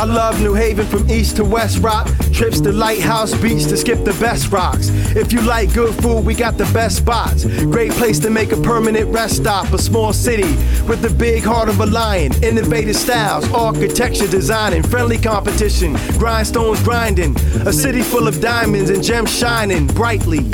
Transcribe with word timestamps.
I 0.00 0.04
love 0.04 0.40
New 0.40 0.54
Haven 0.54 0.86
from 0.86 1.10
east 1.10 1.36
to 1.36 1.44
west 1.44 1.80
rock. 1.80 2.08
Trips 2.32 2.58
to 2.62 2.72
Lighthouse 2.72 3.34
Beach 3.34 3.64
to 3.64 3.76
skip 3.76 4.02
the 4.02 4.14
best 4.14 4.50
rocks. 4.50 4.88
If 5.14 5.30
you 5.30 5.42
like 5.42 5.74
good 5.74 5.94
food, 6.02 6.24
we 6.24 6.34
got 6.34 6.56
the 6.56 6.64
best 6.72 6.96
spots. 6.96 7.44
Great 7.64 7.92
place 7.92 8.18
to 8.20 8.30
make 8.30 8.50
a 8.50 8.56
permanent 8.62 9.12
rest 9.12 9.36
stop. 9.36 9.70
A 9.74 9.78
small 9.78 10.14
city 10.14 10.54
with 10.88 11.02
the 11.02 11.10
big 11.10 11.44
heart 11.44 11.68
of 11.68 11.80
a 11.80 11.84
lion. 11.84 12.32
Innovative 12.42 12.96
styles, 12.96 13.46
architecture, 13.52 14.26
designing, 14.26 14.82
friendly 14.82 15.18
competition, 15.18 15.92
grindstones 16.16 16.82
grinding. 16.82 17.36
A 17.66 17.72
city 17.72 18.00
full 18.00 18.26
of 18.26 18.40
diamonds 18.40 18.88
and 18.88 19.04
gems 19.04 19.36
shining 19.36 19.86
brightly. 19.86 20.48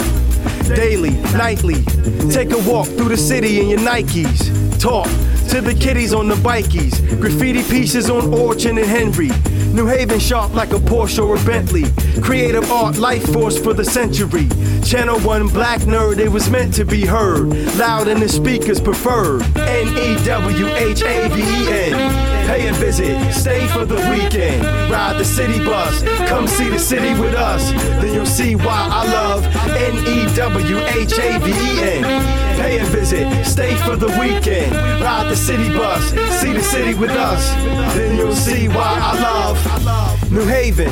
Daily, 0.75 1.11
nightly. 1.39 1.85
Take 2.33 2.51
a 2.51 2.59
walk 2.69 2.89
through 2.89 3.11
the 3.11 3.17
city 3.17 3.61
in 3.61 3.69
your 3.69 3.79
Nikes. 3.79 4.51
Talk 4.81 5.07
to 5.47 5.61
the 5.61 5.75
kiddies 5.75 6.13
on 6.13 6.29
the 6.29 6.35
bikies. 6.35 7.21
Graffiti 7.21 7.63
pieces 7.63 8.11
on 8.11 8.33
Orchard 8.33 8.79
and 8.79 8.87
Henry. 8.87 9.31
New 9.73 9.87
Haven 9.87 10.19
sharp 10.19 10.55
like 10.55 10.73
a 10.73 10.79
Porsche 10.79 11.25
or 11.25 11.37
a 11.37 11.45
Bentley. 11.45 11.85
Creative 12.23 12.71
art, 12.71 12.97
life 12.97 13.25
force 13.33 13.59
for 13.59 13.75
the 13.75 13.85
century. 13.85 14.49
Channel 14.83 15.21
1 15.21 15.49
black 15.49 15.81
nerd, 15.81 16.19
it 16.19 16.29
was 16.29 16.49
meant 16.49 16.73
to 16.75 16.85
be 16.85 17.05
heard. 17.05 17.49
Loud 17.77 18.09
in 18.09 18.21
the 18.21 18.29
speakers 18.29 18.81
preferred. 18.81 19.43
N 19.57 19.89
E 19.99 20.25
W 20.25 20.67
H 20.69 21.03
A 21.03 21.29
V 21.29 21.41
E 21.43 21.93
N. 21.93 22.47
Pay 22.47 22.69
a 22.69 22.73
visit, 22.75 23.33
stay 23.33 23.67
for 23.69 23.85
the 23.85 23.97
weekend. 24.11 24.63
Ride 24.91 25.19
the 25.19 25.25
city 25.25 25.59
bus, 25.65 26.03
come 26.29 26.47
see 26.47 26.69
the 26.69 26.79
city 26.79 27.19
with 27.21 27.35
us. 27.35 27.71
Then 28.01 28.15
you'll 28.15 28.25
see 28.25 28.55
why 28.55 28.89
I 28.91 29.05
love 29.13 29.45
N 29.77 29.97
E 30.07 30.35
W 30.37 30.79
H 30.79 31.19
A 31.19 31.39
V 31.41 31.51
E 31.51 31.83
N. 31.83 32.57
Pay 32.57 32.79
a 32.79 32.85
visit, 32.85 33.45
stay 33.45 33.75
for 33.85 33.97
the 33.97 34.09
weekend. 34.19 34.73
Ride 35.03 35.29
the 35.29 35.36
city 35.37 35.69
bus, 35.69 36.11
see 36.41 36.53
the 36.53 36.63
city 36.63 36.95
with 36.95 37.11
us. 37.11 37.51
Then 37.95 38.17
you'll 38.17 38.35
see 38.35 38.69
why 38.69 38.99
I 39.01 39.21
love 39.21 40.33
New 40.33 40.47
Haven. 40.47 40.91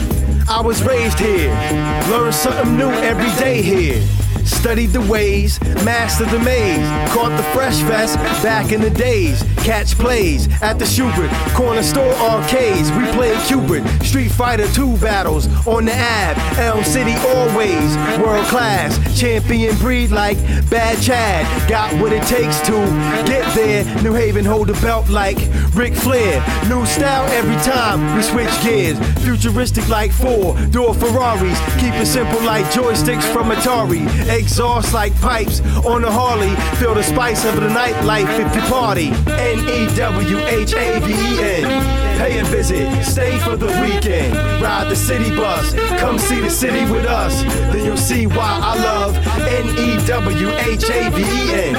I 0.49 0.61
was 0.61 0.83
raised 0.83 1.19
here, 1.19 1.51
learn 2.11 2.33
something 2.33 2.77
new 2.77 2.91
every 2.91 3.33
day 3.43 3.63
here. 3.63 4.24
Studied 4.45 4.93
the 4.93 5.01
ways, 5.03 5.61
mastered 5.85 6.29
the 6.29 6.39
maze, 6.39 6.87
caught 7.13 7.37
the 7.37 7.43
fresh 7.55 7.81
fest 7.83 8.17
back 8.43 8.73
in 8.73 8.81
the 8.81 8.91
days. 8.91 9.43
Catch 9.59 9.95
plays 9.97 10.49
at 10.63 10.79
the 10.79 10.85
Shubert, 10.85 11.31
corner 11.55 11.83
store 11.83 12.13
arcades. 12.15 12.91
We 12.93 13.05
played 13.13 13.39
Cupid, 13.47 13.85
Street 14.05 14.31
Fighter 14.31 14.67
2 14.69 14.99
battles 14.99 15.47
on 15.67 15.87
the 15.87 15.95
Ab, 15.95 16.37
Elm 16.59 16.85
City 16.85 17.15
always. 17.29 17.97
World 18.19 18.47
class, 18.47 18.99
champion 19.19 19.77
breed 19.77 20.11
like 20.11 20.39
Bad 20.71 21.01
Chad. 21.03 21.69
Got 21.69 21.95
what 22.01 22.13
it 22.13 22.23
takes 22.25 22.61
to 22.63 22.73
get 23.27 23.55
there. 23.55 23.85
New 24.03 24.13
Haven 24.13 24.45
hold 24.45 24.69
the 24.69 24.81
belt 24.81 25.09
like 25.09 25.39
Ric 25.75 25.95
Flair. 25.95 26.41
New 26.69 26.85
style 26.87 27.27
every 27.33 27.57
time 27.63 28.17
we 28.17 28.23
switch 28.23 28.51
gears. 28.63 28.99
Futuristic 29.25 29.89
like 29.89 30.13
four 30.13 30.55
door 30.67 30.95
Ferraris. 30.95 31.59
Keep 31.81 31.95
it 31.95 32.07
simple 32.07 32.43
like 32.43 32.65
joysticks 32.67 33.25
from 33.33 33.51
Atari. 33.51 34.05
Exhaust 34.35 34.93
like 34.93 35.15
pipes 35.21 35.61
on 35.87 36.03
a 36.03 36.11
Harley. 36.11 36.55
Feel 36.79 36.95
the 36.95 37.05
spice 37.05 37.45
of 37.45 37.55
the 37.55 37.69
nightlife 37.69 38.29
if 38.41 38.55
you 38.55 38.63
party. 38.63 39.09
N 39.31 39.61
E 39.69 39.95
W 39.95 40.39
H 40.39 40.75
A 40.75 40.99
V 40.99 41.13
E 41.13 41.63
N. 41.63 42.19
Pay 42.19 42.39
a 42.41 42.45
visit, 42.45 43.05
stay 43.05 43.39
for 43.39 43.57
the 43.57 43.67
weekend. 43.81 44.35
Ride 44.61 44.89
the 44.89 44.97
city 44.97 45.31
bus, 45.37 45.75
come 46.01 46.19
see 46.19 46.41
the 46.41 46.51
city 46.51 46.91
with 46.91 47.07
us. 47.07 47.43
Then 47.73 47.85
you'll 47.85 47.97
see 47.97 48.27
why 48.27 48.59
I 48.63 48.75
love 48.83 49.17
N 49.39 49.69
E 49.79 50.05
W 50.07 50.51
H 50.51 50.91
A 50.91 51.11
V 51.11 51.23
E 51.23 51.53
N. 51.53 51.75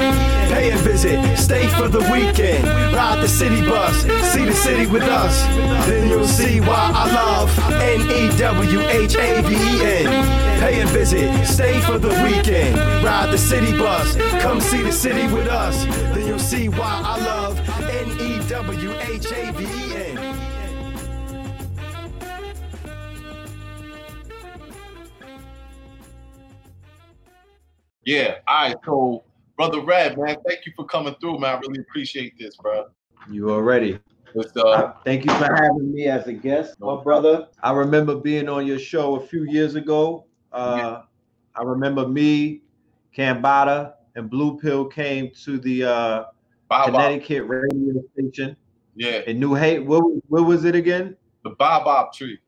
Pay 0.53 0.71
a 0.71 0.77
visit, 0.77 1.37
stay 1.37 1.67
for 1.69 1.89
the 1.89 1.99
weekend. 2.11 2.65
Ride 2.93 3.21
the 3.21 3.27
city 3.27 3.61
bus, 3.61 4.03
see 4.31 4.45
the 4.45 4.53
city 4.53 4.85
with 4.85 5.03
us. 5.03 5.41
Then 5.87 6.09
you'll 6.09 6.27
see 6.27 6.61
why 6.61 6.91
I 6.93 7.11
love 7.13 7.59
N 7.81 8.01
E 8.11 8.37
W 8.37 8.79
H 8.81 9.15
A 9.15 9.41
V 9.41 9.55
E 9.55 10.05
N. 10.05 10.45
Pay 10.59 10.81
a 10.81 10.85
visit, 10.87 11.45
stay 11.45 11.81
for 11.81 11.97
the 11.97 12.09
weekend. 12.23 12.44
Ride 12.47 13.29
the 13.31 13.39
city 13.39 13.75
bus, 13.75 14.15
come 14.39 14.61
see 14.61 14.83
the 14.83 14.91
city 14.91 15.25
with 15.33 15.47
us. 15.47 15.85
Then 16.13 16.27
you'll 16.27 16.37
see 16.37 16.69
why 16.69 17.01
I 17.03 17.19
love 17.25 17.59
N 17.89 18.11
E 18.21 18.47
W 18.47 18.91
H 18.93 19.31
A 19.31 19.51
V 19.51 19.63
E 19.63 19.95
N. 19.95 20.35
Yeah. 28.03 28.35
All 28.47 28.67
right. 28.67 28.75
So, 28.85 29.23
brother 29.57 29.81
Red, 29.81 30.15
man, 30.19 30.37
thank 30.47 30.67
you 30.67 30.73
for 30.75 30.85
coming 30.85 31.15
through, 31.19 31.39
man. 31.39 31.55
I 31.55 31.59
really 31.61 31.79
appreciate 31.79 32.37
this, 32.37 32.55
bro. 32.57 32.85
You 33.27 33.49
already. 33.49 33.97
It's, 34.35 34.55
Uh, 34.55 34.61
uh, 34.61 34.93
thank 35.03 35.25
you 35.25 35.31
for 35.31 35.45
having 35.45 35.91
me 35.91 36.05
as 36.05 36.27
a 36.27 36.33
guest, 36.33 36.79
my 36.79 37.01
brother. 37.01 37.47
I 37.63 37.71
remember 37.71 38.13
being 38.13 38.47
on 38.49 38.67
your 38.67 38.77
show 38.77 39.15
a 39.15 39.19
few 39.19 39.45
years 39.45 39.73
ago. 39.73 40.27
Uh, 40.51 41.01
I 41.57 41.63
remember 41.63 42.07
me, 42.07 42.61
Cambada, 43.15 43.93
and 44.15 44.29
Blue 44.29 44.57
Pill 44.59 44.85
came 44.85 45.31
to 45.43 45.57
the 45.57 45.83
uh, 45.83 45.89
Bob 45.89 46.27
Bob. 46.69 46.85
Connecticut 46.87 47.43
radio 47.47 48.01
station 48.13 48.55
Yeah. 48.95 49.21
in 49.27 49.39
New 49.39 49.53
Haven. 49.53 49.87
What, 49.87 50.03
what 50.27 50.43
was 50.45 50.65
it 50.65 50.75
again? 50.75 51.15
The 51.43 51.51
Bob 51.51 51.85
Bob 51.85 52.13
tree. 52.13 52.39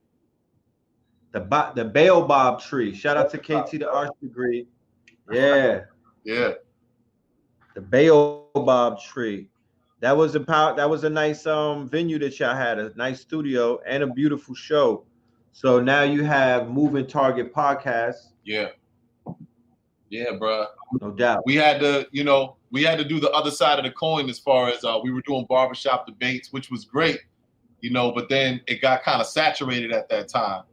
The 1.31 1.41
Bo- 1.41 1.71
the 1.75 1.85
Baobab 1.85 2.59
tree. 2.61 2.93
Shout 2.95 3.17
out 3.17 3.29
to 3.31 3.37
KT 3.37 3.79
the 3.79 3.91
Arch 3.91 4.11
Degree. 4.21 4.65
Yeah, 5.31 5.81
Yeah. 6.23 6.53
the 7.75 7.81
Baobab 7.81 8.99
tree. 8.99 9.49
That 9.99 10.15
was 10.15 10.35
a 10.35 10.39
power. 10.39 10.75
That 10.75 10.89
was 10.89 11.03
a 11.03 11.09
nice 11.09 11.45
um 11.45 11.87
venue 11.89 12.17
that 12.19 12.39
y'all 12.39 12.55
had. 12.55 12.79
A 12.79 12.91
nice 12.95 13.21
studio 13.21 13.79
and 13.85 14.03
a 14.03 14.07
beautiful 14.07 14.55
show. 14.55 15.03
So 15.51 15.81
now 15.81 16.03
you 16.03 16.23
have 16.23 16.69
Moving 16.69 17.07
Target 17.07 17.53
podcast, 17.53 18.31
Yeah. 18.45 18.69
Yeah, 20.09 20.31
bro. 20.37 20.67
no 21.01 21.11
doubt. 21.11 21.43
we 21.45 21.55
had 21.55 21.79
to, 21.81 22.07
you 22.11 22.23
know, 22.23 22.55
we 22.71 22.83
had 22.83 22.97
to 22.97 23.03
do 23.03 23.19
the 23.19 23.31
other 23.31 23.51
side 23.51 23.77
of 23.77 23.85
the 23.85 23.91
coin 23.91 24.29
as 24.29 24.39
far 24.39 24.69
as 24.69 24.83
uh, 24.83 24.99
we 25.03 25.11
were 25.11 25.21
doing 25.21 25.45
barbershop 25.49 26.05
debates, 26.05 26.51
which 26.51 26.69
was 26.71 26.85
great, 26.85 27.19
you 27.81 27.91
know, 27.91 28.11
but 28.11 28.29
then 28.29 28.61
it 28.67 28.81
got 28.81 29.03
kind 29.03 29.21
of 29.21 29.27
saturated 29.27 29.91
at 29.91 30.09
that 30.09 30.29
time. 30.29 30.63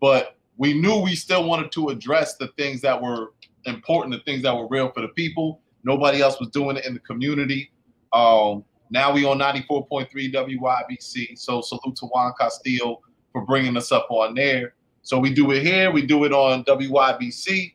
But 0.00 0.36
we 0.56 0.72
knew 0.72 1.00
we 1.00 1.14
still 1.14 1.46
wanted 1.46 1.72
to 1.72 1.88
address 1.88 2.36
the 2.36 2.48
things 2.56 2.80
that 2.82 3.00
were 3.00 3.32
important, 3.64 4.14
the 4.14 4.20
things 4.20 4.42
that 4.42 4.56
were 4.56 4.68
real 4.68 4.90
for 4.90 5.00
the 5.00 5.08
people. 5.08 5.60
Nobody 5.84 6.20
else 6.20 6.38
was 6.40 6.48
doing 6.50 6.76
it 6.76 6.86
in 6.86 6.94
the 6.94 7.00
community. 7.00 7.70
Um, 8.12 8.64
now 8.90 9.12
we 9.12 9.24
on 9.24 9.38
94.3 9.38 10.08
WYBC. 10.32 11.38
So 11.38 11.60
salute 11.60 11.96
to 11.96 12.06
Juan 12.06 12.32
Castillo 12.38 13.00
for 13.32 13.44
bringing 13.44 13.76
us 13.76 13.92
up 13.92 14.06
on 14.10 14.34
there. 14.34 14.74
So 15.02 15.18
we 15.18 15.32
do 15.32 15.52
it 15.52 15.62
here, 15.62 15.92
we 15.92 16.04
do 16.04 16.24
it 16.24 16.32
on 16.32 16.64
WYBC, 16.64 17.74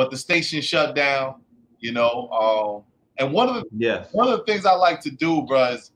but 0.00 0.10
the 0.10 0.16
station 0.16 0.62
shut 0.62 0.94
down 0.94 1.34
you 1.80 1.92
know. 1.92 2.28
Um, 2.30 2.84
and 3.18 3.32
one 3.32 3.48
of 3.48 3.54
the 3.56 3.64
Yes. 3.76 4.08
one 4.12 4.28
of 4.28 4.38
the 4.38 4.44
things 4.44 4.64
I 4.64 4.72
like 4.72 5.00
to 5.00 5.10
do, 5.10 5.42
bruh, 5.42 5.90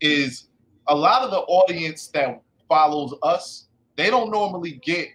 is, 0.00 0.48
a 0.88 0.94
lot 0.94 1.22
of 1.22 1.30
the 1.30 1.38
audience 1.38 2.08
that 2.08 2.42
follows 2.68 3.14
us, 3.22 3.68
they 3.96 4.10
don't 4.10 4.30
normally 4.30 4.72
get 4.84 5.08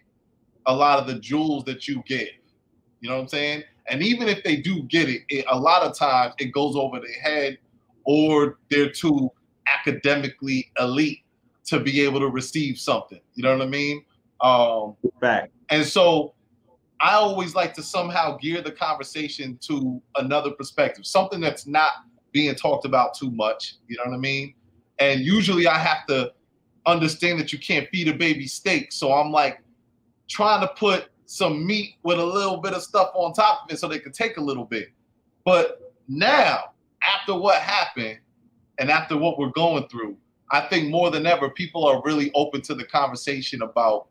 a 0.65 0.75
lot 0.75 0.97
of 0.99 1.05
the 1.05 1.19
jewels 1.19 1.63
that 1.65 1.87
you 1.87 2.01
give. 2.07 2.27
You 3.01 3.09
know 3.09 3.15
what 3.15 3.21
I'm 3.21 3.27
saying? 3.27 3.63
And 3.87 4.01
even 4.01 4.27
if 4.27 4.43
they 4.43 4.55
do 4.57 4.81
get 4.83 5.09
it, 5.09 5.21
it 5.29 5.45
a 5.49 5.59
lot 5.59 5.83
of 5.83 5.95
times 5.95 6.33
it 6.39 6.51
goes 6.53 6.75
over 6.75 6.99
their 6.99 7.21
head 7.21 7.59
or 8.03 8.57
they're 8.71 8.91
too 8.91 9.31
academically 9.67 10.71
elite 10.79 11.19
to 11.65 11.79
be 11.79 12.01
able 12.01 12.19
to 12.19 12.29
receive 12.29 12.79
something. 12.79 13.21
You 13.35 13.43
know 13.43 13.55
what 13.55 13.67
I 13.67 13.69
mean? 13.69 14.03
Um, 14.41 14.95
Fact. 15.21 15.51
and 15.69 15.85
so 15.85 16.33
I 17.01 17.13
always 17.13 17.55
like 17.55 17.73
to 17.75 17.83
somehow 17.83 18.37
gear 18.37 18.61
the 18.61 18.71
conversation 18.71 19.57
to 19.61 20.01
another 20.15 20.51
perspective, 20.51 21.05
something 21.05 21.39
that's 21.39 21.65
not 21.65 21.91
being 22.31 22.53
talked 22.55 22.85
about 22.85 23.13
too 23.13 23.31
much. 23.31 23.75
You 23.87 23.97
know 23.97 24.09
what 24.09 24.15
I 24.15 24.19
mean? 24.19 24.53
And 24.99 25.21
usually 25.21 25.67
I 25.67 25.77
have 25.77 26.05
to 26.07 26.33
understand 26.85 27.39
that 27.39 27.53
you 27.53 27.59
can't 27.59 27.87
feed 27.89 28.07
a 28.09 28.13
baby 28.13 28.47
steak. 28.47 28.91
So 28.91 29.13
I'm 29.13 29.31
like 29.31 29.61
trying 30.27 30.61
to 30.61 30.67
put 30.67 31.09
some 31.25 31.65
meat 31.65 31.95
with 32.03 32.19
a 32.19 32.25
little 32.25 32.57
bit 32.57 32.73
of 32.73 32.81
stuff 32.81 33.11
on 33.13 33.33
top 33.33 33.65
of 33.65 33.71
it 33.71 33.79
so 33.79 33.87
they 33.87 33.99
can 33.99 34.11
take 34.11 34.37
a 34.37 34.41
little 34.41 34.65
bit. 34.65 34.89
But 35.45 35.93
now, 36.07 36.71
after 37.03 37.35
what 37.35 37.61
happened 37.61 38.19
and 38.79 38.89
after 38.89 39.15
what 39.15 39.37
we're 39.37 39.51
going 39.51 39.87
through, 39.87 40.17
I 40.51 40.61
think 40.61 40.89
more 40.89 41.11
than 41.11 41.27
ever, 41.27 41.49
people 41.51 41.85
are 41.85 42.01
really 42.03 42.31
open 42.33 42.61
to 42.63 42.75
the 42.75 42.83
conversation 42.83 43.61
about 43.61 44.07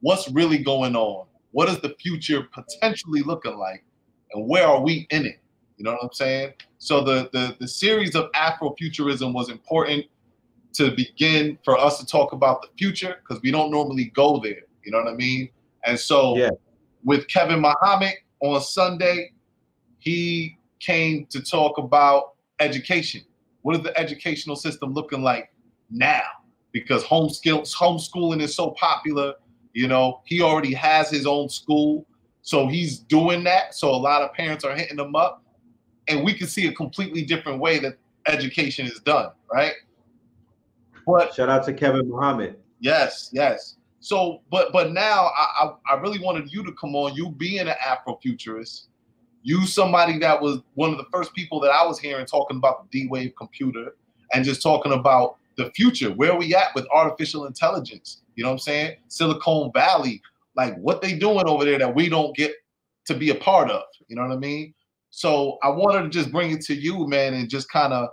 what's 0.00 0.30
really 0.30 0.58
going 0.58 0.94
on. 0.94 1.26
What 1.52 1.68
is 1.68 1.80
the 1.80 1.94
future 2.00 2.46
potentially 2.52 3.22
looking 3.22 3.56
like? 3.56 3.84
And 4.32 4.48
where 4.48 4.66
are 4.66 4.80
we 4.80 5.06
in 5.10 5.26
it? 5.26 5.40
You 5.76 5.84
know 5.84 5.92
what 5.92 6.04
I'm 6.04 6.12
saying? 6.12 6.54
So 6.78 7.02
the 7.02 7.30
the, 7.32 7.56
the 7.60 7.68
series 7.68 8.14
of 8.14 8.30
Afrofuturism 8.32 9.32
was 9.32 9.48
important 9.48 10.06
to 10.74 10.90
begin 10.94 11.58
for 11.64 11.78
us 11.78 11.98
to 11.98 12.06
talk 12.06 12.32
about 12.32 12.62
the 12.62 12.68
future 12.78 13.16
because 13.22 13.42
we 13.42 13.50
don't 13.50 13.70
normally 13.70 14.06
go 14.14 14.38
there. 14.42 14.62
You 14.84 14.92
know 14.92 14.98
what 14.98 15.08
I 15.08 15.14
mean? 15.16 15.48
And 15.84 15.98
so 15.98 16.36
Yeah. 16.36 16.50
with 17.04 17.26
Kevin 17.28 17.60
Muhammad 17.60 18.14
on 18.40 18.60
Sunday, 18.60 19.32
he 19.98 20.58
came 20.80 21.26
to 21.26 21.40
talk 21.42 21.78
about 21.78 22.34
education. 22.60 23.22
What 23.62 23.76
is 23.76 23.82
the 23.82 23.98
educational 23.98 24.56
system 24.56 24.92
looking 24.92 25.22
like 25.22 25.52
now? 25.90 26.22
because 26.72 27.04
homeskill 27.04 27.62
homeschooling 27.74 28.42
is 28.42 28.54
so 28.54 28.70
popular. 28.72 29.34
You 29.74 29.88
know, 29.88 30.22
he 30.24 30.42
already 30.42 30.74
has 30.74 31.10
his 31.10 31.26
own 31.26 31.48
school, 31.48 32.06
so 32.42 32.66
he's 32.66 32.98
doing 32.98 33.44
that. 33.44 33.74
So 33.74 33.90
a 33.90 33.96
lot 33.96 34.22
of 34.22 34.32
parents 34.32 34.64
are 34.64 34.74
hitting 34.74 34.98
him 34.98 35.14
up, 35.14 35.42
and 36.08 36.24
we 36.24 36.34
can 36.34 36.46
see 36.46 36.66
a 36.66 36.72
completely 36.72 37.22
different 37.22 37.60
way 37.60 37.78
that 37.80 37.96
education 38.26 38.86
is 38.86 39.00
done, 39.00 39.30
right? 39.52 39.72
But 41.06 41.34
shout 41.34 41.48
out 41.48 41.64
to 41.64 41.72
Kevin 41.72 42.08
Muhammad. 42.08 42.56
Yes, 42.80 43.30
yes. 43.32 43.76
So, 44.00 44.42
but 44.50 44.72
but 44.72 44.92
now 44.92 45.30
I, 45.36 45.64
I, 45.64 45.94
I 45.94 46.00
really 46.00 46.18
wanted 46.18 46.52
you 46.52 46.62
to 46.64 46.72
come 46.72 46.94
on. 46.94 47.14
You 47.14 47.30
being 47.30 47.66
an 47.66 47.74
Afrofuturist, 47.84 48.86
you 49.42 49.66
somebody 49.66 50.18
that 50.18 50.40
was 50.40 50.60
one 50.74 50.90
of 50.90 50.98
the 50.98 51.06
first 51.12 51.34
people 51.34 51.60
that 51.60 51.70
I 51.70 51.84
was 51.86 51.98
hearing 51.98 52.26
talking 52.26 52.58
about 52.58 52.90
the 52.90 53.00
D-Wave 53.00 53.32
computer 53.36 53.96
and 54.32 54.44
just 54.44 54.62
talking 54.62 54.92
about 54.92 55.36
the 55.56 55.70
future. 55.70 56.10
Where 56.12 56.36
we 56.36 56.54
at 56.54 56.74
with 56.74 56.86
artificial 56.92 57.46
intelligence? 57.46 58.22
You 58.38 58.44
know 58.44 58.50
what 58.50 58.54
I'm 58.54 58.60
saying? 58.60 58.96
Silicon 59.08 59.70
Valley, 59.74 60.22
like 60.56 60.76
what 60.76 61.02
they 61.02 61.18
doing 61.18 61.46
over 61.46 61.64
there 61.64 61.78
that 61.78 61.94
we 61.94 62.08
don't 62.08 62.34
get 62.36 62.52
to 63.06 63.14
be 63.14 63.30
a 63.30 63.34
part 63.34 63.70
of. 63.70 63.82
You 64.06 64.16
know 64.16 64.22
what 64.22 64.32
I 64.32 64.38
mean? 64.38 64.72
So 65.10 65.58
I 65.62 65.68
wanted 65.68 66.02
to 66.04 66.08
just 66.08 66.30
bring 66.30 66.52
it 66.52 66.60
to 66.62 66.74
you, 66.74 67.06
man, 67.08 67.34
and 67.34 67.48
just 67.48 67.70
kind 67.70 67.92
of 67.92 68.08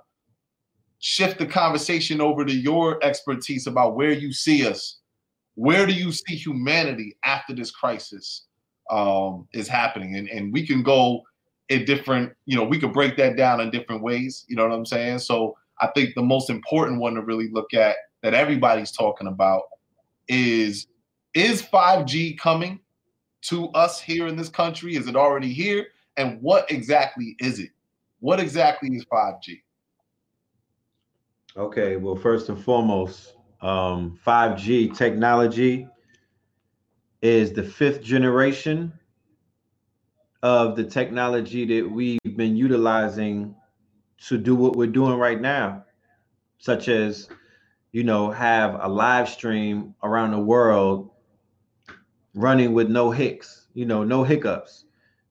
shift 1.00 1.40
the 1.40 1.46
conversation 1.46 2.20
over 2.20 2.44
to 2.44 2.54
your 2.54 3.02
expertise 3.04 3.68
about 3.68 3.96
where 3.96 4.12
you 4.12 4.34
see 4.34 4.68
us 4.68 5.00
where 5.56 5.86
do 5.86 5.94
you 5.94 6.12
see 6.12 6.36
humanity 6.36 7.18
after 7.26 7.54
this 7.54 7.72
crisis 7.72 8.44
um, 8.92 9.48
is 9.54 9.68
happening? 9.68 10.18
And, 10.18 10.30
and 10.30 10.54
we 10.54 10.68
can 10.68 10.84
go 10.84 11.24
in 11.70 11.86
different, 11.86 12.34
you 12.46 12.56
know, 12.56 12.64
we 12.64 12.80
could 12.80 12.94
break 12.94 13.18
that 13.18 13.38
down 13.38 13.62
in 13.62 13.72
different 13.72 14.04
ways. 14.04 14.46
You 14.48 14.56
know 14.56 14.68
what 14.68 14.76
I'm 14.76 14.86
saying? 14.86 15.20
So 15.20 15.58
I 15.82 15.88
think 15.88 16.14
the 16.14 16.22
most 16.22 16.50
important 16.50 17.00
one 17.00 17.16
to 17.16 17.22
really 17.22 17.50
look 17.50 17.74
at 17.74 17.96
that 18.22 18.34
everybody's 18.34 18.92
talking 18.92 19.28
about 19.28 19.64
is 20.28 20.88
is 21.34 21.62
5G 21.62 22.38
coming 22.38 22.80
to 23.44 23.68
us 23.70 24.00
here 24.00 24.28
in 24.28 24.36
this 24.36 24.50
country? 24.50 24.96
Is 24.96 25.08
it 25.08 25.16
already 25.16 25.52
here? 25.52 25.88
And 26.18 26.42
what 26.42 26.70
exactly 26.72 27.36
is 27.40 27.60
it? 27.60 27.70
What 28.20 28.40
exactly 28.40 28.90
is 28.90 29.06
5G? 29.06 29.62
Okay, 31.58 31.96
well, 31.98 32.16
first 32.16 32.50
and 32.50 32.62
foremost, 32.62 33.36
um, 33.62 34.18
5G 34.26 34.96
technology 34.96 35.88
is 37.22 37.54
the 37.54 37.64
fifth 37.64 38.02
generation 38.02 38.92
of 40.44 40.76
the 40.76 40.84
technology 40.84 41.66
that 41.66 41.90
we've 41.90 42.20
been 42.36 42.56
utilizing 42.56 43.56
to 44.28 44.38
do 44.38 44.56
what 44.56 44.76
we're 44.76 44.88
doing 44.88 45.18
right 45.18 45.42
now, 45.42 45.84
such 46.60 46.88
as, 46.88 47.30
you 47.96 48.04
know, 48.04 48.30
have 48.30 48.78
a 48.82 48.90
live 48.90 49.30
stream 49.30 49.96
around 50.04 50.32
the 50.32 50.40
world 50.40 51.12
running 52.34 52.74
with 52.74 52.90
no 52.90 53.10
hicks, 53.10 53.68
you 53.74 53.86
know, 53.86 54.04
no 54.04 54.22
hiccups. 54.22 54.84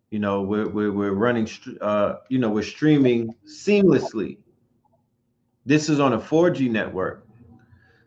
You 0.09 0.19
know, 0.19 0.41
we're, 0.41 0.71
we're, 0.71 0.91
we're 0.91 1.13
running, 1.13 1.47
uh, 1.83 2.15
you 2.31 2.39
know, 2.39 2.49
we're 2.49 2.63
streaming 2.63 3.35
seamlessly. 3.47 4.39
This 5.67 5.91
is 5.91 6.01
on 6.01 6.15
a 6.15 6.19
4G 6.19 6.71
network 6.71 7.27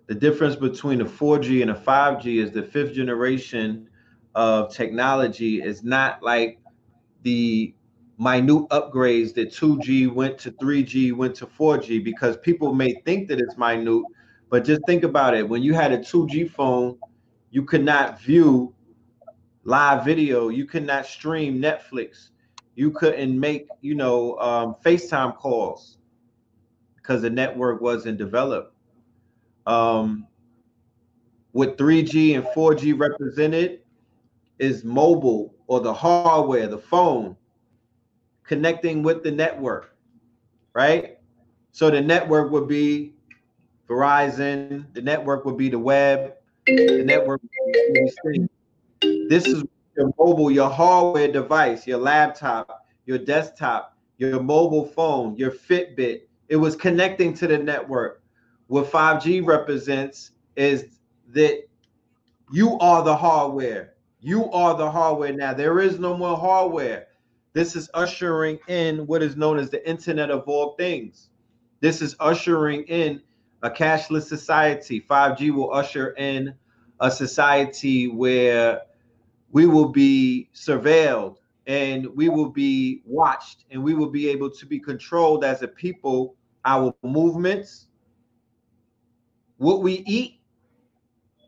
the 0.07 0.15
difference 0.15 0.55
between 0.55 1.01
a 1.01 1.05
4G 1.05 1.61
and 1.61 1.69
a 1.69 1.75
5G 1.75 2.41
is 2.41 2.51
the 2.51 2.63
fifth 2.63 2.93
generation 2.93 3.87
of 4.33 4.73
technology 4.73 5.61
is 5.61 5.83
not 5.83 6.23
like 6.23 6.59
the 7.21 7.75
minute 8.17 8.67
upgrades 8.69 9.33
that 9.35 9.51
2G 9.51 10.11
went 10.11 10.39
to 10.39 10.51
3G, 10.53 11.13
went 11.13 11.35
to 11.35 11.45
4G, 11.45 12.03
because 12.03 12.37
people 12.37 12.73
may 12.73 12.93
think 13.05 13.27
that 13.27 13.39
it's 13.39 13.57
minute, 13.57 14.03
but 14.49 14.63
just 14.65 14.81
think 14.85 15.03
about 15.03 15.35
it. 15.35 15.47
When 15.47 15.61
you 15.61 15.73
had 15.73 15.91
a 15.91 15.97
2G 15.97 16.45
phone, 16.45 16.97
you 17.51 17.63
could 17.63 17.83
not 17.83 18.21
view 18.21 18.73
live 19.63 20.05
video, 20.05 20.49
you 20.49 20.65
could 20.65 20.85
not 20.85 21.05
stream 21.05 21.61
Netflix, 21.61 22.29
you 22.75 22.91
couldn't 22.91 23.39
make, 23.39 23.67
you 23.81 23.95
know, 23.95 24.37
um, 24.39 24.75
FaceTime 24.85 25.35
calls 25.35 25.97
because 26.95 27.21
the 27.21 27.29
network 27.29 27.81
wasn't 27.81 28.17
developed 28.17 28.73
um, 29.67 30.25
what 31.51 31.77
3G 31.77 32.35
and 32.35 32.45
4G 32.45 32.97
represented 32.97 33.81
is 34.59 34.83
mobile 34.83 35.53
or 35.67 35.81
the 35.81 35.93
hardware, 35.93 36.67
the 36.67 36.77
phone, 36.77 37.35
connecting 38.43 39.03
with 39.03 39.23
the 39.23 39.31
network, 39.31 39.95
right? 40.73 41.17
So 41.73 41.91
the 41.91 42.01
network 42.01 42.51
would 42.51 42.67
be 42.67 43.13
Verizon, 43.87 44.85
the 44.93 45.01
network 45.01 45.45
would 45.45 45.57
be 45.57 45.69
the 45.69 45.79
web, 45.79 46.33
the 46.65 47.03
network 47.05 47.41
This 49.01 49.47
is 49.47 49.63
your 49.95 50.11
mobile, 50.19 50.51
your 50.51 50.69
hardware 50.69 51.31
device, 51.31 51.87
your 51.87 51.99
laptop, 51.99 52.85
your 53.05 53.17
desktop, 53.17 53.97
your 54.17 54.41
mobile 54.41 54.85
phone, 54.85 55.35
your 55.37 55.51
Fitbit. 55.51 56.21
It 56.49 56.57
was 56.57 56.75
connecting 56.75 57.33
to 57.35 57.47
the 57.47 57.57
network 57.57 58.21
what 58.67 58.91
5G 58.91 59.45
represents 59.45 60.31
is 60.55 60.99
that 61.29 61.63
you 62.51 62.77
are 62.79 63.03
the 63.03 63.15
hardware. 63.15 63.93
You 64.19 64.51
are 64.51 64.75
the 64.77 64.89
hardware 64.89 65.33
now. 65.33 65.53
There 65.53 65.79
is 65.79 65.99
no 65.99 66.15
more 66.15 66.37
hardware. 66.37 67.07
This 67.53 67.75
is 67.75 67.89
ushering 67.93 68.59
in 68.67 69.07
what 69.07 69.23
is 69.23 69.35
known 69.35 69.57
as 69.57 69.69
the 69.69 69.87
Internet 69.87 70.31
of 70.31 70.43
all 70.47 70.75
things. 70.75 71.29
This 71.79 72.01
is 72.01 72.15
ushering 72.19 72.83
in 72.83 73.21
a 73.63 73.69
cashless 73.69 74.23
society. 74.23 75.01
5G 75.01 75.51
will 75.53 75.73
usher 75.73 76.11
in 76.11 76.53
a 76.99 77.11
society 77.11 78.07
where 78.07 78.81
we 79.51 79.65
will 79.65 79.89
be 79.89 80.49
surveilled 80.53 81.37
and 81.65 82.07
we 82.15 82.29
will 82.29 82.49
be 82.49 83.01
watched 83.05 83.65
and 83.71 83.83
we 83.83 83.93
will 83.93 84.09
be 84.09 84.29
able 84.29 84.49
to 84.49 84.65
be 84.65 84.79
controlled 84.79 85.43
as 85.43 85.61
a 85.61 85.67
people, 85.67 86.35
our 86.65 86.93
movements, 87.03 87.87
what 89.57 89.81
we 89.81 90.03
eat, 90.05 90.39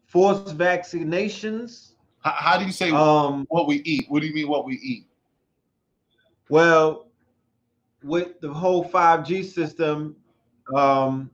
forced 0.05 0.57
vaccinations. 0.57 1.93
How, 2.21 2.31
how 2.31 2.59
do 2.59 2.65
you 2.65 2.71
say 2.71 2.91
um, 2.91 3.45
what 3.49 3.67
we 3.67 3.77
eat? 3.83 4.05
What 4.09 4.21
do 4.21 4.27
you 4.27 4.33
mean 4.33 4.47
what 4.47 4.65
we 4.65 4.75
eat? 4.75 5.07
Well, 6.49 7.07
with 8.03 8.39
the 8.41 8.51
whole 8.51 8.89
5G 8.89 9.45
system, 9.45 10.15
um, 10.75 11.29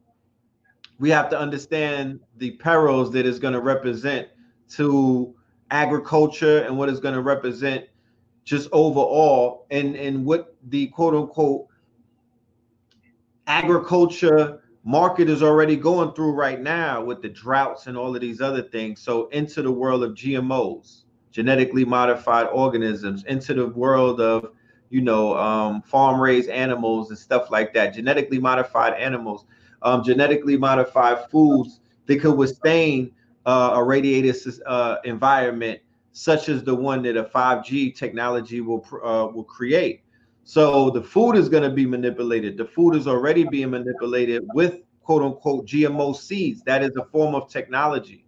we 1.00 1.10
have 1.10 1.30
to 1.30 1.40
understand 1.40 2.20
the 2.38 2.52
perils 2.52 3.12
that 3.12 3.26
is 3.26 3.40
going 3.40 3.54
to 3.54 3.62
represent 3.62 4.28
to 4.70 5.36
agriculture 5.72 6.60
and 6.64 6.78
what 6.78 6.90
is 6.90 7.00
going 7.00 7.14
to 7.14 7.22
represent 7.22 7.86
just 8.44 8.70
overall 8.72 9.66
and 9.72 9.96
and 9.96 10.24
what 10.24 10.56
the 10.70 10.88
quote 10.88 11.16
unquote 11.16 11.68
agriculture 13.48 14.62
market 14.84 15.30
is 15.30 15.42
already 15.42 15.76
going 15.76 16.14
through 16.14 16.32
right 16.32 16.62
now 16.62 17.04
with 17.04 17.22
the 17.22 17.30
droughts 17.30 17.88
and 17.88 17.98
all 17.98 18.16
of 18.16 18.22
these 18.22 18.40
other 18.40 18.62
things. 18.62 19.02
So 19.02 19.28
into 19.30 19.64
the 19.64 19.72
world 19.72 20.04
of 20.04 20.12
GMOs, 20.12 21.04
genetically 21.32 21.84
modified 21.84 22.48
organisms, 22.54 23.24
into 23.26 23.54
the 23.56 23.68
world 23.68 24.22
of 24.22 24.52
you 24.92 25.02
know 25.02 25.36
um, 25.38 25.82
farm 25.82 26.22
raised 26.22 26.50
animals 26.50 27.10
and 27.10 27.18
stuff 27.18 27.50
like 27.52 27.74
that, 27.74 27.96
genetically 27.96 28.40
modified 28.40 28.94
animals, 28.94 29.46
um, 29.82 30.04
genetically 30.04 30.58
modified 30.58 31.30
foods 31.30 31.80
that 32.06 32.20
could 32.20 32.36
withstand 32.36 33.12
uh, 33.46 33.72
a 33.76 33.84
radiated 33.84 34.36
uh, 34.66 34.98
environment 35.04 35.80
such 36.12 36.48
as 36.48 36.64
the 36.64 36.74
one 36.74 37.04
that 37.04 37.18
a 37.18 37.26
5G 37.26 37.96
technology 37.96 38.62
will 38.62 38.86
uh, 39.04 39.28
will 39.34 39.44
create. 39.44 40.02
So 40.46 40.90
the 40.90 41.02
food 41.02 41.34
is 41.34 41.50
going 41.50 41.64
to 41.64 41.70
be 41.70 41.86
manipulated. 41.86 42.56
The 42.56 42.66
food 42.66 42.96
is 42.96 43.08
already 43.08 43.44
being 43.44 43.72
manipulated 43.72 44.44
with 44.54 44.82
quote 45.04 45.24
unquote 45.24 45.66
GMO 45.66 46.16
seeds. 46.16 46.62
That 46.64 46.84
is 46.84 46.92
a 46.96 47.06
form 47.06 47.36
of 47.36 47.50
technology. 47.50 48.26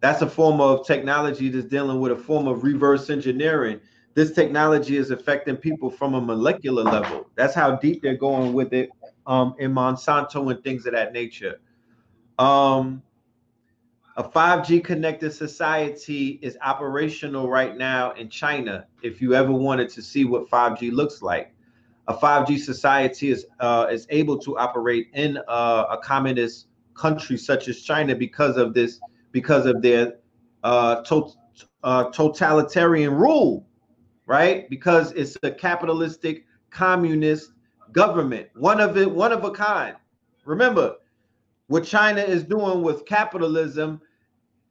That's 0.00 0.20
a 0.20 0.28
form 0.28 0.60
of 0.60 0.86
technology 0.86 1.48
that's 1.48 1.64
dealing 1.64 1.98
with 1.98 2.12
a 2.12 2.16
form 2.16 2.46
of 2.46 2.62
reverse 2.62 3.08
engineering. 3.08 3.80
This 4.12 4.32
technology 4.32 4.96
is 4.96 5.10
affecting 5.10 5.56
people 5.56 5.90
from 5.90 6.14
a 6.14 6.20
molecular 6.20 6.84
level. 6.84 7.30
That's 7.36 7.54
how 7.54 7.76
deep 7.76 8.02
they're 8.02 8.16
going 8.16 8.52
with 8.52 8.72
it 8.74 8.90
um, 9.26 9.54
in 9.58 9.72
Monsanto 9.72 10.50
and 10.50 10.62
things 10.62 10.86
of 10.86 10.92
that 10.92 11.12
nature. 11.12 11.60
Um, 12.38 13.02
a 14.16 14.22
5G 14.22 14.84
connected 14.84 15.32
society 15.32 16.38
is 16.40 16.56
operational 16.62 17.48
right 17.48 17.76
now 17.76 18.12
in 18.12 18.28
China. 18.28 18.86
If 19.02 19.20
you 19.20 19.34
ever 19.34 19.50
wanted 19.52 19.88
to 19.90 20.02
see 20.02 20.24
what 20.24 20.48
5G 20.48 20.92
looks 20.92 21.20
like, 21.20 21.52
a 22.06 22.14
5G 22.14 22.58
society 22.58 23.30
is 23.30 23.46
uh, 23.60 23.88
is 23.90 24.06
able 24.10 24.38
to 24.38 24.56
operate 24.56 25.08
in 25.14 25.38
a 25.48 25.98
communist 26.02 26.68
country 26.94 27.36
such 27.36 27.66
as 27.66 27.82
China 27.82 28.14
because 28.14 28.56
of 28.56 28.72
this, 28.72 29.00
because 29.32 29.66
of 29.66 29.82
their 29.82 30.14
uh, 30.62 31.02
to- 31.02 31.32
uh, 31.82 32.04
totalitarian 32.10 33.14
rule, 33.14 33.66
right? 34.26 34.70
Because 34.70 35.10
it's 35.12 35.36
a 35.42 35.50
capitalistic 35.50 36.46
communist 36.70 37.53
government, 37.94 38.48
one 38.54 38.80
of 38.80 38.98
it, 38.98 39.10
one 39.10 39.32
of 39.32 39.44
a 39.44 39.50
kind. 39.50 39.96
Remember, 40.44 40.96
what 41.68 41.84
China 41.84 42.20
is 42.20 42.44
doing 42.44 42.82
with 42.82 43.06
capitalism 43.06 44.02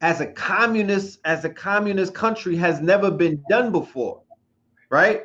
as 0.02 0.22
a 0.22 0.28
communist 0.28 1.20
as 1.26 1.46
a 1.46 1.50
communist 1.50 2.14
country 2.14 2.56
has 2.56 2.82
never 2.82 3.10
been 3.10 3.42
done 3.50 3.72
before, 3.72 4.22
right? 4.90 5.24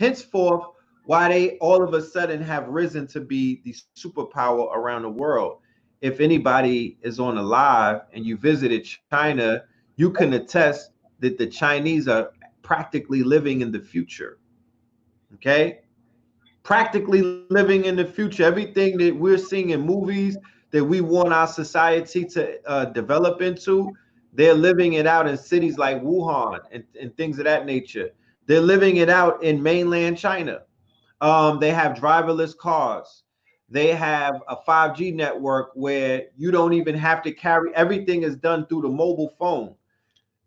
Henceforth, 0.00 0.64
why 1.04 1.28
they 1.28 1.58
all 1.58 1.84
of 1.84 1.94
a 1.94 2.02
sudden 2.02 2.42
have 2.42 2.66
risen 2.68 3.06
to 3.08 3.20
be 3.20 3.60
the 3.64 3.74
superpower 3.94 4.74
around 4.74 5.02
the 5.02 5.10
world. 5.10 5.58
If 6.00 6.20
anybody 6.20 6.98
is 7.02 7.20
on 7.20 7.36
a 7.38 7.42
live 7.42 8.00
and 8.12 8.24
you 8.24 8.36
visited 8.36 8.88
China, 9.10 9.64
you 9.96 10.10
can 10.10 10.32
attest 10.32 10.90
that 11.20 11.38
the 11.38 11.46
Chinese 11.46 12.08
are 12.08 12.30
practically 12.62 13.22
living 13.22 13.60
in 13.60 13.70
the 13.70 13.80
future. 13.80 14.38
Okay? 15.34 15.83
Practically 16.64 17.22
living 17.50 17.84
in 17.84 17.94
the 17.96 18.04
future. 18.04 18.42
Everything 18.44 18.96
that 18.98 19.14
we're 19.14 19.38
seeing 19.38 19.70
in 19.70 19.82
movies 19.82 20.36
that 20.72 20.84
we 20.84 21.00
want 21.00 21.32
our 21.32 21.46
society 21.46 22.24
to 22.24 22.58
uh, 22.68 22.86
develop 22.86 23.40
into, 23.42 23.92
they're 24.32 24.54
living 24.54 24.94
it 24.94 25.06
out 25.06 25.28
in 25.28 25.36
cities 25.36 25.78
like 25.78 26.02
Wuhan 26.02 26.60
and, 26.72 26.82
and 27.00 27.16
things 27.16 27.38
of 27.38 27.44
that 27.44 27.66
nature. 27.66 28.10
They're 28.46 28.60
living 28.60 28.96
it 28.96 29.08
out 29.08 29.42
in 29.42 29.62
mainland 29.62 30.18
China. 30.18 30.62
Um, 31.20 31.60
they 31.60 31.70
have 31.70 31.96
driverless 31.96 32.56
cars. 32.56 33.22
They 33.68 33.88
have 33.88 34.42
a 34.48 34.56
5G 34.56 35.14
network 35.14 35.70
where 35.74 36.24
you 36.36 36.50
don't 36.50 36.72
even 36.72 36.94
have 36.96 37.22
to 37.22 37.32
carry 37.32 37.74
everything 37.74 38.22
is 38.22 38.36
done 38.36 38.66
through 38.66 38.82
the 38.82 38.88
mobile 38.88 39.34
phone. 39.38 39.74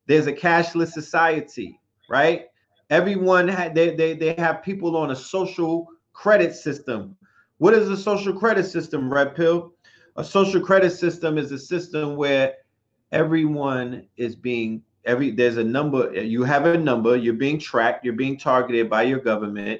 There's 0.07 0.27
a 0.27 0.33
cashless 0.33 0.91
society, 0.91 1.79
right? 2.09 2.45
Everyone 2.89 3.47
had 3.47 3.75
they, 3.75 3.95
they, 3.95 4.13
they 4.13 4.33
have 4.33 4.63
people 4.63 4.95
on 4.95 5.11
a 5.11 5.15
social 5.15 5.87
credit 6.17 6.55
system. 6.55 7.15
What 7.59 7.75
is 7.75 7.89
a 7.89 7.95
social 7.95 8.33
credit 8.33 8.65
system, 8.65 9.13
Red 9.13 9.35
Pill? 9.35 9.73
A 10.15 10.23
social 10.23 10.59
credit 10.59 10.89
system 10.89 11.37
is 11.37 11.51
a 11.51 11.59
system 11.59 12.15
where 12.15 12.55
everyone 13.11 14.07
is 14.17 14.35
being 14.35 14.81
every 15.05 15.29
there's 15.31 15.57
a 15.57 15.63
number 15.63 16.11
you 16.21 16.43
have 16.43 16.65
a 16.65 16.77
number 16.77 17.15
you're 17.15 17.33
being 17.33 17.57
tracked 17.57 18.03
you're 18.03 18.13
being 18.13 18.37
targeted 18.37 18.89
by 18.89 19.03
your 19.03 19.19
government 19.19 19.79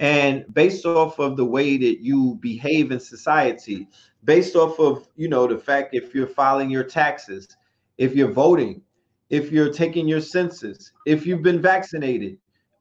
and 0.00 0.44
based 0.52 0.84
off 0.84 1.18
of 1.18 1.38
the 1.38 1.44
way 1.44 1.78
that 1.78 2.00
you 2.02 2.34
behave 2.42 2.92
in 2.92 3.00
society 3.00 3.88
based 4.24 4.54
off 4.54 4.78
of 4.78 5.08
you 5.16 5.26
know 5.26 5.46
the 5.46 5.56
fact 5.56 5.94
if 5.94 6.14
you're 6.14 6.26
filing 6.26 6.68
your 6.68 6.84
taxes 6.84 7.56
if 7.96 8.14
you're 8.14 8.30
voting 8.30 8.82
if 9.30 9.50
you're 9.50 9.72
taking 9.72 10.06
your 10.06 10.20
census 10.20 10.92
if 11.06 11.24
you've 11.24 11.42
been 11.42 11.62
vaccinated 11.62 12.36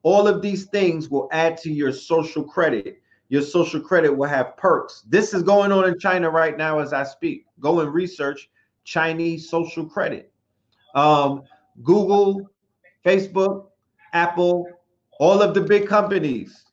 all 0.08 0.26
of 0.26 0.42
these 0.42 0.68
things 0.68 1.10
will 1.10 1.28
add 1.34 1.58
to 1.58 1.70
your 1.70 1.92
social 1.92 2.42
credit. 2.42 3.02
Your 3.28 3.42
social 3.42 3.82
credit 3.82 4.10
will 4.10 4.30
have 4.30 4.56
perks. 4.56 5.04
This 5.10 5.34
is 5.34 5.44
going 5.44 5.74
on 5.74 5.86
in 5.86 6.00
china 6.00 6.30
right 6.30 6.58
now 6.58 6.80
as 6.80 6.94
i 6.94 7.04
speak. 7.04 7.46
Go 7.60 7.82
and 7.82 7.94
research 7.94 8.50
chinese 8.86 9.50
social 9.50 9.86
credit. 9.86 10.32
Um, 10.96 11.44
Google, 11.84 12.50
Facebook, 13.06 13.66
Apple, 14.14 14.66
all 15.20 15.42
of 15.42 15.54
the 15.54 15.60
big 15.60 15.90
companies 15.90 16.64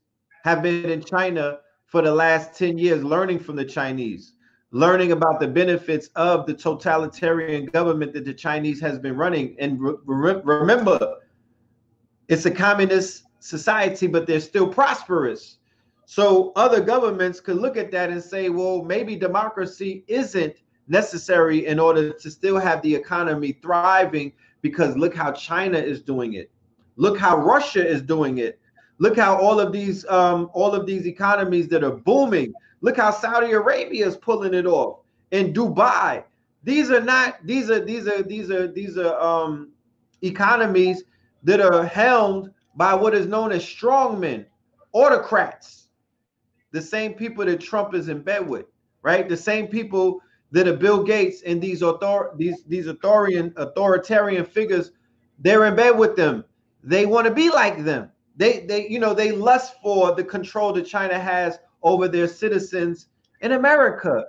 have 0.44 0.62
been 0.62 0.88
in 0.88 1.02
China 1.02 1.58
for 1.86 2.02
the 2.02 2.14
last 2.14 2.56
10 2.56 2.78
years 2.78 3.02
learning 3.02 3.40
from 3.40 3.56
the 3.56 3.64
Chinese, 3.64 4.34
learning 4.70 5.10
about 5.10 5.40
the 5.40 5.48
benefits 5.48 6.08
of 6.14 6.46
the 6.46 6.54
totalitarian 6.54 7.66
government 7.66 8.12
that 8.12 8.24
the 8.24 8.32
Chinese 8.32 8.80
has 8.80 8.96
been 9.00 9.16
running. 9.16 9.56
And 9.58 9.80
re- 9.80 10.40
remember, 10.44 11.16
it's 12.28 12.46
a 12.46 12.50
communist 12.50 13.24
society, 13.40 14.06
but 14.06 14.26
they're 14.26 14.40
still 14.40 14.68
prosperous. 14.68 15.58
So 16.06 16.52
other 16.56 16.80
governments 16.80 17.40
could 17.40 17.56
look 17.56 17.76
at 17.76 17.90
that 17.92 18.10
and 18.10 18.22
say, 18.22 18.48
well, 18.48 18.82
maybe 18.82 19.16
democracy 19.16 20.04
isn't 20.06 20.56
necessary 20.88 21.66
in 21.66 21.78
order 21.78 22.12
to 22.12 22.30
still 22.30 22.58
have 22.58 22.82
the 22.82 22.94
economy 22.94 23.52
thriving 23.62 24.32
because 24.62 24.96
look 24.96 25.14
how 25.14 25.32
China 25.32 25.78
is 25.78 26.02
doing 26.02 26.34
it. 26.34 26.50
Look 26.96 27.18
how 27.18 27.36
Russia 27.36 27.86
is 27.86 28.02
doing 28.02 28.38
it. 28.38 28.58
Look 28.98 29.16
how 29.16 29.36
all 29.36 29.58
of 29.58 29.72
these 29.72 30.06
um, 30.06 30.50
all 30.52 30.74
of 30.74 30.86
these 30.86 31.06
economies 31.06 31.68
that 31.68 31.82
are 31.82 31.90
booming. 31.90 32.54
Look 32.80 32.96
how 32.96 33.10
Saudi 33.10 33.52
Arabia 33.52 34.06
is 34.06 34.16
pulling 34.16 34.54
it 34.54 34.66
off 34.66 35.00
in 35.32 35.52
Dubai. 35.52 36.22
These 36.62 36.90
are 36.90 37.00
not 37.00 37.44
these 37.44 37.70
are 37.70 37.84
these 37.84 38.06
are 38.06 38.22
these 38.22 38.50
are 38.50 38.68
these 38.68 38.96
are 38.96 39.18
um, 39.20 39.70
economies 40.22 41.02
that 41.44 41.60
are 41.60 41.84
helmed 41.84 42.50
by 42.74 42.94
what 42.94 43.14
is 43.14 43.26
known 43.26 43.52
as 43.52 43.62
strongmen, 43.62 44.44
autocrats. 44.92 45.88
The 46.72 46.82
same 46.82 47.14
people 47.14 47.44
that 47.44 47.60
Trump 47.60 47.94
is 47.94 48.08
in 48.08 48.22
bed 48.22 48.48
with, 48.48 48.66
right? 49.02 49.28
The 49.28 49.36
same 49.36 49.68
people 49.68 50.20
that 50.50 50.66
are 50.66 50.76
Bill 50.76 51.04
Gates 51.04 51.42
and 51.42 51.60
these 51.60 51.82
author 51.82 52.32
these 52.36 52.64
these 52.64 52.86
authoritarian 52.86 53.52
authoritarian 53.56 54.44
figures, 54.44 54.90
they're 55.38 55.66
in 55.66 55.76
bed 55.76 55.96
with 55.96 56.16
them. 56.16 56.44
They 56.82 57.06
want 57.06 57.26
to 57.26 57.32
be 57.32 57.50
like 57.50 57.84
them. 57.84 58.10
They 58.36 58.60
they 58.60 58.88
you 58.88 58.98
know 58.98 59.14
they 59.14 59.32
lust 59.32 59.74
for 59.82 60.14
the 60.14 60.24
control 60.24 60.72
that 60.72 60.86
China 60.86 61.18
has 61.18 61.58
over 61.82 62.08
their 62.08 62.26
citizens 62.26 63.08
in 63.40 63.52
America. 63.52 64.26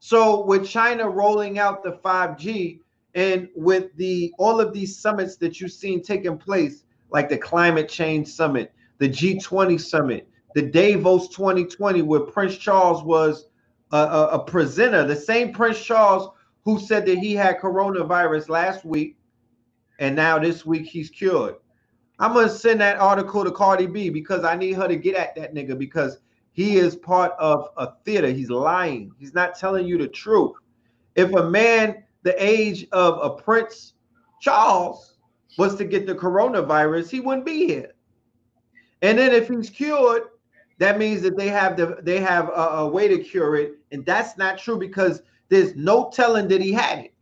So 0.00 0.44
with 0.44 0.68
China 0.68 1.08
rolling 1.08 1.58
out 1.58 1.82
the 1.82 1.92
5G 2.04 2.80
and 3.14 3.48
with 3.54 3.94
the 3.96 4.32
all 4.38 4.60
of 4.60 4.72
these 4.72 4.96
summits 4.98 5.36
that 5.36 5.60
you've 5.60 5.72
seen 5.72 6.02
taking 6.02 6.38
place, 6.38 6.84
like 7.10 7.28
the 7.28 7.38
climate 7.38 7.88
change 7.88 8.28
summit, 8.28 8.72
the 8.98 9.08
G20 9.08 9.80
summit, 9.80 10.28
the 10.54 10.62
Davos 10.62 11.28
2020, 11.28 12.02
where 12.02 12.20
Prince 12.20 12.56
Charles 12.56 13.02
was 13.02 13.46
a, 13.92 13.96
a, 13.96 14.26
a 14.28 14.44
presenter, 14.44 15.04
the 15.04 15.16
same 15.16 15.52
Prince 15.52 15.82
Charles 15.82 16.30
who 16.64 16.78
said 16.78 17.06
that 17.06 17.18
he 17.18 17.34
had 17.34 17.58
coronavirus 17.58 18.48
last 18.48 18.84
week, 18.84 19.16
and 19.98 20.14
now 20.14 20.38
this 20.38 20.66
week 20.66 20.86
he's 20.86 21.08
cured. 21.08 21.54
I'm 22.18 22.34
gonna 22.34 22.48
send 22.48 22.80
that 22.80 22.98
article 22.98 23.44
to 23.44 23.50
Cardi 23.50 23.86
B 23.86 24.10
because 24.10 24.44
I 24.44 24.56
need 24.56 24.72
her 24.72 24.88
to 24.88 24.96
get 24.96 25.14
at 25.14 25.34
that 25.36 25.54
nigga 25.54 25.78
because 25.78 26.18
he 26.52 26.76
is 26.76 26.96
part 26.96 27.32
of 27.38 27.68
a 27.76 27.92
theater. 28.04 28.28
He's 28.28 28.50
lying. 28.50 29.12
He's 29.18 29.34
not 29.34 29.56
telling 29.56 29.86
you 29.86 29.96
the 29.96 30.08
truth. 30.08 30.52
If 31.14 31.32
a 31.32 31.48
man 31.48 32.02
the 32.22 32.34
age 32.42 32.86
of 32.92 33.18
a 33.22 33.30
Prince 33.40 33.94
Charles 34.40 35.16
was 35.56 35.76
to 35.76 35.84
get 35.84 36.06
the 36.06 36.14
coronavirus, 36.14 37.10
he 37.10 37.20
wouldn't 37.20 37.46
be 37.46 37.66
here. 37.66 37.92
And 39.02 39.18
then 39.18 39.32
if 39.32 39.48
he's 39.48 39.70
cured, 39.70 40.22
that 40.78 40.98
means 40.98 41.22
that 41.22 41.36
they 41.36 41.48
have 41.48 41.76
the 41.76 41.98
they 42.02 42.20
have 42.20 42.48
a, 42.48 42.68
a 42.78 42.88
way 42.88 43.08
to 43.08 43.18
cure 43.18 43.56
it, 43.56 43.78
and 43.90 44.06
that's 44.06 44.36
not 44.36 44.58
true 44.58 44.78
because 44.78 45.22
there's 45.48 45.74
no 45.74 46.10
telling 46.12 46.48
that 46.48 46.60
he 46.60 46.72
had 46.72 47.00
it. 47.00 47.14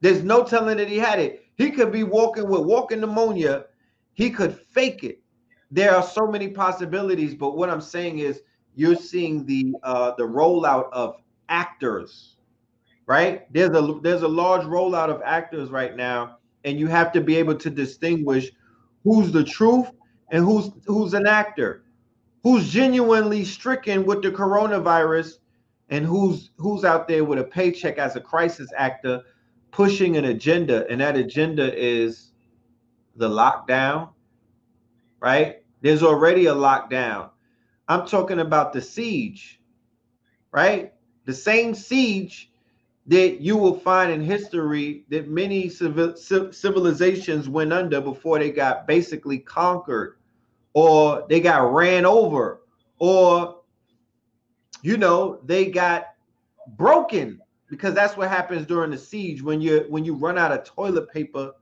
There's 0.00 0.22
no 0.22 0.44
telling 0.44 0.78
that 0.78 0.88
he 0.88 0.98
had 0.98 1.18
it. 1.18 1.44
He 1.56 1.70
could 1.70 1.92
be 1.92 2.02
walking 2.02 2.48
with 2.48 2.62
walking 2.62 3.00
pneumonia. 3.00 3.66
He 4.14 4.30
could 4.30 4.58
fake 4.58 5.04
it. 5.04 5.20
There 5.70 5.94
are 5.94 6.02
so 6.02 6.26
many 6.26 6.48
possibilities, 6.48 7.34
but 7.34 7.56
what 7.56 7.68
I'm 7.68 7.80
saying 7.80 8.18
is 8.18 8.42
you're 8.74 8.96
seeing 8.96 9.44
the 9.44 9.74
uh, 9.82 10.12
the 10.16 10.24
rollout 10.24 10.90
of 10.92 11.16
actors, 11.48 12.33
right? 13.06 13.52
There's 13.52 13.76
a 13.76 13.98
there's 14.02 14.22
a 14.22 14.28
large 14.28 14.62
rollout 14.62 15.10
of 15.10 15.22
actors 15.24 15.70
right 15.70 15.96
now, 15.96 16.38
and 16.64 16.78
you 16.78 16.86
have 16.88 17.12
to 17.12 17.20
be 17.20 17.36
able 17.36 17.56
to 17.56 17.70
distinguish 17.70 18.50
who's 19.02 19.30
the 19.32 19.44
truth 19.44 19.90
and 20.30 20.44
who's 20.44 20.70
who's 20.86 21.14
an 21.14 21.26
actor, 21.26 21.84
who's 22.42 22.68
genuinely 22.68 23.44
stricken 23.44 24.04
with 24.04 24.22
the 24.22 24.30
coronavirus, 24.30 25.38
and 25.90 26.06
who's 26.06 26.50
who's 26.56 26.84
out 26.84 27.08
there 27.08 27.24
with 27.24 27.38
a 27.38 27.44
paycheck 27.44 27.98
as 27.98 28.16
a 28.16 28.20
crisis 28.20 28.70
actor, 28.76 29.22
pushing 29.70 30.16
an 30.16 30.26
agenda, 30.26 30.86
and 30.88 31.00
that 31.00 31.16
agenda 31.16 31.76
is 31.76 32.32
the 33.16 33.28
lockdown. 33.28 34.10
Right? 35.20 35.62
There's 35.80 36.02
already 36.02 36.46
a 36.46 36.54
lockdown. 36.54 37.30
I'm 37.88 38.06
talking 38.06 38.40
about 38.40 38.72
the 38.72 38.80
siege, 38.80 39.60
right? 40.50 40.92
The 41.26 41.34
same 41.34 41.74
siege 41.74 42.50
that 43.06 43.40
you 43.40 43.56
will 43.56 43.78
find 43.78 44.10
in 44.10 44.22
history 44.22 45.04
that 45.10 45.28
many 45.28 45.68
civil, 45.68 46.16
civilizations 46.16 47.48
went 47.48 47.72
under 47.72 48.00
before 48.00 48.38
they 48.38 48.50
got 48.50 48.86
basically 48.86 49.38
conquered 49.38 50.16
or 50.72 51.26
they 51.28 51.40
got 51.40 51.72
ran 51.72 52.06
over 52.06 52.62
or 52.98 53.60
you 54.82 54.96
know 54.96 55.40
they 55.44 55.66
got 55.66 56.14
broken 56.76 57.40
because 57.68 57.94
that's 57.94 58.16
what 58.16 58.28
happens 58.28 58.66
during 58.66 58.90
the 58.90 58.98
siege 58.98 59.42
when 59.42 59.60
you 59.60 59.84
when 59.88 60.04
you 60.04 60.14
run 60.14 60.38
out 60.38 60.52
of 60.52 60.64
toilet 60.64 61.10
paper 61.10 61.52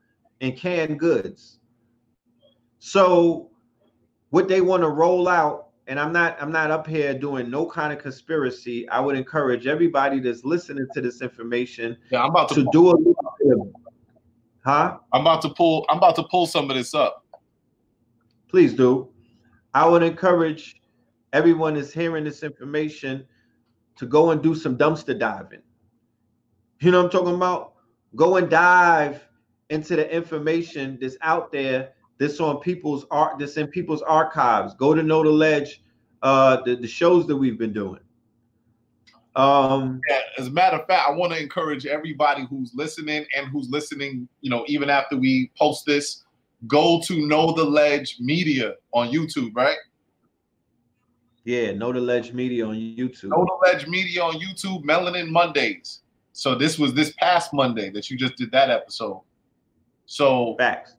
and 0.41 0.57
canned 0.57 0.99
goods. 0.99 1.59
So 2.79 3.51
what 4.31 4.49
they 4.49 4.61
want 4.61 4.83
to 4.83 4.89
roll 4.89 5.29
out 5.29 5.69
and 5.93 6.01
i'm 6.01 6.13
not 6.13 6.37
i'm 6.43 6.51
not 6.51 6.73
up 6.73 6.87
here 6.87 7.15
doing 7.15 7.49
no 7.49 7.65
kind 7.65 7.93
of 7.93 8.01
conspiracy 8.01 8.89
i 8.89 8.99
would 8.99 9.17
encourage 9.17 9.69
everybody 9.69 10.19
that's 10.19 10.45
listening 10.45 10.87
to 10.93 11.01
this 11.01 11.23
information 11.23 11.97
yeah 12.11 12.25
i'm 12.25 12.31
about 12.31 12.49
to, 12.49 12.57
to 12.57 12.69
do 12.73 12.91
a 12.91 12.95
huh 14.65 14.99
i'm 15.13 15.21
about 15.21 15.41
to 15.41 15.51
pull 15.51 15.87
i'm 15.89 15.99
about 15.99 16.17
to 16.17 16.25
pull 16.25 16.47
some 16.47 16.69
of 16.69 16.77
this 16.77 16.95
up 16.95 17.23
please 18.53 18.75
do. 18.75 19.09
I 19.75 19.89
would 19.89 20.03
encourage 20.03 20.77
everyone 21.33 21.75
that's 21.75 21.93
hearing 21.93 22.23
this 22.23 22.43
information 22.43 23.27
to 23.97 24.07
go 24.07 24.31
and 24.31 24.43
do 24.43 24.55
some 24.55 24.77
dumpster 24.77 25.19
diving. 25.19 25.63
You 26.81 26.91
know 26.91 26.99
what 26.99 27.07
I'm 27.07 27.11
talking 27.11 27.35
about? 27.35 27.73
Go 28.15 28.37
and 28.37 28.51
dive 28.51 29.27
into 29.71 29.97
the 29.97 30.15
information 30.15 30.99
that's 31.01 31.17
out 31.23 31.51
there 31.51 31.93
that's 32.19 32.39
on 32.41 32.61
people's 32.61 33.07
art, 33.11 33.39
that's 33.39 33.57
in 33.57 33.69
people's 33.69 34.03
archives. 34.03 34.75
Go 34.75 34.93
to 34.93 35.03
Know 35.03 35.23
the 35.23 35.31
Ledge, 35.31 35.82
uh, 36.23 36.63
the, 36.63 36.77
the 36.77 36.89
shows 36.89 37.27
that 37.27 37.37
we've 37.37 37.59
been 37.59 37.73
doing. 37.73 38.01
Um, 39.35 40.01
yeah, 40.09 40.21
as 40.39 40.49
a 40.49 40.51
matter 40.51 40.77
of 40.77 40.87
fact, 40.87 41.09
I 41.09 41.13
want 41.13 41.33
to 41.33 41.41
encourage 41.41 41.87
everybody 41.87 42.47
who's 42.49 42.73
listening 42.75 43.25
and 43.37 43.47
who's 43.49 43.69
listening, 43.71 44.29
you 44.41 44.51
know, 44.51 44.65
even 44.69 44.91
after 44.91 45.17
we 45.17 45.51
post 45.59 45.87
this, 45.87 46.25
go 46.67 47.01
to 47.07 47.27
Know 47.27 47.53
the 47.53 47.65
Ledge 47.65 48.19
Media 48.21 48.75
on 48.93 49.11
YouTube, 49.11 49.53
right? 49.55 49.79
Yeah, 51.45 51.73
Know 51.73 51.93
the 51.93 52.01
Ledge 52.01 52.33
Media 52.33 52.67
on 52.67 52.77
YouTube. 52.77 53.31
Know 53.31 53.45
the 53.45 53.73
Ledge 53.73 53.89
Media 53.89 54.23
on 54.23 54.35
YouTube, 54.35 54.85
Melanin 54.85 55.29
Mondays. 55.29 56.01
So 56.33 56.55
this 56.55 56.79
was 56.79 56.95
this 56.95 57.13
past 57.15 57.53
Monday 57.53 57.91
that 57.91 58.11
you 58.11 58.17
just 58.17 58.37
did 58.37 58.51
that 58.53 58.71
episode. 58.71 59.23
So 60.07 60.57
facts. 60.59 60.97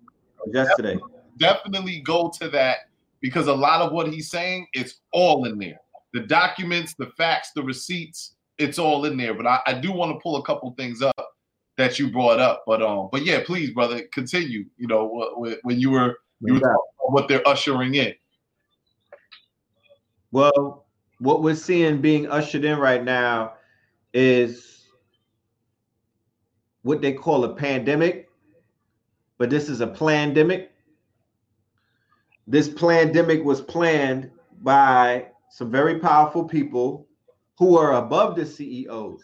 Yesterday. 0.52 0.96
Definitely, 0.96 1.20
definitely 1.38 2.00
go 2.02 2.32
to 2.40 2.50
that 2.50 2.90
because 3.24 3.48
a 3.48 3.54
lot 3.54 3.82
of 3.82 3.94
what 3.94 4.08
he's 4.10 4.30
saying, 4.30 4.68
it's 4.74 5.00
all 5.14 5.46
in 5.46 5.58
there. 5.58 5.80
The 6.14 6.20
documents, 6.20 6.94
the 7.00 7.08
facts, 7.18 7.52
the 7.56 7.64
receipts, 7.64 8.36
it's 8.60 8.78
all 8.78 9.06
in 9.06 9.18
there. 9.18 9.34
But 9.34 9.48
I, 9.48 9.60
I 9.66 9.74
do 9.74 9.92
want 9.92 10.12
to 10.12 10.20
pull 10.22 10.36
a 10.36 10.44
couple 10.44 10.72
things 10.78 11.02
up 11.02 11.30
that 11.78 11.98
you 11.98 12.12
brought 12.12 12.40
up. 12.40 12.64
But 12.68 12.84
um, 12.84 13.10
but 13.12 13.26
yeah, 13.26 13.40
please, 13.44 13.72
brother, 13.72 14.04
continue. 14.12 14.66
You 14.78 14.88
know, 14.88 15.58
when 15.64 15.80
you 15.80 15.90
were 15.90 16.18
you 16.42 16.56
were 16.56 16.78
what 17.00 17.28
they're 17.28 17.48
ushering 17.48 17.96
in. 17.96 18.14
Well, 20.32 20.86
what 21.20 21.42
we're 21.42 21.56
seeing 21.56 22.02
being 22.02 22.30
ushered 22.30 22.66
in 22.66 22.78
right 22.78 23.04
now 23.04 23.54
is 24.14 24.86
what 26.82 27.02
they 27.02 27.14
call 27.14 27.46
a 27.46 27.56
pandemic, 27.56 28.28
but 29.38 29.50
this 29.50 29.70
is 29.70 29.80
a 29.80 29.88
pandemic. 29.88 30.73
This 32.46 32.68
pandemic 32.68 33.44
was 33.44 33.62
planned 33.62 34.30
by 34.62 35.28
some 35.50 35.72
very 35.72 36.00
powerful 36.00 36.44
people 36.44 37.08
who 37.58 37.78
are 37.78 37.94
above 37.94 38.36
the 38.36 38.46
CEOs. 38.46 39.24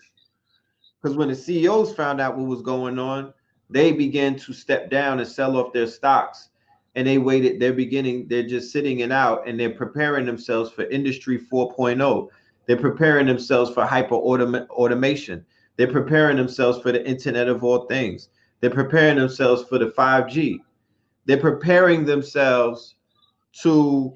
Because 1.02 1.18
when 1.18 1.28
the 1.28 1.36
CEOs 1.36 1.94
found 1.96 2.22
out 2.22 2.38
what 2.38 2.48
was 2.48 2.62
going 2.62 2.98
on, 2.98 3.34
they 3.70 3.92
began 3.92 4.36
to 4.38 4.54
step 4.54 4.90
down 4.90 5.20
and 5.20 5.28
sell 5.28 5.58
off 5.58 5.74
their 5.74 5.88
stocks. 5.88 6.50
And 6.96 7.06
they 7.06 7.18
waited, 7.18 7.60
they're 7.60 7.74
beginning, 7.74 8.28
they're 8.30 8.48
just 8.48 8.72
sitting 8.72 9.00
it 9.00 9.12
out 9.12 9.48
and 9.48 9.60
they're 9.60 9.70
preparing 9.70 10.26
themselves 10.26 10.72
for 10.72 10.86
industry 10.86 11.40
4.0. 11.40 12.30
They're 12.68 12.78
preparing 12.78 13.28
themselves 13.28 13.72
for 13.72 13.86
hyper 13.86 14.16
automation. 14.16 15.46
They're 15.76 15.92
preparing 15.92 16.38
themselves 16.38 16.82
for 16.82 16.92
the 16.92 17.06
Internet 17.06 17.50
of 17.50 17.64
all 17.64 17.86
things. 17.88 18.30
They're 18.62 18.70
preparing 18.70 19.18
themselves 19.18 19.64
for 19.64 19.78
the 19.78 19.88
5G. 19.88 20.60
They're 21.26 21.38
preparing 21.38 22.06
themselves 22.06 22.96
to 23.62 24.14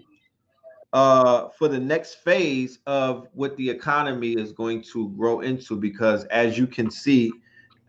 uh, 0.94 1.50
for 1.58 1.68
the 1.68 1.80
next 1.80 2.16
phase 2.16 2.80
of 2.86 3.28
what 3.34 3.58
the 3.58 3.68
economy 3.68 4.34
is 4.34 4.52
going 4.52 4.82
to 4.82 5.10
grow 5.10 5.42
into. 5.42 5.76
Because 5.76 6.26
as 6.26 6.58
you 6.58 6.68
can 6.68 6.92
see, 6.92 7.32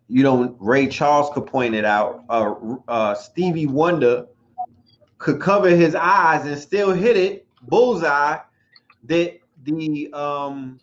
you 0.09 0.23
know 0.23 0.57
Ray 0.59 0.87
Charles 0.87 1.31
could 1.35 1.47
point 1.47 1.75
it 1.75 1.85
out. 1.85 2.25
Uh, 2.29 2.55
uh, 2.89 3.15
Stevie 3.15 3.67
Wonder 3.67 4.27
could 5.19 5.41
cover 5.41 5.71
his 5.71 5.95
eyes 5.95 6.47
and 6.47 6.59
still 6.59 6.93
hit 6.93 7.17
it 7.17 7.47
bullseye. 7.63 8.39
That 9.05 9.39
the 9.65 10.11
um, 10.15 10.81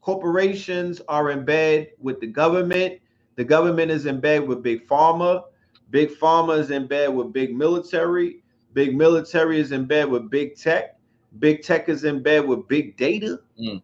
corporations 0.00 1.00
are 1.08 1.30
in 1.30 1.44
bed 1.44 1.90
with 2.00 2.20
the 2.20 2.26
government. 2.26 3.00
The 3.36 3.44
government 3.44 3.90
is 3.90 4.06
in 4.06 4.20
bed 4.20 4.46
with 4.46 4.62
big 4.62 4.86
pharma. 4.88 5.44
Big 5.90 6.10
pharma 6.10 6.58
is 6.58 6.70
in 6.70 6.86
bed 6.86 7.14
with 7.14 7.32
big 7.32 7.54
military. 7.54 8.42
Big 8.72 8.96
military 8.96 9.58
is 9.60 9.72
in 9.72 9.84
bed 9.84 10.08
with 10.08 10.30
big 10.30 10.56
tech. 10.56 10.98
Big 11.38 11.62
tech 11.62 11.88
is 11.88 12.04
in 12.04 12.22
bed 12.22 12.46
with 12.46 12.66
big 12.68 12.96
data. 12.96 13.40
Mm. 13.60 13.82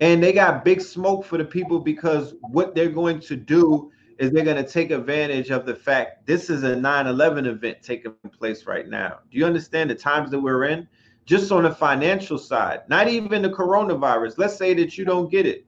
And 0.00 0.22
they 0.22 0.32
got 0.32 0.64
big 0.64 0.80
smoke 0.80 1.24
for 1.24 1.38
the 1.38 1.44
people 1.44 1.78
because 1.78 2.34
what 2.40 2.74
they're 2.74 2.88
going 2.88 3.20
to 3.20 3.36
do 3.36 3.90
is 4.18 4.30
they're 4.30 4.44
going 4.44 4.62
to 4.62 4.70
take 4.70 4.90
advantage 4.90 5.50
of 5.50 5.66
the 5.66 5.74
fact 5.74 6.26
this 6.26 6.50
is 6.50 6.62
a 6.62 6.76
9 6.76 7.06
11 7.06 7.46
event 7.46 7.78
taking 7.82 8.12
place 8.36 8.66
right 8.66 8.88
now. 8.88 9.20
Do 9.30 9.38
you 9.38 9.46
understand 9.46 9.90
the 9.90 9.94
times 9.94 10.30
that 10.30 10.40
we're 10.40 10.64
in? 10.64 10.88
just 11.26 11.50
on 11.52 11.62
the 11.62 11.70
financial 11.70 12.38
side, 12.38 12.80
not 12.88 13.08
even 13.08 13.42
the 13.42 13.50
coronavirus. 13.50 14.34
Let's 14.36 14.56
say 14.56 14.74
that 14.74 14.98
you 14.98 15.04
don't 15.04 15.30
get 15.30 15.46
it, 15.46 15.66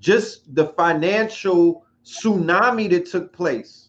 just 0.00 0.54
the 0.54 0.66
financial 0.68 1.84
tsunami 2.04 2.90
that 2.90 3.06
took 3.06 3.32
place. 3.32 3.85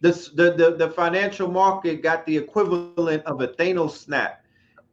This, 0.00 0.28
the, 0.28 0.52
the, 0.52 0.76
the 0.76 0.90
financial 0.90 1.48
market 1.48 2.02
got 2.02 2.26
the 2.26 2.36
equivalent 2.36 3.24
of 3.24 3.40
a 3.40 3.48
Thanos 3.48 3.92
snap 3.92 4.44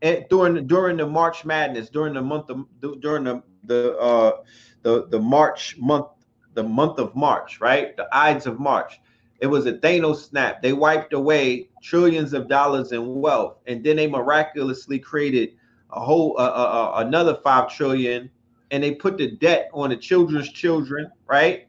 and 0.03 0.25
during 0.29 0.67
during 0.67 0.97
the 0.97 1.07
March 1.07 1.45
Madness, 1.45 1.89
during 1.89 2.13
the 2.13 2.21
month 2.21 2.49
of 2.49 2.65
during 2.99 3.23
the 3.23 3.41
the 3.63 3.97
uh, 3.97 4.41
the 4.83 5.07
the 5.07 5.19
March 5.19 5.77
month, 5.79 6.07
the 6.53 6.63
month 6.63 6.99
of 6.99 7.15
March, 7.15 7.59
right? 7.59 7.95
The 7.97 8.07
Ides 8.11 8.45
of 8.45 8.59
March. 8.59 8.99
It 9.39 9.47
was 9.47 9.65
a 9.65 9.73
Thanos 9.73 10.29
snap. 10.29 10.61
They 10.61 10.73
wiped 10.73 11.13
away 11.13 11.69
trillions 11.81 12.33
of 12.33 12.47
dollars 12.47 12.91
in 12.91 13.21
wealth, 13.21 13.57
and 13.65 13.83
then 13.83 13.95
they 13.95 14.07
miraculously 14.07 14.99
created 14.99 15.53
a 15.89 15.99
whole 16.01 16.35
uh, 16.37 16.43
uh, 16.43 16.93
another 16.97 17.35
five 17.35 17.71
trillion, 17.73 18.29
and 18.71 18.83
they 18.83 18.95
put 18.95 19.17
the 19.17 19.31
debt 19.31 19.69
on 19.73 19.89
the 19.89 19.97
children's 19.97 20.51
children, 20.51 21.09
right? 21.27 21.67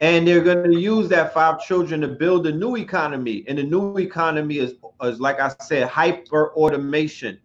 And 0.00 0.26
they're 0.26 0.42
going 0.42 0.70
to 0.70 0.80
use 0.80 1.08
that 1.10 1.34
five 1.34 1.60
children 1.60 2.00
to 2.00 2.08
build 2.08 2.46
a 2.46 2.52
new 2.52 2.76
economy, 2.76 3.44
and 3.46 3.58
the 3.58 3.62
new 3.62 3.98
economy 3.98 4.56
is, 4.58 4.74
is 5.02 5.20
like 5.20 5.40
I 5.40 5.50
said, 5.60 5.88
hyper 5.88 6.54
automation. 6.54 7.38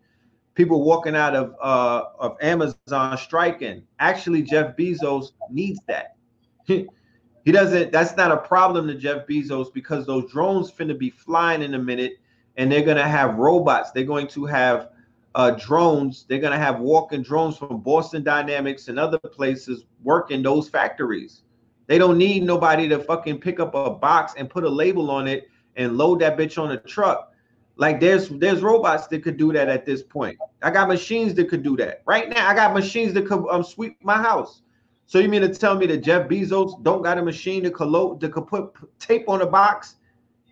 People 0.53 0.85
walking 0.85 1.17
out 1.17 1.35
of 1.35 1.53
uh, 1.61 2.05
of 2.17 2.37
Amazon 2.41 3.17
striking. 3.17 3.83
Actually, 3.99 4.41
Jeff 4.41 4.77
Bezos 4.77 5.33
needs 5.49 5.81
that. 5.87 6.15
He 7.45 7.51
doesn't. 7.51 7.91
That's 7.91 8.17
not 8.17 8.31
a 8.31 8.37
problem 8.37 8.87
to 8.87 8.95
Jeff 8.95 9.27
Bezos 9.27 9.71
because 9.71 10.07
those 10.07 10.29
drones 10.31 10.71
finna 10.71 10.97
be 10.97 11.11
flying 11.11 11.61
in 11.61 11.75
a 11.75 11.79
minute, 11.79 12.13
and 12.57 12.71
they're 12.71 12.83
gonna 12.83 13.07
have 13.07 13.35
robots. 13.35 13.91
They're 13.91 14.03
going 14.03 14.27
to 14.29 14.45
have 14.45 14.89
uh, 15.35 15.51
drones. 15.51 16.25
They're 16.27 16.39
gonna 16.39 16.57
have 16.57 16.79
walking 16.79 17.21
drones 17.21 17.57
from 17.57 17.81
Boston 17.81 18.23
Dynamics 18.23 18.87
and 18.87 18.97
other 18.97 19.19
places 19.19 19.85
working 20.03 20.41
those 20.41 20.67
factories. 20.67 21.43
They 21.87 21.97
don't 21.97 22.17
need 22.17 22.43
nobody 22.43 22.87
to 22.89 22.99
fucking 22.99 23.39
pick 23.39 23.59
up 23.59 23.75
a 23.75 23.89
box 23.91 24.33
and 24.37 24.49
put 24.49 24.63
a 24.63 24.69
label 24.69 25.11
on 25.11 25.27
it 25.27 25.49
and 25.75 25.97
load 25.97 26.19
that 26.21 26.37
bitch 26.37 26.61
on 26.61 26.71
a 26.71 26.77
truck. 26.77 27.31
Like 27.77 27.99
there's 27.99 28.29
there's 28.29 28.61
robots 28.61 29.07
that 29.07 29.23
could 29.23 29.37
do 29.37 29.51
that 29.53 29.67
at 29.67 29.85
this 29.85 30.01
point. 30.01 30.37
I 30.63 30.71
got 30.71 30.87
machines 30.87 31.33
that 31.35 31.49
could 31.49 31.61
do 31.61 31.75
that 31.77 32.01
right 32.05 32.29
now. 32.29 32.47
I 32.47 32.55
got 32.55 32.73
machines 32.73 33.13
that 33.13 33.27
could 33.27 33.45
um, 33.49 33.63
sweep 33.63 33.97
my 34.03 34.17
house. 34.17 34.61
So 35.07 35.19
you 35.19 35.29
mean 35.29 35.41
to 35.41 35.53
tell 35.53 35.75
me 35.75 35.85
that 35.87 35.97
Jeff 35.97 36.27
Bezos 36.27 36.81
don't 36.83 37.03
got 37.03 37.17
a 37.17 37.21
machine 37.21 37.63
to 37.63 37.71
could, 37.71 38.19
to 38.21 38.29
could 38.29 38.47
put 38.47 38.73
tape 38.99 39.29
on 39.29 39.41
a 39.41 39.45
box 39.45 39.95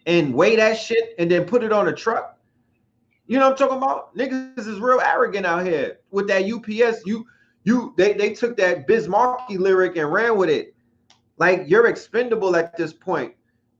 and 0.05 0.33
weigh 0.33 0.55
that 0.57 0.77
shit 0.77 1.15
and 1.17 1.31
then 1.31 1.45
put 1.45 1.63
it 1.63 1.71
on 1.71 1.87
a 1.87 1.93
truck? 1.93 2.37
You 3.25 3.39
know 3.39 3.49
what 3.49 3.61
I'm 3.61 3.67
talking 3.67 3.77
about? 3.77 4.15
Niggas 4.15 4.59
is 4.59 4.79
real 4.79 4.99
arrogant 4.99 5.45
out 5.45 5.65
here 5.65 5.99
with 6.11 6.27
that 6.27 6.43
UPS. 6.43 7.03
You 7.05 7.25
you 7.63 7.93
they 7.97 8.13
they 8.13 8.33
took 8.33 8.57
that 8.57 8.85
Biz 8.85 9.07
Markie 9.07 9.57
lyric 9.57 9.95
and 9.95 10.11
ran 10.11 10.37
with 10.37 10.49
it. 10.49 10.72
Like 11.37 11.63
you're 11.67 11.87
expendable 11.87 12.55
at 12.55 12.77
this 12.77 12.93
point. 12.93 13.33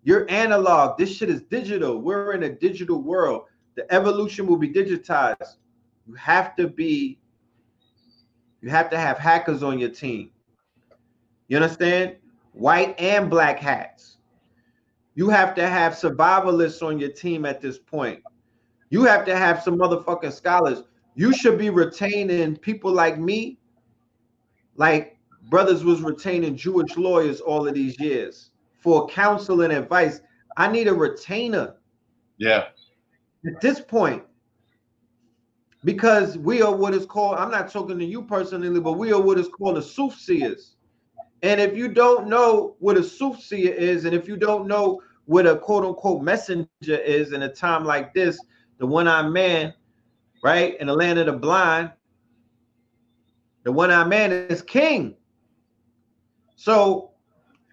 You're 0.03 0.29
analog. 0.29 0.97
This 0.97 1.15
shit 1.15 1.29
is 1.29 1.41
digital. 1.43 1.99
We're 1.99 2.33
in 2.33 2.43
a 2.43 2.49
digital 2.49 3.01
world. 3.01 3.43
The 3.75 3.91
evolution 3.93 4.45
will 4.47 4.57
be 4.57 4.69
digitized. 4.69 5.55
You 6.07 6.13
have 6.15 6.55
to 6.57 6.67
be 6.67 7.19
you 8.61 8.69
have 8.69 8.89
to 8.91 8.97
have 8.97 9.17
hackers 9.17 9.61
on 9.61 9.77
your 9.77 9.89
team. 9.89 10.31
You 11.49 11.57
understand? 11.57 12.15
White 12.53 12.99
and 12.99 13.29
black 13.29 13.59
hats. 13.59 14.17
You 15.15 15.29
have 15.29 15.53
to 15.55 15.67
have 15.67 15.93
survivalists 15.93 16.81
on 16.81 16.97
your 16.97 17.11
team 17.11 17.45
at 17.45 17.61
this 17.61 17.77
point. 17.77 18.23
You 18.89 19.03
have 19.03 19.25
to 19.25 19.35
have 19.35 19.61
some 19.61 19.77
motherfucking 19.77 20.31
scholars. 20.31 20.83
You 21.15 21.33
should 21.33 21.57
be 21.57 21.69
retaining 21.69 22.55
people 22.55 22.91
like 22.91 23.19
me, 23.19 23.59
like 24.75 25.12
brothers 25.53 25.83
was 25.83 26.01
retaining 26.01 26.57
Jewish 26.57 26.97
lawyers 26.97 27.39
all 27.39 27.67
of 27.67 27.75
these 27.75 27.99
years 27.99 28.49
for 28.79 29.05
counsel 29.05 29.61
and 29.61 29.71
advice. 29.71 30.19
I 30.57 30.67
need 30.67 30.87
a 30.87 30.93
retainer. 30.95 31.75
Yeah. 32.39 32.69
At 33.45 33.61
this 33.61 33.79
point, 33.79 34.23
because 35.83 36.39
we 36.39 36.63
are 36.63 36.75
what 36.75 36.95
is 36.95 37.05
called, 37.05 37.37
I'm 37.37 37.51
not 37.51 37.71
talking 37.71 37.99
to 37.99 38.03
you 38.03 38.23
personally, 38.23 38.79
but 38.79 38.93
we 38.93 39.13
are 39.13 39.21
what 39.21 39.37
is 39.37 39.47
called 39.47 39.77
the 39.77 39.83
soothsayers. 39.83 40.75
And 41.43 41.61
if 41.61 41.77
you 41.77 41.87
don't 41.87 42.27
know 42.27 42.75
what 42.79 42.97
a 42.97 43.03
soothsayer 43.03 43.73
is, 43.73 44.05
and 44.05 44.15
if 44.15 44.27
you 44.27 44.37
don't 44.37 44.65
know 44.67 45.03
what 45.25 45.45
a 45.45 45.55
quote 45.55 45.85
unquote 45.85 46.23
messenger 46.23 46.67
is 46.87 47.31
in 47.31 47.43
a 47.43 47.53
time 47.53 47.85
like 47.85 48.11
this, 48.15 48.39
the 48.79 48.87
one 48.87 49.07
eyed 49.07 49.31
man, 49.31 49.71
right, 50.43 50.75
in 50.79 50.87
the 50.87 50.95
land 50.95 51.19
of 51.19 51.27
the 51.27 51.33
blind, 51.33 51.91
The 53.65 53.71
one-eyed 53.71 54.09
man 54.09 54.31
is 54.31 54.63
king. 54.63 55.15
So 56.63 57.11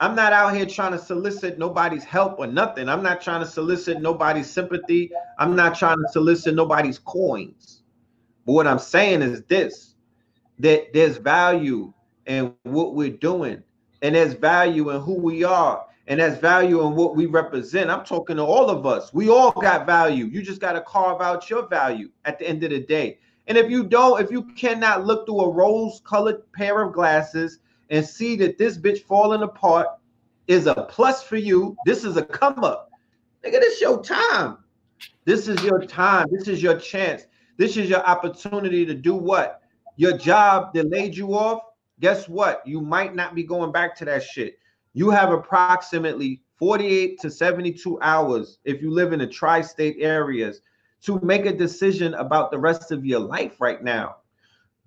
I'm 0.00 0.16
not 0.16 0.32
out 0.32 0.52
here 0.52 0.66
trying 0.66 0.90
to 0.90 0.98
solicit 0.98 1.60
nobody's 1.60 2.02
help 2.02 2.40
or 2.40 2.48
nothing. 2.48 2.88
I'm 2.88 3.04
not 3.04 3.20
trying 3.20 3.38
to 3.40 3.46
solicit 3.46 4.02
nobody's 4.02 4.50
sympathy. 4.50 5.12
I'm 5.38 5.54
not 5.54 5.78
trying 5.78 5.98
to 5.98 6.08
solicit 6.10 6.56
nobody's 6.56 6.98
coins. 6.98 7.82
But 8.44 8.54
what 8.54 8.66
I'm 8.66 8.80
saying 8.80 9.22
is 9.22 9.44
this 9.44 9.94
that 10.58 10.92
there's 10.92 11.18
value 11.18 11.92
in 12.26 12.52
what 12.64 12.96
we're 12.96 13.16
doing, 13.16 13.62
and 14.02 14.16
there's 14.16 14.32
value 14.32 14.90
in 14.90 15.00
who 15.02 15.14
we 15.14 15.44
are, 15.44 15.86
and 16.08 16.18
there's 16.18 16.38
value 16.38 16.84
in 16.84 16.96
what 16.96 17.14
we 17.14 17.26
represent. 17.26 17.90
I'm 17.90 18.04
talking 18.04 18.38
to 18.38 18.42
all 18.42 18.70
of 18.70 18.86
us. 18.86 19.14
We 19.14 19.30
all 19.30 19.52
got 19.52 19.86
value. 19.86 20.24
You 20.24 20.42
just 20.42 20.60
got 20.60 20.72
to 20.72 20.80
carve 20.80 21.20
out 21.20 21.48
your 21.48 21.68
value 21.68 22.10
at 22.24 22.40
the 22.40 22.48
end 22.48 22.64
of 22.64 22.70
the 22.70 22.80
day. 22.80 23.20
And 23.46 23.56
if 23.56 23.70
you 23.70 23.84
don't, 23.84 24.20
if 24.20 24.32
you 24.32 24.42
cannot 24.54 25.06
look 25.06 25.26
through 25.26 25.42
a 25.42 25.48
rose 25.48 26.02
colored 26.04 26.50
pair 26.50 26.82
of 26.82 26.92
glasses 26.92 27.60
and 27.90 28.06
see 28.06 28.36
that 28.36 28.56
this 28.56 28.78
bitch 28.78 29.02
falling 29.02 29.42
apart 29.42 29.88
is 30.46 30.66
a 30.66 30.74
plus 30.74 31.22
for 31.22 31.36
you, 31.36 31.76
this 31.84 32.04
is 32.04 32.16
a 32.16 32.24
come 32.24 32.64
up. 32.64 32.90
Nigga, 33.44 33.60
this 33.60 33.80
your 33.80 34.02
time. 34.02 34.58
This 35.24 35.48
is 35.48 35.62
your 35.62 35.84
time. 35.84 36.26
This 36.30 36.48
is 36.48 36.62
your 36.62 36.78
chance. 36.78 37.22
This 37.56 37.76
is 37.76 37.88
your 37.88 38.04
opportunity 38.06 38.86
to 38.86 38.94
do 38.94 39.14
what? 39.14 39.62
Your 39.96 40.16
job 40.16 40.72
that 40.74 40.90
laid 40.90 41.16
you 41.16 41.34
off. 41.34 41.62
Guess 42.00 42.28
what? 42.28 42.62
You 42.66 42.80
might 42.80 43.14
not 43.14 43.34
be 43.34 43.42
going 43.42 43.72
back 43.72 43.96
to 43.96 44.04
that 44.06 44.22
shit. 44.22 44.58
You 44.94 45.10
have 45.10 45.30
approximately 45.30 46.42
48 46.56 47.20
to 47.20 47.30
72 47.30 48.00
hours 48.00 48.58
if 48.64 48.82
you 48.82 48.90
live 48.90 49.12
in 49.12 49.18
the 49.18 49.26
tri 49.26 49.60
state 49.60 49.96
areas 50.00 50.62
to 51.02 51.18
make 51.22 51.46
a 51.46 51.52
decision 51.52 52.14
about 52.14 52.50
the 52.50 52.58
rest 52.58 52.92
of 52.92 53.04
your 53.04 53.20
life 53.20 53.60
right 53.60 53.82
now. 53.82 54.16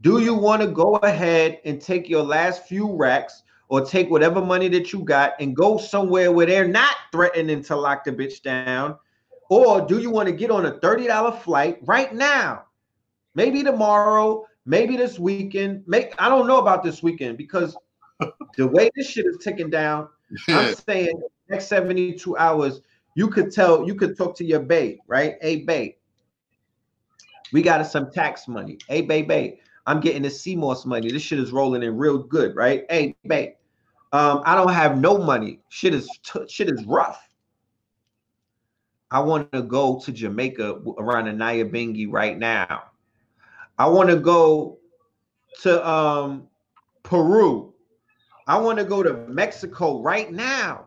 Do 0.03 0.19
you 0.19 0.35
want 0.35 0.61
to 0.61 0.67
go 0.67 0.97
ahead 0.97 1.61
and 1.63 1.81
take 1.81 2.09
your 2.09 2.23
last 2.23 2.67
few 2.67 2.93
racks 2.93 3.43
or 3.69 3.85
take 3.85 4.09
whatever 4.09 4.41
money 4.41 4.67
that 4.67 4.91
you 4.91 4.99
got 4.99 5.31
and 5.39 5.55
go 5.55 5.77
somewhere 5.77 6.29
where 6.29 6.45
they're 6.45 6.67
not 6.67 6.97
threatening 7.13 7.63
to 7.63 7.75
lock 7.77 8.03
the 8.03 8.11
bitch 8.11 8.41
down? 8.41 8.97
Or 9.49 9.79
do 9.79 9.99
you 9.99 10.09
want 10.09 10.27
to 10.27 10.35
get 10.35 10.51
on 10.51 10.65
a 10.65 10.73
$30 10.73 11.41
flight 11.41 11.79
right 11.83 12.13
now? 12.13 12.65
Maybe 13.33 13.63
tomorrow, 13.63 14.45
maybe 14.65 14.97
this 14.97 15.17
weekend. 15.17 15.83
Make 15.87 16.13
I 16.21 16.27
don't 16.27 16.47
know 16.47 16.59
about 16.59 16.83
this 16.83 17.01
weekend 17.01 17.37
because 17.37 17.77
the 18.57 18.67
way 18.67 18.89
this 18.97 19.09
shit 19.09 19.25
is 19.25 19.37
ticking 19.41 19.69
down, 19.69 20.09
I'm 20.49 20.75
saying 20.75 21.13
next 21.47 21.67
72 21.67 22.35
hours, 22.35 22.81
you 23.15 23.29
could 23.29 23.53
tell, 23.53 23.87
you 23.87 23.95
could 23.95 24.17
talk 24.17 24.35
to 24.35 24.43
your 24.43 24.59
babe, 24.59 24.97
right? 25.07 25.35
Hey, 25.41 25.57
babe, 25.57 25.93
we 27.53 27.61
got 27.61 27.85
some 27.87 28.11
tax 28.11 28.49
money. 28.49 28.77
Hey, 28.89 29.01
babe, 29.01 29.29
babe, 29.29 29.55
I'm 29.86 30.00
getting 30.00 30.22
the 30.22 30.30
CMOS 30.30 30.86
money. 30.86 31.12
This 31.12 31.22
shit 31.22 31.39
is 31.39 31.52
rolling 31.52 31.84
in 31.84 31.98
real 31.98 32.17
good, 32.17 32.56
right? 32.56 32.86
Hey, 32.89 33.15
babe, 33.28 33.54
um, 34.13 34.41
I 34.46 34.56
don't 34.56 34.72
have 34.72 34.98
no 35.00 35.17
money. 35.17 35.60
Shit 35.69 35.93
is 35.93 36.19
t- 36.24 36.48
shit 36.48 36.69
is 36.69 36.86
rough. 36.86 37.28
I 39.12 39.19
want 39.19 39.52
to 39.52 39.62
go 39.62 40.00
to 40.00 40.12
Jamaica 40.12 40.82
around 40.98 41.26
the 41.26 41.32
Nyabinghi 41.32 42.12
right 42.12 42.38
now. 42.38 42.84
I 43.78 43.88
want 43.88 44.10
to 44.10 44.15
go 44.15 44.80
to 45.62 45.88
um, 45.88 46.48
Peru. 47.04 47.74
I 48.48 48.58
want 48.58 48.80
to 48.80 48.86
go 48.86 49.04
to 49.04 49.13
Mexico 49.28 50.02
right 50.02 50.32
now. 50.32 50.86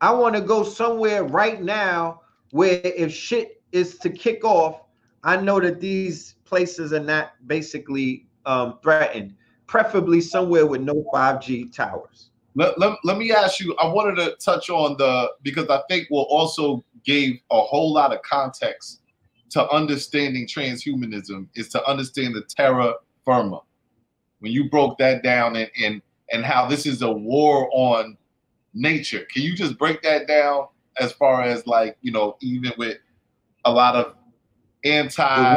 I 0.00 0.12
want 0.12 0.34
to 0.34 0.40
go 0.40 0.62
somewhere 0.62 1.24
right 1.24 1.62
now 1.62 2.20
where 2.50 2.80
if 2.84 3.12
shit 3.12 3.62
is 3.72 3.98
to 3.98 4.10
kick 4.10 4.44
off, 4.44 4.82
I 5.28 5.36
know 5.36 5.60
that 5.60 5.78
these 5.78 6.36
places 6.46 6.94
are 6.94 7.00
not 7.00 7.32
basically 7.46 8.24
um, 8.46 8.78
threatened, 8.82 9.34
preferably 9.66 10.22
somewhere 10.22 10.66
with 10.66 10.80
no 10.80 11.04
5G 11.12 11.70
towers. 11.70 12.30
Let, 12.54 12.78
let, 12.78 12.96
let 13.04 13.18
me 13.18 13.30
ask 13.30 13.60
you, 13.60 13.76
I 13.76 13.88
wanted 13.88 14.16
to 14.24 14.36
touch 14.42 14.70
on 14.70 14.96
the, 14.96 15.30
because 15.42 15.68
I 15.68 15.82
think 15.86 16.08
we'll 16.10 16.22
also 16.22 16.82
gave 17.04 17.40
a 17.50 17.60
whole 17.60 17.92
lot 17.92 18.14
of 18.14 18.22
context 18.22 19.02
to 19.50 19.68
understanding 19.68 20.46
transhumanism 20.46 21.46
is 21.56 21.68
to 21.68 21.86
understand 21.86 22.34
the 22.34 22.44
terra 22.48 22.94
firma. 23.22 23.60
When 24.38 24.50
you 24.50 24.70
broke 24.70 24.96
that 24.96 25.22
down 25.22 25.56
and, 25.56 25.70
and, 25.78 26.00
and 26.32 26.42
how 26.42 26.66
this 26.66 26.86
is 26.86 27.02
a 27.02 27.12
war 27.12 27.68
on 27.74 28.16
nature, 28.72 29.26
can 29.30 29.42
you 29.42 29.54
just 29.54 29.76
break 29.76 30.00
that 30.04 30.26
down 30.26 30.68
as 30.98 31.12
far 31.12 31.42
as 31.42 31.66
like, 31.66 31.98
you 32.00 32.12
know, 32.12 32.38
even 32.40 32.72
with 32.78 32.96
a 33.66 33.70
lot 33.70 33.94
of 33.94 34.14
anti. 34.90 35.56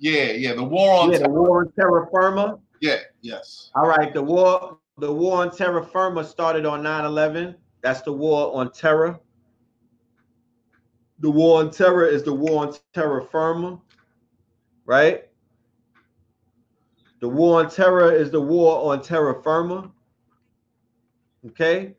Yeah, 0.00 0.32
yeah, 0.32 0.54
the 0.54 0.64
war 0.64 1.02
on. 1.02 1.12
Yeah, 1.12 1.18
the 1.18 1.28
war 1.28 1.60
on 1.60 1.72
terra 1.72 2.06
firma. 2.12 2.58
Yeah, 2.80 2.98
yes. 3.20 3.70
All 3.74 3.86
right, 3.86 4.14
the 4.14 4.22
war, 4.22 4.78
the 4.98 5.12
war 5.12 5.42
on 5.42 5.50
terra 5.50 5.84
firma 5.84 6.24
started 6.24 6.64
on 6.66 6.82
9/11. 6.82 7.56
That's 7.82 8.02
the 8.02 8.12
war 8.12 8.54
on 8.54 8.70
terror. 8.72 9.18
The 11.20 11.30
war 11.30 11.60
on 11.60 11.70
terror 11.70 12.06
is 12.06 12.22
the 12.22 12.32
war 12.32 12.66
on 12.66 12.74
terra 12.94 13.24
firma, 13.24 13.80
right? 14.86 15.24
The 17.20 17.28
war 17.28 17.58
on 17.58 17.68
terror 17.68 18.12
is 18.12 18.30
the 18.30 18.40
war 18.40 18.92
on 18.92 19.02
terra 19.02 19.42
firma. 19.42 19.90
Okay. 21.46 21.96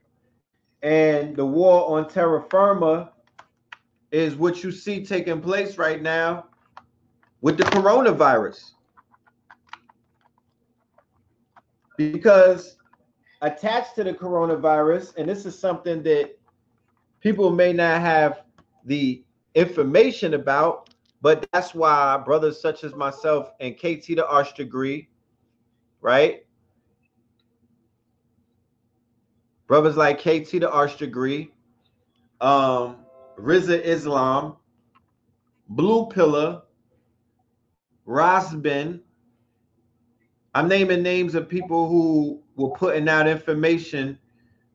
And 0.81 1.35
the 1.35 1.45
war 1.45 1.97
on 1.97 2.07
terra 2.09 2.41
firma 2.49 3.11
is 4.11 4.35
what 4.35 4.63
you 4.63 4.71
see 4.71 5.05
taking 5.05 5.41
place 5.41 5.77
right 5.77 6.01
now 6.01 6.45
with 7.41 7.57
the 7.57 7.63
coronavirus. 7.63 8.71
Because 11.97 12.77
attached 13.41 13.95
to 13.95 14.03
the 14.03 14.13
coronavirus, 14.13 15.17
and 15.17 15.27
this 15.27 15.45
is 15.45 15.57
something 15.57 16.01
that 16.03 16.37
people 17.19 17.49
may 17.49 17.73
not 17.73 18.01
have 18.01 18.43
the 18.85 19.23
information 19.55 20.33
about, 20.33 20.89
but 21.21 21.45
that's 21.51 21.75
why 21.75 22.17
brothers 22.17 22.61
such 22.61 22.83
as 22.83 22.95
myself 22.95 23.51
and 23.59 23.75
KT 23.75 24.15
the 24.15 24.27
Arch 24.27 24.55
degree, 24.55 25.09
right? 26.01 26.45
Brothers 29.67 29.97
like 29.97 30.19
KT 30.19 30.51
the 30.51 30.71
Arch 30.71 30.97
degree, 30.97 31.51
um, 32.41 32.98
Rizza 33.39 33.81
Islam, 33.81 34.55
Blue 35.69 36.07
Pillar, 36.07 36.63
Rasbin. 38.07 39.01
I'm 40.53 40.67
naming 40.67 41.03
names 41.03 41.35
of 41.35 41.47
people 41.47 41.87
who 41.87 42.41
were 42.55 42.71
putting 42.71 43.07
out 43.07 43.27
information 43.27 44.17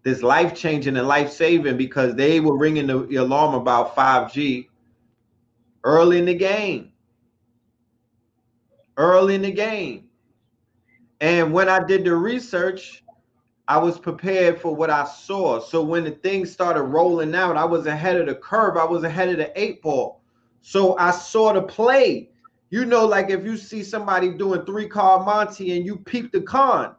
that's 0.04 0.22
life 0.22 0.54
changing 0.54 0.96
and 0.96 1.08
life 1.08 1.30
saving 1.30 1.76
because 1.76 2.14
they 2.14 2.40
were 2.40 2.56
ringing 2.56 2.86
the 2.86 3.16
alarm 3.16 3.54
about 3.54 3.96
5G 3.96 4.68
early 5.82 6.18
in 6.18 6.26
the 6.26 6.34
game. 6.34 6.92
Early 8.96 9.34
in 9.34 9.42
the 9.42 9.52
game. 9.52 10.08
And 11.20 11.52
when 11.52 11.68
I 11.68 11.84
did 11.84 12.04
the 12.04 12.14
research, 12.14 13.03
I 13.66 13.78
was 13.78 13.98
prepared 13.98 14.60
for 14.60 14.74
what 14.74 14.90
I 14.90 15.04
saw. 15.04 15.58
So 15.58 15.82
when 15.82 16.04
the 16.04 16.10
things 16.10 16.52
started 16.52 16.82
rolling 16.82 17.34
out, 17.34 17.56
I 17.56 17.64
was 17.64 17.86
ahead 17.86 18.20
of 18.20 18.26
the 18.26 18.34
curve. 18.34 18.76
I 18.76 18.84
was 18.84 19.04
ahead 19.04 19.30
of 19.30 19.38
the 19.38 19.58
eight 19.58 19.80
ball. 19.80 20.20
So 20.60 20.98
I 20.98 21.10
saw 21.10 21.52
the 21.52 21.62
play. 21.62 22.30
You 22.70 22.84
know, 22.84 23.06
like 23.06 23.30
if 23.30 23.44
you 23.44 23.56
see 23.56 23.82
somebody 23.82 24.30
doing 24.30 24.64
three 24.64 24.88
card 24.88 25.24
Monte 25.24 25.76
and 25.76 25.86
you 25.86 25.96
peep 25.96 26.32
the 26.32 26.42
con. 26.42 26.94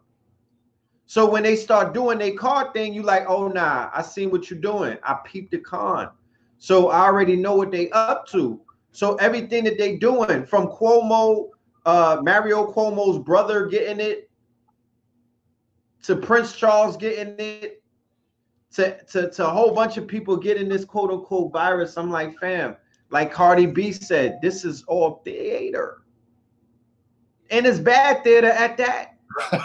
So 1.07 1.29
when 1.29 1.43
they 1.43 1.55
start 1.55 1.93
doing 1.93 2.17
their 2.17 2.33
card 2.33 2.73
thing, 2.73 2.93
you 2.93 3.03
like, 3.03 3.25
oh 3.27 3.47
nah, 3.47 3.89
I 3.93 4.01
seen 4.01 4.31
what 4.31 4.49
you're 4.49 4.59
doing. 4.59 4.97
I 5.03 5.17
peeped 5.23 5.51
the 5.51 5.59
con. 5.59 6.09
So 6.57 6.89
I 6.89 7.01
already 7.01 7.35
know 7.35 7.55
what 7.55 7.71
they 7.71 7.91
up 7.91 8.27
to. 8.29 8.59
So 8.91 9.15
everything 9.15 9.65
that 9.65 9.77
they 9.77 9.97
doing 9.97 10.45
from 10.45 10.67
Cuomo, 10.67 11.49
uh, 11.85 12.21
Mario 12.23 12.71
Cuomo's 12.71 13.19
brother 13.19 13.67
getting 13.67 13.99
it, 13.99 14.24
to 16.05 16.15
Prince 16.15 16.53
Charles 16.53 16.97
getting 16.97 17.35
it, 17.39 17.81
to, 18.73 19.03
to, 19.05 19.29
to 19.31 19.47
a 19.47 19.49
whole 19.49 19.73
bunch 19.73 19.97
of 19.97 20.07
people 20.07 20.37
getting 20.37 20.69
this 20.69 20.85
quote 20.85 21.11
unquote 21.11 21.51
virus. 21.51 21.97
I'm 21.97 22.11
like, 22.11 22.37
fam, 22.39 22.75
like 23.09 23.31
Cardi 23.31 23.65
B 23.65 23.91
said, 23.91 24.39
this 24.41 24.65
is 24.65 24.83
all 24.83 25.21
theater. 25.23 26.03
And 27.49 27.65
it's 27.65 27.79
bad 27.79 28.23
theater 28.23 28.49
at 28.49 28.77
that. 28.77 29.17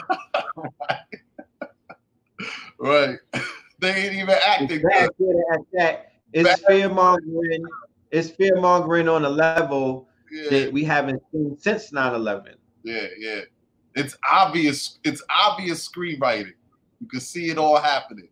right. 2.78 3.18
They 3.80 3.94
ain't 3.94 4.12
even 4.12 4.36
acting. 4.46 4.68
It's 4.72 4.84
bad 4.84 5.16
theater 5.16 5.42
at 5.54 5.60
that. 5.72 6.12
It's 6.34 6.62
fear 6.64 6.90
mongering. 6.90 7.64
It's 8.10 8.28
fear 8.28 8.60
mongering 8.60 9.08
on 9.08 9.24
a 9.24 9.28
level 9.30 10.06
yeah. 10.30 10.50
that 10.50 10.70
we 10.70 10.84
haven't 10.84 11.22
seen 11.32 11.56
since 11.58 11.90
9 11.90 12.14
11. 12.14 12.56
Yeah, 12.82 13.06
yeah. 13.18 13.40
It's 13.94 14.16
obvious. 14.30 14.98
It's 15.04 15.22
obvious 15.30 15.88
screenwriting. 15.88 16.52
You 17.00 17.08
can 17.08 17.20
see 17.20 17.50
it 17.50 17.58
all 17.58 17.78
happening. 17.78 18.28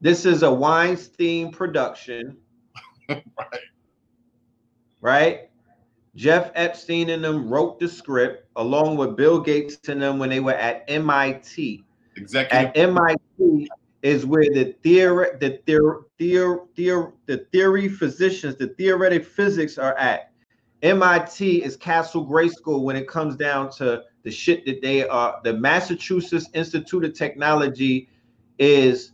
This 0.00 0.24
is 0.24 0.42
a 0.42 0.52
Weinstein 0.52 1.52
production. 1.52 2.38
right. 3.08 3.24
Right. 5.00 5.50
Jeff 6.16 6.50
Epstein 6.54 7.10
and 7.10 7.22
them 7.22 7.48
wrote 7.48 7.78
the 7.78 7.88
script 7.88 8.46
along 8.56 8.96
with 8.96 9.16
Bill 9.16 9.40
Gates 9.40 9.78
and 9.88 10.02
them 10.02 10.18
when 10.18 10.30
they 10.30 10.40
were 10.40 10.54
at 10.54 10.84
MIT. 10.88 11.84
Exactly. 12.16 12.58
At 12.58 12.76
MIT 12.76 13.68
is 14.02 14.26
where 14.26 14.44
the 14.52 14.74
theory, 14.82 15.28
the 15.38 15.60
theory, 15.66 15.98
theory, 16.18 17.12
the 17.26 17.46
theory 17.52 17.88
physicians, 17.88 18.56
the 18.56 18.68
theoretic 18.68 19.24
physics 19.24 19.78
are 19.78 19.96
at. 19.96 20.32
MIT 20.82 21.62
is 21.62 21.76
Castle 21.76 22.26
Grayskull 22.26 22.82
when 22.82 22.96
it 22.96 23.06
comes 23.06 23.36
down 23.36 23.70
to 23.72 24.04
the 24.22 24.30
shit 24.30 24.64
that 24.66 24.82
they 24.82 25.06
are. 25.06 25.40
The 25.44 25.54
Massachusetts 25.54 26.48
Institute 26.54 27.04
of 27.04 27.14
Technology 27.14 28.08
is 28.58 29.12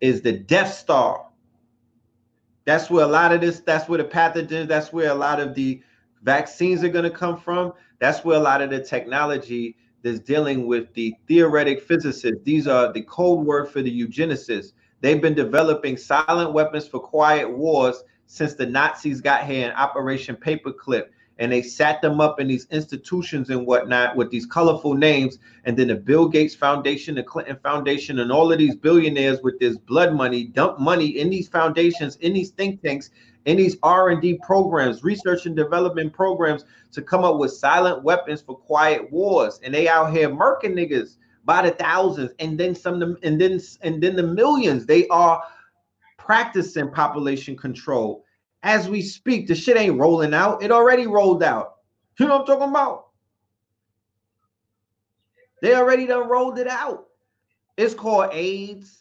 is 0.00 0.20
the 0.20 0.32
Death 0.32 0.74
Star. 0.74 1.26
That's 2.64 2.90
where 2.90 3.04
a 3.04 3.08
lot 3.08 3.32
of 3.32 3.40
this. 3.40 3.60
That's 3.60 3.88
where 3.88 3.98
the 3.98 4.04
pathogens. 4.04 4.68
That's 4.68 4.92
where 4.92 5.10
a 5.10 5.14
lot 5.14 5.40
of 5.40 5.54
the 5.54 5.82
vaccines 6.22 6.82
are 6.84 6.88
going 6.88 7.04
to 7.04 7.10
come 7.10 7.38
from. 7.38 7.72
That's 7.98 8.24
where 8.24 8.36
a 8.36 8.42
lot 8.42 8.62
of 8.62 8.70
the 8.70 8.80
technology 8.80 9.76
that's 10.02 10.20
dealing 10.20 10.66
with 10.66 10.92
the 10.94 11.14
theoretic 11.26 11.82
physicists. 11.82 12.44
These 12.44 12.66
are 12.66 12.92
the 12.92 13.02
code 13.02 13.46
word 13.46 13.68
for 13.68 13.82
the 13.82 13.90
eugenicists. 13.90 14.72
They've 15.00 15.20
been 15.20 15.34
developing 15.34 15.96
silent 15.96 16.52
weapons 16.52 16.86
for 16.86 17.00
quiet 17.00 17.50
wars 17.50 18.02
since 18.26 18.54
the 18.54 18.66
Nazis 18.66 19.20
got 19.20 19.44
here 19.44 19.66
in 19.66 19.72
Operation 19.72 20.36
Paperclip 20.36 21.08
and 21.38 21.50
they 21.50 21.62
sat 21.62 22.00
them 22.00 22.20
up 22.20 22.38
in 22.38 22.46
these 22.46 22.66
institutions 22.70 23.50
and 23.50 23.66
whatnot 23.66 24.16
with 24.16 24.30
these 24.30 24.46
colorful 24.46 24.94
names. 24.94 25.38
And 25.64 25.76
then 25.76 25.88
the 25.88 25.96
Bill 25.96 26.28
Gates 26.28 26.54
Foundation, 26.54 27.16
the 27.16 27.22
Clinton 27.22 27.58
Foundation, 27.62 28.20
and 28.20 28.30
all 28.30 28.52
of 28.52 28.58
these 28.58 28.76
billionaires 28.76 29.40
with 29.42 29.58
this 29.58 29.76
blood 29.76 30.14
money 30.14 30.44
dump 30.44 30.78
money 30.78 31.18
in 31.18 31.30
these 31.30 31.48
foundations, 31.48 32.16
in 32.16 32.34
these 32.34 32.50
think 32.50 32.82
tanks, 32.82 33.10
in 33.46 33.56
these 33.56 33.76
R&D 33.82 34.40
programs, 34.44 35.02
research 35.02 35.46
and 35.46 35.56
development 35.56 36.12
programs 36.12 36.64
to 36.92 37.02
come 37.02 37.24
up 37.24 37.38
with 37.38 37.52
silent 37.52 38.02
weapons 38.02 38.40
for 38.40 38.56
quiet 38.56 39.10
wars. 39.10 39.60
And 39.62 39.74
they 39.74 39.88
out 39.88 40.12
here 40.12 40.28
murking 40.28 40.74
niggas 40.74 41.16
by 41.44 41.62
the 41.62 41.72
thousands 41.72 42.30
and 42.38 42.58
then 42.58 42.74
some 42.74 43.18
and 43.22 43.40
then 43.40 43.60
and 43.82 44.02
then 44.02 44.16
the 44.16 44.22
millions. 44.22 44.86
They 44.86 45.06
are 45.08 45.42
practicing 46.16 46.90
population 46.90 47.56
control 47.56 48.23
as 48.64 48.88
we 48.88 49.02
speak. 49.02 49.46
The 49.46 49.54
shit 49.54 49.76
ain't 49.76 49.98
rolling 49.98 50.34
out. 50.34 50.62
It 50.62 50.72
already 50.72 51.06
rolled 51.06 51.42
out. 51.42 51.74
You 52.18 52.26
know 52.26 52.38
what 52.38 52.40
I'm 52.40 52.46
talking 52.46 52.70
about? 52.70 53.06
They 55.62 55.74
already 55.74 56.06
done 56.06 56.28
rolled 56.28 56.58
it 56.58 56.66
out. 56.66 57.06
It's 57.76 57.94
called 57.94 58.30
AIDS. 58.32 59.00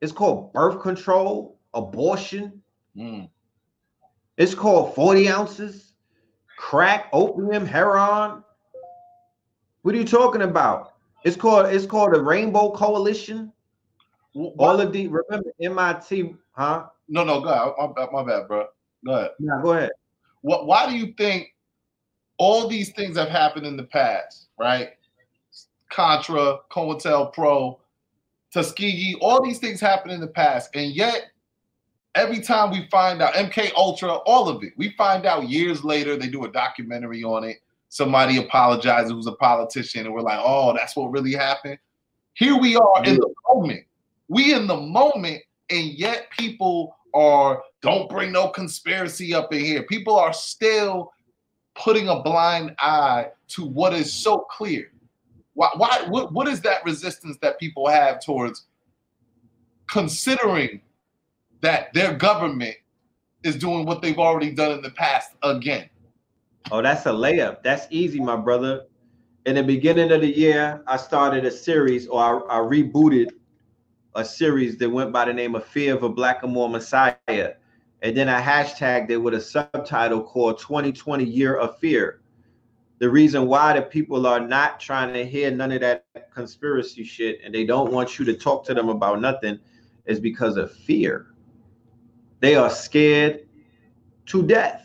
It's 0.00 0.12
called 0.12 0.52
birth 0.52 0.80
control, 0.80 1.58
abortion. 1.74 2.62
Mm. 2.96 3.28
It's 4.36 4.54
called 4.54 4.94
40 4.94 5.28
ounces, 5.28 5.92
crack, 6.56 7.08
opium, 7.12 7.66
heroin. 7.66 8.42
What 9.82 9.94
are 9.94 9.98
you 9.98 10.04
talking 10.04 10.42
about? 10.42 10.94
It's 11.24 11.36
called 11.36 11.66
it's 11.66 11.86
called 11.86 12.14
the 12.14 12.22
Rainbow 12.22 12.70
Coalition. 12.72 13.52
All 14.38 14.80
of 14.80 14.92
the 14.92 15.08
remember 15.08 15.52
MIT, 15.60 16.34
huh? 16.52 16.86
No, 17.08 17.24
no, 17.24 17.40
go 17.40 17.48
ahead. 17.48 18.08
My, 18.12 18.22
my 18.22 18.28
bad, 18.28 18.48
bro. 18.48 18.66
Go 19.04 19.12
ahead. 19.12 19.30
Yeah, 19.38 19.60
go 19.62 19.72
ahead. 19.72 19.90
What? 20.42 20.66
Why 20.66 20.88
do 20.88 20.96
you 20.96 21.12
think 21.18 21.54
all 22.36 22.68
these 22.68 22.90
things 22.90 23.16
have 23.16 23.28
happened 23.28 23.66
in 23.66 23.76
the 23.76 23.84
past, 23.84 24.48
right? 24.58 24.90
Contra, 25.90 26.58
COINTELPRO, 26.70 27.78
Tuskegee, 28.52 29.16
all 29.20 29.42
these 29.42 29.58
things 29.58 29.80
happened 29.80 30.12
in 30.12 30.20
the 30.20 30.28
past, 30.28 30.70
and 30.74 30.92
yet 30.92 31.30
every 32.14 32.40
time 32.40 32.70
we 32.70 32.86
find 32.90 33.22
out 33.22 33.34
MK 33.34 33.72
Ultra, 33.76 34.14
all 34.26 34.48
of 34.48 34.62
it, 34.62 34.72
we 34.76 34.90
find 34.96 35.26
out 35.26 35.48
years 35.48 35.84
later. 35.84 36.16
They 36.16 36.28
do 36.28 36.44
a 36.44 36.50
documentary 36.50 37.24
on 37.24 37.44
it. 37.44 37.58
Somebody 37.88 38.36
apologizes 38.36 39.10
who's 39.10 39.26
a 39.26 39.32
politician, 39.32 40.04
and 40.04 40.14
we're 40.14 40.20
like, 40.20 40.40
oh, 40.42 40.74
that's 40.74 40.94
what 40.94 41.10
really 41.10 41.32
happened. 41.32 41.78
Here 42.34 42.56
we 42.56 42.76
are 42.76 43.04
in 43.04 43.16
the 43.16 43.34
moment. 43.48 43.84
We 44.28 44.54
in 44.54 44.66
the 44.66 44.76
moment, 44.76 45.42
and 45.70 45.86
yet 45.86 46.28
people 46.30 46.96
are 47.14 47.62
don't 47.82 48.08
bring 48.08 48.32
no 48.32 48.48
conspiracy 48.48 49.34
up 49.34 49.52
in 49.52 49.60
here. 49.64 49.82
People 49.84 50.16
are 50.16 50.32
still 50.32 51.12
putting 51.74 52.08
a 52.08 52.22
blind 52.22 52.74
eye 52.80 53.28
to 53.48 53.64
what 53.64 53.94
is 53.94 54.12
so 54.12 54.40
clear. 54.50 54.92
Why, 55.54 55.70
why 55.76 56.04
what, 56.08 56.32
what 56.32 56.48
is 56.48 56.60
that 56.62 56.84
resistance 56.84 57.38
that 57.42 57.58
people 57.58 57.88
have 57.88 58.20
towards 58.20 58.66
considering 59.88 60.80
that 61.60 61.92
their 61.94 62.14
government 62.14 62.76
is 63.42 63.56
doing 63.56 63.86
what 63.86 64.02
they've 64.02 64.18
already 64.18 64.50
done 64.50 64.72
in 64.72 64.82
the 64.82 64.90
past 64.90 65.32
again? 65.42 65.88
Oh, 66.70 66.82
that's 66.82 67.06
a 67.06 67.10
layup. 67.10 67.62
That's 67.62 67.86
easy, 67.90 68.20
my 68.20 68.36
brother. 68.36 68.82
In 69.46 69.54
the 69.54 69.62
beginning 69.62 70.12
of 70.12 70.20
the 70.20 70.36
year, 70.36 70.82
I 70.86 70.96
started 70.98 71.46
a 71.46 71.50
series 71.50 72.06
or 72.06 72.50
I, 72.50 72.58
I 72.58 72.60
rebooted 72.60 73.28
a 74.14 74.24
series 74.24 74.76
that 74.78 74.90
went 74.90 75.12
by 75.12 75.24
the 75.24 75.32
name 75.32 75.54
of 75.54 75.64
Fear 75.64 75.94
of 75.94 76.02
a 76.02 76.08
Black 76.08 76.42
and 76.42 76.54
Blackamoor 76.54 76.70
Messiah. 76.70 77.54
And 78.02 78.16
then 78.16 78.28
I 78.28 78.40
hashtagged 78.40 79.10
it 79.10 79.16
with 79.16 79.34
a 79.34 79.40
subtitle 79.40 80.22
called 80.22 80.58
2020 80.58 81.24
Year 81.24 81.56
of 81.56 81.78
Fear. 81.78 82.20
The 82.98 83.08
reason 83.08 83.46
why 83.46 83.74
the 83.74 83.82
people 83.82 84.26
are 84.26 84.40
not 84.40 84.80
trying 84.80 85.12
to 85.14 85.24
hear 85.24 85.50
none 85.50 85.72
of 85.72 85.80
that 85.80 86.04
conspiracy 86.32 87.04
shit 87.04 87.40
and 87.44 87.54
they 87.54 87.64
don't 87.64 87.92
want 87.92 88.18
you 88.18 88.24
to 88.24 88.34
talk 88.34 88.64
to 88.66 88.74
them 88.74 88.88
about 88.88 89.20
nothing 89.20 89.58
is 90.06 90.18
because 90.18 90.56
of 90.56 90.72
fear. 90.72 91.28
They 92.40 92.56
are 92.56 92.70
scared 92.70 93.46
to 94.26 94.46
death. 94.46 94.84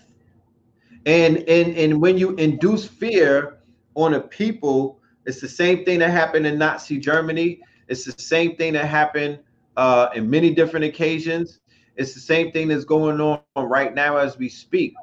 And 1.05 1.37
and 1.49 1.75
and 1.75 2.01
when 2.01 2.17
you 2.17 2.35
induce 2.35 2.87
fear 2.87 3.57
on 3.95 4.13
a 4.13 4.19
people, 4.19 5.01
it's 5.25 5.41
the 5.41 5.49
same 5.49 5.83
thing 5.83 5.99
that 5.99 6.11
happened 6.11 6.45
in 6.45 6.57
Nazi 6.57 6.97
Germany. 6.97 7.61
It's 7.87 8.05
the 8.05 8.21
same 8.21 8.55
thing 8.55 8.73
that 8.73 8.85
happened 8.85 9.39
uh, 9.77 10.09
in 10.15 10.29
many 10.29 10.53
different 10.53 10.85
occasions. 10.85 11.59
It's 11.95 12.13
the 12.13 12.19
same 12.19 12.51
thing 12.51 12.67
that's 12.69 12.85
going 12.85 13.19
on 13.21 13.39
right 13.57 13.93
now 13.93 14.17
as 14.17 14.37
we 14.37 14.49
speak. 14.49 14.93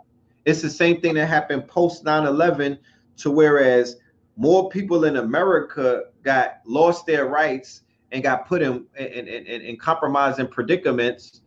It's 0.45 0.63
the 0.63 0.71
same 0.71 1.01
thing 1.01 1.15
that 1.15 1.27
happened 1.27 1.69
post 1.69 2.05
9 2.05 2.27
11 2.27 2.79
to 3.19 3.31
whereas 3.31 3.97
more 4.37 4.71
people 4.71 5.05
in 5.05 5.17
America 5.17 6.05
got 6.23 6.61
lost 6.65 7.07
their 7.07 7.27
rights 7.27 7.83
and 8.13 8.23
got 8.23 8.47
put 8.47 8.63
in 8.63 8.87
in, 8.99 9.29
in, 9.29 9.45
in 9.47 9.77
compromising 9.77 10.49
predicaments. 10.49 11.43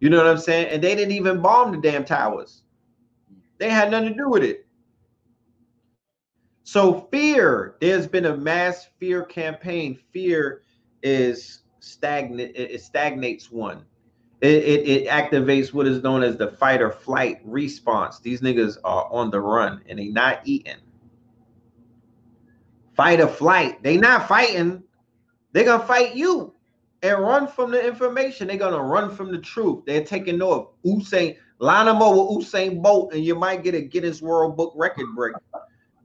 You 0.00 0.10
know 0.10 0.18
what 0.18 0.26
I'm 0.26 0.38
saying? 0.38 0.68
And 0.68 0.82
they 0.82 0.94
didn't 0.94 1.14
even 1.14 1.40
bomb 1.40 1.72
the 1.72 1.78
damn 1.78 2.04
towers. 2.04 2.62
They 3.58 3.70
had 3.70 3.90
nothing 3.90 4.10
to 4.10 4.14
do 4.14 4.28
with 4.28 4.44
it. 4.44 4.66
So 6.62 7.08
fear, 7.12 7.76
there's 7.80 8.06
been 8.06 8.26
a 8.26 8.36
mass 8.36 8.88
fear 8.98 9.24
campaign. 9.24 9.98
Fear 10.12 10.62
is 11.06 11.60
stagnant. 11.78 12.56
It, 12.56 12.80
stagnates 12.82 13.50
one. 13.50 13.84
It, 14.40 14.64
it, 14.64 14.88
it 14.88 15.08
activates 15.08 15.72
what 15.72 15.86
is 15.86 16.02
known 16.02 16.22
as 16.22 16.36
the 16.36 16.48
fight 16.48 16.82
or 16.82 16.90
flight 16.90 17.40
response. 17.44 18.18
These 18.18 18.40
niggas 18.40 18.76
are 18.84 19.08
on 19.10 19.30
the 19.30 19.40
run 19.40 19.82
and 19.88 19.98
they 19.98 20.08
not 20.08 20.40
eating. 20.44 20.76
Fight 22.94 23.20
or 23.20 23.28
flight. 23.28 23.82
They 23.82 23.96
not 23.96 24.26
fighting. 24.26 24.82
They're 25.52 25.64
gonna 25.64 25.86
fight 25.86 26.16
you 26.16 26.52
and 27.02 27.18
run 27.22 27.46
from 27.46 27.70
the 27.70 27.86
information. 27.86 28.48
They're 28.48 28.56
gonna 28.56 28.82
run 28.82 29.14
from 29.14 29.30
the 29.30 29.38
truth. 29.38 29.84
They're 29.86 30.04
taking 30.04 30.38
note 30.38 30.52
of 30.52 30.68
Usain, 30.84 31.36
line 31.60 31.86
them 31.86 32.02
up 32.02 32.12
with 32.12 32.46
Usain 32.46 32.82
Bolt, 32.82 33.14
and 33.14 33.24
you 33.24 33.34
might 33.36 33.62
get 33.62 33.74
a 33.74 33.80
Guinness 33.80 34.20
World 34.20 34.56
Book 34.56 34.72
record 34.76 35.14
break. 35.14 35.34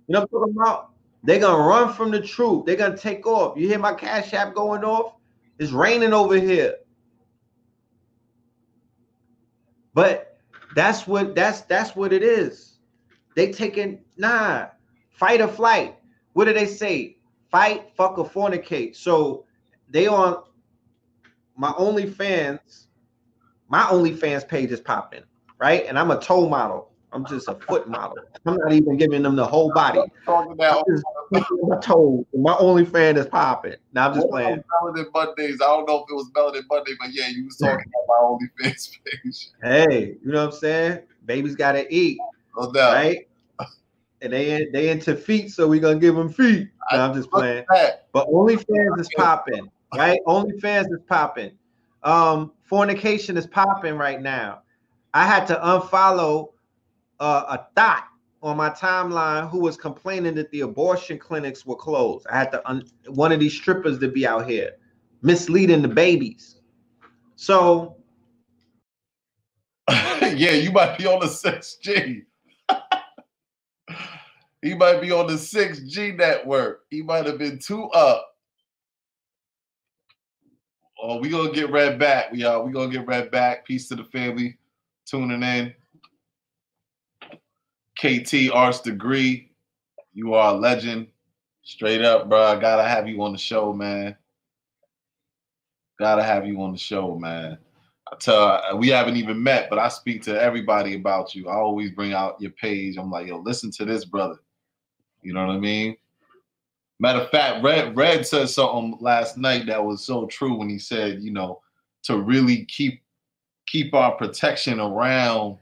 You 0.08 0.14
know 0.14 0.22
what 0.22 0.48
I'm 0.48 0.54
talking 0.54 0.56
about? 0.62 0.91
They're 1.24 1.40
gonna 1.40 1.64
run 1.64 1.94
from 1.94 2.12
the 2.12 2.22
truth. 2.22 2.66
They're 2.66 2.76
gonna 2.76 2.98
take 2.98 3.26
off. 3.28 3.58
You 3.58 3.68
hear 3.68 3.80
my 3.80 3.94
cash 3.94 4.34
app 4.34 4.56
going 4.56 4.84
off? 4.84 5.16
It's 5.60 5.72
raining 5.72 6.14
over 6.14 6.36
here. 6.36 6.76
But 9.94 10.40
that's 10.76 11.06
what 11.06 11.36
that's 11.36 11.62
that's 11.62 11.96
what 11.96 12.14
it 12.14 12.24
is. 12.24 12.80
They 13.36 13.52
taking 13.52 14.00
nah 14.18 14.68
fight 15.12 15.42
or 15.42 15.48
flight. 15.48 15.98
What 16.34 16.46
do 16.46 16.54
they 16.54 16.66
say? 16.66 17.18
Fight, 17.52 17.92
fuck, 17.96 18.18
or 18.18 18.28
fornicate. 18.28 18.96
So 18.96 19.46
they 19.90 20.08
on 20.08 20.44
my 21.56 21.72
OnlyFans. 21.74 22.88
My 23.68 23.84
OnlyFans 23.84 24.48
page 24.48 24.72
is 24.72 24.80
popping, 24.80 25.24
right? 25.60 25.86
And 25.88 26.00
I'm 26.00 26.12
a 26.12 26.20
toe 26.20 26.50
model. 26.50 26.91
I'm 27.14 27.26
just 27.26 27.48
a 27.48 27.56
foot 27.56 27.90
model. 27.90 28.18
I'm 28.46 28.56
not 28.58 28.72
even 28.72 28.98
giving 28.98 29.24
them 29.24 29.36
the 29.36 29.46
whole 29.46 29.72
body. 29.74 30.02
Talking 30.26 30.54
about 30.54 30.86
my 31.32 31.78
toe. 31.82 32.26
My 32.34 32.56
only 32.58 32.86
fan 32.86 33.18
is 33.18 33.28
popping. 33.28 33.76
Now 33.94 34.10
I'm 34.10 34.16
just 34.16 34.30
playing. 34.30 34.64
Melanin 34.82 35.08
Mondays. 35.14 35.62
I 35.62 35.66
don't 35.66 35.88
know 35.88 36.04
if 36.04 36.06
it 36.10 36.14
was 36.14 36.30
Melanin 36.32 36.64
Monday, 36.70 36.92
but 37.00 37.10
yeah, 37.12 37.28
you 37.28 37.46
was 37.46 37.58
talking 37.58 37.76
about 37.86 38.06
my 38.08 38.18
only 38.22 38.50
fans 38.60 38.98
page. 39.06 39.50
Hey, 39.62 40.18
you 40.24 40.32
know 40.32 40.46
what 40.46 40.54
I'm 40.54 40.60
saying? 40.60 41.00
Babies 41.26 41.56
gotta 41.56 41.94
eat. 41.94 42.18
No 42.58 42.72
doubt. 42.72 42.94
Right? 42.94 43.28
And 44.24 44.34
they 44.34 44.68
they 44.72 44.90
into 44.90 45.16
feet, 45.16 45.52
so 45.52 45.68
we 45.68 45.80
gonna 45.80 46.00
give 46.00 46.16
them 46.16 46.30
feet. 46.30 46.70
No, 46.92 47.00
I'm 47.00 47.14
just 47.14 47.32
playing. 47.32 47.66
But 48.14 48.28
OnlyFans 48.28 49.00
is 49.00 49.10
popping, 49.18 49.70
right? 49.96 50.20
OnlyFans 50.28 50.92
is 50.92 51.00
popping. 51.08 51.52
Um, 52.04 52.52
fornication 52.64 53.36
is 53.36 53.48
popping 53.48 53.96
right 53.96 54.22
now. 54.22 54.62
I 55.14 55.26
had 55.26 55.46
to 55.48 55.56
unfollow 55.56 56.50
uh, 57.22 57.58
a 57.58 57.68
dot 57.76 58.06
on 58.42 58.58
my 58.58 58.72
timeline 58.72 59.50
who 59.50 59.60
was 59.60 59.78
complaining 59.78 60.34
that 60.34 60.50
the 60.52 60.62
abortion 60.62 61.20
clinics 61.20 61.66
were 61.66 61.76
closed. 61.76 62.26
I 62.28 62.38
had 62.38 62.52
to 62.52 62.68
un- 62.68 62.90
one 63.08 63.32
of 63.32 63.40
these 63.40 63.54
strippers 63.54 64.00
to 64.00 64.08
be 64.08 64.26
out 64.26 64.50
here 64.50 64.72
misleading 65.22 65.84
the 65.84 65.88
babies. 65.88 66.60
So 67.36 67.96
yeah, 69.90 70.52
you 70.52 70.72
might 70.72 70.98
be 70.98 71.06
on 71.06 71.20
the 71.20 71.28
6G. 71.28 72.24
he 74.64 74.74
might 74.74 75.00
be 75.00 75.12
on 75.12 75.28
the 75.28 75.34
6G 75.34 76.18
network. 76.18 76.82
He 76.90 77.04
might 77.04 77.28
have 77.28 77.38
been 77.38 77.60
too 77.60 77.84
up. 77.90 78.28
Oh, 81.04 81.20
we 81.20 81.30
gonna 81.30 81.52
get 81.52 81.72
red 81.72 82.00
back. 82.00 82.32
We 82.32 82.44
are 82.44 82.64
we 82.64 82.72
gonna 82.72 82.92
get 82.92 83.06
red 83.06 83.30
back. 83.30 83.66
Peace 83.66 83.88
to 83.90 83.96
the 83.96 84.06
family 84.06 84.58
tuning 85.06 85.44
in. 85.44 85.74
KT 88.02 88.50
Arch 88.52 88.82
Degree, 88.82 89.52
you 90.12 90.34
are 90.34 90.56
a 90.56 90.58
legend. 90.58 91.06
Straight 91.62 92.02
up, 92.02 92.30
bro. 92.30 92.42
I 92.42 92.60
gotta 92.60 92.84
have 92.84 93.08
you 93.08 93.22
on 93.22 93.32
the 93.32 93.38
show, 93.38 93.74
man. 93.74 94.16
Gotta 96.00 96.24
have 96.24 96.48
you 96.48 96.60
on 96.64 96.72
the 96.72 96.80
show, 96.80 97.16
man. 97.16 97.60
I 98.12 98.16
tell 98.16 98.76
we 98.80 98.88
haven't 98.88 99.18
even 99.18 99.42
met, 99.42 99.70
but 99.70 99.78
I 99.78 99.88
speak 99.88 100.24
to 100.24 100.42
everybody 100.42 100.96
about 100.96 101.36
you. 101.36 101.48
I 101.48 101.54
always 101.54 101.92
bring 101.92 102.14
out 102.14 102.42
your 102.42 102.50
page. 102.52 102.98
I'm 102.98 103.12
like, 103.12 103.28
yo, 103.28 103.38
listen 103.38 103.70
to 103.74 103.86
this 103.86 104.04
brother. 104.04 104.38
You 105.22 105.34
know 105.34 105.46
what 105.46 105.56
I 105.56 105.60
mean? 105.60 105.96
Matter 107.00 107.20
of 107.20 107.30
fact, 107.30 107.64
Red 107.64 107.96
Red 107.96 108.26
said 108.26 108.50
something 108.50 108.98
last 109.00 109.38
night 109.38 109.68
that 109.68 109.86
was 109.86 110.04
so 110.04 110.26
true 110.26 110.56
when 110.56 110.70
he 110.70 110.80
said, 110.80 111.22
you 111.22 111.32
know, 111.32 111.62
to 112.06 112.18
really 112.18 112.66
keep 112.66 113.04
keep 113.68 113.94
our 113.94 114.14
protection 114.16 114.80
around 114.80 115.60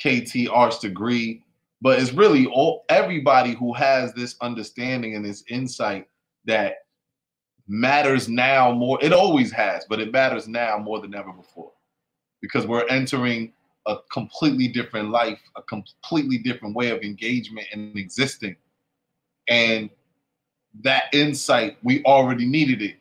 KT 0.00 0.48
Arch 0.48 0.78
Degree, 0.78 1.42
but 1.80 1.98
it's 1.98 2.12
really 2.12 2.46
all 2.46 2.84
everybody 2.88 3.54
who 3.54 3.72
has 3.74 4.12
this 4.14 4.36
understanding 4.40 5.14
and 5.14 5.24
this 5.24 5.44
insight 5.48 6.08
that 6.44 6.76
matters 7.68 8.28
now 8.28 8.72
more. 8.72 8.98
It 9.02 9.12
always 9.12 9.52
has, 9.52 9.84
but 9.88 10.00
it 10.00 10.12
matters 10.12 10.48
now 10.48 10.78
more 10.78 11.00
than 11.00 11.14
ever 11.14 11.32
before 11.32 11.72
because 12.40 12.66
we're 12.66 12.86
entering 12.86 13.52
a 13.86 13.96
completely 14.12 14.68
different 14.68 15.10
life, 15.10 15.40
a 15.56 15.62
completely 15.62 16.38
different 16.38 16.74
way 16.74 16.90
of 16.90 17.00
engagement 17.02 17.66
and 17.72 17.96
existing. 17.96 18.56
And 19.48 19.90
that 20.82 21.04
insight, 21.12 21.78
we 21.82 22.02
already 22.04 22.46
needed 22.46 22.82
it. 22.82 22.96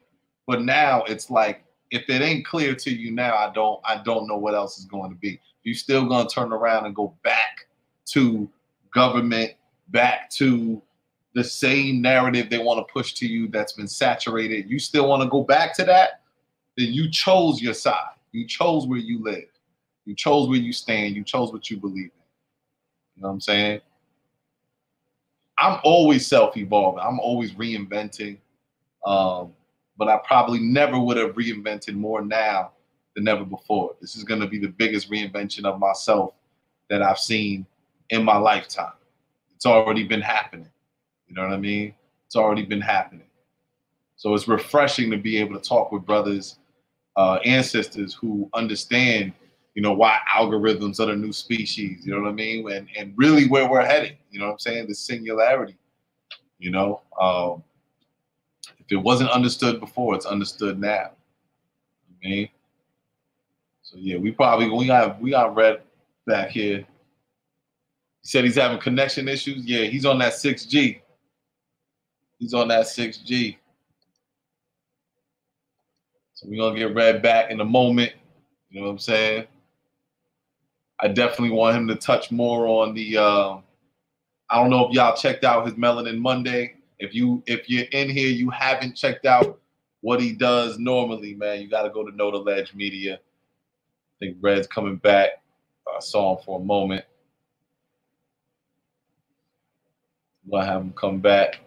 But 0.47 0.61
now 0.61 1.03
it's 1.03 1.29
like, 1.29 1.63
if 1.91 2.09
it 2.09 2.21
ain't 2.21 2.45
clear 2.45 2.75
to 2.75 2.91
you 2.91 3.11
now, 3.11 3.35
I 3.35 3.51
don't, 3.53 3.79
I 3.83 4.01
don't 4.03 4.27
know 4.27 4.37
what 4.37 4.53
else 4.53 4.77
is 4.77 4.85
going 4.85 5.11
to 5.11 5.17
be. 5.17 5.39
You 5.63 5.73
still 5.73 6.05
gonna 6.05 6.29
turn 6.29 6.51
around 6.51 6.85
and 6.85 6.95
go 6.95 7.15
back 7.23 7.67
to 8.09 8.49
government, 8.95 9.51
back 9.89 10.29
to 10.31 10.81
the 11.35 11.43
same 11.43 12.01
narrative 12.01 12.49
they 12.49 12.57
want 12.57 12.79
to 12.79 12.91
push 12.91 13.13
to 13.13 13.27
you 13.27 13.49
that's 13.49 13.73
been 13.73 13.87
saturated, 13.87 14.69
you 14.69 14.79
still 14.79 15.07
want 15.09 15.21
to 15.21 15.29
go 15.29 15.43
back 15.43 15.75
to 15.75 15.83
that, 15.83 16.21
then 16.77 16.93
you 16.93 17.11
chose 17.11 17.61
your 17.61 17.73
side. 17.73 18.15
You 18.31 18.47
chose 18.47 18.87
where 18.87 18.99
you 18.99 19.21
live. 19.21 19.49
You 20.05 20.15
chose 20.15 20.47
where 20.47 20.57
you 20.57 20.71
stand. 20.73 21.15
You 21.15 21.23
chose 21.23 21.51
what 21.51 21.69
you 21.69 21.77
believe 21.77 22.05
in. 22.05 22.25
You 23.15 23.21
know 23.21 23.27
what 23.27 23.33
I'm 23.33 23.41
saying? 23.41 23.81
I'm 25.57 25.79
always 25.83 26.25
self-evolving. 26.25 27.01
I'm 27.01 27.19
always 27.19 27.53
reinventing. 27.53 28.37
Um, 29.05 29.53
but 29.97 30.07
I 30.07 30.19
probably 30.25 30.59
never 30.59 30.99
would 30.99 31.17
have 31.17 31.35
reinvented 31.35 31.95
more 31.95 32.21
now 32.21 32.71
than 33.15 33.27
ever 33.27 33.45
before. 33.45 33.95
This 34.01 34.15
is 34.15 34.23
going 34.23 34.41
to 34.41 34.47
be 34.47 34.59
the 34.59 34.67
biggest 34.67 35.09
reinvention 35.09 35.65
of 35.65 35.79
myself 35.79 36.33
that 36.89 37.01
I've 37.01 37.19
seen 37.19 37.65
in 38.09 38.23
my 38.23 38.37
lifetime. 38.37 38.93
It's 39.55 39.65
already 39.65 40.03
been 40.03 40.21
happening. 40.21 40.69
You 41.27 41.35
know 41.35 41.43
what 41.43 41.53
I 41.53 41.57
mean? 41.57 41.93
It's 42.25 42.35
already 42.35 42.63
been 42.63 42.81
happening. 42.81 43.27
So 44.15 44.33
it's 44.33 44.47
refreshing 44.47 45.11
to 45.11 45.17
be 45.17 45.37
able 45.37 45.59
to 45.59 45.67
talk 45.67 45.91
with 45.91 46.05
brothers, 46.05 46.57
uh, 47.17 47.39
ancestors 47.45 48.13
who 48.13 48.49
understand, 48.53 49.33
you 49.73 49.81
know, 49.81 49.93
why 49.93 50.19
algorithms 50.35 50.99
are 50.99 51.07
the 51.07 51.15
new 51.15 51.33
species. 51.33 52.05
You 52.05 52.15
know 52.15 52.21
what 52.21 52.29
I 52.29 52.33
mean? 52.33 52.69
And 52.71 52.87
and 52.97 53.13
really 53.17 53.47
where 53.47 53.69
we're 53.69 53.85
headed. 53.85 54.17
You 54.31 54.39
know 54.39 54.47
what 54.47 54.53
I'm 54.53 54.59
saying? 54.59 54.87
The 54.87 54.95
singularity. 54.95 55.77
You 56.59 56.71
know, 56.71 57.01
um, 57.19 57.63
if 58.79 58.91
it 58.91 58.95
wasn't 58.97 59.31
understood 59.31 59.79
before, 59.79 60.15
it's 60.15 60.25
understood 60.25 60.79
now. 60.79 61.11
I 61.11 62.27
mean, 62.27 62.49
so 63.81 63.97
yeah, 63.99 64.17
we 64.17 64.31
probably 64.31 64.69
we 64.69 64.87
got 64.87 65.21
we 65.21 65.31
got 65.31 65.55
red 65.55 65.81
back 66.25 66.49
here. 66.49 66.85
He 68.25 68.29
said 68.29 68.43
he's 68.43 68.55
having 68.55 68.79
connection 68.79 69.27
issues. 69.27 69.63
Yeah, 69.67 69.83
he's 69.83 70.03
on 70.03 70.17
that 70.17 70.33
6G. 70.33 70.99
He's 72.39 72.55
on 72.55 72.67
that 72.69 72.87
6G. 72.87 73.55
So 76.33 76.47
we're 76.49 76.57
gonna 76.57 76.75
get 76.75 76.95
Red 76.95 77.21
back 77.21 77.51
in 77.51 77.61
a 77.61 77.65
moment. 77.65 78.13
You 78.71 78.79
know 78.79 78.87
what 78.87 78.93
I'm 78.93 78.97
saying? 78.97 79.45
I 80.99 81.09
definitely 81.09 81.51
want 81.51 81.77
him 81.77 81.87
to 81.87 81.93
touch 81.93 82.31
more 82.31 82.65
on 82.65 82.95
the 82.95 83.15
uh, 83.15 83.57
I 84.49 84.55
don't 84.55 84.71
know 84.71 84.87
if 84.87 84.91
y'all 84.95 85.15
checked 85.15 85.43
out 85.43 85.67
his 85.67 85.75
Melanin 85.75 86.17
Monday. 86.17 86.77
If 86.97 87.13
you 87.13 87.43
if 87.45 87.69
you're 87.69 87.85
in 87.91 88.09
here, 88.09 88.29
you 88.29 88.49
haven't 88.49 88.95
checked 88.95 89.27
out 89.27 89.59
what 90.01 90.19
he 90.19 90.31
does 90.31 90.79
normally, 90.79 91.35
man, 91.35 91.61
you 91.61 91.67
gotta 91.69 91.91
go 91.91 92.03
to 92.03 92.15
Know 92.15 92.31
the 92.31 92.37
Ledge 92.37 92.73
Media. 92.73 93.17
I 93.17 94.17
think 94.19 94.37
Red's 94.41 94.65
coming 94.65 94.95
back. 94.95 95.43
I 95.87 95.99
saw 95.99 96.35
him 96.35 96.43
for 96.43 96.59
a 96.59 96.63
moment. 96.63 97.05
I'm 100.45 100.51
gonna 100.51 100.65
have 100.65 100.81
him 100.81 100.93
come 100.93 101.19
back. 101.19 101.59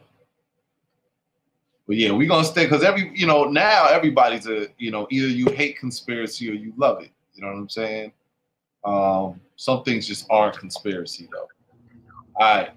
But 1.86 1.96
yeah, 1.96 2.12
we're 2.12 2.28
gonna 2.28 2.44
stay 2.44 2.64
because 2.64 2.84
every 2.84 3.10
you 3.14 3.26
know 3.26 3.44
now 3.44 3.86
everybody's 3.86 4.46
a 4.46 4.68
you 4.78 4.90
know 4.90 5.06
either 5.10 5.26
you 5.26 5.46
hate 5.46 5.78
conspiracy 5.78 6.50
or 6.50 6.54
you 6.54 6.72
love 6.76 7.02
it. 7.02 7.10
You 7.34 7.42
know 7.42 7.48
what 7.48 7.58
I'm 7.58 7.68
saying? 7.68 8.12
Um, 8.84 9.40
some 9.56 9.82
things 9.84 10.06
just 10.06 10.26
aren't 10.30 10.58
conspiracy 10.58 11.28
though. 11.32 11.48
All 12.36 12.56
right, 12.56 12.70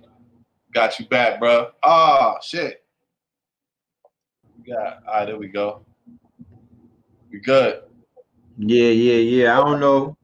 got 0.74 1.00
you 1.00 1.06
back, 1.08 1.40
bro. 1.40 1.72
Ah, 1.84 2.36
oh, 2.36 2.38
shit. 2.42 2.84
We 4.58 4.72
got 4.72 5.04
all 5.08 5.14
right. 5.14 5.26
There 5.26 5.38
we 5.38 5.48
go. 5.48 5.86
We 7.32 7.40
good. 7.40 7.82
Yeah, 8.58 8.90
yeah, 8.90 9.16
yeah. 9.16 9.60
I 9.60 9.64
don't 9.64 9.80
know. 9.80 10.18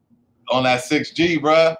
On 0.50 0.62
that 0.64 0.82
6G, 0.82 1.40
bro. 1.40 1.74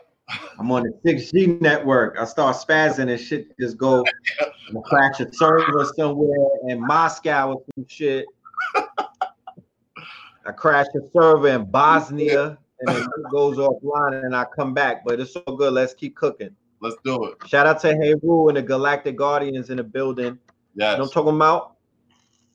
I'm 0.59 0.71
on 0.71 0.83
the 0.83 1.11
6G 1.11 1.61
network. 1.61 2.17
I 2.19 2.25
start 2.25 2.57
spazzing 2.57 3.11
and 3.11 3.21
shit 3.21 3.59
just 3.59 3.79
go 3.79 4.05
and 4.69 4.85
crash 4.85 5.21
a 5.21 5.33
server 5.33 5.91
somewhere 5.97 6.49
in 6.69 6.81
Moscow 6.81 7.53
or 7.53 7.63
some 7.75 7.87
shit. 7.89 8.27
I 8.77 10.53
crash 10.57 10.87
a 10.97 11.01
server 11.13 11.49
in 11.49 11.65
Bosnia 11.71 12.59
and 12.81 12.99
it 12.99 13.09
goes 13.31 13.57
offline 13.57 14.25
and 14.25 14.35
I 14.35 14.45
come 14.57 14.75
back. 14.75 15.05
But 15.05 15.21
it's 15.21 15.33
so 15.33 15.43
good. 15.43 15.73
Let's 15.73 15.95
keep 15.95 16.17
cooking. 16.17 16.55
Let's 16.81 16.97
do 17.05 17.25
it. 17.25 17.35
Shout 17.47 17.67
out 17.67 17.81
to 17.81 17.89
Hey 17.89 18.15
Heru 18.21 18.49
and 18.49 18.57
the 18.57 18.63
Galactic 18.63 19.17
Guardians 19.17 19.71
in 19.71 19.79
the 19.79 19.85
building. 19.85 20.39
Yeah. 20.75 20.93
You 20.93 20.99
know 20.99 21.05
I'm 21.05 21.11
talking 21.11 21.37
about? 21.37 21.77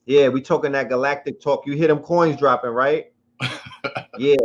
Yeah, 0.05 0.27
we 0.29 0.41
talking 0.41 0.73
that 0.73 0.89
galactic 0.89 1.41
talk. 1.41 1.65
You 1.65 1.73
hear 1.73 1.87
them 1.87 1.99
coins 1.99 2.37
dropping, 2.37 2.71
right? 2.71 3.11
yeah. 4.17 4.35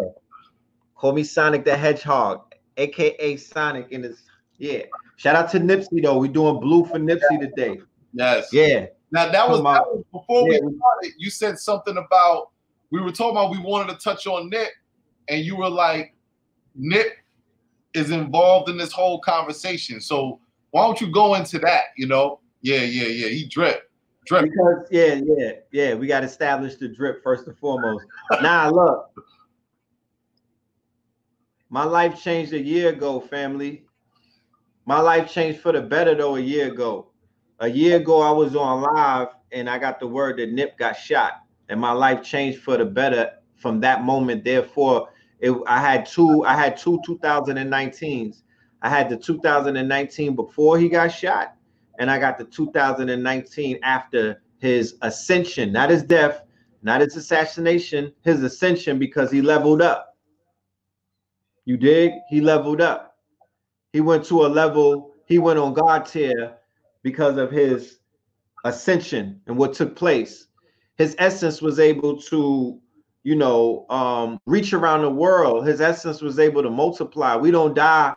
Call 0.95 1.13
me 1.13 1.25
Sonic 1.25 1.65
the 1.65 1.77
Hedgehog 1.77 2.48
aka 2.79 3.37
Sonic, 3.37 3.93
and 3.93 4.05
it's 4.05 4.23
yeah. 4.59 4.83
Shout 5.17 5.37
out 5.37 5.51
to 5.51 5.61
Nipsey 5.61 6.03
though. 6.03 6.19
We 6.19 6.29
doing 6.29 6.61
blue 6.61 6.85
for 6.85 6.99
Nipsey 6.99 7.41
today. 7.41 7.81
Yes. 8.13 8.49
Yeah. 8.53 8.87
Now 9.11 9.31
that 9.31 9.49
was, 9.49 9.59
that 9.59 9.65
was 9.65 10.05
before 10.13 10.51
yeah. 10.51 10.59
we 10.63 10.77
started. 10.77 11.13
You 11.19 11.31
said 11.31 11.59
something 11.59 11.97
about 11.97 12.51
we 12.91 13.01
were 13.01 13.13
talking 13.13 13.33
about 13.37 13.51
we 13.51 13.59
wanted 13.59 13.93
to 13.93 13.99
touch 13.99 14.27
on 14.27 14.49
Nip, 14.49 14.69
and 15.29 15.45
you 15.45 15.57
were 15.57 15.69
like, 15.69 16.15
Nip 16.75 17.13
is 17.95 18.11
involved 18.11 18.69
in 18.69 18.77
this 18.77 18.93
whole 18.93 19.21
conversation. 19.21 20.01
So 20.01 20.41
why 20.71 20.85
don't 20.85 21.01
you 21.01 21.11
go 21.11 21.35
into 21.35 21.59
that? 21.61 21.85
You 21.97 22.07
know? 22.07 22.41
Yeah, 22.63 22.81
yeah, 22.81 23.09
yeah. 23.09 23.29
He 23.29 23.47
drip. 23.47 23.91
Drip. 24.27 24.45
Because 24.45 24.87
yeah, 24.91 25.21
yeah, 25.25 25.53
yeah. 25.73 25.95
We 25.95 26.07
got 26.07 26.21
to 26.21 26.27
establish 26.27 26.77
the 26.77 26.89
drip 26.89 27.23
first 27.23 27.47
and 27.47 27.57
foremost. 27.59 28.05
now 28.43 28.71
look, 28.71 29.11
my 31.71 31.85
life 31.85 32.23
changed 32.23 32.53
a 32.53 32.61
year 32.61 32.91
ago, 32.91 33.21
family. 33.21 33.85
My 34.87 35.01
life 35.01 35.31
changed 35.31 35.61
for 35.61 35.73
the 35.73 35.83
better 35.83 36.15
though 36.15 36.37
a 36.37 36.41
year 36.41 36.73
ago. 36.73 37.11
A 37.61 37.69
year 37.69 37.97
ago, 37.99 38.23
I 38.23 38.31
was 38.31 38.57
on 38.57 38.83
live 38.83 39.29
and 39.53 39.69
I 39.69 39.79
got 39.79 40.01
the 40.01 40.07
word 40.07 40.39
that 40.39 40.51
Nip 40.53 40.79
got 40.79 40.97
shot, 40.97 41.43
and 41.69 41.81
my 41.81 41.93
life 41.93 42.23
changed 42.23 42.61
for 42.61 42.77
the 42.77 42.85
better 42.85 43.33
from 43.57 43.81
that 43.81 44.05
moment. 44.05 44.45
Therefore, 44.45 45.09
it, 45.41 45.53
I 45.67 45.81
had 45.81 46.07
two. 46.07 46.45
I 46.45 46.55
had 46.55 46.77
two 46.77 47.01
2019s. 47.07 48.43
I 48.81 48.89
had 48.89 49.09
the 49.09 49.17
2019 49.17 50.37
before 50.37 50.79
he 50.79 50.89
got 50.89 51.09
shot, 51.09 51.55
and 51.99 52.11
I 52.11 52.19
got 52.19 52.39
the 52.39 52.45
2019 52.45 53.79
after 53.83 54.41
his 54.59 54.97
ascension, 55.03 55.73
not 55.73 55.91
his 55.91 56.03
death, 56.03 56.43
not 56.83 57.01
his 57.01 57.17
assassination, 57.17 58.13
his 58.25 58.43
ascension 58.43 58.99
because 58.99 59.31
he 59.31 59.43
leveled 59.43 59.83
up. 59.83 60.08
You 61.69 61.77
dig? 61.77 62.13
He 62.31 62.41
leveled 62.41 62.81
up. 62.81 63.19
He 63.93 64.01
went 64.01 64.25
to 64.25 64.47
a 64.47 64.49
level 64.49 65.13
he 65.27 65.39
went 65.39 65.59
on 65.59 65.75
God 65.75 66.07
tier 66.07 66.55
because 67.03 67.37
of 67.37 67.51
his 67.51 67.99
ascension 68.65 69.43
and 69.47 69.59
what 69.59 69.75
took 69.75 69.95
place. 69.95 70.47
His 70.97 71.15
essence 71.19 71.61
was 71.61 71.79
able 71.79 72.19
to, 72.23 72.81
you 73.23 73.37
know, 73.37 73.85
um, 73.91 74.41
reach 74.47 74.73
around 74.73 75.03
the 75.03 75.11
world. 75.11 75.67
His 75.67 75.83
essence 75.83 76.23
was 76.23 76.39
able 76.39 76.63
to 76.63 76.71
multiply. 76.71 77.37
We 77.37 77.51
don't 77.51 77.75
die, 77.75 78.15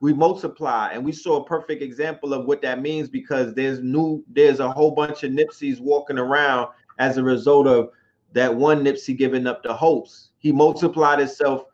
we 0.00 0.12
multiply. 0.12 0.90
And 0.92 1.04
we 1.04 1.12
saw 1.12 1.36
a 1.36 1.46
perfect 1.46 1.80
example 1.80 2.34
of 2.34 2.46
what 2.46 2.60
that 2.62 2.82
means 2.82 3.08
because 3.08 3.54
there's 3.54 3.78
new, 3.78 4.24
there's 4.26 4.58
a 4.58 4.72
whole 4.72 4.90
bunch 4.90 5.22
of 5.22 5.30
Nipseys 5.30 5.78
walking 5.78 6.18
around 6.18 6.70
as 6.98 7.16
a 7.16 7.22
result 7.22 7.68
of 7.68 7.90
that 8.32 8.52
one 8.52 8.82
Nipsey 8.82 9.16
giving 9.16 9.46
up 9.46 9.62
the 9.62 9.72
hopes. 9.72 10.30
He 10.38 10.50
multiplied 10.50 11.20
himself 11.20 11.67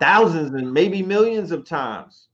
thousands 0.00 0.54
and 0.54 0.72
maybe 0.72 1.02
millions 1.02 1.52
of 1.52 1.64
times. 1.64 2.28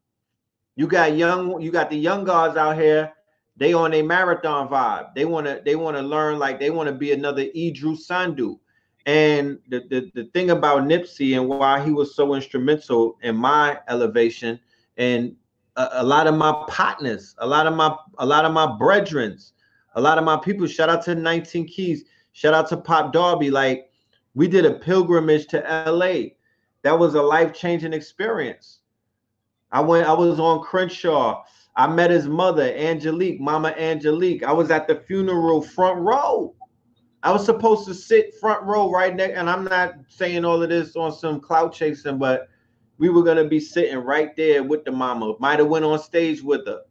You 0.76 0.86
got 0.86 1.16
young, 1.16 1.60
you 1.60 1.70
got 1.70 1.90
the 1.90 1.96
young 1.96 2.24
guys 2.24 2.56
out 2.56 2.78
here. 2.78 3.12
They 3.56 3.72
on 3.72 3.94
a 3.94 4.02
marathon 4.02 4.68
vibe. 4.68 5.14
They 5.14 5.24
want 5.24 5.46
to, 5.46 5.62
they 5.64 5.76
want 5.76 5.96
to 5.96 6.02
learn 6.02 6.38
like 6.38 6.60
they 6.60 6.70
want 6.70 6.88
to 6.88 6.94
be 6.94 7.12
another 7.12 7.46
Idris 7.56 8.06
Sandu. 8.06 8.58
And 9.06 9.58
the, 9.68 9.84
the 9.88 10.10
the 10.14 10.24
thing 10.34 10.50
about 10.50 10.82
Nipsey 10.82 11.38
and 11.38 11.48
why 11.48 11.82
he 11.82 11.92
was 11.92 12.14
so 12.14 12.34
instrumental 12.34 13.16
in 13.22 13.36
my 13.36 13.78
elevation 13.88 14.58
and 14.96 15.36
a, 15.76 15.88
a 15.92 16.04
lot 16.04 16.26
of 16.26 16.34
my 16.34 16.64
partners, 16.68 17.34
a 17.38 17.46
lot 17.46 17.66
of 17.66 17.74
my 17.74 17.96
a 18.18 18.26
lot 18.26 18.44
of 18.44 18.52
my 18.52 18.66
brethrens, 18.66 19.52
a 19.94 20.00
lot 20.00 20.18
of 20.18 20.24
my 20.24 20.36
people. 20.36 20.66
Shout 20.66 20.88
out 20.88 21.04
to 21.04 21.14
19 21.14 21.66
Keys. 21.68 22.04
Shout 22.32 22.52
out 22.52 22.68
to 22.70 22.76
Pop 22.76 23.12
Darby. 23.12 23.50
Like 23.50 23.90
we 24.34 24.48
did 24.48 24.66
a 24.66 24.74
pilgrimage 24.74 25.46
to 25.48 25.60
LA. 25.88 26.35
That 26.86 27.00
was 27.00 27.16
a 27.16 27.20
life-changing 27.22 27.92
experience. 27.92 28.78
I 29.72 29.80
went, 29.80 30.06
I 30.06 30.12
was 30.12 30.38
on 30.38 30.62
Crenshaw. 30.62 31.42
I 31.74 31.88
met 31.88 32.12
his 32.12 32.28
mother, 32.28 32.62
Angelique, 32.62 33.40
Mama 33.40 33.70
Angelique. 33.70 34.44
I 34.44 34.52
was 34.52 34.70
at 34.70 34.86
the 34.86 34.94
funeral 34.94 35.60
front 35.60 35.98
row. 35.98 36.54
I 37.24 37.32
was 37.32 37.44
supposed 37.44 37.86
to 37.88 37.94
sit 37.94 38.36
front 38.36 38.62
row 38.62 38.88
right 38.92 39.16
next, 39.16 39.36
and 39.36 39.50
I'm 39.50 39.64
not 39.64 39.94
saying 40.06 40.44
all 40.44 40.62
of 40.62 40.68
this 40.68 40.94
on 40.94 41.10
some 41.10 41.40
clout 41.40 41.72
chasing, 41.72 42.18
but 42.18 42.46
we 42.98 43.08
were 43.08 43.24
gonna 43.24 43.48
be 43.48 43.58
sitting 43.58 43.98
right 43.98 44.36
there 44.36 44.62
with 44.62 44.84
the 44.84 44.92
mama. 44.92 45.34
Might 45.40 45.58
have 45.58 45.66
went 45.66 45.84
on 45.84 45.98
stage 45.98 46.40
with 46.40 46.68
her. 46.68 46.82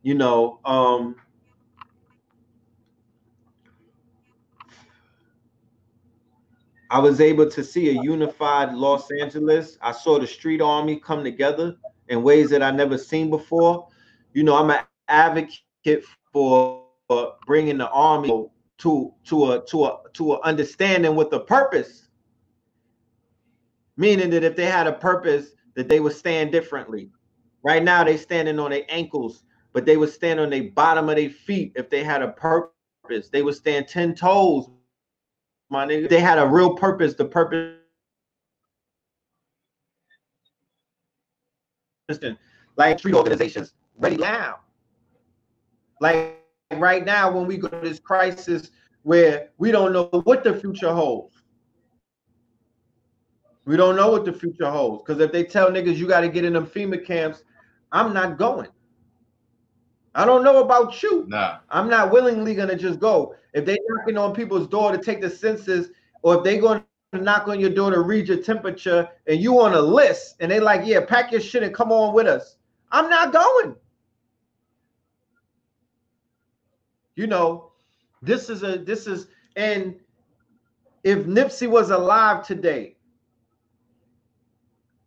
You 0.00 0.14
know, 0.14 0.60
um, 0.64 1.16
I 6.90 6.98
was 6.98 7.20
able 7.20 7.48
to 7.50 7.64
see 7.64 7.90
a 7.90 8.02
unified 8.02 8.74
Los 8.74 9.10
Angeles. 9.20 9.78
I 9.80 9.92
saw 9.92 10.18
the 10.18 10.26
street 10.26 10.60
army 10.60 11.00
come 11.00 11.24
together 11.24 11.76
in 12.08 12.22
ways 12.22 12.50
that 12.50 12.62
I 12.62 12.70
never 12.70 12.98
seen 12.98 13.30
before. 13.30 13.88
You 14.34 14.44
know, 14.44 14.56
I'm 14.56 14.70
an 14.70 14.80
advocate 15.08 16.04
for, 16.32 16.82
bringing 17.46 17.78
the 17.78 17.88
army 17.90 18.48
to 18.78 19.12
to 19.24 19.52
a 19.52 19.64
to 19.66 19.84
a 19.84 19.98
to 20.14 20.32
a 20.32 20.40
understanding 20.40 21.14
with 21.14 21.32
a 21.32 21.40
purpose. 21.40 22.08
Meaning 23.96 24.30
that 24.30 24.42
if 24.42 24.56
they 24.56 24.64
had 24.64 24.86
a 24.86 24.92
purpose, 24.92 25.50
that 25.74 25.88
they 25.88 26.00
would 26.00 26.14
stand 26.14 26.50
differently. 26.50 27.10
Right 27.62 27.82
now, 27.82 28.04
they 28.04 28.16
standing 28.16 28.58
on 28.58 28.70
their 28.70 28.84
ankles, 28.88 29.44
but 29.72 29.84
they 29.84 29.96
would 29.96 30.10
stand 30.10 30.40
on 30.40 30.50
the 30.50 30.70
bottom 30.70 31.08
of 31.08 31.16
their 31.16 31.30
feet 31.30 31.72
if 31.76 31.90
they 31.90 32.02
had 32.02 32.22
a 32.22 32.28
purpose. 32.28 33.28
They 33.30 33.42
would 33.42 33.54
stand 33.54 33.86
ten 33.86 34.14
toes 34.14 34.68
my 35.70 35.86
nigga. 35.86 36.08
They 36.08 36.20
had 36.20 36.38
a 36.38 36.46
real 36.46 36.74
purpose. 36.74 37.14
The 37.14 37.24
purpose. 37.24 37.76
Like 42.76 42.98
street 42.98 43.14
organizations 43.14 43.74
ready 43.98 44.16
now. 44.16 44.60
Like 46.00 46.40
right 46.72 47.04
now, 47.04 47.30
when 47.30 47.46
we 47.46 47.56
go 47.56 47.68
to 47.68 47.80
this 47.80 47.98
crisis 47.98 48.70
where 49.02 49.50
we 49.58 49.70
don't 49.70 49.92
know 49.92 50.08
what 50.24 50.44
the 50.44 50.54
future 50.54 50.92
holds. 50.92 51.42
We 53.66 53.76
don't 53.76 53.96
know 53.96 54.10
what 54.10 54.24
the 54.24 54.32
future 54.32 54.70
holds. 54.70 55.02
Because 55.02 55.20
if 55.20 55.32
they 55.32 55.44
tell 55.44 55.70
niggas 55.70 55.96
you 55.96 56.06
got 56.06 56.20
to 56.20 56.28
get 56.28 56.44
in 56.44 56.52
them 56.52 56.66
FEMA 56.66 57.04
camps, 57.04 57.44
I'm 57.92 58.12
not 58.12 58.36
going. 58.36 58.68
I 60.14 60.24
don't 60.24 60.44
know 60.44 60.62
about 60.62 61.02
you. 61.02 61.24
Nah. 61.28 61.58
I'm 61.70 61.88
not 61.88 62.12
willingly 62.12 62.54
gonna 62.54 62.76
just 62.76 63.00
go. 63.00 63.34
If 63.52 63.64
they 63.64 63.76
knocking 63.88 64.16
on 64.16 64.34
people's 64.34 64.68
door 64.68 64.92
to 64.92 64.98
take 64.98 65.20
the 65.20 65.30
census, 65.30 65.88
or 66.22 66.36
if 66.38 66.44
they 66.44 66.58
going 66.58 66.82
to 67.12 67.20
knock 67.20 67.48
on 67.48 67.60
your 67.60 67.70
door 67.70 67.90
to 67.90 68.00
read 68.00 68.28
your 68.28 68.38
temperature, 68.42 69.08
and 69.26 69.40
you 69.40 69.60
on 69.60 69.74
a 69.74 69.80
list, 69.80 70.36
and 70.40 70.50
they 70.50 70.60
like, 70.60 70.82
yeah, 70.84 71.04
pack 71.04 71.32
your 71.32 71.40
shit 71.40 71.62
and 71.62 71.74
come 71.74 71.92
on 71.92 72.14
with 72.14 72.26
us. 72.26 72.56
I'm 72.92 73.10
not 73.10 73.32
going. 73.32 73.74
You 77.16 77.26
know, 77.26 77.72
this 78.22 78.50
is 78.50 78.62
a 78.62 78.78
this 78.78 79.06
is 79.06 79.28
and 79.56 79.94
if 81.02 81.26
Nipsey 81.26 81.68
was 81.68 81.90
alive 81.90 82.46
today, 82.46 82.96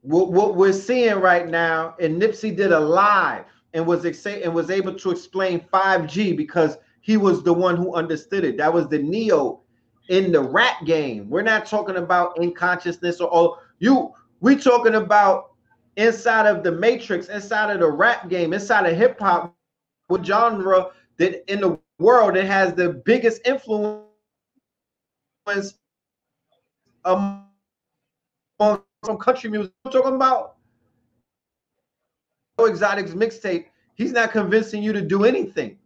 what, 0.01 0.31
what 0.31 0.55
we're 0.55 0.71
seeing 0.73 1.15
right 1.15 1.47
now, 1.47 1.95
and 1.99 2.21
Nipsey 2.21 2.55
did 2.55 2.71
a 2.71 2.79
live 2.79 3.45
and 3.73 3.85
was 3.85 4.05
and 4.05 4.53
was 4.53 4.69
able 4.69 4.93
to 4.95 5.11
explain 5.11 5.65
5G 5.73 6.35
because 6.35 6.77
he 7.01 7.17
was 7.17 7.43
the 7.43 7.53
one 7.53 7.75
who 7.75 7.93
understood 7.95 8.43
it. 8.43 8.57
That 8.57 8.73
was 8.73 8.87
the 8.87 8.99
Neo 8.99 9.61
in 10.09 10.31
the 10.31 10.41
rap 10.41 10.85
game. 10.85 11.29
We're 11.29 11.41
not 11.41 11.65
talking 11.65 11.97
about 11.97 12.37
in 12.37 12.53
consciousness 12.53 13.19
or, 13.19 13.29
or 13.29 13.59
you. 13.79 14.13
We 14.39 14.55
talking 14.55 14.95
about 14.95 15.51
inside 15.95 16.47
of 16.47 16.63
the 16.63 16.71
matrix, 16.71 17.27
inside 17.27 17.71
of 17.71 17.79
the 17.79 17.89
rap 17.89 18.29
game, 18.29 18.53
inside 18.53 18.85
of 18.85 18.97
hip 18.97 19.19
hop, 19.19 19.55
what 20.07 20.25
genre 20.25 20.87
that 21.17 21.51
in 21.51 21.61
the 21.61 21.79
world 21.99 22.35
that 22.35 22.45
has 22.45 22.73
the 22.73 23.01
biggest 23.05 23.41
influence 23.45 24.03
among 27.05 27.47
from 28.59 29.17
country 29.17 29.49
music. 29.49 29.71
Talking 29.91 30.15
about 30.15 30.56
Exotics 32.65 33.11
mixtape, 33.11 33.65
he's 33.95 34.11
not 34.11 34.31
convincing 34.31 34.81
you 34.81 34.91
to 34.93 35.01
do 35.01 35.25
anything. 35.25 35.77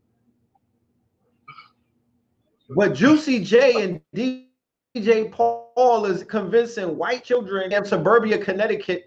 But 2.69 2.93
Juicy 2.93 3.43
J 3.43 3.83
and 3.83 4.01
DJ 4.13 5.31
Paul 5.31 6.05
is 6.05 6.23
convincing 6.23 6.97
white 6.97 7.23
children 7.23 7.73
in 7.73 7.85
suburbia 7.85 8.37
Connecticut 8.37 9.05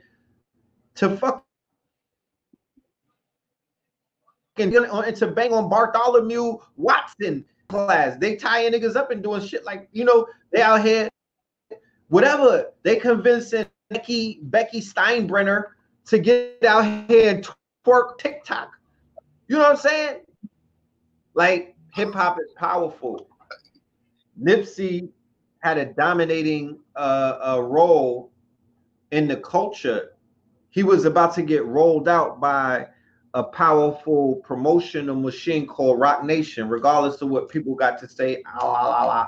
to 0.96 1.16
fuck 1.16 1.44
and 4.56 4.72
to 5.16 5.26
bang 5.34 5.52
on 5.52 5.68
Bartholomew 5.68 6.58
Watson 6.76 7.44
class. 7.68 8.16
They 8.18 8.36
tying 8.36 8.72
niggas 8.72 8.96
up 8.96 9.10
and 9.10 9.22
doing 9.22 9.40
shit 9.44 9.64
like 9.64 9.88
you 9.92 10.04
know 10.04 10.26
they 10.52 10.60
out 10.60 10.84
here, 10.84 11.08
whatever. 12.08 12.66
They 12.82 12.96
convincing 12.96 13.66
Becky 13.88 14.40
Becky 14.42 14.80
Steinbrenner 14.80 15.64
to 16.06 16.18
get 16.18 16.62
out 16.66 17.08
here 17.08 17.30
and 17.30 17.46
twerk 17.86 18.18
TikTok. 18.18 18.70
You 19.48 19.56
know 19.56 19.62
what 19.62 19.70
I'm 19.72 19.76
saying? 19.76 20.20
Like 21.34 21.74
hip 21.92 22.12
hop 22.14 22.38
is 22.38 22.52
powerful. 22.56 23.28
Nipsey 24.40 25.08
had 25.60 25.78
a 25.78 25.86
dominating 25.86 26.78
uh, 26.96 27.38
a 27.42 27.62
role 27.62 28.30
in 29.10 29.28
the 29.28 29.36
culture. 29.36 30.10
He 30.70 30.82
was 30.82 31.04
about 31.04 31.34
to 31.36 31.42
get 31.42 31.64
rolled 31.64 32.08
out 32.08 32.40
by 32.40 32.88
a 33.34 33.42
powerful 33.42 34.36
promotional 34.44 35.16
machine 35.16 35.66
called 35.66 35.98
Roc 35.98 36.24
Nation, 36.24 36.68
regardless 36.68 37.20
of 37.22 37.28
what 37.28 37.48
people 37.48 37.74
got 37.74 37.98
to 38.00 38.08
say. 38.08 38.42
Ah, 38.46 38.64
la, 38.64 38.88
la, 38.88 39.04
la. 39.04 39.26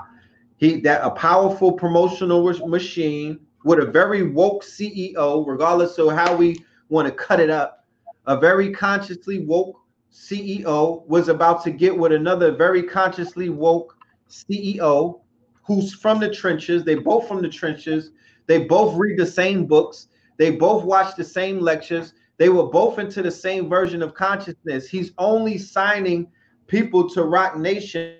He 0.57 0.81
that 0.81 1.01
a 1.03 1.11
powerful 1.11 1.71
promotional 1.71 2.43
machine 2.67 3.39
with 3.63 3.79
a 3.79 3.85
very 3.85 4.23
woke 4.23 4.63
CEO, 4.63 5.45
regardless 5.45 5.97
of 5.97 6.11
how 6.11 6.35
we 6.35 6.57
want 6.89 7.07
to 7.07 7.13
cut 7.13 7.39
it 7.39 7.49
up. 7.49 7.85
A 8.25 8.37
very 8.37 8.71
consciously 8.71 9.39
woke 9.39 9.79
CEO 10.13 11.05
was 11.07 11.29
about 11.29 11.63
to 11.63 11.71
get 11.71 11.95
with 11.95 12.11
another 12.11 12.51
very 12.51 12.83
consciously 12.83 13.49
woke 13.49 13.95
CEO 14.29 15.21
who's 15.63 15.93
from 15.93 16.19
the 16.19 16.33
trenches. 16.33 16.83
They 16.83 16.95
both 16.95 17.27
from 17.27 17.41
the 17.41 17.49
trenches. 17.49 18.11
They 18.47 18.63
both 18.63 18.95
read 18.97 19.17
the 19.17 19.25
same 19.25 19.65
books. 19.65 20.07
They 20.37 20.51
both 20.51 20.83
watch 20.83 21.15
the 21.15 21.23
same 21.23 21.59
lectures. 21.59 22.13
They 22.37 22.49
were 22.49 22.67
both 22.67 22.99
into 22.99 23.21
the 23.21 23.31
same 23.31 23.67
version 23.67 24.01
of 24.01 24.13
consciousness. 24.13 24.87
He's 24.87 25.11
only 25.17 25.57
signing 25.57 26.27
people 26.67 27.09
to 27.09 27.23
Roc 27.23 27.57
Nation 27.57 28.17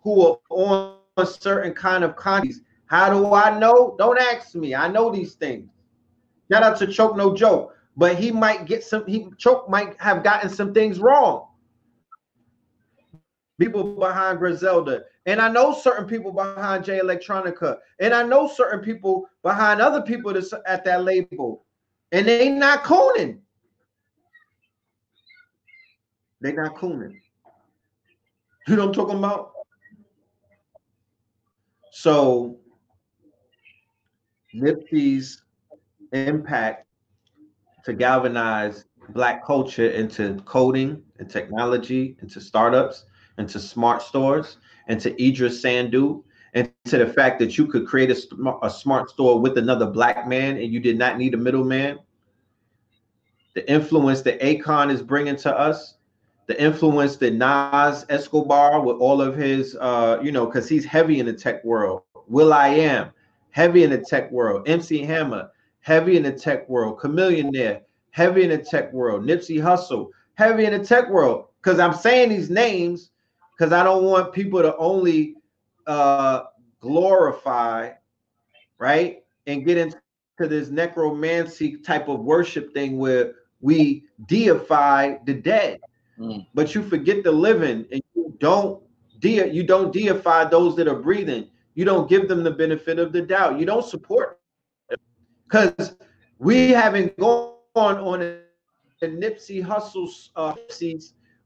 who 0.00 0.26
are 0.26 0.38
on 0.50 0.96
a 1.16 1.26
certain 1.26 1.72
kind 1.72 2.04
of 2.04 2.16
consciousness. 2.16 2.64
How 2.86 3.10
do 3.10 3.32
I 3.32 3.58
know? 3.58 3.94
Don't 3.98 4.18
ask 4.18 4.54
me. 4.54 4.74
I 4.74 4.88
know 4.88 5.10
these 5.10 5.34
things. 5.34 5.68
Shout 6.50 6.62
out 6.62 6.76
to 6.78 6.86
Choke 6.86 7.16
No 7.16 7.34
Joke, 7.34 7.76
but 7.96 8.16
he 8.16 8.30
might 8.30 8.66
get 8.66 8.84
some. 8.84 9.06
He 9.06 9.28
Choke 9.38 9.68
might 9.68 10.00
have 10.00 10.22
gotten 10.22 10.50
some 10.50 10.74
things 10.74 10.98
wrong. 10.98 11.48
People 13.58 13.96
behind 13.96 14.38
Griselda, 14.38 15.04
and 15.24 15.40
I 15.40 15.48
know 15.48 15.72
certain 15.72 16.06
people 16.06 16.30
behind 16.30 16.84
Jay 16.84 17.00
Electronica, 17.00 17.78
and 18.00 18.12
I 18.12 18.22
know 18.22 18.46
certain 18.46 18.80
people 18.80 19.28
behind 19.42 19.80
other 19.80 20.02
people 20.02 20.34
that's 20.34 20.52
at 20.66 20.84
that 20.84 21.04
label, 21.04 21.64
and 22.12 22.28
they 22.28 22.50
not 22.50 22.84
cooning. 22.84 23.38
They 26.42 26.52
not 26.52 26.74
cooning. 26.74 27.18
You 28.68 28.76
know 28.76 28.86
what 28.86 28.88
I'm 28.88 28.94
talking 28.94 29.18
about? 29.18 29.52
So 31.92 32.58
Nipsey's 34.54 35.42
impact 36.12 36.85
to 37.86 37.92
galvanize 37.92 38.84
black 39.10 39.44
culture 39.44 39.90
into 39.90 40.34
coding 40.44 41.00
and 41.20 41.30
technology, 41.30 42.16
into 42.20 42.40
startups, 42.40 43.04
into 43.38 43.60
smart 43.60 44.02
stores, 44.02 44.58
into 44.88 45.14
Idris 45.22 45.62
Sandu, 45.62 46.24
and 46.54 46.70
to 46.86 46.98
the 46.98 47.06
fact 47.06 47.38
that 47.38 47.56
you 47.56 47.66
could 47.66 47.86
create 47.86 48.10
a, 48.10 48.56
a 48.62 48.68
smart 48.68 49.08
store 49.10 49.40
with 49.40 49.56
another 49.56 49.86
black 49.86 50.26
man 50.26 50.56
and 50.56 50.72
you 50.72 50.80
did 50.80 50.98
not 50.98 51.16
need 51.16 51.34
a 51.34 51.36
middleman. 51.36 52.00
The 53.54 53.70
influence 53.70 54.20
that 54.22 54.40
Akon 54.40 54.90
is 54.90 55.00
bringing 55.00 55.36
to 55.36 55.56
us, 55.56 55.98
the 56.46 56.60
influence 56.60 57.16
that 57.18 57.34
Nas 57.34 58.04
Escobar 58.08 58.82
with 58.82 58.96
all 58.96 59.22
of 59.22 59.36
his, 59.36 59.76
uh, 59.80 60.18
you 60.20 60.32
know, 60.32 60.46
because 60.46 60.68
he's 60.68 60.84
heavy 60.84 61.20
in 61.20 61.26
the 61.26 61.32
tech 61.32 61.64
world. 61.64 62.02
Will 62.26 62.52
I 62.52 62.68
am 62.68 63.12
heavy 63.56 63.84
in 63.84 63.90
the 63.90 63.98
tech 63.98 64.30
world. 64.30 64.68
MC 64.68 65.02
Hammer, 65.02 65.50
heavy 65.86 66.16
in 66.16 66.24
the 66.24 66.32
tech 66.32 66.68
world. 66.68 66.98
Chamillionaire, 66.98 67.80
heavy 68.10 68.42
in 68.42 68.50
the 68.50 68.58
tech 68.58 68.92
world. 68.92 69.22
Nipsey 69.22 69.58
Hussle, 69.58 70.08
heavy 70.34 70.64
in 70.64 70.72
the 70.76 70.84
tech 70.84 71.08
world. 71.08 71.46
Because 71.62 71.78
I'm 71.78 71.94
saying 71.94 72.30
these 72.30 72.50
names 72.50 73.12
because 73.56 73.72
I 73.72 73.84
don't 73.84 74.02
want 74.02 74.32
people 74.32 74.60
to 74.62 74.76
only 74.78 75.36
uh, 75.86 76.42
glorify, 76.80 77.92
right, 78.78 79.22
and 79.46 79.64
get 79.64 79.78
into 79.78 80.00
this 80.40 80.70
necromancy 80.70 81.76
type 81.76 82.08
of 82.08 82.18
worship 82.18 82.74
thing 82.74 82.98
where 82.98 83.34
we 83.60 84.06
deify 84.26 85.18
the 85.24 85.34
dead, 85.34 85.78
mm. 86.18 86.44
but 86.52 86.74
you 86.74 86.82
forget 86.82 87.22
the 87.22 87.30
living, 87.30 87.86
and 87.92 88.02
you 88.16 88.34
don't 88.40 88.82
de- 89.20 89.52
you 89.52 89.62
don't 89.62 89.92
deify 89.92 90.44
those 90.44 90.74
that 90.76 90.88
are 90.88 91.00
breathing. 91.00 91.46
You 91.74 91.84
don't 91.84 92.08
give 92.08 92.26
them 92.26 92.42
the 92.42 92.50
benefit 92.50 92.98
of 92.98 93.12
the 93.12 93.22
doubt. 93.22 93.60
You 93.60 93.66
don't 93.66 93.84
support 93.84 94.40
because 95.48 95.96
we 96.38 96.70
haven't 96.70 97.16
gone 97.18 97.54
on 97.74 98.22
a, 98.22 98.38
a 99.02 99.08
Nipsey 99.08 99.62
Hussle's 99.62 100.30
uh, 100.36 100.54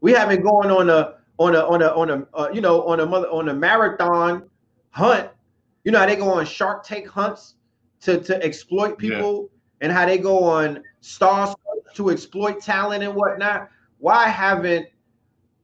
we 0.00 0.12
haven't 0.12 0.42
gone 0.42 0.70
on 0.70 0.90
a 0.90 1.14
on 1.38 1.54
a 1.54 1.60
on 1.60 1.82
a 1.82 1.88
on 1.88 2.10
a 2.10 2.26
uh, 2.34 2.48
you 2.52 2.60
know 2.60 2.86
on 2.86 3.00
a 3.00 3.06
mother 3.06 3.28
on 3.28 3.48
a 3.48 3.54
marathon 3.54 4.48
hunt. 4.90 5.30
You 5.84 5.92
know 5.92 5.98
how 5.98 6.06
they 6.06 6.16
go 6.16 6.30
on 6.30 6.44
Shark 6.46 6.84
Tank 6.84 7.06
hunts 7.08 7.56
to 8.02 8.20
to 8.20 8.42
exploit 8.42 8.98
people, 8.98 9.42
yeah. 9.42 9.86
and 9.86 9.92
how 9.92 10.06
they 10.06 10.18
go 10.18 10.44
on 10.44 10.82
stars 11.00 11.54
to 11.94 12.10
exploit 12.10 12.60
talent 12.60 13.02
and 13.02 13.14
whatnot. 13.14 13.68
Why 13.98 14.28
haven't 14.28 14.86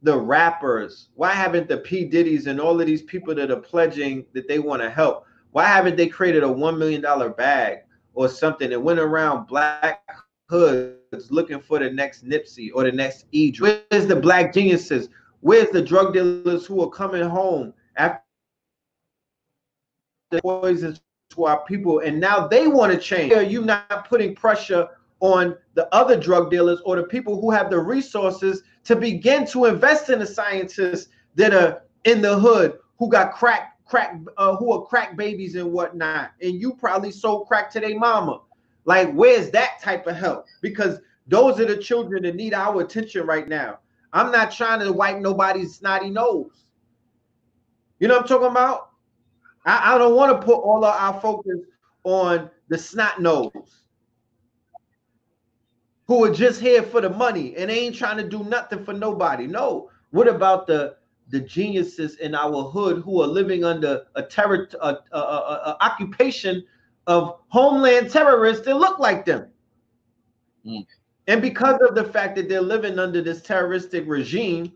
the 0.03 0.19
rappers? 0.19 1.09
Why 1.15 1.31
haven't 1.33 1.69
the 1.69 1.79
P 1.79 2.05
Diddy's 2.05 2.47
and 2.47 2.61
all 2.61 2.81
of 2.81 2.87
these 2.87 3.03
people 3.03 3.35
that 3.35 3.51
are 3.51 3.61
pledging 3.61 4.27
that 4.35 4.49
they 4.49 4.59
want 4.59 4.83
to 4.83 4.91
help? 4.91 5.25
Why 5.53 5.65
haven't 5.65 5.97
they 5.97 6.07
created 6.07 6.43
a 6.43 6.51
one 6.51 6.79
million 6.79 7.01
dollar 7.01 7.31
bag 7.31 7.79
or 8.17 8.29
something 8.29 8.73
and 8.73 8.83
went 8.83 8.99
around 8.99 9.47
black 9.47 10.03
hoods 10.49 11.31
looking 11.31 11.61
for 11.61 11.79
the 11.79 11.91
next 11.91 12.27
Nipsey 12.27 12.71
or 12.75 12.83
the 12.83 12.93
next 12.93 13.27
Idris? 13.33 13.83
Where's 13.91 14.07
the 14.07 14.17
black 14.17 14.53
geniuses? 14.53 15.09
Where's 15.41 15.71
the 15.71 15.83
drug 15.83 16.15
dealers 16.15 16.67
who 16.67 16.83
are 16.83 16.91
coming 16.91 17.23
home 17.23 17.73
after 17.97 18.23
the 20.31 20.41
poisons 20.43 21.01
to 21.31 21.45
our 21.45 21.65
people? 21.67 22.01
And 22.01 22.19
now 22.19 22.49
they 22.49 22.67
want 22.67 22.93
to 22.93 22.99
change. 22.99 23.33
Are 23.33 23.43
you 23.43 23.63
not 23.63 24.09
putting 24.09 24.35
pressure 24.35 24.89
on 25.21 25.57
the 25.75 25.95
other 25.95 26.19
drug 26.19 26.51
dealers 26.51 26.81
or 26.85 26.97
the 26.97 27.05
people 27.05 27.41
who 27.41 27.51
have 27.51 27.71
the 27.71 27.79
resources 27.79 28.63
to 28.85 28.97
begin 28.97 29.47
to 29.49 29.67
invest 29.67 30.11
in 30.11 30.19
the 30.19 30.27
scientists 30.27 31.09
that 31.35 31.55
are 31.55 31.83
in 32.05 32.23
the 32.23 32.39
hood 32.39 32.79
who 32.99 33.11
got 33.11 33.35
crack, 33.35 33.76
crack, 33.87 34.19
uh, 34.37 34.57
who 34.57 34.73
are 34.73 34.85
crack 34.85 35.17
babies 35.17 35.55
and 35.55 35.73
whatnot? 35.73 36.33
And 36.43 36.61
you 36.61 36.75
probably 36.75 37.11
sold 37.11 37.49
crack 37.49 37.71
to 37.73 37.81
their 37.81 37.99
mama. 37.99 38.41
Like, 38.85 39.13
where's 39.13 39.51
that 39.51 39.81
type 39.83 40.07
of 40.07 40.17
help? 40.17 40.47
Because 40.61 41.01
those 41.27 41.59
are 41.61 41.67
the 41.67 41.77
children 41.77 42.23
that 42.23 42.37
need 42.37 42.55
our 42.55 42.81
attention 42.81 43.27
right 43.27 43.49
now. 43.49 43.79
I'm 44.13 44.31
not 44.31 44.53
trying 44.53 44.81
to 44.81 44.93
wipe 44.93 45.19
nobody's 45.19 45.75
snotty 45.75 46.11
nose. 46.11 46.65
You 47.99 48.09
know 48.09 48.15
what 48.15 48.23
I'm 48.23 48.29
talking 48.29 48.51
about? 48.51 48.91
I, 49.65 49.95
I 49.95 49.99
don't 49.99 50.15
want 50.15 50.41
to 50.41 50.47
put 50.47 50.57
all 50.57 50.85
of 50.85 50.95
our 50.95 51.21
focus 51.21 51.59
on 52.05 52.51
the 52.69 52.79
snot 52.79 53.21
nose 53.21 53.51
who 56.07 56.25
are 56.25 56.33
just 56.33 56.61
here 56.61 56.83
for 56.83 57.01
the 57.01 57.11
money 57.11 57.57
and 57.57 57.71
ain't 57.71 57.97
trying 57.97 58.17
to 58.17 58.29
do 58.29 58.45
nothing 58.45 58.85
for 58.85 58.93
nobody. 58.93 59.47
No. 59.47 59.91
What 60.11 60.29
about 60.29 60.67
the 60.67 60.97
the 61.29 61.41
geniuses 61.41 62.17
in 62.17 62.35
our 62.35 62.65
hood 62.65 63.03
who 63.03 63.21
are 63.23 63.27
living 63.27 63.65
under 63.65 64.03
a 64.15 64.23
terror 64.23 64.69
a, 64.81 64.97
a, 65.13 65.19
a, 65.19 65.77
occupation 65.81 66.65
of 67.07 67.41
homeland 67.49 68.11
terrorists 68.11 68.65
that 68.65 68.77
look 68.77 68.99
like 68.99 69.25
them? 69.25 69.49
Mm. 70.65 70.87
And 71.27 71.43
because 71.43 71.81
of 71.89 71.95
the 71.95 72.05
fact 72.05 72.37
that 72.37 72.49
they're 72.49 72.61
living 72.61 72.99
under 72.99 73.21
this 73.21 73.43
terroristic 73.43 74.05
regime, 74.07 74.73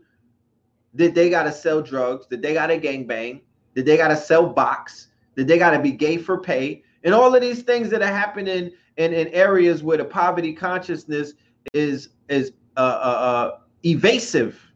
that 0.95 1.15
they 1.15 1.31
got 1.31 1.45
to 1.45 1.53
sell 1.53 1.81
drugs, 1.81 2.27
that 2.29 2.43
they 2.43 2.55
got 2.55 2.67
to 2.67 2.79
gang 2.79 3.07
bang, 3.07 3.41
that 3.75 3.87
they 3.87 3.97
got 3.97 4.09
to 4.09 4.17
sell 4.17 4.47
box, 4.47 5.09
that 5.37 5.47
they 5.47 5.59
got 5.59 5.71
to 5.71 5.79
be 5.79 5.93
gay 5.93 6.17
for 6.17 6.39
pay, 6.39 6.83
and 7.05 7.15
all 7.15 7.35
of 7.35 7.41
these 7.41 7.63
things 7.63 7.89
that 7.91 8.03
are 8.03 8.13
happening 8.13 8.73
in, 8.97 9.13
in 9.15 9.29
areas 9.29 9.83
where 9.83 9.97
the 9.97 10.05
poverty 10.05 10.53
consciousness 10.53 11.35
is 11.73 12.11
is 12.29 12.53
uh, 12.77 12.81
uh, 12.81 12.83
uh, 12.83 13.59
evasive. 13.85 14.70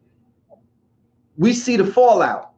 We 1.37 1.53
see 1.53 1.77
the 1.77 1.85
fallout. 1.85 2.53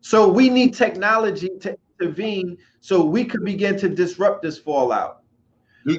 So 0.00 0.28
we 0.28 0.48
need 0.48 0.74
technology 0.74 1.50
to 1.60 1.76
intervene 2.00 2.58
so 2.80 3.04
we 3.04 3.24
could 3.24 3.44
begin 3.44 3.78
to 3.78 3.88
disrupt 3.88 4.42
this 4.42 4.58
fallout. 4.58 5.22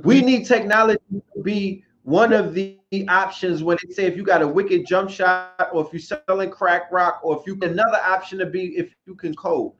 We 0.03 0.21
need 0.21 0.45
technology 0.45 1.01
to 1.11 1.41
be 1.41 1.83
one 2.03 2.33
of 2.33 2.53
the 2.53 2.79
options 3.07 3.63
when 3.63 3.77
they 3.83 3.93
say 3.93 4.05
if 4.05 4.15
you 4.17 4.23
got 4.23 4.41
a 4.41 4.47
wicked 4.47 4.85
jump 4.87 5.09
shot 5.09 5.69
or 5.73 5.85
if 5.85 5.93
you're 5.93 6.21
selling 6.27 6.49
crack 6.49 6.91
rock 6.91 7.19
or 7.23 7.39
if 7.39 7.45
you 7.45 7.57
another 7.61 7.99
option 8.03 8.39
to 8.39 8.45
be 8.45 8.77
if 8.77 8.95
you 9.05 9.13
can 9.13 9.35
code 9.35 9.71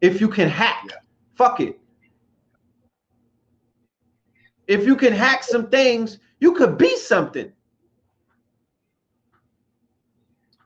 if 0.00 0.20
you 0.20 0.28
can 0.28 0.48
hack 0.48 0.84
yeah. 0.88 0.96
fuck 1.34 1.58
it 1.60 1.80
if 4.68 4.86
you 4.86 4.94
can 4.94 5.12
hack 5.12 5.42
some 5.42 5.68
things 5.68 6.18
you 6.38 6.52
could 6.54 6.78
be 6.78 6.96
something 6.96 7.50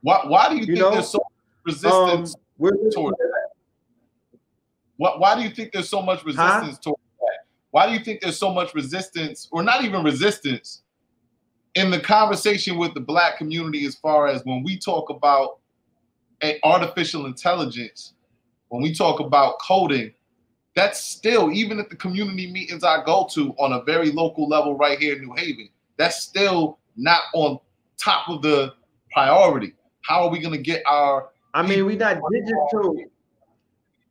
why, 0.03 0.21
why 0.27 0.49
do 0.49 0.57
you, 0.57 0.61
you 0.61 0.67
think 0.67 0.79
know, 0.79 0.91
there's 0.91 1.09
so 1.09 1.19
much 1.19 1.75
resistance 1.75 2.35
um, 2.35 2.91
toward 2.91 3.15
that? 3.15 3.49
Why, 4.97 5.15
why 5.17 5.35
do 5.35 5.43
you 5.43 5.51
think 5.51 5.73
there's 5.73 5.89
so 5.89 6.03
much 6.03 6.25
resistance 6.25 6.77
huh? 6.77 6.83
toward 6.83 7.01
that? 7.21 7.39
Why 7.71 7.87
do 7.87 7.93
you 7.93 8.01
think 8.01 8.21
there's 8.21 8.39
so 8.39 8.53
much 8.53 8.75
resistance, 8.75 9.49
or 9.51 9.63
not 9.63 9.85
even 9.85 10.05
resistance, 10.05 10.83
in 11.75 11.91
the 11.91 12.01
conversation 12.01 12.77
with 12.77 12.93
the 12.95 13.01
black 13.01 13.39
community 13.39 13.87
as 13.87 13.95
far 13.95 14.27
as 14.27 14.45
when 14.45 14.63
we 14.63 14.77
talk 14.79 15.09
about 15.09 15.59
artificial 16.65 17.27
intelligence, 17.27 18.15
when 18.69 18.83
we 18.83 18.93
talk 18.95 19.21
about 19.21 19.59
coding, 19.61 20.13
that's 20.75 21.01
still, 21.03 21.53
even 21.53 21.79
at 21.79 21.91
the 21.91 21.97
community 21.97 22.51
meetings 22.51 22.83
I 22.83 23.05
go 23.05 23.29
to 23.33 23.51
on 23.59 23.73
a 23.73 23.83
very 23.85 24.11
local 24.11 24.49
level 24.49 24.77
right 24.77 24.99
here 24.99 25.17
in 25.17 25.23
New 25.23 25.35
Haven, 25.35 25.69
that's 25.97 26.23
still 26.23 26.79
not 26.97 27.23
on 27.35 27.59
top 27.99 28.29
of 28.29 28.43
the 28.43 28.75
priority. 29.11 29.75
How 30.03 30.25
are 30.25 30.31
we 30.31 30.39
going 30.39 30.55
to 30.55 30.63
get 30.63 30.83
our. 30.87 31.31
I 31.55 31.67
mean, 31.67 31.85
we 31.85 31.97
not 31.97 32.21
digital. 32.31 32.97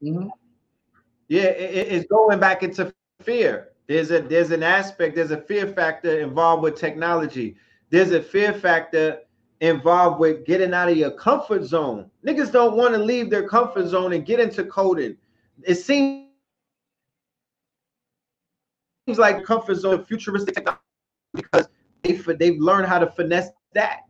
Mm-hmm. 0.04 0.28
Yeah, 1.28 1.44
it, 1.44 1.88
it's 1.92 2.08
going 2.08 2.40
back 2.40 2.64
into 2.64 2.94
fear. 3.22 3.70
There's 3.88 4.12
a 4.12 4.22
there's 4.22 4.52
an 4.52 4.64
aspect, 4.64 5.16
there's 5.16 5.32
a 5.32 5.42
fear 5.42 5.68
factor 5.68 6.20
involved 6.20 6.64
with 6.64 6.76
technology. 6.76 7.56
There's 7.90 8.12
a 8.12 8.22
fear 8.22 8.54
factor 8.54 9.20
involved 9.60 10.20
with 10.20 10.46
getting 10.46 10.74
out 10.74 10.90
of 10.90 10.98
your 10.98 11.12
comfort 11.12 11.64
zone. 11.64 12.10
Niggas 12.26 12.52
don't 12.52 12.76
want 12.76 12.94
to 12.96 13.00
leave 13.04 13.30
their 13.30 13.48
comfort 13.48 13.88
zone 13.88 14.14
and 14.14 14.26
get 14.26 14.40
into 14.40 14.64
coding. 14.64 15.18
It 15.64 15.76
seems 15.76 16.28
like 19.18 19.44
comfort 19.44 19.76
zone 19.76 20.06
futuristic 20.06 20.56
technology 20.56 20.80
because 21.34 21.68
they 22.04 22.14
they've 22.14 22.60
learned 22.60 22.88
how 22.88 23.00
to 23.00 23.08
finesse 23.08 23.50
that. 23.74 24.02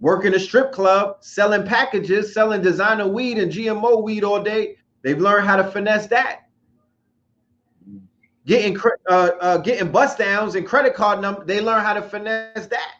Working 0.00 0.34
a 0.34 0.40
strip 0.40 0.72
club, 0.72 1.18
selling 1.20 1.64
packages, 1.64 2.32
selling 2.32 2.62
designer 2.62 3.06
weed 3.06 3.38
and 3.38 3.52
GMO 3.52 4.02
weed 4.02 4.24
all 4.24 4.42
day. 4.42 4.76
They've 5.02 5.20
learned 5.20 5.46
how 5.46 5.56
to 5.56 5.64
finesse 5.64 6.06
that 6.08 6.40
getting 8.46 8.76
uh, 9.08 9.30
uh, 9.40 9.58
getting 9.58 9.90
bust 9.90 10.18
downs 10.18 10.54
and 10.54 10.66
credit 10.66 10.94
card 10.94 11.20
number. 11.20 11.44
They 11.44 11.60
learn 11.60 11.84
how 11.84 11.94
to 11.94 12.02
finesse 12.02 12.66
that. 12.66 12.94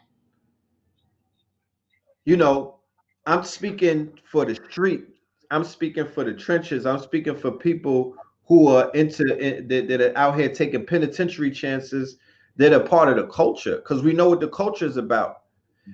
You 2.25 2.37
know, 2.37 2.79
I'm 3.25 3.43
speaking 3.43 4.17
for 4.23 4.45
the 4.45 4.55
street. 4.55 5.05
I'm 5.49 5.63
speaking 5.63 6.07
for 6.07 6.23
the 6.23 6.33
trenches. 6.33 6.85
I'm 6.85 6.99
speaking 6.99 7.35
for 7.35 7.51
people 7.51 8.15
who 8.45 8.67
are 8.67 8.89
into 8.91 9.37
in, 9.37 9.67
that, 9.67 9.87
that 9.87 10.01
are 10.01 10.17
out 10.17 10.39
here 10.39 10.49
taking 10.49 10.85
penitentiary 10.85 11.51
chances 11.51 12.17
that 12.55 12.73
are 12.73 12.79
part 12.79 13.09
of 13.09 13.17
the 13.17 13.27
culture 13.27 13.77
because 13.77 14.03
we 14.03 14.13
know 14.13 14.29
what 14.29 14.39
the 14.39 14.47
culture 14.49 14.85
is 14.85 14.97
about. 14.97 15.40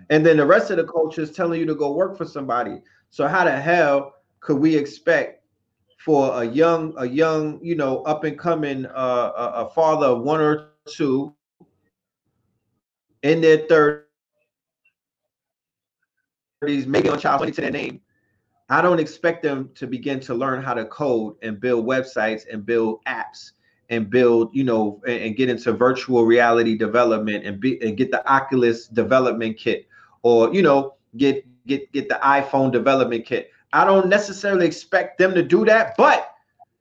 And 0.10 0.26
then 0.26 0.38
the 0.38 0.46
rest 0.46 0.72
of 0.72 0.78
the 0.78 0.84
culture 0.84 1.22
is 1.22 1.32
telling 1.32 1.60
you 1.60 1.66
to 1.66 1.76
go 1.76 1.94
work 1.94 2.18
for 2.18 2.26
somebody. 2.26 2.82
So 3.10 3.28
how 3.28 3.44
the 3.46 3.60
hell 3.60 4.14
could 4.40 4.58
we 4.58 4.76
expect 4.76 5.44
for 6.00 6.42
a 6.42 6.46
young, 6.46 6.94
a 6.98 7.06
young, 7.06 7.60
you 7.62 7.76
know, 7.76 8.02
up 8.04 8.24
and 8.24 8.38
coming, 8.38 8.86
uh, 8.86 9.32
a, 9.38 9.66
a 9.66 9.70
father 9.70 10.08
of 10.08 10.22
one 10.22 10.40
or 10.40 10.70
two 10.88 11.34
in 13.24 13.42
their 13.42 13.58
thirties, 16.62 16.88
maybe 16.88 17.10
on 17.10 17.20
child 17.20 17.42
money 17.42 17.52
to 17.52 17.62
their 17.62 17.72
name, 17.72 18.00
I 18.70 18.82
don't 18.82 19.00
expect 19.00 19.44
them 19.44 19.70
to 19.76 19.88
begin 19.88 20.20
to 20.22 20.34
learn 20.34 20.62
how 20.62 20.74
to 20.74 20.86
code 20.86 21.36
and 21.42 21.60
build 21.60 21.86
websites 21.86 22.44
and 22.52 22.66
build 22.66 23.04
apps 23.06 23.52
and 23.90 24.10
build, 24.10 24.54
you 24.54 24.64
know, 24.64 25.02
and, 25.08 25.22
and 25.22 25.36
get 25.36 25.50
into 25.50 25.72
virtual 25.72 26.26
reality 26.26 26.78
development 26.78 27.46
and 27.46 27.60
be 27.60 27.82
and 27.82 27.98
get 27.98 28.12
the 28.12 28.28
Oculus 28.32 28.88
development 28.88 29.58
kit 29.58 29.88
or 30.24 30.54
you 30.54 30.62
know 30.62 30.96
get 31.18 31.46
get 31.68 31.92
get 31.92 32.10
the 32.10 32.20
iPhone 32.24 32.72
development 32.72 33.26
kit. 33.26 33.52
I 33.74 33.86
don't 33.86 34.08
necessarily 34.08 34.66
expect 34.66 35.18
them 35.18 35.34
to 35.34 35.44
do 35.44 35.66
that, 35.66 35.96
but 35.98 36.34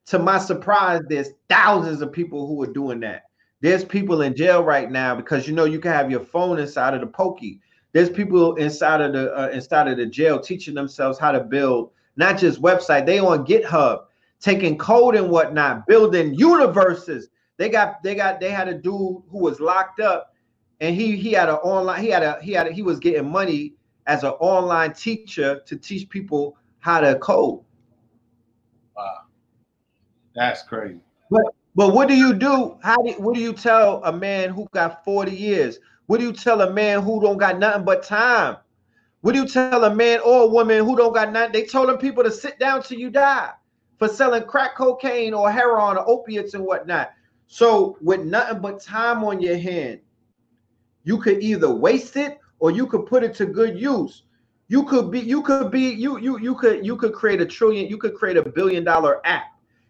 to 0.06 0.18
my 0.18 0.38
surprise, 0.38 1.02
there's 1.08 1.30
thousands 1.48 2.00
of 2.00 2.12
people 2.12 2.46
who 2.46 2.62
are 2.62 2.72
doing 2.72 3.00
that. 3.00 3.24
There's 3.60 3.84
people 3.84 4.22
in 4.22 4.36
jail 4.36 4.62
right 4.62 4.90
now 4.90 5.14
because 5.14 5.48
you 5.48 5.54
know 5.54 5.64
you 5.64 5.80
can 5.80 5.92
have 5.92 6.10
your 6.10 6.20
phone 6.20 6.58
inside 6.58 6.94
of 6.94 7.00
the 7.00 7.06
pokey. 7.06 7.60
There's 7.92 8.10
people 8.10 8.54
inside 8.56 9.00
of 9.00 9.12
the 9.12 9.34
uh, 9.34 9.48
inside 9.48 9.88
of 9.88 9.96
the 9.96 10.06
jail 10.06 10.38
teaching 10.38 10.74
themselves 10.74 11.18
how 11.18 11.32
to 11.32 11.40
build 11.40 11.90
not 12.16 12.38
just 12.38 12.62
website. 12.62 13.06
They 13.06 13.18
on 13.18 13.46
GitHub 13.46 14.04
taking 14.40 14.76
code 14.78 15.16
and 15.16 15.30
whatnot, 15.30 15.86
building 15.86 16.34
universes. 16.34 17.28
They 17.56 17.68
got 17.68 18.02
they 18.02 18.14
got 18.14 18.40
they 18.40 18.50
had 18.50 18.68
a 18.68 18.74
dude 18.74 19.22
who 19.30 19.38
was 19.38 19.60
locked 19.60 20.00
up, 20.00 20.34
and 20.80 20.94
he 20.94 21.16
he 21.16 21.32
had 21.32 21.48
an 21.48 21.56
online 21.56 22.02
he 22.02 22.10
had 22.10 22.22
a 22.22 22.38
he 22.42 22.52
had 22.52 22.66
a, 22.66 22.72
he 22.72 22.82
was 22.82 22.98
getting 22.98 23.30
money 23.30 23.74
as 24.06 24.24
an 24.24 24.30
online 24.40 24.92
teacher 24.92 25.60
to 25.66 25.76
teach 25.76 26.08
people 26.08 26.56
how 26.80 27.00
to 27.00 27.18
code. 27.18 27.60
Wow, 28.96 29.22
that's 30.34 30.62
crazy. 30.62 31.00
But 31.30 31.44
but 31.74 31.94
what 31.94 32.08
do 32.08 32.14
you 32.14 32.34
do? 32.34 32.78
How 32.82 32.96
do 32.96 33.12
what 33.12 33.34
do 33.34 33.40
you 33.40 33.52
tell 33.52 34.04
a 34.04 34.12
man 34.12 34.50
who 34.50 34.68
got 34.72 35.02
40 35.04 35.32
years? 35.32 35.78
What 36.06 36.20
do 36.20 36.26
you 36.26 36.32
tell 36.32 36.60
a 36.60 36.70
man 36.70 37.02
who 37.02 37.20
don't 37.20 37.38
got 37.38 37.58
nothing 37.58 37.84
but 37.84 38.02
time? 38.02 38.58
What 39.22 39.32
do 39.32 39.40
you 39.40 39.48
tell 39.48 39.82
a 39.84 39.94
man 39.94 40.20
or 40.20 40.42
a 40.42 40.46
woman 40.46 40.84
who 40.84 40.94
don't 40.94 41.12
got 41.12 41.32
nothing? 41.32 41.52
They 41.52 41.64
told 41.64 41.88
them 41.88 41.98
people 41.98 42.22
to 42.22 42.30
sit 42.30 42.60
down 42.60 42.82
till 42.82 42.98
you 42.98 43.10
die 43.10 43.52
for 43.98 44.08
selling 44.08 44.44
crack 44.44 44.76
cocaine 44.76 45.34
or 45.34 45.50
heroin 45.50 45.96
or 45.96 46.08
opiates 46.08 46.54
and 46.54 46.64
whatnot. 46.64 47.12
So 47.46 47.96
with 48.00 48.22
nothing 48.24 48.60
but 48.60 48.80
time 48.80 49.24
on 49.24 49.40
your 49.40 49.56
hand, 49.56 50.00
you 51.04 51.18
could 51.18 51.42
either 51.42 51.72
waste 51.72 52.16
it 52.16 52.38
or 52.58 52.70
you 52.70 52.86
could 52.86 53.06
put 53.06 53.22
it 53.22 53.34
to 53.36 53.46
good 53.46 53.78
use. 53.78 54.24
You 54.68 54.84
could 54.84 55.10
be, 55.10 55.20
you 55.20 55.42
could 55.42 55.70
be, 55.70 55.90
you 55.90 56.18
you 56.18 56.40
you 56.40 56.54
could 56.56 56.84
you 56.84 56.96
could 56.96 57.12
create 57.12 57.40
a 57.40 57.46
trillion, 57.46 57.88
you 57.88 57.98
could 57.98 58.14
create 58.14 58.36
a 58.36 58.42
billion 58.42 58.82
dollar 58.82 59.24
app. 59.24 59.44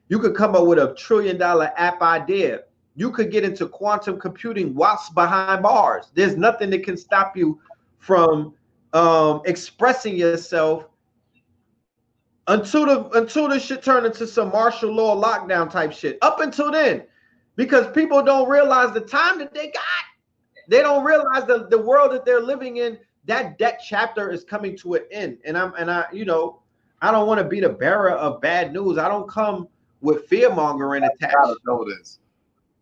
You 0.08 0.18
could 0.18 0.36
come 0.36 0.54
up 0.54 0.66
with 0.66 0.78
a 0.78 0.94
trillion 0.94 1.38
dollar 1.38 1.72
app 1.76 2.02
idea. 2.02 2.64
You 2.94 3.10
could 3.10 3.30
get 3.30 3.44
into 3.44 3.66
quantum 3.66 4.20
computing 4.20 4.74
whilst 4.74 5.14
behind 5.14 5.62
bars. 5.62 6.10
There's 6.14 6.36
nothing 6.36 6.70
that 6.70 6.84
can 6.84 6.96
stop 6.96 7.36
you 7.36 7.58
from 7.98 8.54
um, 8.92 9.42
expressing 9.46 10.16
yourself 10.16 10.86
until 12.48 12.86
the 12.86 13.08
until 13.18 13.48
this 13.48 13.64
shit 13.64 13.82
turn 13.82 14.04
into 14.04 14.26
some 14.26 14.50
martial 14.50 14.92
law 14.92 15.20
lockdown 15.20 15.70
type 15.70 15.92
shit. 15.92 16.18
Up 16.22 16.40
until 16.40 16.70
then, 16.70 17.02
because 17.56 17.90
people 17.92 18.22
don't 18.22 18.48
realize 18.48 18.92
the 18.92 19.00
time 19.00 19.38
that 19.38 19.52
they 19.52 19.66
got. 19.66 19.82
They 20.68 20.80
don't 20.80 21.04
realize 21.04 21.46
the, 21.46 21.66
the 21.68 21.78
world 21.78 22.12
that 22.12 22.24
they're 22.24 22.40
living 22.40 22.78
in. 22.78 22.98
That 23.24 23.58
that 23.58 23.80
chapter 23.84 24.30
is 24.30 24.44
coming 24.44 24.76
to 24.78 24.94
an 24.94 25.02
end. 25.10 25.38
And 25.44 25.58
I'm 25.58 25.74
and 25.74 25.90
I, 25.90 26.06
you 26.12 26.24
know, 26.24 26.60
I 27.02 27.10
don't 27.10 27.26
want 27.26 27.38
to 27.38 27.44
be 27.44 27.60
the 27.60 27.68
bearer 27.68 28.12
of 28.12 28.40
bad 28.40 28.72
news. 28.72 28.98
I 28.98 29.08
don't 29.08 29.28
come 29.28 29.68
with 30.00 30.26
fear 30.26 30.52
mongering 30.52 31.02
attached. 31.02 31.34
Gotta 31.34 31.56
know 31.66 31.84
this. 31.84 32.20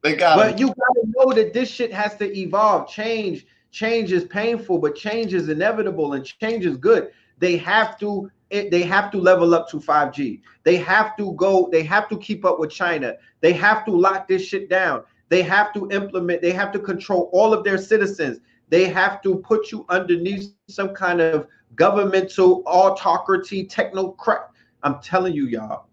They 0.02 0.16
got. 0.16 0.36
But 0.36 0.58
you 0.58 0.66
gotta 0.66 1.06
know 1.16 1.32
that 1.32 1.54
this 1.54 1.70
shit 1.70 1.92
has 1.92 2.16
to 2.16 2.38
evolve. 2.38 2.88
Change, 2.88 3.46
change 3.70 4.12
is 4.12 4.24
painful, 4.24 4.78
but 4.78 4.94
change 4.94 5.32
is 5.32 5.48
inevitable, 5.48 6.12
and 6.12 6.24
change 6.24 6.66
is 6.66 6.76
good. 6.76 7.10
They 7.38 7.56
have 7.56 7.98
to 8.00 8.30
it, 8.55 8.70
they 8.70 8.82
have 8.82 9.11
to 9.11 9.18
level 9.18 9.55
up 9.55 9.68
to 9.70 9.78
5G. 9.78 10.40
They 10.62 10.76
have 10.76 11.16
to 11.16 11.32
go, 11.34 11.68
they 11.72 11.82
have 11.82 12.09
to 12.09 12.18
keep 12.18 12.44
up 12.44 12.59
with 12.61 12.70
China. 12.70 13.14
They 13.40 13.52
have 13.52 13.84
to 13.86 13.90
lock 13.90 14.28
this 14.28 14.46
shit 14.46 14.70
down. 14.70 15.02
They 15.28 15.42
have 15.42 15.72
to 15.74 15.90
implement, 15.90 16.40
they 16.40 16.52
have 16.52 16.70
to 16.72 16.78
control 16.78 17.30
all 17.32 17.52
of 17.52 17.64
their 17.64 17.78
citizens. 17.78 18.38
They 18.68 18.86
have 18.86 19.20
to 19.22 19.36
put 19.36 19.72
you 19.72 19.84
underneath 19.88 20.52
some 20.68 20.94
kind 20.94 21.20
of 21.20 21.48
governmental 21.74 22.62
autocracy, 22.66 23.66
technocrat. 23.66 24.48
I'm 24.82 25.00
telling 25.00 25.34
you, 25.34 25.46
y'all. 25.46 25.86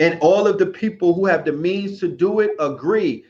And 0.00 0.18
all 0.20 0.46
of 0.46 0.58
the 0.58 0.66
people 0.66 1.14
who 1.14 1.26
have 1.26 1.44
the 1.44 1.52
means 1.52 1.98
to 2.00 2.08
do 2.08 2.40
it 2.40 2.52
agree. 2.60 3.24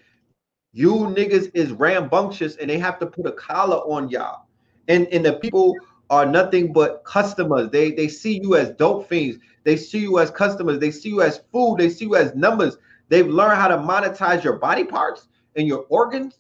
You 0.73 0.93
niggas 0.93 1.51
is 1.55 1.73
rambunctious 1.73 2.57
and 2.57 2.69
they 2.69 2.79
have 2.79 2.99
to 2.99 3.07
put 3.07 3.27
a 3.27 3.33
collar 3.33 3.79
on 3.79 4.09
y'all. 4.09 4.47
And, 4.89 5.07
and 5.09 5.25
the 5.25 5.35
people 5.35 5.75
are 6.11 6.27
nothing 6.27 6.73
but 6.73 7.05
customers. 7.05 7.71
They 7.71 7.93
they 7.93 8.09
see 8.09 8.41
you 8.43 8.57
as 8.57 8.71
dope 8.71 9.09
fiends. 9.09 9.39
They 9.65 9.77
see 9.77 10.01
you 10.01 10.19
as 10.19 10.31
customers. 10.31 10.79
They 10.79 10.91
see 10.91 11.11
you 11.11 11.23
as 11.23 11.41
food. 11.53 11.77
They 11.79 11.91
see 11.91 12.07
you 12.07 12.17
as 12.17 12.35
numbers. 12.35 12.79
They've 13.09 13.27
learned 13.27 13.59
how 13.59 13.69
to 13.69 13.77
monetize 13.77 14.43
your 14.43 14.59
body 14.59 14.85
parts 14.85 15.29
and 15.57 15.67
your 15.67 15.85
organs. 15.89 16.39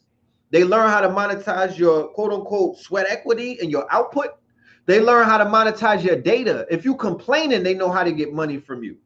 They 0.51 0.65
learn 0.65 0.89
how 0.89 1.01
to 1.01 1.09
monetize 1.09 1.77
your 1.77 2.09
quote 2.09 2.33
unquote 2.33 2.79
sweat 2.79 3.07
equity 3.09 3.59
and 3.61 3.71
your 3.71 3.87
output. 3.93 4.39
They 4.87 5.01
learn 5.01 5.27
how 5.27 5.37
to 5.37 5.45
monetize 5.45 6.03
your 6.03 6.17
data. 6.17 6.67
If 6.71 6.85
you 6.85 6.97
complaining, 6.97 7.63
they 7.63 7.75
know 7.75 7.91
how 7.91 8.03
to 8.03 8.13
get 8.13 8.33
money 8.33 8.59
from 8.59 8.83
you. 8.83 8.97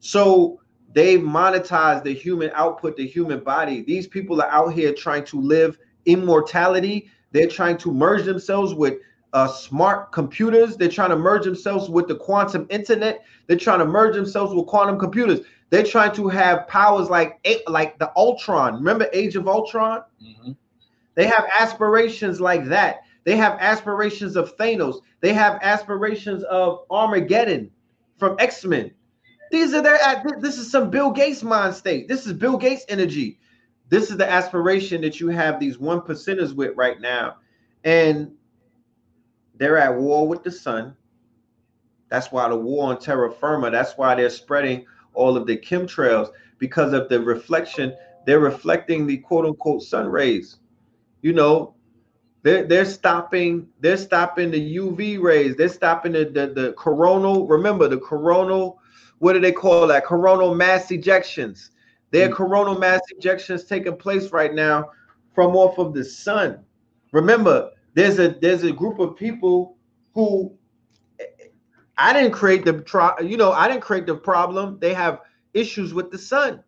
So 0.00 0.60
they 0.92 1.16
monetize 1.16 2.04
the 2.04 2.12
human 2.12 2.50
output, 2.54 2.96
the 2.98 3.06
human 3.06 3.40
body. 3.40 3.82
These 3.82 4.06
people 4.06 4.42
are 4.42 4.50
out 4.50 4.74
here 4.74 4.92
trying 4.92 5.24
to 5.24 5.40
live 5.40 5.78
immortality. 6.04 7.08
They're 7.30 7.48
trying 7.48 7.78
to 7.78 7.92
merge 7.92 8.24
themselves 8.24 8.74
with 8.74 8.98
uh, 9.32 9.48
smart 9.48 10.12
computers. 10.12 10.76
They're 10.76 10.88
trying 10.88 11.10
to 11.10 11.16
merge 11.16 11.44
themselves 11.44 11.88
with 11.88 12.08
the 12.08 12.16
quantum 12.16 12.66
internet. 12.70 13.24
They're 13.46 13.56
trying 13.56 13.78
to 13.80 13.86
merge 13.86 14.14
themselves 14.14 14.54
with 14.54 14.66
quantum 14.66 14.98
computers. 14.98 15.40
They're 15.70 15.82
trying 15.82 16.12
to 16.16 16.28
have 16.28 16.68
powers 16.68 17.08
like 17.08 17.44
like 17.66 17.98
the 17.98 18.12
Ultron. 18.16 18.74
Remember 18.74 19.08
Age 19.12 19.36
of 19.36 19.48
Ultron? 19.48 20.02
Mm-hmm. 20.22 20.52
They 21.14 21.26
have 21.26 21.46
aspirations 21.58 22.40
like 22.40 22.66
that. 22.66 23.02
They 23.24 23.36
have 23.36 23.58
aspirations 23.60 24.36
of 24.36 24.56
Thanos. 24.56 25.00
They 25.20 25.32
have 25.32 25.58
aspirations 25.62 26.42
of 26.44 26.84
Armageddon 26.90 27.70
from 28.18 28.36
X 28.38 28.64
Men. 28.64 28.90
These 29.50 29.74
are 29.74 29.82
their. 29.82 29.98
This 30.40 30.58
is 30.58 30.70
some 30.70 30.90
Bill 30.90 31.10
Gates 31.10 31.42
mind 31.42 31.74
state. 31.74 32.08
This 32.08 32.26
is 32.26 32.32
Bill 32.32 32.56
Gates 32.56 32.84
energy. 32.88 33.38
This 33.88 34.10
is 34.10 34.16
the 34.16 34.30
aspiration 34.30 35.00
that 35.02 35.20
you 35.20 35.28
have 35.28 35.60
these 35.60 35.78
one 35.78 36.00
percenters 36.00 36.54
with 36.54 36.76
right 36.76 37.00
now, 37.00 37.36
and 37.84 38.32
they're 39.62 39.78
at 39.78 39.96
war 39.96 40.26
with 40.26 40.42
the 40.42 40.50
sun. 40.50 40.96
That's 42.08 42.32
why 42.32 42.48
the 42.48 42.56
war 42.56 42.90
on 42.90 42.98
terra 42.98 43.32
firma, 43.32 43.70
that's 43.70 43.96
why 43.96 44.16
they're 44.16 44.28
spreading 44.28 44.84
all 45.14 45.36
of 45.36 45.46
the 45.46 45.56
chemtrails 45.56 46.30
because 46.58 46.92
of 46.92 47.08
the 47.08 47.20
reflection. 47.20 47.94
They're 48.26 48.40
reflecting 48.40 49.06
the 49.06 49.18
quote 49.18 49.46
unquote 49.46 49.84
sun 49.84 50.08
rays. 50.08 50.56
You 51.20 51.32
know, 51.32 51.76
they're, 52.42 52.64
they're 52.64 52.84
stopping, 52.84 53.68
they're 53.78 53.96
stopping 53.96 54.50
the 54.50 54.76
UV 54.78 55.22
rays, 55.22 55.54
they're 55.54 55.68
stopping 55.68 56.10
the, 56.10 56.24
the, 56.24 56.48
the 56.48 56.72
coronal. 56.72 57.46
Remember 57.46 57.86
the 57.86 57.98
coronal, 57.98 58.80
what 59.20 59.34
do 59.34 59.38
they 59.38 59.52
call 59.52 59.86
that? 59.86 60.04
Coronal 60.04 60.56
mass 60.56 60.88
ejections. 60.88 61.70
There 62.10 62.24
are 62.24 62.26
mm-hmm. 62.26 62.34
coronal 62.34 62.78
mass 62.80 63.00
ejections 63.16 63.68
taking 63.68 63.96
place 63.96 64.32
right 64.32 64.52
now 64.52 64.90
from 65.36 65.54
off 65.54 65.78
of 65.78 65.94
the 65.94 66.04
sun. 66.04 66.64
Remember, 67.12 67.70
there's 67.94 68.18
a 68.18 68.28
there's 68.40 68.62
a 68.62 68.72
group 68.72 68.98
of 68.98 69.16
people 69.16 69.76
who 70.14 70.56
I 71.98 72.12
didn't 72.12 72.32
create 72.32 72.64
the 72.64 72.80
try, 72.82 73.18
you 73.20 73.36
know, 73.36 73.52
I 73.52 73.68
didn't 73.68 73.82
create 73.82 74.06
the 74.06 74.16
problem. 74.16 74.78
They 74.80 74.94
have 74.94 75.20
issues 75.54 75.92
with 75.92 76.10
the 76.10 76.18
sun. 76.18 76.62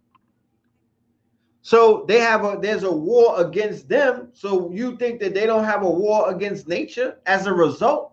So 1.63 2.05
they 2.07 2.21
have 2.21 2.45
a 2.45 2.59
there's 2.61 2.83
a 2.83 2.93
war 2.93 3.41
against 3.41 3.89
them. 3.89 4.29
So 4.35 4.71
you 4.71 4.97
think 4.97 5.21
that 5.21 5.33
they 5.33 5.47
don't 5.47 5.65
have 5.65 5.83
a 5.83 5.91
war 5.91 6.31
against 6.31 6.69
nature 6.69 7.19
as 7.25 7.47
a 7.47 7.53
result? 7.53 8.13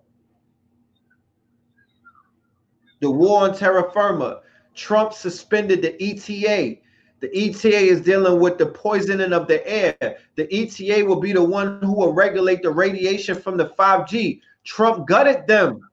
The 3.01 3.11
war 3.11 3.43
on 3.43 3.55
terra 3.55 3.91
firma. 3.91 4.41
Trump 4.73 5.11
suspended 5.11 5.81
the 5.81 5.91
EPA. 5.99 6.79
The 7.21 7.29
EPA 7.29 7.81
is 7.83 8.01
dealing 8.01 8.39
with 8.39 8.57
the 8.57 8.65
poisoning 8.65 9.31
of 9.31 9.47
the 9.47 9.65
air. 9.67 10.17
The 10.35 10.47
EPA 10.47 11.05
will 11.05 11.19
be 11.19 11.33
the 11.33 11.43
one 11.43 11.79
who 11.81 11.93
will 11.93 12.13
regulate 12.13 12.63
the 12.63 12.71
radiation 12.71 13.39
from 13.39 13.57
the 13.57 13.69
5G. 13.77 14.41
Trump 14.63 15.07
gutted 15.07 15.45
them. 15.45 15.87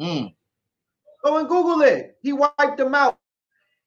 Mm. 0.00 0.34
Go 1.22 1.38
and 1.38 1.48
Google 1.48 1.82
it. 1.82 2.16
He 2.22 2.32
wiped 2.32 2.78
them 2.78 2.94
out. 2.94 3.18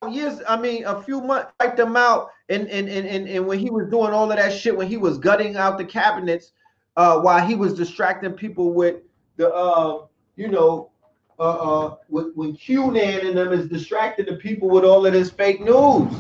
Years, 0.09 0.39
I 0.47 0.55
mean, 0.55 0.85
a 0.85 1.01
few 1.01 1.19
months, 1.21 1.51
wiped 1.59 1.77
them 1.77 1.97
out. 1.97 2.29
And 2.49 2.67
and, 2.67 2.87
and 2.87 3.07
and 3.07 3.27
and 3.27 3.47
when 3.47 3.57
he 3.57 3.71
was 3.71 3.89
doing 3.89 4.13
all 4.13 4.29
of 4.29 4.37
that 4.37 4.53
shit, 4.53 4.77
when 4.77 4.87
he 4.87 4.97
was 4.97 5.17
gutting 5.17 5.55
out 5.55 5.79
the 5.79 5.85
cabinets, 5.85 6.51
uh, 6.95 7.19
while 7.19 7.45
he 7.45 7.55
was 7.55 7.73
distracting 7.73 8.33
people 8.33 8.71
with 8.71 8.97
the, 9.37 9.51
uh, 9.51 10.05
you 10.35 10.47
know, 10.47 10.91
uh, 11.39 11.41
uh, 11.87 11.95
when 12.07 12.55
QAnon 12.55 13.27
and 13.27 13.37
them 13.37 13.51
is 13.51 13.67
distracting 13.67 14.27
the 14.27 14.35
people 14.35 14.69
with 14.69 14.83
all 14.83 15.05
of 15.05 15.13
this 15.13 15.31
fake 15.31 15.59
news, 15.59 16.13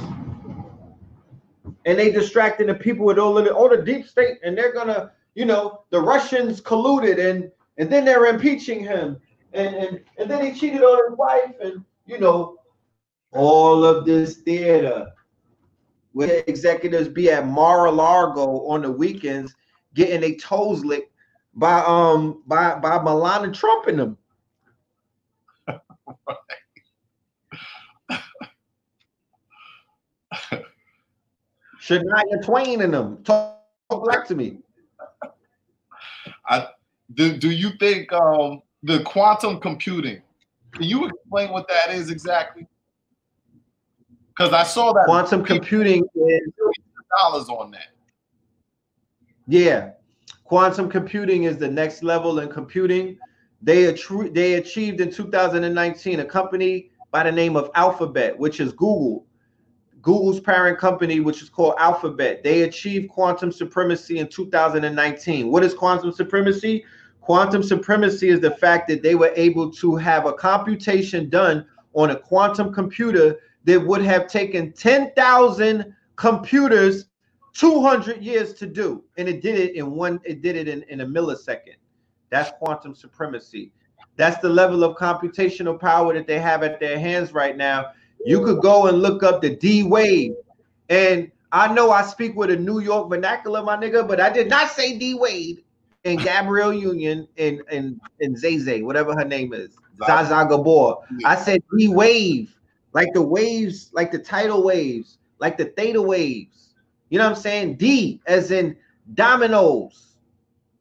and 1.85 1.97
they 1.97 2.11
distracting 2.11 2.67
the 2.67 2.75
people 2.75 3.05
with 3.05 3.19
all 3.19 3.37
of 3.37 3.45
the 3.45 3.53
all 3.53 3.69
the 3.69 3.81
deep 3.81 4.07
state, 4.07 4.39
and 4.43 4.57
they're 4.57 4.73
gonna, 4.73 5.11
you 5.35 5.45
know, 5.45 5.83
the 5.91 5.99
Russians 5.99 6.61
colluded, 6.61 7.19
and 7.19 7.51
and 7.77 7.89
then 7.89 8.05
they're 8.05 8.25
impeaching 8.25 8.83
him, 8.83 9.17
and 9.53 9.75
and 9.75 10.01
and 10.17 10.29
then 10.29 10.45
he 10.45 10.59
cheated 10.59 10.81
on 10.81 11.09
his 11.09 11.17
wife, 11.17 11.53
and 11.61 11.83
you 12.05 12.19
know, 12.19 12.57
all 13.31 13.85
of 13.85 14.05
this 14.05 14.37
theater 14.37 15.07
where 16.13 16.43
executives 16.47 17.09
be 17.09 17.29
at 17.29 17.45
Mar-a-Lago 17.45 18.65
on 18.67 18.81
the 18.81 18.91
weekends 18.91 19.53
getting 19.93 20.21
their 20.21 20.35
toes 20.35 20.85
licked 20.85 21.11
by 21.55 21.83
um 21.85 22.41
by 22.47 22.75
by 22.75 23.01
Melania 23.01 23.51
Trump 23.51 23.87
and 23.87 23.99
them. 23.99 24.17
Shania 31.87 32.43
Twain 32.43 32.81
and 32.81 32.93
them. 32.93 33.23
Talk, 33.23 33.61
talk 33.89 34.07
back 34.09 34.27
to 34.27 34.35
me. 34.35 34.57
I 36.47 36.67
do, 37.13 37.37
do 37.37 37.51
you 37.51 37.71
think 37.79 38.11
um 38.13 38.61
the 38.83 39.01
quantum 39.03 39.59
computing 39.59 40.21
can 40.75 40.83
you 40.83 41.05
explain 41.05 41.51
what 41.51 41.67
that 41.69 41.93
is 41.93 42.09
exactly? 42.09 42.67
Because 44.27 44.51
I 44.51 44.63
saw 44.63 44.91
that 44.91 45.05
quantum 45.05 45.43
computing 45.43 46.03
is 46.15 46.41
dollars 47.21 47.47
on 47.47 47.71
that. 47.71 47.93
Yeah, 49.47 49.91
quantum 50.43 50.89
computing 50.89 51.43
is 51.43 51.57
the 51.57 51.69
next 51.69 52.03
level 52.03 52.39
in 52.39 52.49
computing. 52.49 53.17
They 53.61 53.85
they 54.33 54.55
achieved 54.55 54.99
in 54.99 55.11
2019 55.11 56.19
a 56.19 56.25
company 56.25 56.91
by 57.11 57.23
the 57.23 57.31
name 57.31 57.55
of 57.55 57.71
Alphabet, 57.73 58.37
which 58.37 58.59
is 58.59 58.73
Google, 58.73 59.25
Google's 60.05 60.39
parent 60.39 60.77
company, 60.77 61.19
which 61.19 61.41
is 61.41 61.49
called 61.49 61.73
Alphabet. 61.79 62.43
They 62.43 62.61
achieved 62.61 63.09
quantum 63.09 63.51
supremacy 63.51 64.19
in 64.19 64.27
2019. 64.27 65.51
What 65.51 65.63
is 65.63 65.73
quantum 65.73 66.11
supremacy? 66.11 66.85
Quantum 67.21 67.63
supremacy 67.63 68.29
is 68.29 68.39
the 68.39 68.51
fact 68.51 68.87
that 68.87 69.01
they 69.01 69.15
were 69.15 69.33
able 69.35 69.71
to 69.71 69.95
have 69.95 70.27
a 70.27 70.33
computation 70.33 71.27
done 71.27 71.65
on 71.95 72.11
a 72.11 72.15
quantum 72.15 72.71
computer 72.71 73.39
that 73.63 73.83
would 73.83 74.03
have 74.03 74.27
taken 74.27 74.71
10,000 74.73 75.95
computers 76.17 77.05
200 77.53 78.21
years 78.21 78.53
to 78.53 78.67
do. 78.67 79.03
And 79.17 79.27
it 79.27 79.41
did 79.41 79.57
it 79.57 79.73
in 79.73 79.89
one, 79.89 80.19
it 80.23 80.43
did 80.43 80.55
it 80.55 80.67
in, 80.67 80.83
in 80.83 81.01
a 81.01 81.05
millisecond. 81.05 81.77
That's 82.29 82.51
quantum 82.59 82.93
supremacy. 82.93 83.71
That's 84.17 84.39
the 84.39 84.49
level 84.49 84.83
of 84.83 84.97
computational 84.97 85.79
power 85.79 86.13
that 86.13 86.27
they 86.27 86.37
have 86.37 86.61
at 86.61 86.79
their 86.79 86.99
hands 86.99 87.33
right 87.33 87.57
now. 87.57 87.87
You 88.25 88.43
could 88.43 88.61
go 88.61 88.87
and 88.87 89.01
look 89.01 89.23
up 89.23 89.41
the 89.41 89.55
D-Wave. 89.55 90.33
And 90.89 91.31
I 91.51 91.71
know 91.73 91.91
I 91.91 92.01
speak 92.03 92.35
with 92.35 92.49
a 92.49 92.55
New 92.55 92.79
York 92.79 93.09
vernacular, 93.09 93.63
my 93.63 93.77
nigga, 93.77 94.07
but 94.07 94.19
I 94.19 94.29
did 94.29 94.49
not 94.49 94.69
say 94.71 94.97
D 94.97 95.13
Wade 95.13 95.63
and 96.03 96.19
Gabrielle 96.19 96.73
Union 96.73 97.27
and 97.37 97.61
and 97.71 97.99
and 98.19 98.37
Zay 98.37 98.57
Zay, 98.57 98.81
whatever 98.81 99.15
her 99.15 99.25
name 99.25 99.53
is, 99.53 99.75
Zsa 99.99 100.27
Zsa 100.27 100.49
Gabor. 100.49 100.97
I 101.23 101.35
said 101.35 101.63
D-Wave, 101.77 102.53
like 102.93 103.13
the 103.13 103.21
waves, 103.21 103.89
like 103.93 104.11
the 104.11 104.19
tidal 104.19 104.63
waves, 104.63 105.17
like 105.39 105.57
the 105.57 105.65
theta 105.65 106.01
waves. 106.01 106.73
You 107.09 107.19
know 107.19 107.25
what 107.25 107.37
I'm 107.37 107.41
saying? 107.41 107.75
D 107.77 108.19
as 108.27 108.51
in 108.51 108.75
dominoes. 109.13 110.17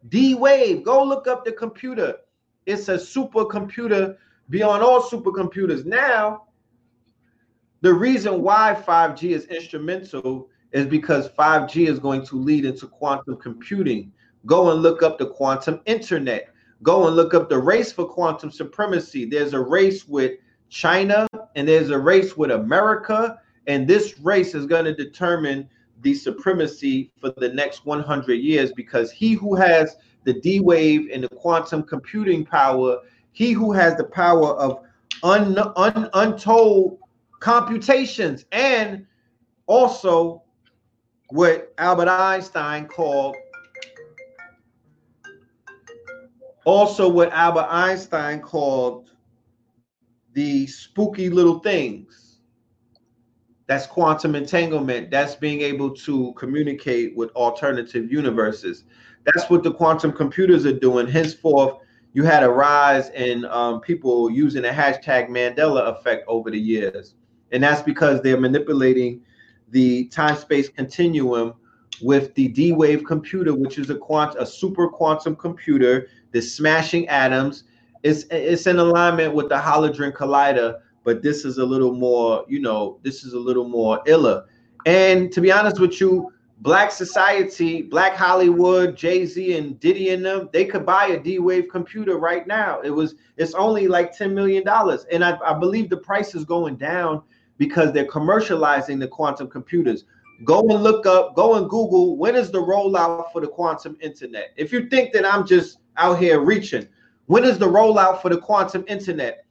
D-Wave. 0.08 0.84
Go 0.84 1.04
look 1.04 1.26
up 1.26 1.44
the 1.44 1.52
computer. 1.52 2.16
It's 2.66 2.88
a 2.88 2.96
supercomputer 2.96 4.16
beyond 4.50 4.82
all 4.82 5.02
supercomputers. 5.02 5.84
Now, 5.84 6.44
the 7.84 7.92
reason 7.92 8.40
why 8.40 8.74
5G 8.86 9.30
is 9.32 9.44
instrumental 9.46 10.48
is 10.72 10.86
because 10.86 11.28
5G 11.28 11.86
is 11.86 11.98
going 11.98 12.24
to 12.26 12.36
lead 12.36 12.64
into 12.64 12.86
quantum 12.86 13.36
computing 13.36 14.10
Go 14.46 14.70
and 14.70 14.82
look 14.82 15.02
up 15.02 15.18
the 15.18 15.26
quantum 15.26 15.80
internet. 15.86 16.48
Go 16.82 17.06
and 17.06 17.16
look 17.16 17.34
up 17.34 17.48
the 17.48 17.58
race 17.58 17.92
for 17.92 18.06
quantum 18.06 18.50
supremacy. 18.50 19.24
There's 19.24 19.54
a 19.54 19.60
race 19.60 20.06
with 20.06 20.38
China 20.68 21.26
and 21.54 21.66
there's 21.66 21.90
a 21.90 21.98
race 21.98 22.36
with 22.36 22.50
America. 22.50 23.40
And 23.66 23.86
this 23.86 24.18
race 24.20 24.54
is 24.54 24.66
going 24.66 24.84
to 24.84 24.94
determine 24.94 25.68
the 26.02 26.14
supremacy 26.14 27.10
for 27.20 27.32
the 27.36 27.48
next 27.50 27.86
100 27.86 28.34
years 28.34 28.72
because 28.72 29.10
he 29.10 29.32
who 29.32 29.54
has 29.54 29.96
the 30.24 30.34
D-Wave 30.34 31.08
and 31.12 31.24
the 31.24 31.28
quantum 31.28 31.82
computing 31.82 32.44
power, 32.44 32.98
he 33.32 33.52
who 33.52 33.72
has 33.72 33.96
the 33.96 34.04
power 34.04 34.54
of 34.56 34.80
un, 35.22 35.58
un, 35.76 36.10
untold 36.12 36.98
computations 37.44 38.46
and 38.52 39.04
also 39.66 40.42
what 41.28 41.74
Albert 41.76 42.08
Einstein 42.08 42.86
called 42.86 43.36
also 46.64 47.06
what 47.06 47.30
Albert 47.32 47.66
Einstein 47.68 48.40
called 48.40 49.10
the 50.32 50.66
spooky 50.66 51.28
little 51.28 51.58
things. 51.58 52.38
That's 53.66 53.86
quantum 53.86 54.34
entanglement. 54.34 55.10
That's 55.10 55.34
being 55.34 55.60
able 55.60 55.94
to 55.96 56.32
communicate 56.38 57.14
with 57.14 57.30
alternative 57.32 58.10
universes. 58.10 58.84
That's 59.26 59.50
what 59.50 59.62
the 59.62 59.74
quantum 59.74 60.12
computers 60.12 60.64
are 60.64 60.78
doing. 60.78 61.06
Henceforth, 61.06 61.76
you 62.14 62.24
had 62.24 62.42
a 62.42 62.48
rise 62.48 63.10
in 63.10 63.44
um, 63.44 63.82
people 63.82 64.30
using 64.30 64.62
the 64.62 64.70
hashtag 64.70 65.28
Mandela 65.28 65.94
effect 65.94 66.24
over 66.26 66.50
the 66.50 66.58
years. 66.58 67.16
And 67.54 67.62
that's 67.62 67.80
because 67.80 68.20
they're 68.20 68.40
manipulating 68.40 69.22
the 69.70 70.06
time 70.06 70.36
space 70.36 70.68
continuum 70.68 71.54
with 72.02 72.34
the 72.34 72.48
D-Wave 72.48 73.04
computer, 73.04 73.54
which 73.54 73.78
is 73.78 73.88
a 73.88 73.94
quant 73.94 74.34
a 74.38 74.44
super 74.44 74.88
quantum 74.88 75.36
computer 75.36 76.08
the 76.32 76.42
smashing 76.42 77.06
atoms. 77.08 77.64
It's 78.02 78.24
it's 78.30 78.66
in 78.66 78.78
alignment 78.78 79.34
with 79.34 79.48
the 79.48 79.58
Hadron 79.58 80.12
Collider, 80.12 80.80
but 81.04 81.22
this 81.22 81.44
is 81.44 81.58
a 81.58 81.64
little 81.64 81.94
more, 81.94 82.44
you 82.48 82.60
know, 82.60 82.98
this 83.02 83.24
is 83.24 83.32
a 83.34 83.38
little 83.38 83.68
more 83.68 84.02
illa. 84.06 84.44
And 84.84 85.32
to 85.32 85.40
be 85.40 85.52
honest 85.52 85.78
with 85.78 86.00
you, 86.00 86.30
Black 86.58 86.90
society, 86.90 87.82
Black 87.82 88.14
Hollywood, 88.14 88.96
Jay 88.96 89.26
Z 89.26 89.56
and 89.56 89.78
Diddy 89.78 90.10
and 90.10 90.24
them, 90.24 90.48
they 90.52 90.64
could 90.64 90.84
buy 90.84 91.06
a 91.06 91.18
D-Wave 91.18 91.68
computer 91.70 92.18
right 92.18 92.46
now. 92.46 92.80
It 92.80 92.90
was 92.90 93.14
it's 93.36 93.54
only 93.54 93.86
like 93.86 94.16
ten 94.16 94.34
million 94.34 94.64
dollars, 94.64 95.06
and 95.12 95.24
I, 95.24 95.38
I 95.44 95.58
believe 95.58 95.88
the 95.88 95.96
price 95.96 96.34
is 96.34 96.44
going 96.44 96.76
down 96.76 97.22
because 97.58 97.92
they're 97.92 98.06
commercializing 98.06 98.98
the 98.98 99.08
quantum 99.08 99.48
computers. 99.48 100.04
Go 100.44 100.60
and 100.60 100.82
look 100.82 101.06
up, 101.06 101.36
go 101.36 101.54
and 101.54 101.70
Google 101.70 102.16
when 102.16 102.34
is 102.34 102.50
the 102.50 102.60
rollout 102.60 103.32
for 103.32 103.40
the 103.40 103.46
quantum 103.46 103.96
internet. 104.00 104.52
If 104.56 104.72
you 104.72 104.88
think 104.88 105.12
that 105.12 105.24
I'm 105.24 105.46
just 105.46 105.78
out 105.96 106.18
here 106.18 106.40
reaching. 106.40 106.86
When 107.26 107.44
is 107.44 107.58
the 107.58 107.66
rollout 107.66 108.20
for 108.20 108.28
the 108.28 108.38
quantum 108.38 108.84
internet? 108.88 109.46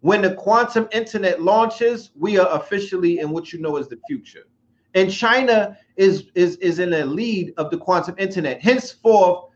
When 0.00 0.22
the 0.22 0.34
quantum 0.34 0.88
internet 0.92 1.42
launches, 1.42 2.10
we 2.14 2.38
are 2.38 2.48
officially 2.56 3.18
in 3.18 3.30
what 3.30 3.52
you 3.52 3.60
know 3.60 3.76
as 3.76 3.88
the 3.88 3.98
future. 4.06 4.44
And 4.94 5.12
China 5.12 5.76
is 5.96 6.24
is 6.34 6.56
is 6.56 6.78
in 6.78 6.90
the 6.90 7.04
lead 7.04 7.52
of 7.56 7.70
the 7.70 7.78
quantum 7.78 8.14
internet. 8.18 8.62
Henceforth, 8.62 9.50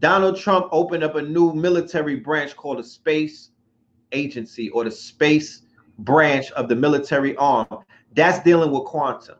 Donald 0.00 0.36
Trump 0.36 0.68
opened 0.70 1.02
up 1.02 1.16
a 1.16 1.22
new 1.22 1.52
military 1.52 2.16
branch 2.16 2.56
called 2.56 2.78
the 2.78 2.84
space 2.84 3.50
agency 4.12 4.68
or 4.70 4.84
the 4.84 4.90
space 4.90 5.62
branch 5.98 6.50
of 6.52 6.68
the 6.68 6.76
military 6.76 7.36
arm. 7.36 7.66
That's 8.14 8.42
dealing 8.42 8.70
with 8.70 8.84
quantum. 8.84 9.36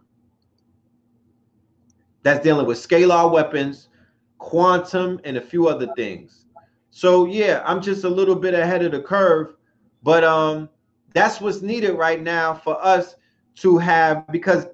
That's 2.23 2.43
dealing 2.43 2.67
with 2.67 2.79
scalar 2.79 3.31
weapons, 3.31 3.89
quantum, 4.39 5.21
and 5.25 5.37
a 5.37 5.41
few 5.41 5.69
other 5.69 5.89
things. 5.97 6.47
So 6.91 7.27
yeah, 7.27 7.63
I'm 7.65 7.81
just 7.81 8.05
a 8.05 8.09
little 8.09 8.35
bit 8.35 8.55
ahead 8.55 8.85
of 8.85 8.93
the 8.93 9.01
curve, 9.01 9.55
but 10.03 10.25
um, 10.25 10.69
that's 11.15 11.41
what's 11.41 11.63
needed 11.63 11.93
right 11.93 12.21
now 12.21 12.55
for 12.55 12.83
us 12.85 13.15
to 13.57 13.79
have 13.79 14.27
because 14.29 14.67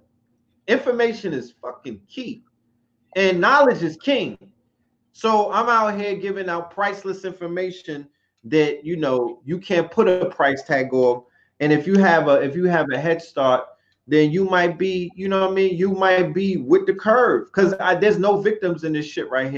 information 0.69 1.33
is 1.33 1.53
fucking 1.63 2.01
key, 2.09 2.45
and 3.17 3.41
knowledge 3.41 3.83
is 3.83 3.97
king. 3.97 4.39
So 5.13 5.53
I'm 5.53 5.69
out 5.69 5.99
here 5.99 6.17
giving 6.17 6.49
out 6.49 6.71
priceless 6.71 7.25
information 7.25 8.09
that 8.45 8.85
you 8.85 8.97
know 8.97 9.41
you 9.45 9.59
can't 9.59 9.91
put 9.91 10.09
a 10.09 10.27
price 10.27 10.63
tag 10.63 10.93
on. 10.93 11.23
And 11.61 11.73
if 11.73 11.87
you 11.87 11.99
have 11.99 12.29
a 12.29 12.41
if 12.43 12.57
you 12.57 12.65
have 12.65 12.91
a 12.91 12.99
head 12.99 13.23
start, 13.23 13.67
then 14.07 14.31
you 14.31 14.45
might 14.45 14.79
be, 14.79 15.11
you 15.15 15.29
know 15.29 15.43
what 15.43 15.51
I 15.51 15.55
mean? 15.55 15.77
You 15.77 15.93
might 15.93 16.35
be 16.35 16.57
with 16.57 16.87
the 16.87 16.95
curve 16.95 17.47
because 17.47 17.75
there's 18.01 18.19
no 18.19 18.41
victims 18.41 18.85
in 18.85 18.93
this 18.93 19.07
shit 19.07 19.31
right 19.31 19.51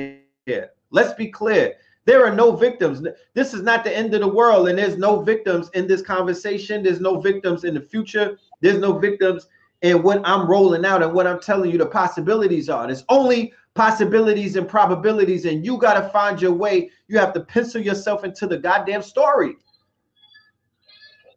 here. 0.46 0.70
Let's 0.90 1.14
be 1.14 1.28
clear. 1.28 1.74
There 2.04 2.24
are 2.24 2.34
no 2.34 2.54
victims. 2.54 3.04
This 3.34 3.52
is 3.52 3.62
not 3.62 3.82
the 3.82 3.94
end 3.94 4.14
of 4.14 4.20
the 4.20 4.28
world, 4.28 4.68
and 4.68 4.78
there's 4.78 4.96
no 4.96 5.22
victims 5.22 5.68
in 5.74 5.88
this 5.88 6.02
conversation. 6.02 6.84
There's 6.84 7.00
no 7.00 7.20
victims 7.20 7.64
in 7.64 7.74
the 7.74 7.80
future. 7.80 8.38
There's 8.60 8.78
no 8.78 8.96
victims 8.96 9.48
in 9.82 10.02
what 10.02 10.22
I'm 10.24 10.48
rolling 10.48 10.86
out 10.86 11.02
and 11.02 11.12
what 11.12 11.26
I'm 11.26 11.40
telling 11.40 11.72
you 11.72 11.78
the 11.78 11.86
possibilities 11.86 12.68
are. 12.68 12.86
There's 12.86 13.04
only 13.08 13.52
possibilities 13.74 14.54
and 14.54 14.68
probabilities, 14.68 15.44
and 15.44 15.66
you 15.66 15.78
got 15.78 16.00
to 16.00 16.08
find 16.10 16.40
your 16.40 16.52
way. 16.52 16.90
You 17.08 17.18
have 17.18 17.32
to 17.34 17.40
pencil 17.40 17.80
yourself 17.80 18.22
into 18.22 18.46
the 18.46 18.58
goddamn 18.58 19.02
story. 19.02 19.56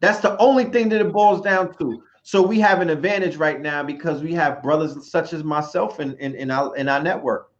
That's 0.00 0.20
the 0.20 0.36
only 0.38 0.64
thing 0.64 0.88
that 0.90 1.00
it 1.00 1.12
boils 1.12 1.42
down 1.42 1.76
to. 1.78 2.02
So 2.22 2.42
we 2.42 2.60
have 2.60 2.80
an 2.80 2.90
advantage 2.90 3.36
right 3.36 3.60
now 3.60 3.82
because 3.82 4.22
we 4.22 4.32
have 4.34 4.62
brothers 4.62 5.10
such 5.10 5.32
as 5.32 5.44
myself 5.44 6.00
in, 6.00 6.16
in, 6.18 6.34
in 6.34 6.50
our 6.50 6.74
in 6.76 6.88
our 6.88 7.02
network. 7.02 7.50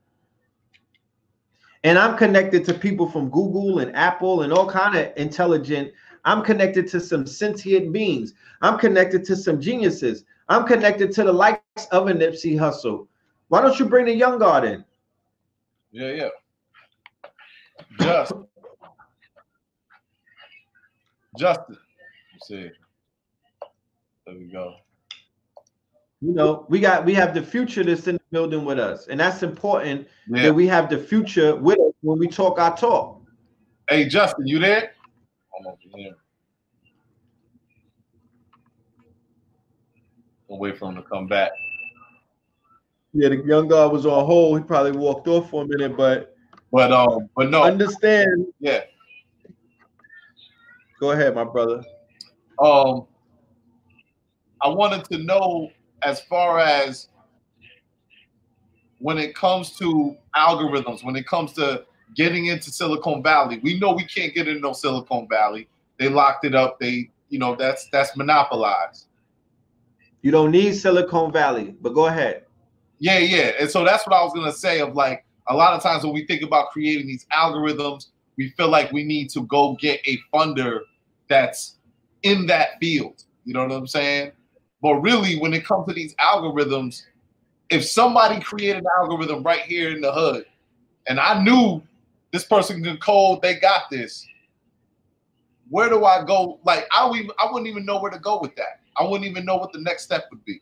And 1.82 1.98
I'm 1.98 2.16
connected 2.16 2.64
to 2.66 2.74
people 2.74 3.10
from 3.10 3.30
Google 3.30 3.78
and 3.78 3.94
Apple 3.96 4.42
and 4.42 4.52
all 4.52 4.68
kind 4.68 4.96
of 4.96 5.12
intelligent. 5.16 5.92
I'm 6.26 6.42
connected 6.42 6.86
to 6.88 7.00
some 7.00 7.26
sentient 7.26 7.92
beings. 7.92 8.34
I'm 8.60 8.78
connected 8.78 9.24
to 9.24 9.36
some 9.36 9.60
geniuses. 9.60 10.24
I'm 10.50 10.66
connected 10.66 11.12
to 11.12 11.24
the 11.24 11.32
likes 11.32 11.86
of 11.90 12.08
a 12.08 12.12
Nipsey 12.12 12.54
Hussle. 12.58 13.06
Why 13.48 13.62
don't 13.62 13.78
you 13.78 13.86
bring 13.86 14.04
the 14.04 14.12
young 14.12 14.38
guard 14.38 14.64
in? 14.64 14.84
Yeah, 15.90 16.12
yeah. 16.12 16.28
Just 17.98 18.32
Justin. 21.38 21.78
See. 22.42 22.70
There 24.26 24.34
we 24.38 24.46
go. 24.50 24.74
You 26.22 26.32
know, 26.34 26.66
we 26.68 26.80
got 26.80 27.04
we 27.04 27.14
have 27.14 27.34
the 27.34 27.42
future 27.42 27.82
that's 27.82 28.06
in 28.06 28.16
the 28.16 28.22
building 28.30 28.64
with 28.64 28.78
us, 28.78 29.06
and 29.08 29.18
that's 29.18 29.42
important 29.42 30.06
Yeah. 30.28 30.42
that 30.44 30.54
we 30.54 30.66
have 30.66 30.90
the 30.90 30.98
future 30.98 31.56
with 31.56 31.78
us 31.78 31.92
when 32.02 32.18
we 32.18 32.28
talk 32.28 32.58
our 32.58 32.76
talk. 32.76 33.22
Hey, 33.88 34.06
Justin, 34.06 34.46
you 34.46 34.58
there? 34.58 34.92
I'm 35.58 35.66
over 35.66 35.76
here. 35.94 36.14
I'll 40.50 40.58
wait 40.58 40.78
for 40.78 40.90
him 40.90 40.96
to 40.96 41.02
come 41.02 41.26
back. 41.26 41.52
Yeah, 43.12 43.30
the 43.30 43.36
young 43.44 43.68
guard 43.68 43.92
was 43.92 44.06
on 44.06 44.24
hold. 44.26 44.58
He 44.58 44.64
probably 44.64 44.92
walked 44.92 45.26
off 45.26 45.50
for 45.50 45.64
a 45.64 45.66
minute, 45.66 45.96
but 45.96 46.36
But 46.70 46.92
um, 46.92 47.28
but 47.34 47.50
no, 47.50 47.62
understand. 47.62 48.46
yeah. 48.60 48.80
Go 51.00 51.12
ahead, 51.12 51.34
my 51.34 51.44
brother. 51.44 51.82
Um, 52.60 53.06
I 54.62 54.68
wanted 54.68 55.04
to 55.06 55.18
know 55.18 55.70
as 56.02 56.20
far 56.22 56.58
as 56.60 57.08
when 58.98 59.18
it 59.18 59.34
comes 59.34 59.76
to 59.78 60.16
algorithms, 60.36 61.02
when 61.02 61.16
it 61.16 61.26
comes 61.26 61.54
to 61.54 61.84
getting 62.14 62.46
into 62.46 62.70
Silicon 62.70 63.22
Valley, 63.22 63.60
we 63.62 63.78
know 63.78 63.92
we 63.92 64.04
can't 64.04 64.34
get 64.34 64.46
into 64.46 64.60
no 64.60 64.72
Silicon 64.72 65.26
Valley. 65.28 65.68
They 65.98 66.08
locked 66.08 66.44
it 66.44 66.54
up. 66.54 66.78
They, 66.78 67.10
you 67.30 67.38
know, 67.38 67.56
that's 67.56 67.88
that's 67.90 68.16
monopolized. 68.16 69.06
You 70.22 70.30
don't 70.30 70.50
need 70.50 70.74
Silicon 70.74 71.32
Valley, 71.32 71.74
but 71.80 71.94
go 71.94 72.06
ahead. 72.06 72.44
Yeah, 72.98 73.18
yeah. 73.18 73.52
And 73.58 73.70
so 73.70 73.84
that's 73.84 74.06
what 74.06 74.14
I 74.14 74.22
was 74.22 74.34
gonna 74.34 74.52
say. 74.52 74.80
Of 74.80 74.94
like 74.94 75.24
a 75.48 75.54
lot 75.56 75.72
of 75.72 75.82
times 75.82 76.04
when 76.04 76.12
we 76.12 76.26
think 76.26 76.42
about 76.42 76.70
creating 76.70 77.06
these 77.06 77.26
algorithms, 77.32 78.08
we 78.36 78.50
feel 78.50 78.68
like 78.68 78.92
we 78.92 79.04
need 79.04 79.30
to 79.30 79.42
go 79.46 79.76
get 79.80 80.00
a 80.06 80.18
funder 80.32 80.80
that's 81.28 81.76
in 82.22 82.46
that 82.46 82.78
field. 82.80 83.24
You 83.44 83.54
know 83.54 83.62
what 83.62 83.72
I'm 83.72 83.86
saying? 83.86 84.32
But 84.82 84.96
really, 84.96 85.38
when 85.38 85.52
it 85.52 85.64
comes 85.64 85.86
to 85.88 85.94
these 85.94 86.14
algorithms, 86.16 87.02
if 87.70 87.84
somebody 87.84 88.40
created 88.40 88.78
an 88.78 88.88
algorithm 88.98 89.42
right 89.42 89.62
here 89.62 89.90
in 89.90 90.00
the 90.00 90.12
hood, 90.12 90.44
and 91.06 91.20
I 91.20 91.42
knew 91.42 91.82
this 92.32 92.44
person 92.44 92.82
can 92.82 92.96
code, 92.98 93.42
they 93.42 93.54
got 93.54 93.90
this. 93.90 94.26
Where 95.68 95.88
do 95.88 96.04
I 96.04 96.24
go? 96.24 96.60
Like 96.64 96.86
I 96.96 97.08
even, 97.14 97.30
I 97.38 97.50
wouldn't 97.50 97.68
even 97.68 97.84
know 97.84 98.00
where 98.00 98.10
to 98.10 98.18
go 98.18 98.40
with 98.40 98.56
that. 98.56 98.80
I 98.96 99.04
wouldn't 99.04 99.28
even 99.28 99.44
know 99.44 99.56
what 99.56 99.72
the 99.72 99.80
next 99.80 100.04
step 100.04 100.24
would 100.30 100.44
be. 100.44 100.60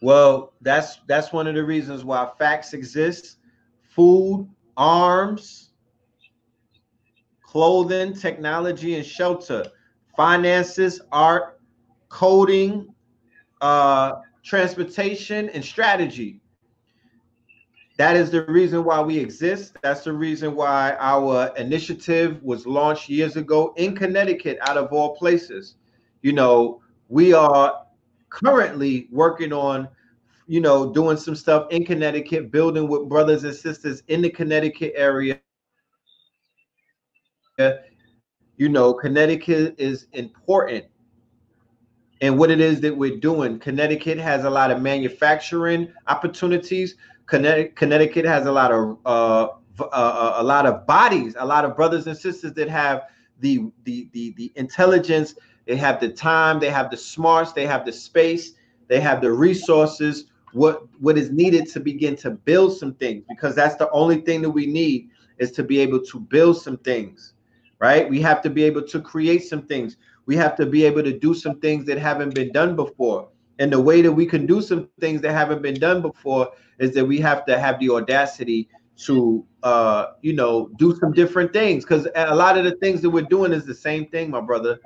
Well, 0.00 0.52
that's 0.60 0.98
that's 1.06 1.32
one 1.32 1.46
of 1.46 1.54
the 1.54 1.64
reasons 1.64 2.04
why 2.04 2.30
facts 2.38 2.72
exist. 2.72 3.36
Food, 3.94 4.48
arms, 4.76 5.70
clothing, 7.42 8.14
technology, 8.14 8.96
and 8.96 9.04
shelter, 9.04 9.64
finances, 10.16 11.00
art, 11.12 11.60
coding, 12.08 12.88
uh, 13.60 14.12
transportation, 14.42 15.48
and 15.50 15.64
strategy. 15.64 16.40
That 17.98 18.16
is 18.16 18.30
the 18.30 18.44
reason 18.44 18.84
why 18.84 19.00
we 19.00 19.18
exist. 19.18 19.76
That's 19.82 20.04
the 20.04 20.12
reason 20.12 20.54
why 20.54 20.96
our 20.98 21.54
initiative 21.56 22.42
was 22.42 22.66
launched 22.66 23.08
years 23.08 23.36
ago 23.36 23.72
in 23.76 23.96
Connecticut, 23.96 24.58
out 24.60 24.76
of 24.76 24.92
all 24.92 25.16
places. 25.16 25.76
You 26.22 26.32
know, 26.32 26.82
we 27.08 27.32
are 27.32 27.86
currently 28.28 29.08
working 29.10 29.52
on 29.52 29.88
you 30.46 30.60
know 30.60 30.92
doing 30.92 31.16
some 31.16 31.34
stuff 31.34 31.66
in 31.70 31.84
connecticut 31.84 32.50
building 32.50 32.86
with 32.88 33.08
brothers 33.08 33.44
and 33.44 33.54
sisters 33.54 34.02
in 34.08 34.22
the 34.22 34.30
connecticut 34.30 34.92
area 34.94 35.40
you 38.56 38.68
know 38.68 38.92
connecticut 38.92 39.74
is 39.78 40.06
important 40.12 40.84
and 42.20 42.38
what 42.38 42.50
it 42.50 42.60
is 42.60 42.80
that 42.80 42.96
we're 42.96 43.16
doing. 43.18 43.58
Connecticut 43.58 44.18
has 44.18 44.44
a 44.44 44.50
lot 44.50 44.70
of 44.70 44.80
manufacturing 44.80 45.92
opportunities. 46.06 46.94
Connecticut, 47.26 48.24
has 48.24 48.46
a 48.46 48.52
lot 48.52 48.72
of 48.72 48.98
uh, 49.04 49.48
uh, 49.80 50.34
a 50.36 50.42
lot 50.42 50.64
of 50.64 50.86
bodies 50.86 51.34
a 51.38 51.44
lot 51.44 51.64
of 51.64 51.76
brothers 51.76 52.06
and 52.06 52.16
sisters 52.16 52.54
that 52.54 52.68
have 52.68 53.02
the 53.40 53.64
the 53.84 54.08
the, 54.12 54.32
the 54.36 54.52
intelligence. 54.54 55.34
They 55.66 55.76
have 55.76 56.00
the 56.00 56.08
time. 56.08 56.60
They 56.60 56.70
have 56.70 56.90
the 56.90 56.96
smarts. 56.96 57.52
They 57.52 57.66
have 57.66 57.84
the 57.84 57.92
space. 57.92 58.52
They 58.86 59.00
have 59.00 59.20
the 59.20 59.32
resources. 59.32 60.26
What 60.52 60.86
what 61.00 61.18
is 61.18 61.30
needed 61.30 61.68
to 61.72 61.80
begin 61.80 62.16
to 62.16 62.30
build 62.30 62.78
some 62.78 62.94
things 62.94 63.24
because 63.28 63.54
that's 63.54 63.74
the 63.74 63.90
only 63.90 64.20
thing 64.20 64.40
that 64.42 64.50
we 64.50 64.66
need 64.66 65.10
is 65.38 65.50
to 65.52 65.64
be 65.64 65.80
able 65.80 66.00
to 66.00 66.20
build 66.20 66.62
some 66.62 66.78
things 66.78 67.34
right? 67.78 68.08
We 68.08 68.20
have 68.22 68.42
to 68.42 68.50
be 68.50 68.64
able 68.64 68.82
to 68.82 69.00
create 69.00 69.44
some 69.44 69.62
things. 69.62 69.96
We 70.26 70.36
have 70.36 70.56
to 70.56 70.66
be 70.66 70.84
able 70.84 71.02
to 71.02 71.18
do 71.18 71.34
some 71.34 71.60
things 71.60 71.84
that 71.86 71.98
haven't 71.98 72.34
been 72.34 72.52
done 72.52 72.76
before. 72.76 73.28
And 73.58 73.72
the 73.72 73.80
way 73.80 74.02
that 74.02 74.12
we 74.12 74.26
can 74.26 74.46
do 74.46 74.60
some 74.60 74.88
things 75.00 75.20
that 75.22 75.32
haven't 75.32 75.62
been 75.62 75.78
done 75.78 76.02
before 76.02 76.52
is 76.78 76.94
that 76.94 77.04
we 77.04 77.18
have 77.20 77.46
to 77.46 77.58
have 77.58 77.78
the 77.80 77.90
audacity 77.90 78.68
to 78.98 79.44
uh 79.62 80.06
you 80.22 80.32
know 80.32 80.70
do 80.78 80.96
some 80.96 81.12
different 81.12 81.52
things. 81.52 81.84
Because 81.84 82.08
a 82.14 82.34
lot 82.34 82.58
of 82.58 82.64
the 82.64 82.76
things 82.76 83.00
that 83.02 83.10
we're 83.10 83.22
doing 83.22 83.52
is 83.52 83.64
the 83.64 83.74
same 83.74 84.06
thing 84.08 84.30
my 84.30 84.40
brother. 84.40 84.78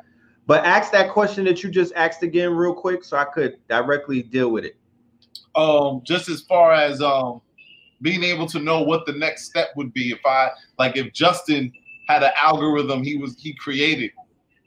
But 0.46 0.64
ask 0.64 0.90
that 0.92 1.10
question 1.10 1.44
that 1.44 1.62
you 1.62 1.70
just 1.70 1.92
asked 1.94 2.22
again 2.22 2.52
real 2.54 2.74
quick 2.74 3.04
so 3.04 3.16
i 3.16 3.24
could 3.24 3.58
directly 3.68 4.22
deal 4.22 4.50
with 4.50 4.64
it. 4.64 4.76
Um 5.54 6.02
just 6.04 6.28
as 6.28 6.42
far 6.42 6.72
as 6.72 7.00
um 7.00 7.40
being 8.02 8.22
able 8.24 8.46
to 8.46 8.58
know 8.58 8.82
what 8.82 9.04
the 9.06 9.12
next 9.12 9.44
step 9.46 9.68
would 9.76 9.92
be 9.92 10.10
if 10.10 10.20
I 10.24 10.50
like 10.78 10.96
if 10.96 11.12
Justin 11.12 11.72
had 12.10 12.22
an 12.22 12.32
algorithm 12.36 13.02
he 13.02 13.16
was 13.16 13.40
he 13.40 13.54
created, 13.54 14.10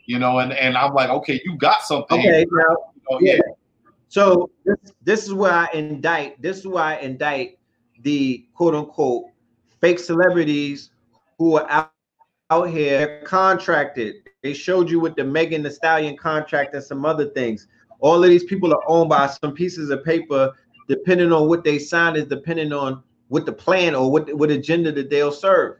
you 0.06 0.20
know, 0.20 0.40
and 0.40 0.54
and 0.54 0.78
I'm 0.78 0.94
like, 0.94 1.10
okay, 1.10 1.42
you 1.46 1.58
got 1.58 1.84
something. 1.84 2.20
okay 2.20 2.46
now 2.52 2.76
Oh, 3.10 3.20
yeah. 3.22 3.34
yeah. 3.34 3.42
So 4.10 4.50
this, 4.66 4.78
this 5.02 5.24
is 5.26 5.34
where 5.34 5.52
I 5.52 5.68
indict. 5.74 6.42
This 6.42 6.60
is 6.60 6.68
why 6.68 6.96
I 6.96 7.00
indict 7.00 7.58
the 8.02 8.46
quote 8.54 8.76
unquote 8.76 9.26
fake 9.82 10.00
celebrities 10.00 10.92
who 11.38 11.58
are 11.58 11.70
out, 11.70 11.92
out 12.50 12.70
here 12.70 13.22
contracted. 13.26 14.16
They 14.42 14.54
showed 14.54 14.90
you 14.90 15.00
with 15.00 15.16
the 15.16 15.24
Megan 15.24 15.64
Thee 15.64 15.70
Stallion 15.70 16.18
contract 16.18 16.76
and 16.76 16.84
some 16.84 17.06
other 17.06 17.30
things. 17.30 17.68
All 18.00 18.24
of 18.24 18.30
these 18.30 18.44
people 18.44 18.74
are 18.74 18.84
owned 18.88 19.10
by 19.10 19.28
some 19.28 19.54
pieces 19.54 19.90
of 19.90 20.04
paper, 20.04 20.54
depending 20.88 21.32
on 21.32 21.48
what 21.48 21.64
they 21.64 21.80
sign 21.80 22.16
is 22.16 22.26
depending 22.26 22.74
on 22.74 23.02
what 23.30 23.46
the 23.46 23.54
plan 23.54 23.96
or 23.96 24.12
what, 24.12 24.34
what 24.36 24.52
agenda 24.52 24.92
that 24.92 25.10
they'll 25.10 25.32
serve. 25.32 25.78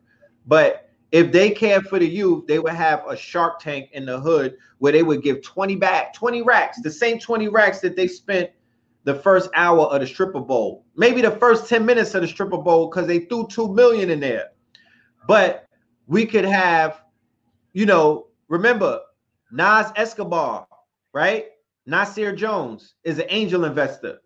But 0.48 0.90
if 1.14 1.32
they 1.32 1.52
care 1.52 1.80
for 1.80 2.00
the 2.00 2.08
youth, 2.08 2.48
they 2.48 2.58
would 2.58 2.74
have 2.74 3.04
a 3.08 3.16
shark 3.16 3.60
tank 3.60 3.90
in 3.94 4.04
the 4.04 4.20
hood 4.20 4.58
where 4.80 4.92
they 4.92 5.04
would 5.04 5.22
give 5.22 5.44
20 5.44 5.76
back, 5.76 6.12
20 6.12 6.42
racks, 6.42 6.82
the 6.82 6.90
same 6.90 7.20
20 7.20 7.50
racks 7.50 7.80
that 7.82 7.96
they 7.96 8.08
spent 8.08 8.50
the 9.04 9.14
first 9.14 9.48
hour 9.54 9.82
of 9.86 10.02
the 10.02 10.08
stripper 10.08 10.40
bowl, 10.40 10.86
maybe 10.96 11.22
the 11.22 11.30
first 11.30 11.70
10 11.70 11.86
minutes 11.86 12.16
of 12.16 12.24
the 12.24 12.28
stripper 12.28 12.58
bowl 12.58 12.90
because 12.90 13.06
they 13.06 13.20
threw 13.20 13.48
two 13.48 13.72
million 13.76 14.10
in 14.10 14.20
there. 14.20 14.50
But 15.28 15.68
we 16.08 16.26
could 16.26 16.46
have, 16.46 17.04
you 17.74 17.86
know, 17.86 18.28
remember 18.48 19.00
Nas 19.52 19.92
Escobar, 19.96 20.66
right? 21.14 21.46
Nasir 21.86 22.36
Jones 22.36 22.96
is 23.04 23.20
an 23.20 23.26
angel 23.30 23.66
investor. 23.66 24.18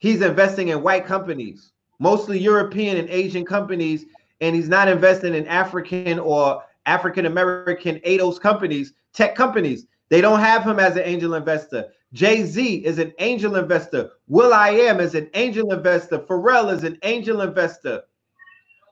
He's 0.00 0.20
investing 0.20 0.68
in 0.68 0.82
white 0.82 1.06
companies, 1.06 1.72
mostly 1.98 2.38
European 2.38 2.98
and 2.98 3.08
Asian 3.08 3.46
companies, 3.46 4.04
and 4.40 4.56
he's 4.56 4.68
not 4.68 4.88
investing 4.88 5.34
in 5.34 5.46
African 5.46 6.18
or 6.18 6.62
African 6.86 7.26
American 7.26 7.96
ADOS 8.00 8.40
companies, 8.40 8.94
tech 9.12 9.34
companies. 9.34 9.86
They 10.08 10.20
don't 10.20 10.40
have 10.40 10.64
him 10.64 10.80
as 10.80 10.96
an 10.96 11.02
angel 11.04 11.34
investor. 11.34 11.88
Jay 12.12 12.42
Z 12.44 12.84
is 12.84 12.98
an 12.98 13.12
angel 13.18 13.56
investor. 13.56 14.10
Will 14.26 14.52
I 14.52 14.70
Am 14.70 14.98
is 14.98 15.14
an 15.14 15.30
angel 15.34 15.72
investor. 15.72 16.18
Pharrell 16.18 16.72
is 16.72 16.82
an 16.82 16.98
angel 17.02 17.42
investor. 17.42 18.02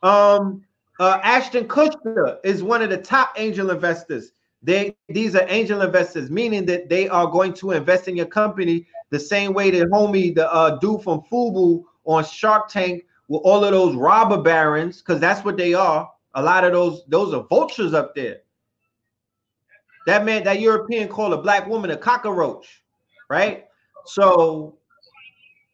Um, 0.03 0.65
uh, 1.01 1.21
Ashton 1.23 1.67
Kutcher 1.67 2.39
is 2.45 2.63
one 2.63 2.83
of 2.83 2.91
the 2.91 2.99
top 2.99 3.33
angel 3.37 3.71
investors. 3.71 4.33
They 4.63 4.97
these 5.09 5.35
are 5.37 5.47
angel 5.49 5.83
investors, 5.83 6.31
meaning 6.31 6.67
that 6.67 6.89
they 6.89 7.09
are 7.09 7.27
going 7.27 7.55
to 7.55 7.73
invest 7.73 8.09
in 8.09 8.17
your 8.17 8.27
company 8.27 8.87
the 9.11 9.19
same 9.19 9.53
way 9.53 9.71
that 9.71 9.89
homie, 9.89 10.35
the 10.35 10.53
uh, 10.53 10.79
dude 10.79 11.03
from 11.03 11.23
Fubu 11.31 11.85
on 12.05 12.25
Shark 12.25 12.69
Tank 12.69 13.05
with 13.29 13.43
all 13.45 13.65
of 13.65 13.73
those 13.73 13.95
robber 13.95 14.43
barons, 14.43 14.99
because 14.99 15.21
that's 15.21 15.45
what 15.45 15.57
they 15.57 15.75
are. 15.75 16.11
A 16.35 16.43
lot 16.43 16.65
of 16.65 16.73
those, 16.73 17.03
those 17.09 17.33
are 17.33 17.43
vultures 17.43 17.95
up 17.95 18.15
there. 18.15 18.39
That 20.07 20.25
man, 20.25 20.45
that 20.45 20.61
European 20.61 21.09
called 21.09 21.35
a 21.35 21.43
black 21.43 21.67
woman 21.67 21.91
a 21.91 21.97
cockroach, 21.97 22.83
right? 23.29 23.67
So 24.07 24.79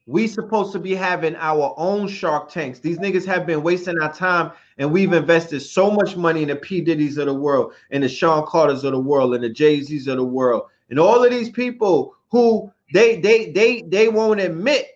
we 0.07 0.27
supposed 0.27 0.73
to 0.73 0.79
be 0.79 0.95
having 0.95 1.37
our 1.37 1.75
own 1.77 2.09
shark 2.09 2.51
tanks. 2.51 2.81
These 2.81 2.99
niggas 2.99 3.25
have 3.27 3.47
been 3.47 3.63
wasting 3.63 3.99
our 4.01 4.13
time, 4.13 4.53
and 4.79 4.93
we've 4.93 5.13
invested 5.13 5.61
so 5.61 5.91
much 5.91 6.17
money 6.17 6.43
in 6.43 6.49
the 6.49 6.57
P. 6.57 6.81
Diddy's 6.81 7.17
of 7.17 7.27
the 7.27 7.35
world, 7.35 7.75
and 7.91 8.03
the 8.03 8.09
Sean 8.09 8.45
Carter's 8.47 8.85
of 8.85 8.93
the 8.93 8.99
world, 8.99 9.35
and 9.35 9.45
the 9.45 9.49
Jay-Z's 9.49 10.09
of 10.09 10.17
the 10.17 10.25
world, 10.25 10.65
and 10.91 10.99
all 10.99 11.25
of 11.25 11.31
these 11.31 11.51
people 11.51 12.17
who 12.31 12.71
they 12.93 13.21
they 13.21 13.51
they 13.53 13.83
they 13.83 14.09
won't 14.09 14.41
admit 14.41 14.93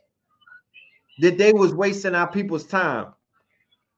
that 1.18 1.38
they 1.38 1.52
was 1.52 1.74
wasting 1.74 2.14
our 2.14 2.30
people's 2.30 2.64
time. 2.64 3.12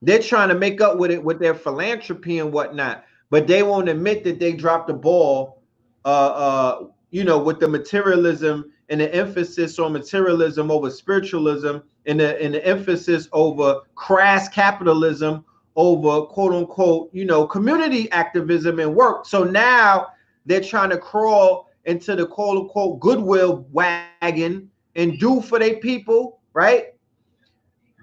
They're 0.02 0.22
trying 0.22 0.48
to 0.48 0.54
make 0.54 0.80
up 0.80 0.98
with 0.98 1.10
it 1.10 1.22
with 1.22 1.38
their 1.38 1.54
philanthropy 1.54 2.38
and 2.38 2.52
whatnot, 2.52 3.04
but 3.28 3.46
they 3.46 3.62
won't 3.62 3.88
admit 3.88 4.24
that 4.24 4.40
they 4.40 4.52
dropped 4.52 4.88
the 4.88 4.94
ball. 4.94 5.62
Uh, 6.04 6.08
uh, 6.08 6.84
you 7.10 7.24
know, 7.24 7.38
with 7.38 7.60
the 7.60 7.68
materialism 7.68 8.72
and 8.88 9.00
the 9.00 9.14
emphasis 9.14 9.78
on 9.78 9.92
materialism 9.92 10.70
over 10.70 10.90
spiritualism 10.90 11.78
and 12.06 12.20
the, 12.20 12.40
and 12.42 12.54
the 12.54 12.66
emphasis 12.66 13.28
over 13.32 13.80
crass 13.94 14.48
capitalism 14.48 15.44
over 15.76 16.26
quote 16.26 16.52
unquote, 16.52 17.10
you 17.12 17.24
know, 17.24 17.46
community 17.46 18.10
activism 18.12 18.80
and 18.80 18.94
work. 18.94 19.26
So 19.26 19.44
now 19.44 20.08
they're 20.46 20.60
trying 20.60 20.90
to 20.90 20.98
crawl 20.98 21.70
into 21.84 22.16
the 22.16 22.26
quote 22.26 22.58
unquote 22.58 23.00
goodwill 23.00 23.66
wagon 23.72 24.70
and 24.96 25.18
do 25.18 25.40
for 25.40 25.58
their 25.58 25.76
people, 25.76 26.40
right? 26.52 26.94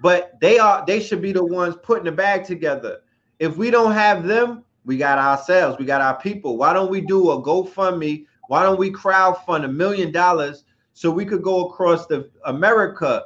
But 0.02 0.38
they 0.40 0.58
are 0.58 0.84
they 0.86 1.00
should 1.00 1.22
be 1.22 1.32
the 1.32 1.44
ones 1.44 1.76
putting 1.82 2.04
the 2.04 2.12
bag 2.12 2.44
together. 2.44 3.00
If 3.38 3.56
we 3.56 3.70
don't 3.70 3.92
have 3.92 4.26
them, 4.26 4.64
we 4.84 4.96
got 4.96 5.18
ourselves, 5.18 5.78
we 5.78 5.84
got 5.84 6.00
our 6.00 6.18
people. 6.20 6.56
Why 6.56 6.72
don't 6.72 6.90
we 6.90 7.00
do 7.00 7.30
a 7.30 7.42
GoFundMe? 7.42 8.24
Why 8.48 8.62
don't 8.62 8.78
we 8.78 8.90
crowd 8.90 9.34
fund 9.44 9.64
a 9.64 9.68
million 9.68 10.10
dollars 10.12 10.64
so 10.94 11.10
we 11.10 11.24
could 11.24 11.42
go 11.42 11.66
across 11.68 12.06
the 12.06 12.30
America, 12.46 13.24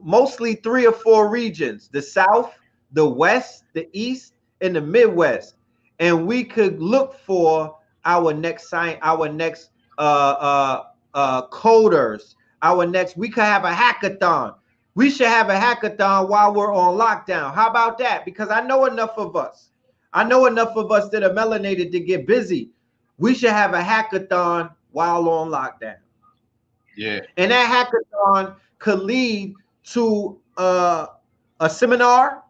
mostly 0.00 0.56
three 0.56 0.86
or 0.86 0.92
four 0.92 1.28
regions: 1.28 1.88
the 1.92 2.02
South, 2.02 2.52
the 2.92 3.06
West, 3.08 3.64
the 3.72 3.88
East, 3.92 4.34
and 4.60 4.74
the 4.74 4.80
Midwest, 4.80 5.56
and 5.98 6.26
we 6.26 6.44
could 6.44 6.80
look 6.80 7.18
for 7.20 7.78
our 8.04 8.32
next 8.32 8.68
sign, 8.68 8.98
our 9.02 9.28
next 9.28 9.70
uh, 9.98 10.00
uh, 10.00 10.84
uh, 11.14 11.46
coders, 11.48 12.34
our 12.62 12.86
next. 12.86 13.16
We 13.16 13.28
could 13.28 13.44
have 13.44 13.64
a 13.64 13.70
hackathon. 13.70 14.54
We 14.96 15.10
should 15.10 15.26
have 15.26 15.50
a 15.50 15.54
hackathon 15.54 16.30
while 16.30 16.54
we're 16.54 16.74
on 16.74 16.96
lockdown. 16.96 17.54
How 17.54 17.68
about 17.68 17.98
that? 17.98 18.24
Because 18.24 18.48
I 18.48 18.62
know 18.62 18.86
enough 18.86 19.12
of 19.18 19.36
us. 19.36 19.68
I 20.14 20.24
know 20.24 20.46
enough 20.46 20.74
of 20.74 20.90
us 20.90 21.10
that 21.10 21.22
are 21.22 21.34
melanated 21.34 21.92
to 21.92 22.00
get 22.00 22.26
busy. 22.26 22.70
We 23.18 23.34
should 23.34 23.50
have 23.50 23.74
a 23.74 23.82
hackathon 23.82 24.72
while 24.92 25.28
on 25.28 25.50
lockdown. 25.50 25.98
Yeah. 26.96 27.20
And 27.36 27.50
that 27.50 27.68
hackathon 27.68 28.56
could 28.78 29.00
lead 29.00 29.54
to 29.92 30.38
uh, 30.56 31.08
a 31.60 31.68
seminar, 31.68 32.42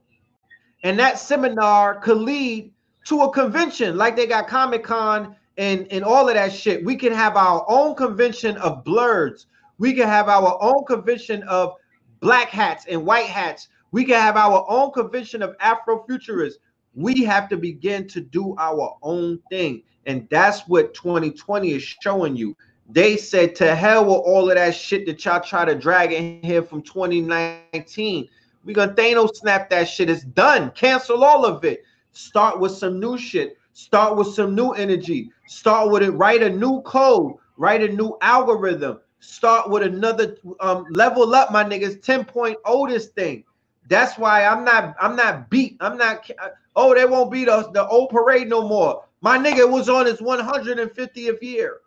and 0.84 0.96
that 1.00 1.18
seminar 1.18 1.96
could 1.96 2.18
lead 2.18 2.72
to 3.06 3.22
a 3.22 3.32
convention, 3.32 3.96
like 3.96 4.14
they 4.14 4.28
got 4.28 4.46
Comic 4.46 4.84
Con 4.84 5.34
and 5.58 5.88
and 5.90 6.04
all 6.04 6.28
of 6.28 6.34
that 6.34 6.52
shit. 6.52 6.84
We 6.84 6.94
can 6.94 7.12
have 7.12 7.36
our 7.36 7.64
own 7.68 7.96
convention 7.96 8.56
of 8.58 8.84
blurs. 8.84 9.46
We 9.78 9.94
can 9.94 10.06
have 10.06 10.28
our 10.28 10.56
own 10.62 10.84
convention 10.84 11.42
of 11.44 11.74
black 12.20 12.48
hats 12.48 12.86
and 12.88 13.04
white 13.04 13.26
hats. 13.26 13.68
We 13.92 14.04
can 14.04 14.20
have 14.20 14.36
our 14.36 14.64
own 14.68 14.92
convention 14.92 15.42
of 15.42 15.56
Afrofuturists. 15.58 16.54
We 16.94 17.24
have 17.24 17.48
to 17.50 17.56
begin 17.56 18.08
to 18.08 18.20
do 18.20 18.54
our 18.58 18.96
own 19.02 19.38
thing. 19.50 19.82
And 20.06 20.26
that's 20.30 20.62
what 20.68 20.94
2020 20.94 21.72
is 21.72 21.82
showing 22.00 22.36
you. 22.36 22.56
They 22.88 23.16
said 23.16 23.54
to 23.56 23.74
hell 23.74 24.04
with 24.04 24.22
all 24.24 24.48
of 24.48 24.56
that 24.56 24.74
shit 24.74 25.06
that 25.06 25.24
y'all 25.24 25.40
try 25.40 25.64
to 25.64 25.74
drag 25.74 26.12
in 26.12 26.40
here 26.42 26.62
from 26.62 26.82
2019. 26.82 28.28
We 28.64 28.72
gonna 28.72 28.94
Thanos 28.94 29.36
snap 29.36 29.70
that 29.70 29.88
shit. 29.88 30.10
It's 30.10 30.22
done. 30.22 30.70
Cancel 30.72 31.24
all 31.24 31.44
of 31.44 31.64
it. 31.64 31.82
Start 32.12 32.60
with 32.60 32.72
some 32.72 33.00
new 33.00 33.18
shit. 33.18 33.58
Start 33.72 34.16
with 34.16 34.28
some 34.28 34.54
new 34.54 34.70
energy. 34.70 35.30
Start 35.46 35.90
with 35.90 36.02
it. 36.02 36.10
Write 36.12 36.42
a 36.42 36.50
new 36.50 36.80
code. 36.82 37.34
Write 37.56 37.82
a 37.82 37.88
new 37.88 38.16
algorithm. 38.20 39.00
Start 39.20 39.70
with 39.70 39.82
another 39.82 40.36
um, 40.60 40.86
level 40.90 41.34
up, 41.34 41.50
my 41.50 41.64
niggas. 41.64 42.00
10.0 42.00 42.88
this 42.88 43.06
thing. 43.08 43.44
That's 43.88 44.18
why 44.18 44.44
I'm 44.44 44.64
not. 44.64 44.94
I'm 45.00 45.16
not 45.16 45.48
beat. 45.48 45.76
I'm 45.80 45.96
not. 45.96 46.28
Oh, 46.74 46.94
they 46.94 47.04
won't 47.04 47.30
beat 47.30 47.48
us 47.48 47.66
the 47.72 47.86
old 47.86 48.10
parade 48.10 48.48
no 48.48 48.66
more. 48.66 49.04
My 49.20 49.38
nigga 49.38 49.68
was 49.70 49.88
on 49.88 50.06
his 50.06 50.20
150th 50.20 51.42
year 51.42 51.80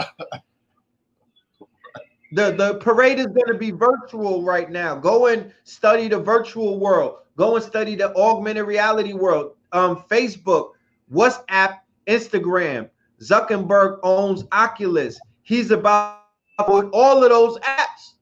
the 2.32 2.52
the 2.52 2.74
parade 2.80 3.18
is 3.18 3.26
going 3.26 3.46
to 3.48 3.54
be 3.54 3.70
virtual 3.70 4.42
right 4.42 4.70
now. 4.70 4.94
Go 4.96 5.26
and 5.26 5.52
study 5.64 6.08
the 6.08 6.18
virtual 6.18 6.78
world. 6.78 7.18
Go 7.36 7.56
and 7.56 7.64
study 7.64 7.94
the 7.94 8.14
augmented 8.14 8.66
reality 8.66 9.12
world. 9.12 9.52
Um, 9.72 10.04
Facebook, 10.10 10.72
WhatsApp, 11.12 11.78
Instagram. 12.06 12.90
Zuckerberg 13.20 13.98
owns 14.02 14.44
Oculus. 14.52 15.18
He's 15.42 15.70
about 15.70 16.25
with 16.58 16.88
all 16.92 17.22
of 17.22 17.30
those 17.30 17.58
apps. 17.58 18.14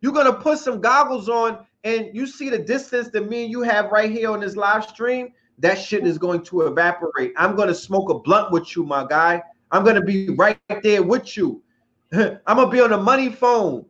You're 0.00 0.12
gonna 0.12 0.32
put 0.32 0.58
some 0.58 0.80
goggles 0.80 1.28
on, 1.28 1.66
and 1.82 2.08
you 2.14 2.26
see 2.26 2.48
the 2.48 2.58
distance 2.58 3.08
that 3.10 3.28
me 3.28 3.44
and 3.44 3.50
you 3.50 3.62
have 3.62 3.90
right 3.90 4.10
here 4.10 4.30
on 4.30 4.40
this 4.40 4.56
live 4.56 4.84
stream. 4.84 5.32
That 5.58 5.78
shit 5.78 6.06
is 6.06 6.18
going 6.18 6.42
to 6.44 6.62
evaporate. 6.62 7.32
I'm 7.36 7.56
gonna 7.56 7.74
smoke 7.74 8.10
a 8.10 8.18
blunt 8.18 8.52
with 8.52 8.76
you, 8.76 8.84
my 8.84 9.06
guy. 9.08 9.42
I'm 9.70 9.84
gonna 9.84 10.02
be 10.02 10.30
right 10.30 10.58
there 10.82 11.02
with 11.02 11.36
you. 11.36 11.62
I'm 12.12 12.38
gonna 12.46 12.70
be 12.70 12.80
on 12.80 12.92
a 12.92 12.98
money 12.98 13.30
phone 13.30 13.84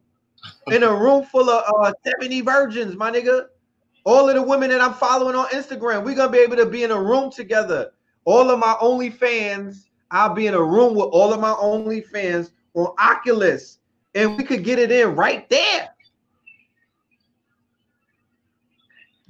in 0.69 0.83
a 0.83 0.95
room 0.95 1.25
full 1.25 1.51
of 1.51 1.65
uh, 1.81 1.93
70 2.21 2.41
virgins, 2.41 2.97
my 2.97 3.11
nigga. 3.11 3.47
All 4.05 4.29
of 4.29 4.35
the 4.35 4.43
women 4.43 4.71
that 4.71 4.81
I'm 4.81 4.95
following 4.95 5.35
on 5.35 5.49
Instagram, 5.49 6.05
we're 6.05 6.15
gonna 6.15 6.33
be 6.33 6.39
able 6.39 6.57
to 6.57 6.67
be 6.67 6.85
in 6.85 6.91
a 6.91 7.01
room 7.01 7.31
together. 7.31 7.91
All 8.25 8.51
of 8.51 8.59
my 8.59 8.77
only 8.81 9.11
fans, 9.11 9.91
I'll 10.11 10.35
be 10.35 10.47
in 10.47 10.55
a 10.55 10.63
room 10.63 10.95
with 10.95 11.09
all 11.13 11.35
of 11.35 11.41
my 11.41 11.55
only 11.59 12.01
fans 12.01 12.53
on 12.75 12.95
Oculus, 12.99 13.79
and 14.15 14.37
we 14.37 14.45
could 14.45 14.65
get 14.65 14.79
it 14.79 14.93
in 14.93 15.15
right 15.17 15.49
there. 15.49 15.89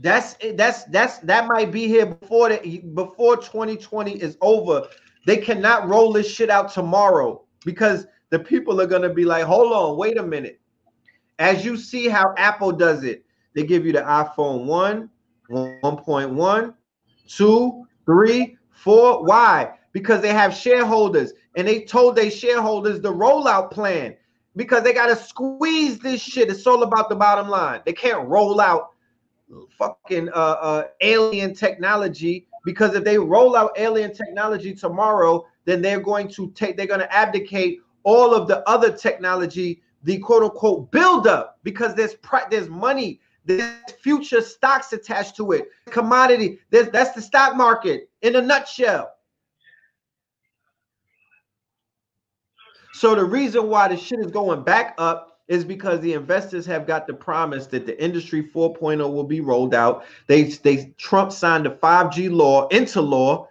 That's 0.01 0.37
that's 0.55 0.85
that's 0.85 1.19
that 1.21 1.47
might 1.47 1.73
be 1.73 1.87
here 1.87 2.05
before 2.05 2.51
the 2.51 2.79
before 2.95 3.37
2020 3.37 4.13
is 4.21 4.37
over 4.41 4.89
they 5.27 5.39
cannot 5.39 5.89
roll 5.89 6.13
this 6.13 6.31
shit 6.31 6.51
out 6.51 6.73
tomorrow 6.73 7.43
because 7.65 8.07
the 8.31 8.39
people 8.39 8.81
are 8.81 8.87
to 9.03 9.11
be 9.11 9.25
like, 9.25 9.45
hold 9.45 9.73
on, 9.73 9.97
wait 9.97 10.19
a 10.19 10.23
minute. 10.23 10.61
As 11.39 11.65
you 11.65 11.77
see 11.77 12.09
how 12.09 12.35
Apple 12.37 12.73
does 12.73 13.05
it, 13.05 13.25
they 13.55 13.65
give 13.65 13.87
you 13.87 13.93
the 13.93 14.01
iPhone 14.01 14.67
1, 14.67 15.11
1.1, 15.51 16.75
2, 17.29 17.87
3, 18.07 18.57
4. 18.71 19.25
Why? 19.25 19.73
Because 19.93 20.21
they 20.21 20.33
have 20.33 20.55
shareholders 20.55 21.33
and 21.57 21.67
they 21.67 21.83
told 21.83 22.17
their 22.17 22.31
shareholders 22.31 23.01
the 23.01 23.13
rollout 23.13 23.71
plan 23.71 24.17
because 24.57 24.83
they 24.83 24.93
got 24.93 25.07
to 25.07 25.17
squeeze 25.17 25.99
this 25.99 26.21
shit. 26.21 26.51
It's 26.51 26.67
all 26.67 26.83
about 26.83 27.09
the 27.09 27.17
bottom 27.17 27.49
line. 27.49 27.81
They 27.85 27.93
can't 27.93 28.27
roll 28.29 28.61
out 28.61 28.91
fucking 29.79 30.29
uh, 30.31 30.33
uh, 30.33 30.85
alien 31.01 31.55
technology 31.55 32.47
because 32.65 32.95
if 32.95 33.05
they 33.05 33.19
roll 33.19 33.57
out 33.57 33.73
alien 33.77 34.13
technology 34.15 34.75
tomorrow, 34.75 35.47
then 35.65 35.83
they're 35.83 36.01
going 36.01 36.29
to 36.29 36.51
take, 36.53 36.77
they're 36.77 36.87
going 36.87 37.01
to 37.01 37.15
abdicate 37.15 37.81
all 38.03 38.35
of 38.35 38.49
the 38.49 38.67
other 38.69 38.91
technology, 38.91 39.83
the 40.03 40.19
quote 40.19 40.43
unquote 40.43 40.91
buildup, 40.91 41.59
because 41.63 41.95
there's 41.95 42.17
there's 42.51 42.69
money, 42.69 43.21
there's 43.45 43.81
future 44.03 44.41
stocks 44.41 44.93
attached 44.93 45.37
to 45.37 45.53
it, 45.53 45.69
commodity. 45.87 46.59
There's 46.71 46.89
that's 46.91 47.13
the 47.13 47.23
stock 47.23 47.57
market 47.57 48.09
in 48.23 48.37
a 48.37 48.43
nutshell. 48.43 49.11
So 52.95 53.17
the 53.17 53.25
reason 53.25 53.69
why 53.69 53.89
the 53.89 53.97
shit 53.97 54.21
is 54.21 54.31
going 54.31 54.63
back 54.63 54.95
up 54.99 55.41
is 55.49 55.65
because 55.65 55.99
the 55.99 56.13
investors 56.13 56.65
have 56.67 56.87
got 56.87 57.09
the 57.09 57.13
promise 57.13 57.67
that 57.67 57.87
the 57.87 58.03
industry 58.03 58.41
4.0 58.55 58.99
will 59.13 59.25
be 59.25 59.41
rolled 59.41 59.75
out. 59.75 60.05
They 60.29 60.45
they 60.45 60.95
Trump 60.97 61.33
signed 61.33 61.67
the 61.67 61.71
5G 61.71 62.31
law 62.31 62.69
into 62.69 63.01
law. 63.01 63.49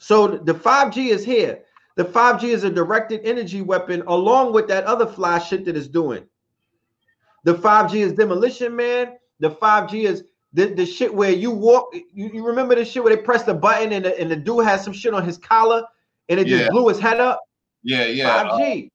So 0.00 0.26
the 0.26 0.54
5G 0.54 1.10
is 1.10 1.24
here. 1.24 1.60
The 1.94 2.04
5G 2.04 2.48
is 2.48 2.64
a 2.64 2.70
directed 2.70 3.20
energy 3.22 3.62
weapon 3.62 4.02
along 4.08 4.52
with 4.52 4.66
that 4.68 4.82
other 4.84 5.06
fly 5.06 5.38
shit 5.38 5.64
that 5.66 5.76
is 5.76 5.86
doing. 5.86 6.24
The 7.44 7.54
5G 7.54 7.94
is 8.00 8.12
demolition 8.12 8.74
man. 8.74 9.18
The 9.38 9.52
5G 9.52 10.02
is 10.02 10.24
the, 10.52 10.66
the 10.74 10.84
shit 10.84 11.14
where 11.14 11.30
you 11.30 11.52
walk. 11.52 11.94
You, 11.94 12.28
you 12.34 12.44
remember 12.44 12.74
the 12.74 12.84
shit 12.84 13.04
where 13.04 13.14
they 13.14 13.22
press 13.22 13.44
the 13.44 13.54
button 13.54 13.92
and 13.92 14.04
the, 14.04 14.18
and 14.20 14.28
the 14.28 14.36
dude 14.36 14.64
has 14.64 14.82
some 14.82 14.92
shit 14.92 15.14
on 15.14 15.24
his 15.24 15.38
collar 15.38 15.84
and 16.28 16.40
it 16.40 16.48
just 16.48 16.64
yeah. 16.64 16.70
blew 16.70 16.88
his 16.88 16.98
head 16.98 17.20
up? 17.20 17.40
Yeah, 17.88 18.04
yeah. 18.04 18.44
5G. 18.44 18.90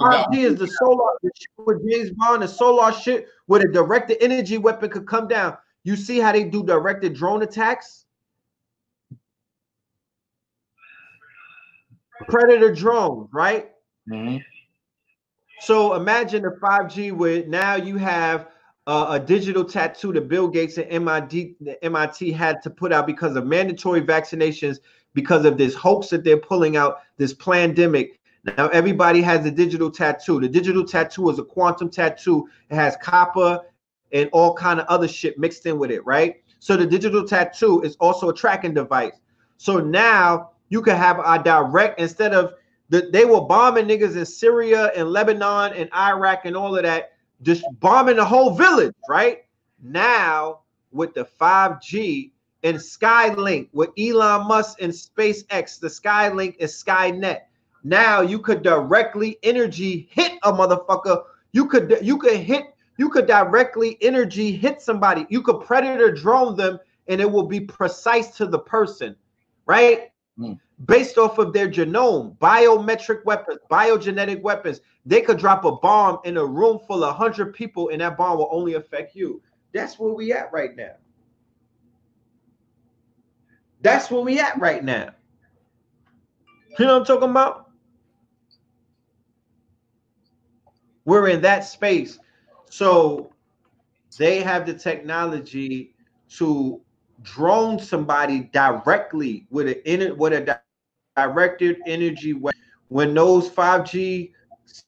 5G 0.00 0.36
is 0.38 0.58
the 0.58 0.66
solar 0.66 1.12
the 1.22 1.30
with 1.58 1.88
James 1.88 2.10
Bond, 2.10 2.42
the 2.42 2.48
solar 2.48 2.92
shit 2.92 3.28
where 3.46 3.60
the 3.60 3.68
directed 3.68 4.22
energy 4.22 4.58
weapon 4.58 4.90
could 4.90 5.06
come 5.06 5.28
down. 5.28 5.56
You 5.84 5.94
see 5.94 6.18
how 6.18 6.32
they 6.32 6.44
do 6.44 6.64
directed 6.64 7.14
drone 7.14 7.42
attacks? 7.42 8.04
Predator 12.28 12.72
drones, 12.72 13.28
right? 13.32 13.70
Mm-hmm. 14.10 14.38
So 15.60 15.94
imagine 15.94 16.42
the 16.42 16.56
5G 16.60 17.12
where 17.12 17.46
now 17.46 17.76
you 17.76 17.96
have 17.96 18.48
uh, 18.88 19.06
a 19.10 19.20
digital 19.20 19.64
tattoo 19.64 20.12
that 20.14 20.28
Bill 20.28 20.48
Gates 20.48 20.78
and 20.78 20.90
MIT, 20.90 21.56
MIT 21.82 22.32
had 22.32 22.60
to 22.62 22.70
put 22.70 22.92
out 22.92 23.06
because 23.06 23.36
of 23.36 23.46
mandatory 23.46 24.02
vaccinations, 24.02 24.78
because 25.14 25.44
of 25.44 25.58
this 25.58 25.74
hoax 25.74 26.08
that 26.08 26.24
they're 26.24 26.36
pulling 26.36 26.76
out, 26.76 27.02
this 27.18 27.34
pandemic. 27.34 28.18
Now 28.44 28.68
everybody 28.68 29.22
has 29.22 29.46
a 29.46 29.50
digital 29.50 29.90
tattoo. 29.90 30.40
The 30.40 30.48
digital 30.48 30.84
tattoo 30.84 31.30
is 31.30 31.38
a 31.38 31.44
quantum 31.44 31.88
tattoo. 31.88 32.48
It 32.70 32.74
has 32.74 32.96
copper 32.96 33.60
and 34.12 34.28
all 34.32 34.54
kind 34.54 34.80
of 34.80 34.86
other 34.86 35.08
shit 35.08 35.38
mixed 35.38 35.64
in 35.66 35.78
with 35.78 35.90
it, 35.90 36.04
right? 36.04 36.42
So 36.58 36.76
the 36.76 36.86
digital 36.86 37.24
tattoo 37.24 37.82
is 37.82 37.96
also 38.00 38.28
a 38.28 38.34
tracking 38.34 38.74
device. 38.74 39.20
So 39.58 39.78
now 39.78 40.50
you 40.68 40.82
can 40.82 40.96
have 40.96 41.20
a 41.24 41.42
direct 41.42 42.00
instead 42.00 42.34
of 42.34 42.54
the, 42.88 43.08
they 43.12 43.24
were 43.24 43.40
bombing 43.40 43.86
niggas 43.86 44.16
in 44.16 44.26
Syria 44.26 44.92
and 44.96 45.08
Lebanon 45.08 45.72
and 45.72 45.88
Iraq 45.94 46.44
and 46.44 46.56
all 46.56 46.76
of 46.76 46.82
that, 46.82 47.12
just 47.42 47.64
bombing 47.80 48.16
the 48.16 48.24
whole 48.24 48.54
village, 48.54 48.94
right? 49.08 49.44
Now 49.82 50.60
with 50.90 51.14
the 51.14 51.24
5G 51.40 52.32
and 52.64 52.76
Skylink 52.76 53.68
with 53.72 53.90
Elon 53.98 54.46
Musk 54.46 54.82
and 54.82 54.92
SpaceX, 54.92 55.80
the 55.80 55.88
Skylink 55.88 56.56
is 56.58 56.72
Skynet. 56.72 57.40
Now 57.84 58.20
you 58.20 58.38
could 58.38 58.62
directly 58.62 59.38
energy 59.42 60.08
hit 60.10 60.32
a 60.42 60.52
motherfucker. 60.52 61.24
You 61.52 61.66
could 61.66 61.98
you 62.02 62.18
could 62.18 62.36
hit 62.36 62.74
you 62.98 63.08
could 63.08 63.26
directly 63.26 63.98
energy 64.00 64.52
hit 64.52 64.80
somebody. 64.80 65.26
You 65.28 65.42
could 65.42 65.60
predator 65.60 66.12
drone 66.12 66.56
them 66.56 66.78
and 67.08 67.20
it 67.20 67.30
will 67.30 67.46
be 67.46 67.60
precise 67.60 68.36
to 68.36 68.46
the 68.46 68.58
person, 68.58 69.16
right? 69.66 70.10
Mm 70.38 70.58
based 70.86 71.18
off 71.18 71.38
of 71.38 71.52
their 71.52 71.68
genome, 71.68 72.36
biometric 72.38 73.24
weapons, 73.24 73.58
biogenetic 73.70 74.40
weapons. 74.42 74.80
They 75.06 75.20
could 75.20 75.38
drop 75.38 75.64
a 75.64 75.72
bomb 75.72 76.18
in 76.24 76.36
a 76.36 76.44
room 76.44 76.78
full 76.86 77.04
of 77.04 77.18
100 77.18 77.54
people 77.54 77.90
and 77.90 78.00
that 78.00 78.16
bomb 78.16 78.38
will 78.38 78.48
only 78.50 78.74
affect 78.74 79.14
you. 79.14 79.42
That's 79.72 79.98
where 79.98 80.12
we 80.12 80.32
at 80.32 80.52
right 80.52 80.76
now. 80.76 80.94
That's 83.80 84.10
where 84.10 84.22
we 84.22 84.38
at 84.38 84.60
right 84.60 84.82
now. 84.84 85.10
You 86.78 86.86
know 86.86 86.94
what 86.94 87.00
I'm 87.00 87.04
talking 87.04 87.30
about? 87.30 87.71
We're 91.04 91.28
in 91.28 91.40
that 91.42 91.64
space. 91.64 92.18
So 92.70 93.32
they 94.18 94.40
have 94.40 94.66
the 94.66 94.74
technology 94.74 95.94
to 96.36 96.80
drone 97.22 97.78
somebody 97.78 98.50
directly 98.52 99.46
with 99.50 99.76
an 99.86 100.16
with 100.16 100.32
a 100.32 100.60
directed 101.16 101.78
energy 101.86 102.34
when 102.88 103.14
those 103.14 103.48
5G 103.48 104.32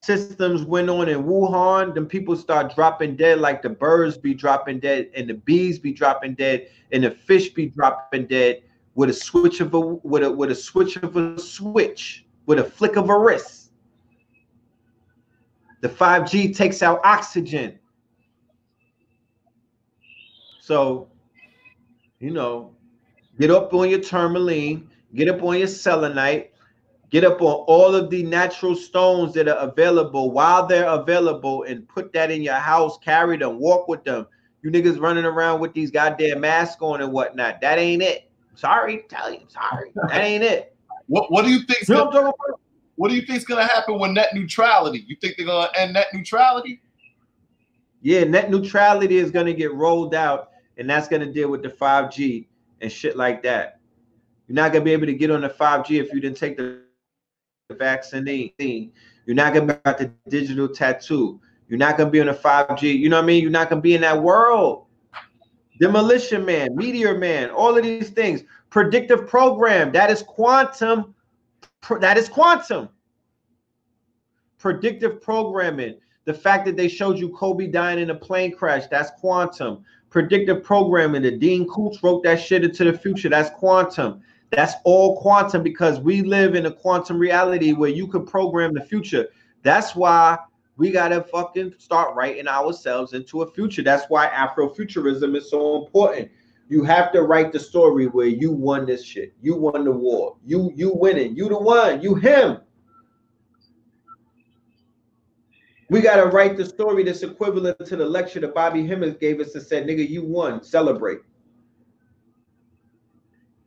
systems 0.03 0.63
went 0.63 0.91
on 0.91 1.09
in 1.09 1.25
Wuhan, 1.25 1.95
then 1.95 2.07
people 2.07 2.37
start 2.37 2.75
dropping 2.75 3.17
dead 3.17 3.39
like 3.41 3.63
the 3.63 3.71
birds 3.71 4.17
be 4.17 4.35
dropping 4.35 4.81
dead 4.81 5.11
and 5.15 5.29
the 5.29 5.35
bees 5.35 5.79
be 5.79 5.93
dropping 5.93 6.35
dead 6.35 6.69
and 6.93 7.05
the 7.05 7.11
fish 7.11 7.51
be 7.51 7.67
dropping 7.67 8.27
dead 8.27 8.63
with 8.95 9.11
a 9.11 9.13
switch 9.13 9.61
of 9.61 9.75
a 9.75 9.81
with 9.81 10.23
a 10.23 10.31
with 10.31 10.51
a 10.51 10.55
switch 10.55 10.97
of 10.97 11.17
a 11.17 11.39
switch 11.39 12.27
with 12.47 12.59
a 12.59 12.65
flick 12.65 12.97
of 12.97 13.09
a 13.09 13.19
wrist. 13.19 13.64
The 15.85 15.91
5G 15.91 16.57
takes 16.57 16.83
out 16.83 17.03
oxygen. 17.05 17.79
So, 20.63 21.11
you 22.21 22.31
know, 22.31 22.75
get 23.39 23.51
up 23.51 23.75
on 23.75 23.91
your 23.91 24.01
tourmaline, 24.01 24.89
Get 25.15 25.29
up 25.29 25.43
on 25.43 25.59
your 25.59 25.69
selenite. 25.69 26.53
Get 27.11 27.23
up 27.23 27.43
on 27.43 27.65
all 27.69 27.95
of 27.95 28.09
the 28.09 28.23
natural 28.23 28.75
stones 28.75 29.35
that 29.35 29.47
are 29.47 29.59
available 29.59 30.31
while 30.31 30.67
they're 30.67 30.89
available 30.89 31.65
and 31.65 31.87
put 31.87 32.15
that 32.15 32.31
in 32.31 32.41
your 32.41 32.55
house. 32.55 32.97
Carry 32.99 33.37
them, 33.37 33.59
walk 33.59 33.87
with 33.87 34.05
them. 34.05 34.27
You 34.63 34.71
niggas 34.71 34.99
running 34.99 35.27
around 35.27 35.61
with 35.61 35.75
these 35.75 35.91
goddamn 35.91 36.41
masks 36.41 36.81
on 36.81 37.03
and 37.03 37.13
whatnot. 37.13 37.61
That 37.61 37.79
ain't 37.79 38.03
it. 38.03 38.31
Sorry, 38.55 39.05
tell 39.11 39.31
you, 39.31 39.43
sorry. 39.49 39.93
That 40.09 40.23
ain't 40.23 40.43
it. 40.43 40.75
What 41.09 41.31
What 41.31 41.45
do 41.45 41.51
you 41.51 41.61
think? 41.61 41.87
You 41.87 41.95
gonna, 41.95 42.33
what 42.97 43.09
do 43.09 43.15
you 43.15 43.23
think 43.23 43.39
is 43.39 43.45
gonna 43.45 43.65
happen 43.65 43.99
with 43.99 44.13
net 44.13 44.35
neutrality? 44.35 45.05
You 45.07 45.17
think 45.21 45.37
they're 45.37 45.47
gonna 45.47 45.71
end 45.77 45.95
net 45.95 46.09
neutrality? 46.13 46.81
Yeah, 48.03 48.25
net 48.25 48.51
neutrality 48.51 49.17
is 49.17 49.31
gonna 49.31 49.53
get 49.53 49.73
rolled 49.75 50.15
out, 50.15 50.51
and 50.77 50.89
that's 50.89 51.09
gonna 51.09 51.33
deal 51.33 51.51
with 51.51 51.63
the 51.63 51.71
5G 51.71 52.47
and 52.81 52.91
shit 52.91 53.17
like 53.17 53.43
that. 53.43 53.81
You're 54.47 54.57
not 54.57 54.73
gonna 54.73 54.85
be 54.85 54.93
able 54.93 55.07
to 55.07 55.15
get 55.15 55.31
on 55.31 55.41
the 55.41 55.49
5G 55.49 56.01
if 56.01 56.13
you 56.13 56.21
didn't 56.21 56.37
take 56.37 56.57
the 56.57 56.81
vaccine. 57.71 58.53
Thing. 58.59 58.93
You're 59.27 59.37
not 59.37 59.55
gonna 59.55 59.81
got 59.85 59.99
the 59.99 60.13
digital 60.29 60.69
tattoo. 60.69 61.41
You're 61.69 61.79
not 61.79 61.97
gonna 61.97 62.11
be 62.11 62.21
on 62.21 62.27
the 62.27 62.35
5G. 62.35 62.93
You 62.99 63.09
know 63.09 63.17
what 63.17 63.25
I 63.25 63.27
mean? 63.27 63.43
You're 63.43 63.51
not 63.51 63.71
gonna 63.71 63.81
be 63.81 63.95
in 63.95 64.03
that 64.03 64.23
world. 64.23 64.87
Demolition 65.81 66.45
Man, 66.45 66.77
Meteor 66.77 67.19
Man, 67.19 67.51
all 67.51 67.77
of 67.77 67.83
these 67.83 68.11
things. 68.11 68.45
Predictive 68.71 69.27
program. 69.27 69.93
That 69.93 70.11
is 70.11 70.23
quantum. 70.23 71.14
That 72.01 72.17
is 72.17 72.29
quantum. 72.29 72.89
Predictive 74.59 75.21
programming. 75.21 75.97
The 76.25 76.35
fact 76.35 76.65
that 76.67 76.77
they 76.77 76.89
showed 76.89 77.19
you 77.19 77.29
Kobe 77.31 77.67
dying 77.67 77.99
in 77.99 78.11
a 78.11 78.15
plane 78.15 78.55
crash. 78.57 78.87
That's 78.91 79.11
quantum. 79.21 79.85
Predictive 80.09 80.63
programming. 80.63 81.23
The 81.23 81.33
Dean 81.33 81.69
Koontz 81.69 82.03
wrote 82.03 82.23
that 82.25 82.41
shit 82.41 82.65
into 82.65 82.85
the 82.85 82.97
future. 82.97 83.29
That's 83.29 83.51
quantum. 83.51 84.23
That's 84.51 84.75
all 84.85 85.21
quantum 85.21 85.63
because 85.63 86.01
we 86.01 86.23
live 86.23 86.55
in 86.55 86.67
a 86.67 86.73
quantum 86.73 87.19
reality 87.19 87.73
where 87.73 87.91
you 87.91 88.07
can 88.07 88.25
program 88.25 88.73
the 88.73 88.85
future. 88.85 89.29
That's 89.63 89.95
why 89.97 90.39
we 90.77 90.91
gotta 90.91 91.23
fucking 91.23 91.75
start 91.79 92.15
writing 92.15 92.49
ourselves 92.49 93.13
into 93.13 93.43
a 93.43 93.51
future. 93.51 93.83
That's 93.83 94.09
why 94.09 94.29
Afrofuturism 94.29 95.37
is 95.37 95.51
so 95.51 95.85
important. 95.85 96.31
You 96.69 96.83
have 96.85 97.13
to 97.13 97.23
write 97.23 97.53
the 97.53 97.61
story 97.61 98.07
where 98.07 98.27
you 98.27 98.51
won 98.51 98.87
this 98.87 99.05
shit. 99.05 99.35
You 99.43 99.55
won 99.57 99.85
the 99.85 99.93
war. 99.93 100.37
You 100.45 100.73
you 100.75 100.93
winning. 100.95 101.37
You 101.37 101.49
the 101.49 101.59
one. 101.59 102.01
You 102.01 102.15
him. 102.15 102.59
We 105.91 106.01
gotta 106.01 106.27
write 106.27 106.57
the 106.57 106.65
story 106.65 107.05
that's 107.05 107.23
equivalent 107.23 107.79
to 107.85 107.97
the 107.97 108.07
lecture 108.07 108.41
that 108.41 108.55
Bobby 108.55 108.87
Hemmitt 108.87 109.21
gave 109.21 109.41
us 109.41 109.55
and 109.55 109.63
said, 109.63 109.87
"Nigga, 109.87 110.09
you 110.09 110.25
won. 110.25 110.63
Celebrate." 110.63 111.19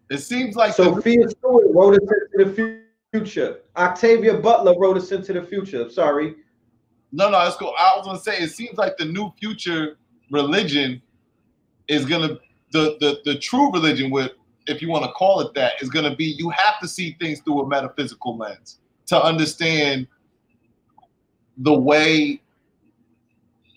It 0.09 0.17
seems 0.19 0.55
like 0.55 0.73
Sophia 0.73 1.25
the- 1.25 1.29
Stewart 1.31 1.67
wrote 1.73 1.93
us 1.95 2.09
into 2.39 2.45
the 2.51 2.81
future. 3.13 3.61
Octavia 3.75 4.33
Butler 4.39 4.77
wrote 4.79 4.97
us 4.97 5.11
into 5.11 5.33
the 5.33 5.43
future. 5.43 5.89
Sorry. 5.89 6.35
No, 7.11 7.29
no, 7.29 7.39
it's 7.45 7.55
cool. 7.57 7.73
I 7.77 7.93
was 7.95 8.05
gonna 8.05 8.19
say 8.19 8.39
it 8.39 8.49
seems 8.49 8.77
like 8.77 8.97
the 8.97 9.05
new 9.05 9.31
future 9.39 9.97
religion 10.31 11.01
is 11.87 12.05
gonna 12.05 12.39
the 12.71 12.97
the 12.99 13.19
the 13.25 13.39
true 13.39 13.71
religion 13.71 14.11
with 14.11 14.31
if 14.67 14.81
you 14.81 14.89
want 14.89 15.05
to 15.05 15.11
call 15.11 15.39
it 15.39 15.53
that 15.53 15.73
is 15.81 15.89
gonna 15.89 16.15
be 16.15 16.25
you 16.25 16.49
have 16.49 16.79
to 16.81 16.87
see 16.87 17.15
things 17.19 17.39
through 17.39 17.61
a 17.61 17.67
metaphysical 17.67 18.37
lens 18.37 18.79
to 19.05 19.21
understand 19.21 20.07
the 21.57 21.73
way 21.73 22.41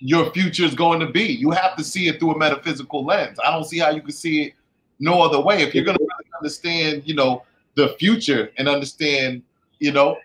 your 0.00 0.30
future 0.32 0.64
is 0.64 0.74
going 0.74 0.98
to 1.00 1.06
be. 1.06 1.22
You 1.22 1.50
have 1.50 1.76
to 1.76 1.84
see 1.84 2.08
it 2.08 2.18
through 2.18 2.32
a 2.32 2.38
metaphysical 2.38 3.04
lens. 3.04 3.38
I 3.44 3.50
don't 3.50 3.64
see 3.64 3.78
how 3.78 3.90
you 3.90 4.00
can 4.00 4.12
see 4.12 4.42
it 4.44 4.54
no 4.98 5.22
other 5.22 5.40
way. 5.40 5.62
If 5.62 5.74
you're 5.74 5.84
going 5.84 5.98
to 5.98 6.02
really 6.02 6.30
understand, 6.38 7.02
you 7.04 7.14
know, 7.14 7.44
the 7.74 7.90
future 7.98 8.50
and 8.56 8.68
understand, 8.68 9.42
you 9.78 9.92
know. 9.92 10.16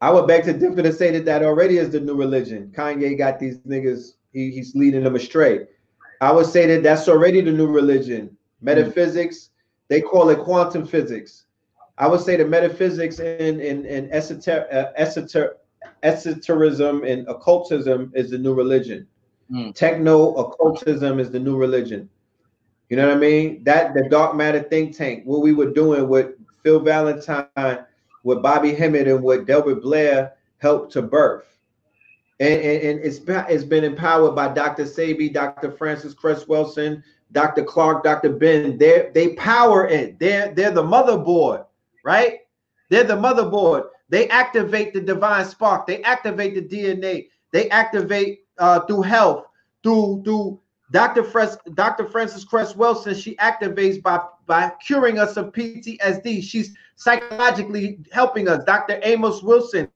I 0.00 0.10
would 0.10 0.26
beg 0.26 0.44
to 0.44 0.52
differ 0.52 0.82
to 0.82 0.92
say 0.92 1.12
that 1.12 1.24
that 1.24 1.44
already 1.44 1.78
is 1.78 1.90
the 1.90 2.00
new 2.00 2.14
religion. 2.14 2.72
Kanye 2.76 3.16
got 3.16 3.38
these 3.38 3.58
niggas, 3.58 4.14
he, 4.32 4.50
he's 4.50 4.74
leading 4.74 5.04
them 5.04 5.14
astray. 5.14 5.66
I 6.22 6.30
would 6.30 6.46
say 6.46 6.66
that 6.66 6.84
that's 6.84 7.08
already 7.08 7.40
the 7.40 7.50
new 7.50 7.66
religion. 7.66 8.36
Metaphysics, 8.60 9.36
mm-hmm. 9.36 9.86
they 9.88 10.00
call 10.00 10.30
it 10.30 10.38
quantum 10.38 10.86
physics. 10.86 11.46
I 11.98 12.06
would 12.06 12.20
say 12.20 12.36
the 12.36 12.44
metaphysics 12.46 13.18
and 13.18 13.60
and, 13.60 13.84
and 13.84 14.08
esoter, 14.12 14.72
uh, 14.72 14.92
esoter, 14.98 15.54
esotericism 16.04 17.02
and 17.02 17.28
occultism 17.28 18.12
is 18.14 18.30
the 18.30 18.38
new 18.38 18.54
religion. 18.54 19.08
Mm. 19.50 19.74
Techno 19.74 20.34
occultism 20.36 21.18
is 21.18 21.32
the 21.32 21.40
new 21.40 21.56
religion. 21.56 22.08
You 22.88 22.98
know 22.98 23.08
what 23.08 23.16
I 23.16 23.20
mean? 23.20 23.64
That 23.64 23.92
the 23.92 24.08
dark 24.08 24.36
matter 24.36 24.62
think 24.62 24.96
tank, 24.96 25.24
what 25.24 25.40
we 25.40 25.52
were 25.52 25.72
doing 25.72 26.08
with 26.08 26.34
Phil 26.62 26.78
Valentine, 26.78 27.84
with 28.22 28.42
Bobby 28.42 28.74
Hemmitt, 28.74 29.08
and 29.08 29.24
what 29.24 29.46
Delbert 29.46 29.82
Blair 29.82 30.34
helped 30.58 30.92
to 30.92 31.02
birth. 31.02 31.51
And, 32.42 32.60
and, 32.60 32.82
and 32.82 33.00
it's, 33.04 33.20
it's 33.28 33.62
been 33.62 33.84
empowered 33.84 34.34
by 34.34 34.48
Dr. 34.48 34.84
Sabi, 34.84 35.28
Dr. 35.28 35.70
Frances 35.70 36.12
Cress 36.12 36.42
Welsing, 36.46 37.00
Dr. 37.30 37.62
Clark, 37.62 38.02
Dr. 38.02 38.30
Ben. 38.30 38.76
They 38.76 39.10
they 39.14 39.34
power 39.34 39.86
it. 39.86 40.18
They're 40.18 40.52
they're 40.52 40.72
the 40.72 40.82
motherboard, 40.82 41.66
right? 42.04 42.40
They're 42.88 43.04
the 43.04 43.16
motherboard. 43.16 43.84
They 44.08 44.28
activate 44.28 44.92
the 44.92 45.00
divine 45.00 45.44
spark. 45.44 45.86
They 45.86 46.02
activate 46.02 46.56
the 46.56 46.62
DNA. 46.62 47.28
They 47.52 47.70
activate 47.70 48.40
uh, 48.58 48.80
through 48.80 49.02
health, 49.02 49.46
through 49.84 50.22
through 50.24 50.60
Dr. 50.90 51.22
Fres- 51.22 51.58
Dr. 51.74 52.08
Frances 52.08 52.44
Cress 52.44 52.74
Welsing. 52.74 53.22
She 53.22 53.36
activates 53.36 54.02
by 54.02 54.20
by 54.46 54.72
curing 54.84 55.20
us 55.20 55.36
of 55.36 55.52
PTSD. 55.52 56.42
She's 56.42 56.74
psychologically 56.96 58.00
helping 58.10 58.48
us. 58.48 58.64
Dr. 58.64 58.98
Amos 59.04 59.44
Wilson, 59.44 59.88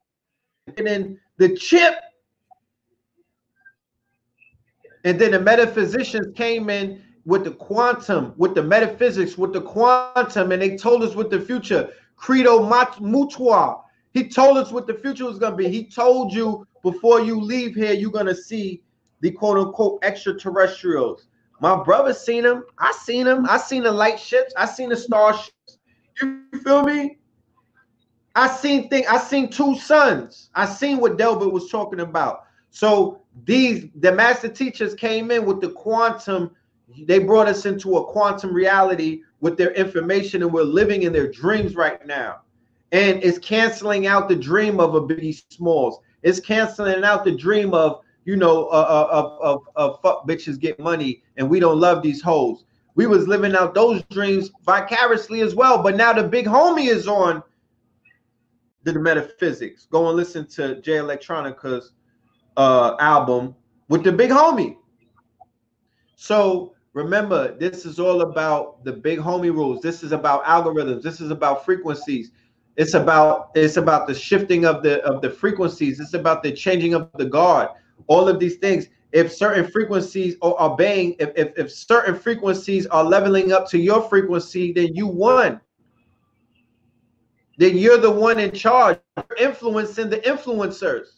and 0.77 0.87
then 0.87 1.21
the 1.39 1.57
chip 1.57 1.97
and 5.07 5.21
then 5.21 5.31
the 5.31 5.41
metaphysicians 5.41 6.27
came 6.35 6.69
in 6.69 7.01
with 7.27 7.45
the 7.45 7.53
quantum, 7.53 8.35
with 8.37 8.57
the 8.57 8.63
metaphysics, 8.63 9.39
with 9.39 9.53
the 9.53 9.61
quantum, 9.61 10.51
and 10.51 10.61
they 10.61 10.77
told 10.77 11.05
us 11.05 11.15
what 11.15 11.31
the 11.31 11.41
future. 11.41 11.91
Credo 12.17 12.59
Mutwa. 12.69 13.83
He 14.15 14.29
told 14.29 14.59
us 14.59 14.73
what 14.73 14.89
the 14.89 14.95
future 14.95 15.25
was 15.25 15.39
going 15.39 15.53
to 15.53 15.57
be. 15.57 15.69
He 15.69 15.85
told 15.85 16.33
you 16.33 16.67
before 16.83 17.21
you 17.21 17.41
leave 17.41 17.77
here, 17.77 17.93
you're 17.93 18.11
going 18.11 18.27
to 18.27 18.35
see 18.35 18.83
the 19.21 19.31
quote 19.31 19.59
unquote 19.59 20.01
extraterrestrials. 20.03 21.29
My 21.61 21.81
brother 21.81 22.13
seen 22.13 22.43
them. 22.43 22.65
I 22.79 22.91
seen 22.91 23.27
them. 23.27 23.47
I 23.49 23.59
seen 23.59 23.85
the 23.85 23.93
light 23.93 24.19
ships. 24.19 24.53
I 24.57 24.67
seen 24.67 24.89
the 24.89 24.97
starships. 24.97 25.79
You 26.21 26.43
feel 26.65 26.83
me? 26.83 27.19
I 28.35 28.49
seen 28.49 28.89
thing. 28.89 29.05
I 29.09 29.19
seen 29.19 29.51
two 29.51 29.79
suns. 29.79 30.51
I 30.57 30.67
seen 30.67 30.99
what 30.99 31.17
Delbert 31.17 31.53
was 31.53 31.71
talking 31.71 32.01
about. 32.01 32.47
So 32.71 33.23
these 33.45 33.87
the 33.97 34.13
master 34.13 34.49
teachers 34.49 34.95
came 34.95 35.31
in 35.31 35.45
with 35.45 35.61
the 35.61 35.71
quantum. 35.71 36.51
They 37.05 37.19
brought 37.19 37.49
us 37.49 37.67
into 37.67 37.99
a 37.99 38.05
quantum 38.05 38.53
reality 38.53 39.23
with 39.41 39.57
their 39.57 39.73
information, 39.73 40.43
and 40.43 40.53
we're 40.53 40.63
living 40.63 41.03
in 41.03 41.13
their 41.13 41.31
dreams 41.31 41.75
right 41.75 42.05
now. 42.07 42.43
And 42.93 43.23
it's 43.23 43.39
canceling 43.39 44.07
out 44.07 44.29
the 44.29 44.37
dream 44.37 44.81
of 44.81 44.95
a 44.95 45.01
Biggie 45.01 45.43
Smalls. 45.51 45.99
It's 46.23 46.41
canceling 46.41 47.05
out 47.05 47.25
the 47.25 47.37
dream 47.37 47.75
of 47.75 48.01
you 48.25 48.37
know 48.37 48.67
uh, 48.67 48.71
uh, 48.71 49.09
of, 49.11 49.41
of 49.41 49.63
of 49.77 50.01
fuck 50.03 50.27
bitches 50.27 50.59
get 50.59 50.79
money 50.79 51.23
and 51.37 51.49
we 51.49 51.61
don't 51.61 51.79
love 51.79 52.03
these 52.03 52.23
hoes. 52.23 52.65
We 52.95 53.07
was 53.07 53.29
living 53.29 53.55
out 53.55 53.75
those 53.75 54.03
dreams 54.05 54.51
vicariously 54.65 55.43
as 55.43 55.55
well. 55.55 55.83
But 55.83 55.97
now 55.97 56.15
the 56.15 56.25
big 56.25 56.47
homie 56.47 56.89
is 56.89 57.07
on 57.07 57.43
the, 58.85 58.99
metaphysics. 58.99 59.87
Go 59.91 60.09
and 60.09 60.17
listen 60.17 60.47
to 60.49 60.81
Jay 60.81 60.97
Electronica's 60.97 61.93
uh, 62.57 62.97
album 62.99 63.55
with 63.89 64.05
the 64.05 64.13
big 64.13 64.31
homie. 64.31 64.77
So 66.17 66.75
remember, 66.93 67.57
this 67.57 67.85
is 67.85 67.99
all 67.99 68.23
about 68.23 68.85
the 68.85 68.93
big 68.93 69.19
homie 69.19 69.53
rules. 69.53 69.83
This 69.83 70.03
is 70.03 70.13
about 70.13 70.45
algorithms. 70.45 71.03
This 71.03 71.21
is 71.21 71.31
about 71.31 71.65
frequencies. 71.65 72.33
It's 72.77 72.95
about 72.95 73.51
it's 73.55 73.77
about 73.77 74.07
the 74.07 74.15
shifting 74.15 74.67
of 74.67 74.83
the 74.83 75.03
of 75.05 75.23
the 75.23 75.31
frequencies. 75.31 76.01
It's 76.01 76.15
about 76.15 76.43
the 76.43 76.53
changing 76.53 76.95
of 76.95 77.11
the 77.15 77.25
guard. 77.25 77.69
All 78.07 78.29
of 78.29 78.39
these 78.39 78.57
things. 78.57 78.89
If 79.13 79.33
certain 79.33 79.71
frequencies 79.71 80.37
are 80.43 80.55
obeying, 80.59 81.17
if, 81.19 81.31
if, 81.37 81.57
if 81.57 81.73
certain 81.73 82.17
frequencies 82.17 82.87
are 82.89 83.05
leveling 83.05 83.53
up 83.53 83.67
to 83.71 83.79
your 83.79 84.03
frequency, 84.03 84.73
then 84.73 84.95
you 84.95 85.07
won. 85.07 85.61
Then 87.57 87.79
you're 87.79 87.97
the 87.97 88.11
one 88.11 88.39
in 88.39 88.53
charge, 88.53 88.99
influencing 89.39 90.11
the 90.11 90.19
influencers 90.19 91.16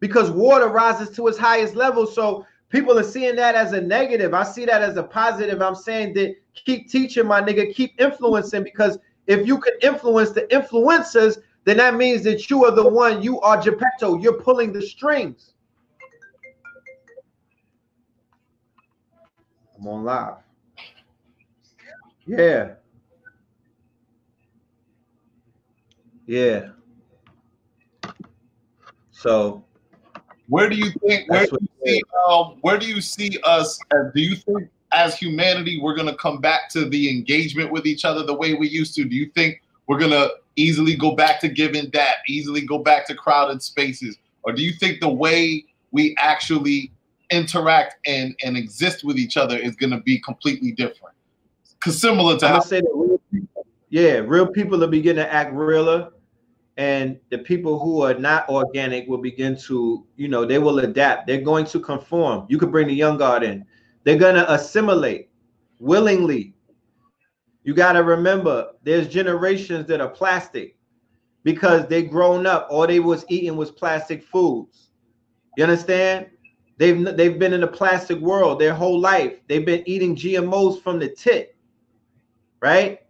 because 0.00 0.30
water 0.30 0.68
rises 0.68 1.14
to 1.16 1.26
its 1.28 1.38
highest 1.38 1.74
level. 1.74 2.06
So 2.06 2.46
people 2.68 2.98
are 2.98 3.04
seeing 3.04 3.36
that 3.36 3.54
as 3.54 3.72
a 3.72 3.80
negative. 3.80 4.34
I 4.34 4.44
see 4.44 4.64
that 4.66 4.82
as 4.82 4.96
a 4.96 5.02
positive. 5.02 5.60
I'm 5.60 5.74
saying 5.74 6.14
that 6.14 6.36
keep 6.54 6.88
teaching, 6.88 7.26
my 7.26 7.40
nigga, 7.40 7.74
keep 7.74 8.00
influencing 8.00 8.62
because 8.62 8.98
if 9.26 9.46
you 9.46 9.58
can 9.58 9.74
influence 9.82 10.30
the 10.30 10.42
influencers, 10.42 11.38
then 11.64 11.76
that 11.76 11.94
means 11.94 12.22
that 12.24 12.48
you 12.48 12.64
are 12.64 12.70
the 12.70 12.86
one, 12.88 13.22
you 13.22 13.40
are 13.40 13.60
Geppetto, 13.60 14.18
you're 14.18 14.40
pulling 14.40 14.72
the 14.72 14.80
strings. 14.80 15.52
I'm 19.78 19.86
on 19.86 20.04
live. 20.04 20.34
Yeah. 22.26 22.74
Yeah. 26.26 26.70
So 29.10 29.64
where 30.48 30.68
do 30.68 30.76
you 30.76 30.90
think? 31.06 31.30
Where 31.30 31.46
do 31.46 31.58
you 31.60 31.68
see? 31.84 32.02
Um, 32.28 32.56
where 32.62 32.78
do 32.78 32.86
you 32.86 33.00
see 33.00 33.38
us? 33.44 33.78
Uh, 33.90 34.10
do 34.14 34.20
you 34.20 34.36
think 34.36 34.68
as 34.92 35.16
humanity 35.16 35.80
we're 35.80 35.94
gonna 35.94 36.16
come 36.16 36.40
back 36.40 36.70
to 36.70 36.88
the 36.88 37.10
engagement 37.10 37.70
with 37.70 37.86
each 37.86 38.04
other 38.04 38.22
the 38.22 38.34
way 38.34 38.54
we 38.54 38.68
used 38.68 38.94
to? 38.96 39.04
Do 39.04 39.14
you 39.14 39.30
think 39.34 39.62
we're 39.86 39.98
gonna 39.98 40.28
easily 40.56 40.96
go 40.96 41.14
back 41.14 41.40
to 41.40 41.48
giving 41.48 41.90
that, 41.92 42.16
easily 42.28 42.62
go 42.62 42.78
back 42.78 43.06
to 43.08 43.14
crowded 43.14 43.62
spaces, 43.62 44.16
or 44.42 44.52
do 44.52 44.62
you 44.62 44.72
think 44.72 45.00
the 45.00 45.08
way 45.08 45.64
we 45.92 46.16
actually 46.18 46.92
interact 47.30 47.96
and 48.06 48.34
and 48.42 48.56
exist 48.56 49.04
with 49.04 49.18
each 49.18 49.36
other 49.36 49.56
is 49.56 49.76
gonna 49.76 50.00
be 50.00 50.18
completely 50.20 50.72
different? 50.72 51.14
Because 51.78 52.00
similar 52.00 52.38
to 52.38 52.46
I'm 52.46 52.54
how. 52.54 52.60
Say 52.60 52.80
that 52.80 52.90
real 52.94 53.20
people, 53.30 53.66
yeah, 53.90 54.22
real 54.24 54.46
people 54.46 54.82
are 54.82 54.88
beginning 54.88 55.24
to 55.24 55.32
act 55.32 55.52
realer 55.52 56.10
and 56.78 57.18
the 57.30 57.38
people 57.38 57.76
who 57.80 58.02
are 58.02 58.14
not 58.14 58.48
organic 58.48 59.08
will 59.08 59.18
begin 59.18 59.56
to, 59.56 60.06
you 60.16 60.28
know, 60.28 60.44
they 60.44 60.58
will 60.58 60.78
adapt. 60.78 61.26
They're 61.26 61.40
going 61.40 61.66
to 61.66 61.80
conform. 61.80 62.46
You 62.48 62.56
could 62.56 62.70
bring 62.70 62.86
the 62.86 62.94
young 62.94 63.18
guard 63.18 63.42
in. 63.42 63.66
They're 64.04 64.16
going 64.16 64.36
to 64.36 64.50
assimilate 64.50 65.28
willingly. 65.80 66.54
You 67.64 67.74
got 67.74 67.94
to 67.94 68.04
remember, 68.04 68.68
there's 68.84 69.08
generations 69.08 69.88
that 69.88 70.00
are 70.00 70.08
plastic 70.08 70.76
because 71.42 71.88
they 71.88 72.04
grown 72.04 72.46
up. 72.46 72.68
All 72.70 72.86
they 72.86 73.00
was 73.00 73.24
eating 73.28 73.56
was 73.56 73.72
plastic 73.72 74.22
foods. 74.22 74.90
You 75.56 75.64
understand? 75.64 76.28
They've 76.76 77.04
they've 77.16 77.40
been 77.40 77.52
in 77.52 77.62
the 77.62 77.66
plastic 77.66 78.20
world 78.20 78.60
their 78.60 78.72
whole 78.72 79.00
life. 79.00 79.40
They've 79.48 79.66
been 79.66 79.82
eating 79.84 80.14
GMOs 80.14 80.80
from 80.80 81.00
the 81.00 81.08
tit, 81.08 81.56
right? 82.62 83.00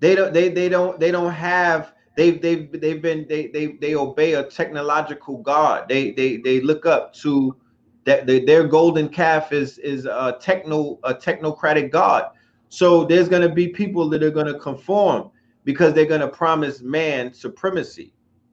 They 0.00 0.14
don't 0.14 0.32
they 0.32 0.48
they 0.48 0.68
don't 0.68 0.98
they 1.00 1.10
don't 1.10 1.32
have 1.32 1.92
they've 2.16 2.40
they've 2.40 2.80
they've 2.80 3.02
been 3.02 3.26
they 3.28 3.48
they 3.48 3.66
they 3.80 3.94
obey 3.94 4.34
a 4.34 4.44
technological 4.44 5.38
god. 5.38 5.88
They 5.88 6.12
they 6.12 6.36
they 6.38 6.60
look 6.60 6.86
up 6.86 7.14
to 7.14 7.56
that 8.04 8.26
they, 8.26 8.44
their 8.44 8.66
golden 8.66 9.08
calf 9.08 9.52
is 9.52 9.78
is 9.78 10.04
a 10.06 10.38
techno 10.40 10.98
a 11.04 11.14
technocratic 11.14 11.90
god. 11.90 12.30
So 12.68 13.04
there's 13.04 13.28
going 13.28 13.42
to 13.42 13.54
be 13.54 13.68
people 13.68 14.08
that 14.10 14.22
are 14.22 14.30
going 14.30 14.46
to 14.46 14.58
conform 14.58 15.30
because 15.64 15.94
they're 15.94 16.06
going 16.06 16.20
to 16.20 16.28
promise 16.28 16.80
man 16.80 17.32
supremacy. 17.32 18.12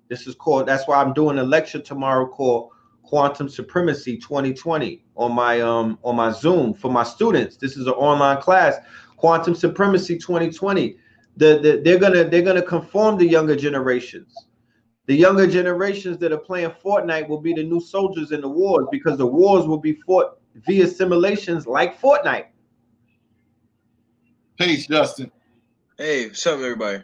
This 0.09 0.27
is 0.27 0.35
called 0.35 0.67
that's 0.67 0.87
why 0.87 1.01
I'm 1.01 1.13
doing 1.13 1.37
a 1.37 1.43
lecture 1.43 1.79
tomorrow 1.79 2.27
called 2.27 2.71
Quantum 3.03 3.49
Supremacy 3.49 4.17
2020 4.17 5.03
on 5.15 5.31
my 5.31 5.61
um 5.61 5.99
on 6.03 6.15
my 6.15 6.31
Zoom 6.31 6.73
for 6.73 6.91
my 6.91 7.03
students. 7.03 7.55
This 7.55 7.77
is 7.77 7.85
an 7.85 7.93
online 7.93 8.41
class, 8.41 8.77
Quantum 9.17 9.53
Supremacy 9.53 10.17
2020 10.17 10.97
the, 11.37 11.59
the, 11.59 11.81
they're 11.83 11.99
gonna 11.99 12.23
they're 12.23 12.41
gonna 12.41 12.61
conform 12.61 13.17
the 13.17 13.25
younger 13.25 13.55
generations. 13.55 14.33
The 15.07 15.15
younger 15.15 15.45
generations 15.45 16.17
that 16.19 16.31
are 16.31 16.37
playing 16.37 16.71
Fortnite 16.83 17.27
will 17.27 17.41
be 17.41 17.53
the 17.53 17.63
new 17.63 17.79
soldiers 17.79 18.31
in 18.31 18.41
the 18.41 18.49
wars 18.49 18.87
because 18.91 19.17
the 19.17 19.25
wars 19.25 19.67
will 19.67 19.77
be 19.77 19.93
fought 19.93 20.39
via 20.65 20.87
simulations 20.87 21.67
like 21.67 21.99
Fortnite. 22.01 22.47
Peace, 24.57 24.87
Justin. 24.87 25.31
Hey, 25.97 26.27
what's 26.27 26.45
up, 26.47 26.59
everybody? 26.59 27.03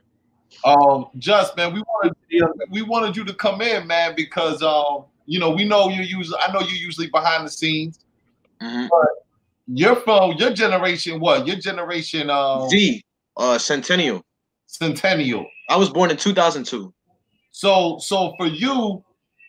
Um, 0.66 1.08
Just 1.18 1.56
man, 1.58 1.74
we 1.74 1.82
wanted 1.82 2.14
we 2.70 2.82
wanted 2.82 3.16
you 3.16 3.24
to 3.26 3.34
come 3.34 3.62
in, 3.62 3.86
man, 3.86 4.14
because 4.16 4.64
um, 4.64 5.06
you 5.26 5.40
know, 5.40 5.52
we 5.52 5.66
know 5.66 5.90
you 5.90 6.02
usually 6.02 6.38
I 6.40 6.52
know 6.52 6.62
you're 6.62 6.70
usually 6.72 7.08
behind 7.08 7.46
the 7.46 7.52
scenes, 7.52 8.00
mm-hmm. 8.62 8.88
but 8.90 9.10
you're 9.68 9.96
from 9.98 10.34
your 10.34 10.54
generation. 10.54 11.20
What 11.20 11.46
your 11.46 11.58
generation? 11.58 12.30
Um, 12.30 12.70
Z. 12.70 13.04
Uh, 13.38 13.58
Centennial. 13.58 14.24
Centennial. 14.68 15.46
I 15.70 15.78
was 15.78 15.90
born 15.90 16.12
in 16.12 16.18
2002. 16.18 16.94
So, 17.52 17.98
so 18.00 18.34
for 18.38 18.48
you, 18.48 19.04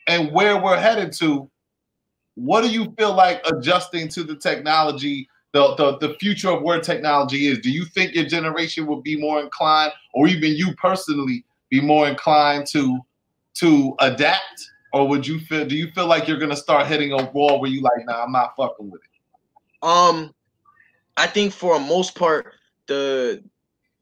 and 0.09 0.33
where 0.33 0.61
we're 0.61 0.79
headed 0.79 1.13
to, 1.15 1.49
what 2.35 2.63
do 2.63 2.71
you 2.71 2.93
feel 2.99 3.15
like 3.15 3.43
adjusting 3.47 4.09
to 4.09 4.25
the 4.25 4.37
technology, 4.37 5.29
the, 5.53 5.75
the 5.75 5.99
the 5.99 6.15
future 6.15 6.51
of 6.51 6.63
where 6.63 6.81
technology 6.81 7.47
is? 7.47 7.59
Do 7.59 7.71
you 7.71 7.85
think 7.85 8.15
your 8.15 8.25
generation 8.25 8.87
will 8.87 9.03
be 9.03 9.17
more 9.17 9.41
inclined, 9.41 9.93
or 10.15 10.27
even 10.29 10.53
you 10.53 10.75
personally, 10.77 11.45
be 11.71 11.81
more 11.81 12.09
inclined 12.09 12.67
to 12.69 12.99
to 13.55 13.95
adapt, 14.01 14.71
or 14.93 15.07
would 15.09 15.27
you 15.27 15.41
feel? 15.41 15.67
Do 15.67 15.77
you 15.77 15.91
feel 15.93 16.07
like 16.07 16.27
you're 16.27 16.39
gonna 16.39 16.57
start 16.57 16.87
hitting 16.87 17.13
a 17.13 17.31
wall 17.33 17.61
where 17.61 17.71
you 17.71 17.83
like, 17.83 18.07
nah, 18.07 18.25
I'm 18.25 18.33
not 18.33 18.57
fucking 18.57 18.91
with 18.91 19.03
it? 19.03 19.87
Um, 19.87 20.35
I 21.17 21.27
think 21.27 21.53
for 21.53 21.79
most 21.79 22.15
part, 22.15 22.55
the 22.87 23.45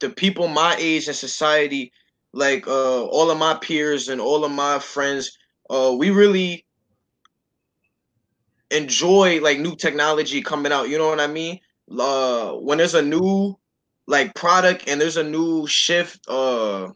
the 0.00 0.10
people 0.10 0.48
my 0.48 0.76
age 0.78 1.08
in 1.08 1.14
society, 1.14 1.92
like 2.32 2.66
uh, 2.66 3.04
all 3.06 3.30
of 3.30 3.38
my 3.38 3.54
peers 3.54 4.08
and 4.08 4.20
all 4.20 4.44
of 4.44 4.52
my 4.52 4.78
friends, 4.78 5.36
uh, 5.68 5.94
we 5.96 6.10
really 6.10 6.66
enjoy 8.70 9.40
like 9.40 9.58
new 9.58 9.76
technology 9.76 10.42
coming 10.42 10.72
out. 10.72 10.88
You 10.88 10.98
know 10.98 11.08
what 11.08 11.20
I 11.20 11.26
mean? 11.26 11.60
Uh, 11.98 12.52
when 12.52 12.78
there's 12.78 12.94
a 12.94 13.02
new 13.02 13.56
like 14.06 14.34
product 14.34 14.88
and 14.88 15.00
there's 15.00 15.16
a 15.16 15.24
new 15.24 15.66
shift, 15.66 16.20
uh, 16.28 16.88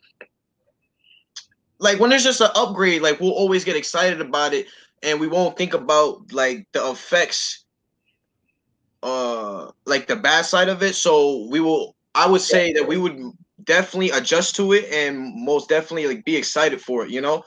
like 1.79 1.99
when 2.01 2.11
there's 2.11 2.25
just 2.25 2.41
an 2.41 2.51
upgrade, 2.55 3.03
like 3.03 3.21
we'll 3.21 3.33
always 3.33 3.65
get 3.65 3.77
excited 3.77 4.21
about 4.21 4.55
it, 4.55 4.67
and 5.03 5.21
we 5.21 5.27
won't 5.29 5.57
think 5.57 5.75
about 5.75 6.33
like 6.33 6.67
the 6.73 6.91
effects, 6.91 7.65
uh, 9.03 9.71
like 9.85 10.07
the 10.07 10.17
bad 10.17 10.45
side 10.47 10.69
of 10.69 10.83
it. 10.83 10.95
So 10.95 11.47
we 11.51 11.61
will. 11.61 11.94
I 12.15 12.27
would 12.29 12.41
say 12.41 12.73
that 12.73 12.87
we 12.87 12.97
would 12.97 13.33
definitely 13.65 14.11
adjust 14.11 14.57
to 14.57 14.73
it 14.73 14.91
and 14.93 15.35
most 15.45 15.69
definitely 15.69 16.07
like 16.07 16.25
be 16.25 16.37
excited 16.37 16.81
for 16.81 17.05
it. 17.05 17.11
You 17.11 17.21
know, 17.21 17.45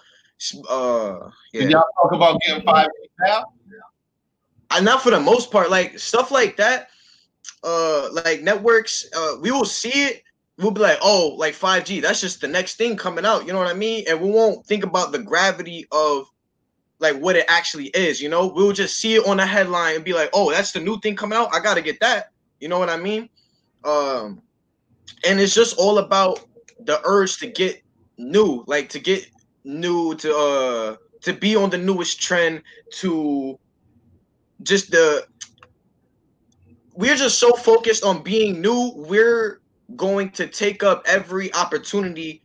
uh, 0.70 1.30
yeah. 1.54 1.62
Can 1.62 1.70
y'all 1.72 1.84
talk 2.02 2.12
about 2.14 2.42
getting 2.42 2.64
five 2.64 2.88
now? 3.22 3.46
And 4.72 4.84
not 4.84 5.02
for 5.02 5.12
the 5.12 5.20
most 5.20 5.52
part, 5.52 5.70
like 5.70 5.98
stuff 5.98 6.30
like 6.30 6.58
that, 6.58 6.90
uh, 7.64 8.10
like 8.12 8.42
networks, 8.42 9.06
uh, 9.16 9.36
we 9.40 9.52
will 9.52 9.66
see 9.66 10.06
it. 10.06 10.24
We'll 10.58 10.72
be 10.72 10.82
like, 10.82 10.98
oh, 11.02 11.36
like 11.38 11.54
5G, 11.54 12.02
that's 12.02 12.20
just 12.20 12.42
the 12.42 12.48
next 12.48 12.76
thing 12.76 12.98
coming 12.98 13.26
out. 13.26 13.46
You 13.46 13.54
know 13.54 13.60
what 13.60 13.68
I 13.68 13.76
mean? 13.76 14.06
And 14.10 14.20
we 14.20 14.30
won't 14.30 14.66
think 14.66 14.84
about 14.84 15.12
the 15.12 15.20
gravity 15.20 15.86
of 15.92 16.26
like 17.00 17.16
what 17.18 17.36
it 17.36 17.46
actually 17.48 17.88
is. 17.88 18.22
You 18.22 18.28
know, 18.28 18.48
we'll 18.48 18.74
just 18.74 19.00
see 19.00 19.16
it 19.16 19.28
on 19.28 19.38
the 19.38 19.46
headline 19.46 19.96
and 19.96 20.04
be 20.04 20.14
like, 20.14 20.32
oh, 20.34 20.52
that's 20.52 20.72
the 20.72 20.80
new 20.80 21.00
thing 21.00 21.16
coming 21.16 21.38
out. 21.38 21.54
I 21.54 21.60
gotta 21.60 21.82
get 21.82 22.00
that. 22.00 22.32
You 22.60 22.68
know 22.68 22.80
what 22.80 22.90
I 22.90 22.98
mean? 22.98 23.30
Um, 23.84 24.42
and 25.28 25.40
it's 25.40 25.54
just 25.54 25.78
all 25.78 26.00
about 26.00 26.46
the 26.80 27.02
urge 27.04 27.38
to 27.38 27.48
get 27.48 27.82
new, 28.18 28.64
like 28.68 28.90
to 28.90 29.00
get 29.00 29.30
new, 29.64 30.16
to 30.16 30.36
uh, 30.36 30.96
to 31.22 31.34
be 31.34 31.56
on 31.56 31.70
the 31.70 31.78
newest 31.78 32.22
trend, 32.22 32.62
to 32.92 33.60
just 34.64 34.92
the 34.92 35.26
we're 36.96 37.16
just 37.16 37.38
so 37.38 37.54
focused 37.54 38.04
on 38.04 38.24
being 38.24 38.60
new 38.60 38.92
we're 38.96 39.62
going 39.96 40.30
to 40.32 40.48
take 40.48 40.84
up 40.84 41.04
every 41.06 41.54
opportunity 41.54 42.42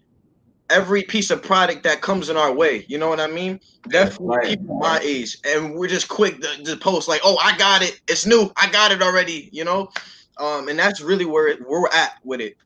every 0.70 1.02
piece 1.02 1.30
of 1.30 1.42
product 1.42 1.82
that 1.82 2.00
comes 2.02 2.28
in 2.28 2.36
our 2.36 2.52
way 2.52 2.84
you 2.88 2.98
know 2.98 3.08
what 3.08 3.18
i 3.18 3.26
mean 3.26 3.58
definitely 3.88 4.36
right. 4.36 4.48
people 4.60 4.78
my 4.78 5.00
age 5.02 5.38
and 5.44 5.74
we're 5.74 5.88
just 5.88 6.08
quick 6.08 6.40
to, 6.40 6.64
to, 6.64 6.76
post 6.76 7.08
like 7.08 7.20
oh 7.24 7.36
i 7.42 7.56
got 7.56 7.82
it 7.82 8.00
it's 8.08 8.26
new 8.26 8.50
i 8.56 8.70
got 8.70 8.92
it 8.92 9.02
already 9.02 9.48
you 9.52 9.64
know 9.64 9.90
um 10.42 10.68
and 10.68 10.78
that's 10.78 11.00
really 11.00 11.24
where 11.24 11.48
it, 11.48 11.60
where 11.66 11.80
we're 11.80 11.88
at 11.88 12.18
with 12.24 12.40
it 12.40 12.56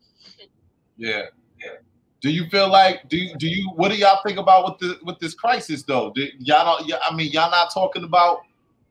yeah 0.96 1.22
yeah 1.60 1.74
do 2.20 2.30
you 2.30 2.48
feel 2.48 2.68
like 2.68 3.08
do 3.08 3.16
you, 3.16 3.36
do 3.36 3.46
you 3.46 3.70
what 3.76 3.90
do 3.90 3.96
y'all 3.96 4.20
think 4.26 4.38
about 4.38 4.64
with 4.64 4.78
the 4.80 4.98
with 5.04 5.18
this 5.20 5.34
crisis 5.34 5.82
though 5.82 6.12
do, 6.14 6.26
y'all 6.38 6.78
don't 6.78 6.92
i 7.08 7.14
mean 7.14 7.30
y'all 7.30 7.50
not 7.50 7.72
talking 7.72 8.02
about 8.02 8.40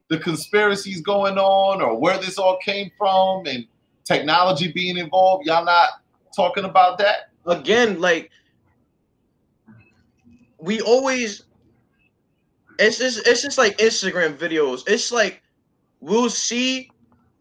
the 0.08 0.18
conspiracies 0.20 1.02
going 1.02 1.38
on 1.38 1.82
or 1.82 2.00
where 2.00 2.18
this 2.18 2.38
all 2.38 2.58
came 2.58 2.92
from 2.98 3.46
and 3.48 3.66
technology 4.04 4.72
being 4.72 4.98
involved? 4.98 5.46
Y'all 5.46 5.66
not 5.66 5.90
talking 6.36 6.66
about 6.66 6.98
that? 7.00 7.32
Again, 7.46 8.00
like 8.00 8.32
we 10.60 10.82
always 10.82 11.44
it's 12.80 12.98
just 12.98 13.28
it's 13.28 13.42
just 13.42 13.58
like 13.58 13.78
Instagram 13.78 14.38
videos. 14.38 14.84
It's 14.88 15.12
like 15.12 15.42
we'll 16.00 16.30
see 16.30 16.92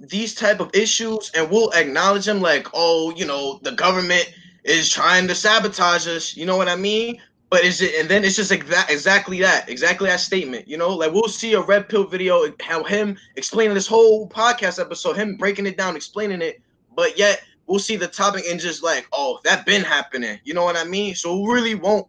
these 0.09 0.35
type 0.35 0.61
of 0.61 0.71
issues 0.75 1.31
and 1.35 1.51
we'll 1.51 1.71
acknowledge 1.71 2.27
them 2.27 2.41
like, 2.41 2.69
oh, 2.75 3.13
you 3.17 3.27
know, 3.27 3.59
the 3.63 3.73
government 3.73 4.33
is 4.65 4.91
trying 4.91 5.29
to 5.29 5.35
sabotage 5.35 6.07
us. 6.07 6.37
You 6.37 6.47
know 6.47 6.57
what 6.57 6.69
I 6.69 6.77
mean? 6.77 7.21
But 7.51 7.63
is 7.63 7.81
it 7.83 7.95
and 8.01 8.09
then 8.09 8.25
it's 8.25 8.37
just 8.37 8.51
exa- 8.51 8.91
exactly 8.91 9.41
that, 9.41 9.69
exactly 9.69 10.09
that 10.09 10.21
statement. 10.21 10.67
You 10.67 10.77
know, 10.77 10.91
like 10.91 11.13
we'll 11.13 11.29
see 11.29 11.55
a 11.55 11.61
red 11.61 11.89
pill 11.89 12.07
video, 12.07 12.53
how 12.61 12.83
him 12.83 13.17
explaining 13.37 13.75
this 13.75 13.87
whole 13.87 14.29
podcast 14.29 14.81
episode, 14.81 15.17
him 15.17 15.37
breaking 15.37 15.67
it 15.67 15.77
down, 15.77 15.95
explaining 15.95 16.43
it, 16.43 16.61
but 16.97 17.19
yet 17.19 17.43
we'll 17.67 17.79
see 17.79 17.97
the 17.97 18.09
topic 18.09 18.45
and 18.51 18.59
just 18.59 18.83
like, 18.83 19.07
oh, 19.13 19.39
that 19.45 19.67
been 19.67 19.83
happening. 19.83 20.39
You 20.45 20.55
know 20.55 20.65
what 20.65 20.77
I 20.77 20.85
mean? 20.85 21.15
So 21.15 21.41
we 21.41 21.53
really 21.53 21.75
won't 21.75 22.09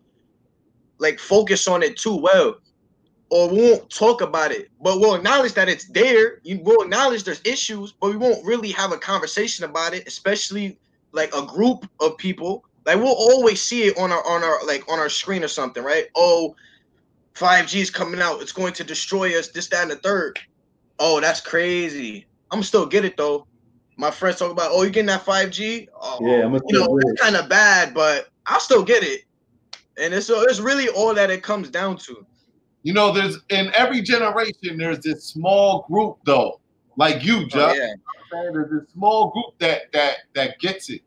like 0.98 1.20
focus 1.20 1.68
on 1.68 1.84
it 1.84 1.98
too 1.98 2.16
well, 2.16 2.56
or 3.30 3.50
we 3.50 3.62
won't 3.62 3.90
talk 3.90 4.22
about 4.22 4.52
it. 4.52 4.70
But 4.82 5.00
we'll 5.00 5.16
acknowledge 5.16 5.54
that 5.54 5.70
it's 5.70 5.86
there. 5.86 6.40
You 6.44 6.60
will 6.60 6.84
acknowledge 6.84 7.24
there's 7.24 7.42
issues, 7.44 7.92
but 7.92 8.10
we 8.10 8.18
won't 8.18 8.46
really 8.46 8.72
have 8.72 8.92
a 8.92 8.98
conversation 8.98 9.66
about 9.66 9.94
it, 9.94 10.08
especially 10.08 10.78
like 11.12 11.34
a 11.36 11.46
group 11.46 11.90
of 12.00 12.18
people 12.18 12.66
like 12.86 12.98
we'll 12.98 13.08
always 13.08 13.62
see 13.62 13.84
it 13.84 13.98
on 13.98 14.12
our 14.12 14.26
on 14.26 14.44
our 14.44 14.64
like 14.66 14.88
on 14.90 15.00
our 15.00 15.10
screen 15.10 15.44
or 15.44 15.48
something, 15.48 15.84
right? 15.84 16.08
Oh, 16.16 16.56
5G 17.34 17.82
is 17.82 17.90
coming 17.90 18.22
out. 18.22 18.42
It's 18.42 18.52
going 18.52 18.74
to 18.74 18.84
destroy 18.84 19.38
us. 19.38 19.50
This, 19.50 19.68
that, 19.70 19.82
and 19.82 19.92
the 19.92 19.98
third. 19.98 20.40
Oh, 21.00 21.20
that's 21.20 21.42
crazy. 21.42 22.26
I'm 22.52 22.64
still 22.64 22.86
get 22.86 23.04
it 23.04 23.18
though. 23.18 23.48
My 23.98 24.12
friends 24.12 24.40
talk 24.40 24.52
about, 24.52 24.72
oh, 24.72 24.84
you 24.84 24.90
getting 24.90 25.08
that 25.08 25.26
5G? 25.26 25.88
Oh, 26.02 26.20
yeah, 26.22 26.46
I'm 26.46 26.54
you 26.54 26.80
know, 26.80 27.00
it's 27.02 27.22
kind 27.22 27.38
of 27.38 27.48
bad, 27.48 27.94
but 27.94 28.28
I'll 28.46 28.60
still 28.60 28.84
get 28.84 29.04
it. 29.04 29.22
And 29.98 30.14
it's 30.14 30.28
so 30.28 30.42
it's 30.42 30.60
really 30.60 30.90
all 30.90 31.14
that 31.14 31.32
it 31.32 31.44
comes 31.44 31.70
down 31.70 31.98
to. 32.00 32.26
You 32.86 32.94
know, 32.94 33.12
there's 33.12 33.40
in 33.50 33.72
every 33.74 34.04
generation, 34.04 34.78
there's 34.78 35.00
this 35.00 35.24
small 35.24 35.88
group 35.90 36.20
though, 36.24 36.62
like 36.98 37.24
you, 37.24 37.48
Jeff. 37.48 37.72
Oh, 37.72 37.74
yeah. 37.74 37.94
There's 38.54 38.70
this 38.70 38.94
small 38.94 39.32
group 39.32 39.58
that 39.58 39.92
that 39.92 40.18
that 40.36 40.60
gets 40.60 40.92
it. 40.92 41.02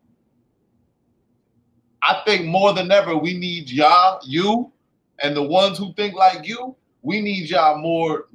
I 2.03 2.21
think 2.27 2.47
more 2.47 2.73
than 2.73 2.91
ever, 2.91 3.17
we 3.17 3.39
need 3.39 3.71
y'all, 3.71 4.19
you, 4.25 4.73
and 5.23 5.37
the 5.37 5.43
ones 5.43 5.79
who 5.79 5.95
think 5.95 6.17
like 6.17 6.45
you. 6.45 6.75
We 7.03 7.21
need 7.21 7.49
y'all 7.49 7.79
more 7.79 8.27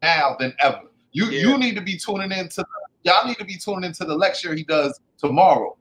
now 0.00 0.34
than 0.40 0.54
ever. 0.60 0.84
You 1.12 1.26
yeah. 1.26 1.40
you 1.42 1.58
need 1.58 1.74
to 1.74 1.82
be 1.82 1.98
tuning 1.98 2.32
into 2.32 2.62
the, 2.62 2.66
y'all 3.02 3.26
need 3.26 3.36
to 3.36 3.44
be 3.44 3.58
tuning 3.58 3.84
into 3.84 4.06
the 4.06 4.16
lecture 4.16 4.54
he 4.54 4.64
does 4.64 4.98
tomorrow. 5.18 5.76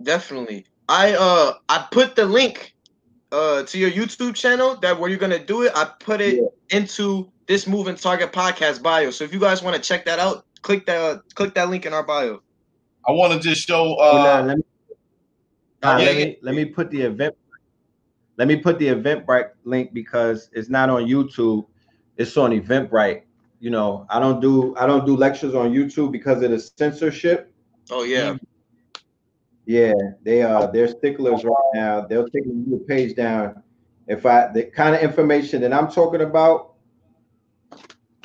Definitely. 0.00 0.64
I 0.88 1.14
uh 1.14 1.54
I 1.68 1.88
put 1.90 2.14
the 2.14 2.24
link 2.24 2.76
uh 3.32 3.62
to 3.64 3.78
your 3.78 3.90
YouTube 3.90 4.34
channel 4.34 4.76
that 4.76 4.98
where 4.98 5.10
you're 5.10 5.18
gonna 5.18 5.44
do 5.44 5.62
it. 5.62 5.72
I 5.74 5.84
put 6.00 6.20
it 6.20 6.36
yeah. 6.36 6.76
into 6.76 7.30
this 7.46 7.66
moving 7.66 7.96
target 7.96 8.32
podcast 8.32 8.82
bio. 8.82 9.10
So 9.10 9.24
if 9.24 9.32
you 9.32 9.40
guys 9.40 9.62
want 9.62 9.76
to 9.76 9.82
check 9.82 10.04
that 10.06 10.18
out, 10.18 10.44
click 10.62 10.86
that 10.86 11.22
click 11.34 11.54
that 11.54 11.70
link 11.70 11.86
in 11.86 11.92
our 11.92 12.02
bio. 12.02 12.42
I 13.06 13.12
want 13.12 13.32
to 13.32 13.48
just 13.48 13.66
show 13.66 13.94
uh 13.94 14.56
uh, 15.82 15.98
yeah, 16.00 16.06
let 16.06 16.16
me 16.16 16.36
let 16.42 16.54
me 16.54 16.64
put 16.64 16.90
the 16.90 17.02
event. 17.02 17.36
Let 18.36 18.48
me 18.48 18.56
put 18.56 18.78
the 18.78 18.88
Eventbrite 18.88 19.50
link 19.64 19.92
because 19.92 20.48
it's 20.52 20.68
not 20.68 20.90
on 20.90 21.04
YouTube. 21.04 21.66
It's 22.16 22.36
on 22.36 22.50
Eventbrite. 22.50 23.22
You 23.60 23.70
know, 23.70 24.06
I 24.10 24.18
don't 24.18 24.40
do 24.40 24.74
I 24.76 24.86
don't 24.86 25.06
do 25.06 25.16
lectures 25.16 25.54
on 25.54 25.70
YouTube 25.70 26.12
because 26.12 26.42
of 26.42 26.50
the 26.50 26.58
censorship. 26.58 27.52
Oh 27.90 28.02
yeah. 28.02 28.36
Yeah, 29.68 29.92
they 30.22 30.40
are 30.40 30.62
uh, 30.62 30.66
they're 30.68 30.88
sticklers 30.88 31.44
right 31.44 31.70
now. 31.74 32.00
They'll 32.00 32.26
take 32.26 32.44
the 32.46 32.82
page 32.88 33.14
down. 33.14 33.62
If 34.06 34.24
I 34.24 34.50
the 34.50 34.62
kind 34.62 34.94
of 34.94 35.02
information 35.02 35.60
that 35.60 35.74
I'm 35.74 35.90
talking 35.90 36.22
about, 36.22 36.72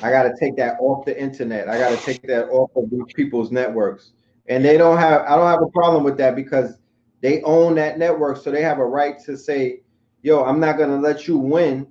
I 0.00 0.10
got 0.10 0.22
to 0.22 0.32
take 0.40 0.56
that 0.56 0.78
off 0.80 1.04
the 1.04 1.20
internet. 1.20 1.68
I 1.68 1.76
got 1.76 1.90
to 1.90 2.02
take 2.02 2.22
that 2.28 2.48
off 2.48 2.70
of 2.74 2.88
these 2.88 3.12
people's 3.14 3.52
networks. 3.52 4.12
And 4.48 4.64
they 4.64 4.78
don't 4.78 4.96
have 4.96 5.20
I 5.26 5.36
don't 5.36 5.46
have 5.46 5.60
a 5.60 5.68
problem 5.68 6.02
with 6.02 6.16
that 6.16 6.34
because 6.34 6.78
they 7.20 7.42
own 7.42 7.74
that 7.74 7.98
network, 7.98 8.38
so 8.38 8.50
they 8.50 8.62
have 8.62 8.78
a 8.78 8.86
right 8.86 9.22
to 9.26 9.36
say, 9.36 9.82
"Yo, 10.22 10.42
I'm 10.44 10.58
not 10.58 10.78
gonna 10.78 10.98
let 10.98 11.28
you 11.28 11.36
win." 11.36 11.86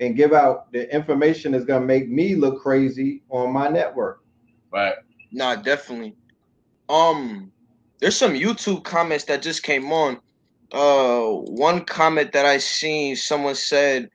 And 0.00 0.16
give 0.16 0.32
out 0.32 0.72
the 0.72 0.92
information 0.92 1.52
that's 1.52 1.64
gonna 1.64 1.86
make 1.86 2.08
me 2.08 2.34
look 2.34 2.60
crazy 2.60 3.22
on 3.30 3.52
my 3.52 3.68
network. 3.68 4.24
Right. 4.72 4.96
Nah, 5.30 5.54
definitely. 5.54 6.16
Um, 6.88 7.52
there's 8.00 8.16
some 8.16 8.34
YouTube 8.34 8.84
comments 8.84 9.24
that 9.24 9.42
just 9.42 9.62
came 9.62 9.92
on. 9.92 10.18
Uh, 10.72 11.24
one 11.50 11.84
comment 11.84 12.32
that 12.32 12.46
I 12.46 12.58
seen, 12.58 13.16
someone 13.16 13.54
said, 13.54 14.08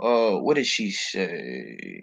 uh, 0.00 0.32
what 0.32 0.54
did 0.54 0.66
she 0.66 0.90
say? 0.90 2.02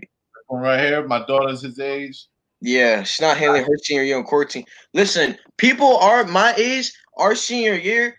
Right 0.49 0.79
here, 0.79 1.07
my 1.07 1.25
daughter's 1.25 1.61
his 1.61 1.79
age. 1.79 2.27
Yeah, 2.61 3.03
she's 3.03 3.21
not 3.21 3.37
handling 3.37 3.63
her 3.63 3.77
senior 3.83 4.03
year 4.03 4.17
on 4.17 4.23
quarantine. 4.23 4.65
Listen, 4.93 5.37
people 5.57 5.97
are 5.97 6.23
my 6.25 6.53
age 6.57 6.91
our 7.17 7.35
senior 7.35 7.75
year, 7.75 8.17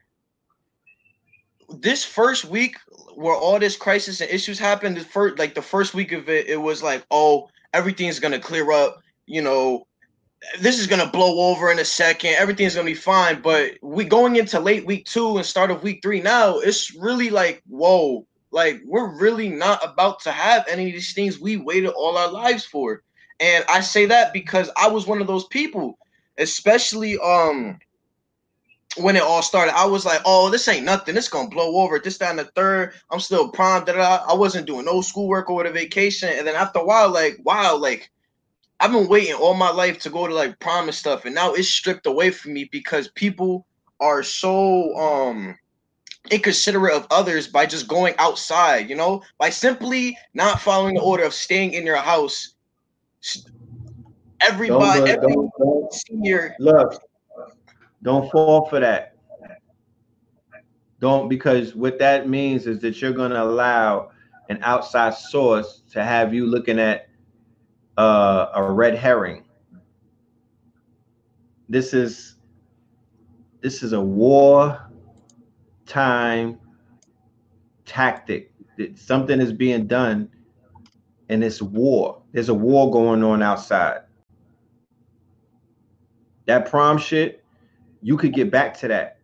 this 1.68 2.04
first 2.04 2.44
week 2.44 2.76
where 3.14 3.34
all 3.34 3.58
this 3.58 3.76
crisis 3.76 4.20
and 4.20 4.30
issues 4.30 4.58
happened, 4.58 4.96
the 4.96 5.04
first 5.04 5.38
like 5.38 5.54
the 5.54 5.62
first 5.62 5.94
week 5.94 6.12
of 6.12 6.28
it, 6.28 6.46
it 6.48 6.56
was 6.56 6.82
like, 6.82 7.04
oh, 7.10 7.48
everything's 7.72 8.18
gonna 8.20 8.38
clear 8.38 8.70
up. 8.72 9.00
You 9.26 9.42
know, 9.42 9.86
this 10.60 10.78
is 10.78 10.86
gonna 10.86 11.06
blow 11.06 11.50
over 11.50 11.70
in 11.70 11.78
a 11.78 11.84
second. 11.84 12.34
Everything's 12.34 12.74
gonna 12.74 12.86
be 12.86 12.94
fine. 12.94 13.40
But 13.40 13.78
we 13.82 14.04
going 14.04 14.36
into 14.36 14.60
late 14.60 14.86
week 14.86 15.06
two 15.06 15.36
and 15.36 15.46
start 15.46 15.70
of 15.70 15.82
week 15.82 16.00
three 16.02 16.20
now, 16.20 16.58
it's 16.58 16.94
really 16.94 17.30
like, 17.30 17.62
whoa, 17.68 18.26
like 18.50 18.80
we're 18.84 19.18
really 19.18 19.48
not 19.48 19.80
about 19.84 20.20
to 20.20 20.32
have 20.32 20.64
any 20.68 20.88
of 20.88 20.92
these 20.92 21.12
things 21.12 21.38
we 21.38 21.56
waited 21.56 21.90
all 21.90 22.18
our 22.18 22.30
lives 22.30 22.64
for. 22.64 23.02
And 23.40 23.64
I 23.68 23.80
say 23.80 24.06
that 24.06 24.32
because 24.32 24.70
I 24.76 24.88
was 24.88 25.06
one 25.06 25.20
of 25.20 25.26
those 25.26 25.46
people, 25.46 25.98
especially 26.38 27.18
um 27.18 27.78
when 28.98 29.16
it 29.16 29.22
all 29.22 29.40
started, 29.40 29.74
I 29.74 29.86
was 29.86 30.04
like, 30.04 30.20
"Oh, 30.26 30.50
this 30.50 30.68
ain't 30.68 30.84
nothing. 30.84 31.16
It's 31.16 31.28
gonna 31.28 31.48
blow 31.48 31.76
over. 31.76 31.98
This, 31.98 32.20
and 32.20 32.38
the 32.38 32.44
third. 32.44 32.92
I'm 33.10 33.20
still 33.20 33.48
prime. 33.48 33.84
That 33.86 33.98
I 33.98 34.34
wasn't 34.34 34.66
doing 34.66 34.84
no 34.84 35.00
schoolwork 35.00 35.48
or 35.48 35.64
the 35.64 35.70
vacation. 35.70 36.28
And 36.28 36.46
then 36.46 36.56
after 36.56 36.80
a 36.80 36.84
while, 36.84 37.10
like, 37.10 37.38
wow, 37.42 37.76
like 37.76 38.10
I've 38.82 38.90
been 38.90 39.06
waiting 39.06 39.34
all 39.34 39.54
my 39.54 39.70
life 39.70 40.00
to 40.00 40.10
go 40.10 40.26
to 40.26 40.34
like 40.34 40.58
prom 40.58 40.86
and 40.86 40.94
stuff, 40.94 41.24
and 41.24 41.32
now 41.32 41.52
it's 41.52 41.68
stripped 41.68 42.04
away 42.04 42.32
from 42.32 42.52
me 42.52 42.68
because 42.72 43.06
people 43.14 43.64
are 44.00 44.24
so 44.24 44.92
um 44.96 45.56
inconsiderate 46.32 46.94
of 46.94 47.06
others 47.12 47.46
by 47.46 47.64
just 47.64 47.86
going 47.86 48.14
outside, 48.18 48.90
you 48.90 48.96
know, 48.96 49.22
by 49.38 49.50
simply 49.50 50.18
not 50.34 50.60
following 50.60 50.96
the 50.96 51.00
order 51.00 51.22
of 51.22 51.32
staying 51.32 51.74
in 51.74 51.86
your 51.86 51.96
house. 51.96 52.54
Everybody, 54.40 54.98
Don't, 54.98 55.08
every 55.08 55.32
don't, 55.32 55.50
don't, 55.60 55.92
senior, 55.92 56.56
look, 56.58 57.00
don't 58.02 58.28
fall 58.32 58.66
for 58.66 58.80
that. 58.80 59.14
Don't 60.98 61.28
because 61.28 61.76
what 61.76 62.00
that 62.00 62.28
means 62.28 62.66
is 62.66 62.80
that 62.80 63.00
you're 63.00 63.12
going 63.12 63.30
to 63.30 63.42
allow 63.42 64.10
an 64.48 64.58
outside 64.62 65.14
source 65.14 65.82
to 65.92 66.02
have 66.02 66.34
you 66.34 66.46
looking 66.46 66.80
at 66.80 67.06
uh, 67.96 68.46
a 68.54 68.70
red 68.70 68.94
herring. 68.94 69.44
This 71.68 71.94
is 71.94 72.36
this 73.60 73.82
is 73.82 73.92
a 73.92 74.00
war 74.00 74.90
time 75.86 76.58
tactic. 77.84 78.52
That 78.78 78.98
Something 78.98 79.40
is 79.40 79.52
being 79.52 79.86
done, 79.86 80.28
and 81.28 81.44
it's 81.44 81.62
war. 81.62 82.22
There's 82.32 82.48
a 82.48 82.54
war 82.54 82.90
going 82.90 83.22
on 83.22 83.42
outside. 83.42 84.00
That 86.46 86.68
prom 86.68 86.98
shit, 86.98 87.44
you 88.02 88.16
could 88.16 88.34
get 88.34 88.50
back 88.50 88.76
to 88.80 88.88
that. 88.88 89.18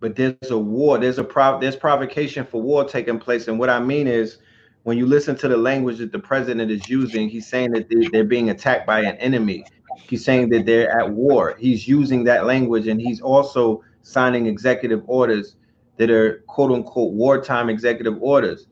But 0.00 0.16
there's 0.16 0.50
a 0.50 0.58
war, 0.58 0.98
there's 0.98 1.18
a 1.18 1.24
prov 1.24 1.60
there's 1.60 1.76
provocation 1.76 2.44
for 2.44 2.60
war 2.60 2.84
taking 2.84 3.18
place. 3.18 3.46
And 3.46 3.58
what 3.58 3.70
I 3.70 3.78
mean 3.78 4.06
is 4.08 4.38
when 4.84 4.98
you 4.98 5.06
listen 5.06 5.36
to 5.36 5.48
the 5.48 5.56
language 5.56 5.98
that 5.98 6.12
the 6.12 6.18
president 6.18 6.70
is 6.70 6.88
using, 6.88 7.28
he's 7.28 7.48
saying 7.48 7.72
that 7.72 7.88
they- 7.88 8.08
they're 8.10 8.24
being 8.24 8.50
attacked 8.50 8.86
by 8.86 9.00
an 9.00 9.16
enemy. 9.16 9.66
He's 10.06 10.24
saying 10.24 10.50
that 10.50 10.66
they're 10.66 10.90
at 10.98 11.10
war. 11.12 11.56
He's 11.58 11.86
using 11.88 12.24
that 12.24 12.46
language 12.46 12.86
and 12.88 13.00
he's 13.00 13.20
also 13.20 13.82
signing 14.02 14.46
executive 14.46 15.02
orders 15.06 15.56
that 15.98 16.10
are 16.10 16.42
quote 16.46 16.72
unquote 16.72 17.12
wartime 17.12 17.68
executive 17.70 18.16
orders. 18.20 18.66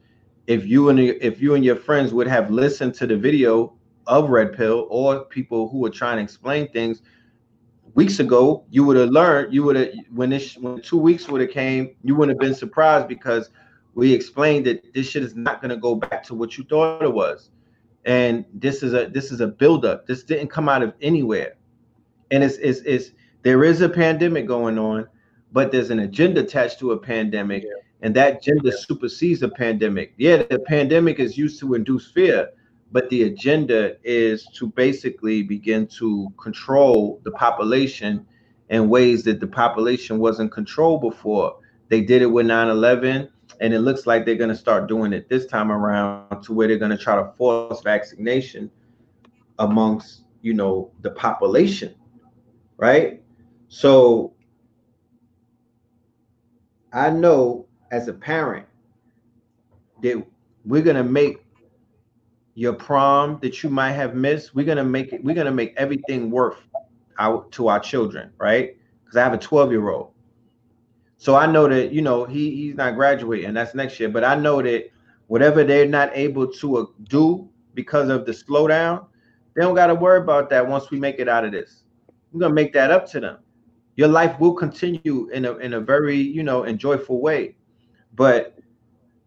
If 0.46 0.66
you 0.66 0.88
and 0.88 0.98
if 0.98 1.40
you 1.40 1.54
and 1.54 1.64
your 1.64 1.76
friends 1.76 2.12
would 2.12 2.26
have 2.26 2.50
listened 2.50 2.94
to 2.94 3.06
the 3.06 3.16
video 3.16 3.74
of 4.06 4.30
Red 4.30 4.52
Pill 4.54 4.86
or 4.90 5.24
people 5.26 5.68
who 5.68 5.78
were 5.78 5.90
trying 5.90 6.16
to 6.16 6.22
explain 6.22 6.68
things 6.72 7.02
weeks 7.94 8.18
ago, 8.20 8.64
you 8.70 8.84
would 8.84 8.96
have 8.96 9.10
learned. 9.10 9.52
You 9.54 9.64
would 9.64 9.76
have 9.76 9.88
when 10.14 10.30
this 10.30 10.56
when 10.56 10.80
two 10.82 10.98
weeks 10.98 11.28
would 11.28 11.40
have 11.40 11.50
came, 11.50 11.90
you 12.02 12.14
wouldn't 12.14 12.36
have 12.36 12.40
been 12.40 12.54
surprised 12.54 13.08
because 13.08 13.50
we 14.00 14.14
explained 14.14 14.64
that 14.64 14.94
this 14.94 15.06
shit 15.10 15.22
is 15.22 15.36
not 15.36 15.60
going 15.60 15.68
to 15.68 15.76
go 15.76 15.94
back 15.94 16.22
to 16.22 16.34
what 16.34 16.56
you 16.56 16.64
thought 16.64 17.02
it 17.02 17.12
was, 17.12 17.50
and 18.06 18.46
this 18.54 18.82
is 18.82 18.94
a 18.94 19.08
this 19.08 19.30
is 19.30 19.42
a 19.42 19.46
buildup. 19.46 20.06
This 20.06 20.22
didn't 20.22 20.48
come 20.48 20.70
out 20.70 20.82
of 20.82 20.94
anywhere, 21.02 21.56
and 22.30 22.42
it's 22.42 22.56
it's, 22.56 22.80
it's 22.86 23.10
there 23.42 23.62
is 23.62 23.82
a 23.82 23.90
pandemic 23.90 24.46
going 24.46 24.78
on, 24.78 25.06
but 25.52 25.70
there's 25.70 25.90
an 25.90 25.98
agenda 25.98 26.40
attached 26.40 26.78
to 26.78 26.92
a 26.92 26.98
pandemic, 26.98 27.62
and 28.00 28.16
that 28.16 28.38
agenda 28.38 28.72
supersedes 28.72 29.42
a 29.42 29.50
pandemic. 29.50 30.14
Yeah, 30.16 30.44
the 30.48 30.60
pandemic 30.60 31.18
is 31.18 31.36
used 31.36 31.60
to 31.60 31.74
induce 31.74 32.10
fear, 32.10 32.48
but 32.92 33.10
the 33.10 33.24
agenda 33.24 33.98
is 34.02 34.46
to 34.54 34.68
basically 34.68 35.42
begin 35.42 35.86
to 35.98 36.32
control 36.42 37.20
the 37.24 37.32
population 37.32 38.24
in 38.70 38.88
ways 38.88 39.24
that 39.24 39.40
the 39.40 39.46
population 39.46 40.18
wasn't 40.18 40.52
controlled 40.52 41.02
before. 41.02 41.58
They 41.90 42.00
did 42.00 42.22
it 42.22 42.32
with 42.32 42.46
9/11, 42.46 43.28
and 43.60 43.72
it 43.74 43.80
looks 43.80 44.06
like 44.06 44.24
they're 44.24 44.34
going 44.34 44.50
to 44.50 44.56
start 44.56 44.88
doing 44.88 45.12
it 45.12 45.28
this 45.28 45.46
time 45.46 45.70
around 45.70 46.42
to 46.42 46.52
where 46.52 46.66
they're 46.66 46.78
going 46.78 46.90
to 46.90 46.98
try 46.98 47.16
to 47.16 47.32
force 47.36 47.80
vaccination 47.82 48.70
amongst 49.58 50.24
you 50.42 50.54
know 50.54 50.90
the 51.02 51.10
population, 51.10 51.94
right? 52.76 53.22
So 53.68 54.32
I 56.92 57.10
know 57.10 57.66
as 57.92 58.08
a 58.08 58.12
parent 58.12 58.66
that 60.02 60.24
we're 60.64 60.82
going 60.82 60.96
to 60.96 61.04
make 61.04 61.44
your 62.54 62.72
prom 62.72 63.38
that 63.40 63.62
you 63.62 63.70
might 63.70 63.92
have 63.92 64.14
missed 64.14 64.54
we're 64.54 64.66
gonna 64.66 64.84
make 64.84 65.12
it 65.14 65.24
we're 65.24 65.34
gonna 65.34 65.50
make 65.50 65.72
everything 65.78 66.30
worth 66.30 66.58
out 67.18 67.50
to 67.52 67.68
our 67.68 67.80
children 67.80 68.30
right 68.38 68.76
because 69.02 69.16
i 69.16 69.22
have 69.22 69.32
a 69.32 69.38
12 69.38 69.70
year 69.70 69.88
old 69.88 70.09
so 71.20 71.36
i 71.36 71.46
know 71.46 71.68
that 71.68 71.92
you 71.92 72.02
know 72.02 72.24
he 72.24 72.50
he's 72.50 72.74
not 72.74 72.94
graduating 72.94 73.52
that's 73.54 73.74
next 73.74 74.00
year 74.00 74.08
but 74.08 74.24
i 74.24 74.34
know 74.34 74.60
that 74.62 74.90
whatever 75.26 75.62
they're 75.62 75.86
not 75.86 76.10
able 76.14 76.46
to 76.46 76.78
uh, 76.78 76.84
do 77.04 77.48
because 77.74 78.08
of 78.08 78.26
the 78.26 78.32
slowdown 78.32 79.06
they 79.54 79.62
don't 79.62 79.74
got 79.74 79.86
to 79.86 79.94
worry 79.94 80.20
about 80.20 80.48
that 80.50 80.66
once 80.66 80.90
we 80.90 80.98
make 80.98 81.18
it 81.18 81.28
out 81.28 81.44
of 81.44 81.52
this 81.52 81.84
we're 82.32 82.40
gonna 82.40 82.54
make 82.54 82.72
that 82.72 82.90
up 82.90 83.08
to 83.08 83.20
them 83.20 83.38
your 83.96 84.08
life 84.08 84.38
will 84.40 84.54
continue 84.54 85.28
in 85.32 85.44
a 85.44 85.56
in 85.58 85.74
a 85.74 85.80
very 85.80 86.16
you 86.16 86.42
know 86.42 86.64
enjoyable 86.64 87.20
way 87.20 87.54
but 88.14 88.58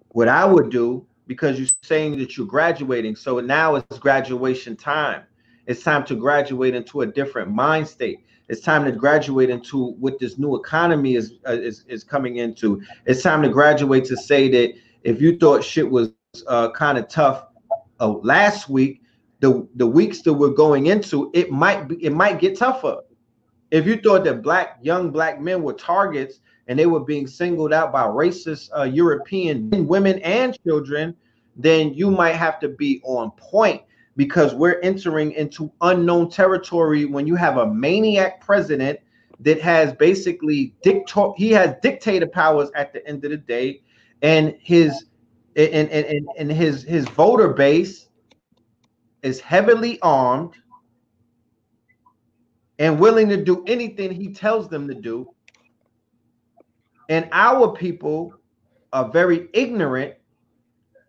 what 0.09 0.27
i 0.27 0.43
would 0.43 0.69
do 0.69 1.05
because 1.27 1.57
you're 1.57 1.67
saying 1.81 2.17
that 2.19 2.37
you're 2.37 2.47
graduating. 2.47 3.15
So 3.15 3.39
now 3.39 3.75
it's 3.75 3.99
graduation 3.99 4.75
time. 4.75 5.23
It's 5.65 5.83
time 5.83 6.05
to 6.05 6.15
graduate 6.15 6.75
into 6.75 7.01
a 7.01 7.05
different 7.05 7.49
mind 7.49 7.87
state. 7.87 8.25
It's 8.53 8.61
time 8.61 8.85
to 8.85 8.91
graduate 8.91 9.49
into 9.49 9.93
what 9.93 10.19
this 10.19 10.37
new 10.37 10.55
economy 10.55 11.15
is 11.15 11.33
uh, 11.47 11.53
is 11.53 11.85
is 11.87 12.03
coming 12.03 12.37
into. 12.37 12.83
It's 13.07 13.23
time 13.23 13.41
to 13.41 13.49
graduate 13.49 14.05
to 14.05 14.15
say 14.15 14.47
that 14.49 14.75
if 15.01 15.19
you 15.19 15.39
thought 15.39 15.63
shit 15.63 15.89
was 15.89 16.11
uh, 16.45 16.69
kind 16.69 16.99
of 16.99 17.07
tough 17.07 17.47
uh, 17.99 18.09
last 18.09 18.69
week, 18.69 19.01
the 19.39 19.67
the 19.73 19.87
weeks 19.87 20.21
that 20.21 20.33
we're 20.33 20.49
going 20.49 20.85
into, 20.85 21.31
it 21.33 21.49
might 21.49 21.87
be 21.87 21.95
it 21.95 22.11
might 22.11 22.39
get 22.39 22.55
tougher. 22.55 22.97
If 23.71 23.87
you 23.87 23.97
thought 23.97 24.23
that 24.25 24.43
black 24.43 24.77
young 24.83 25.09
black 25.09 25.41
men 25.41 25.63
were 25.63 25.73
targets 25.73 26.39
and 26.67 26.77
they 26.77 26.85
were 26.85 26.99
being 26.99 27.25
singled 27.25 27.73
out 27.73 27.91
by 27.91 28.03
racist 28.03 28.69
uh, 28.77 28.83
European 28.83 29.87
women 29.87 30.19
and 30.19 30.55
children, 30.63 31.15
then 31.55 31.91
you 31.95 32.11
might 32.11 32.35
have 32.35 32.59
to 32.59 32.69
be 32.69 33.01
on 33.03 33.31
point 33.31 33.81
because 34.15 34.53
we're 34.53 34.79
entering 34.81 35.31
into 35.31 35.71
unknown 35.81 36.29
territory 36.29 37.05
when 37.05 37.25
you 37.25 37.35
have 37.35 37.57
a 37.57 37.73
maniac 37.73 38.41
president 38.41 38.99
that 39.39 39.59
has 39.59 39.93
basically 39.93 40.75
dictator 40.83 41.31
he 41.35 41.51
has 41.51 41.75
dictator 41.81 42.27
powers 42.27 42.69
at 42.75 42.93
the 42.93 43.05
end 43.07 43.23
of 43.25 43.31
the 43.31 43.37
day 43.37 43.81
and 44.21 44.55
his 44.59 45.05
and, 45.55 45.89
and, 45.89 46.05
and, 46.05 46.27
and 46.37 46.51
his 46.51 46.83
his 46.83 47.07
voter 47.09 47.49
base 47.49 48.09
is 49.21 49.39
heavily 49.39 49.99
armed 50.01 50.53
and 52.79 52.99
willing 52.99 53.29
to 53.29 53.37
do 53.37 53.63
anything 53.67 54.11
he 54.11 54.33
tells 54.33 54.67
them 54.67 54.87
to 54.87 54.93
do. 54.93 55.29
And 57.09 57.29
our 57.31 57.71
people 57.73 58.33
are 58.91 59.09
very 59.09 59.47
ignorant 59.53 60.15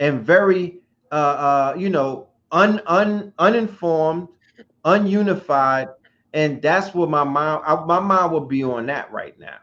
and 0.01 0.23
very 0.23 0.81
uh, 1.13 1.15
uh 1.15 1.75
you 1.79 1.89
know 1.89 2.29
un, 2.55 2.81
un 2.87 3.33
uninformed 3.39 4.29
ununified 4.85 5.89
and 6.33 6.63
that's 6.63 6.95
what 6.95 7.11
my 7.11 7.25
mind 7.25 7.63
I, 7.67 7.85
my 7.85 8.01
mind 8.01 8.33
will 8.33 8.47
be 8.47 8.63
on 8.65 8.87
that 8.87 9.13
right 9.13 9.39
now. 9.39 9.59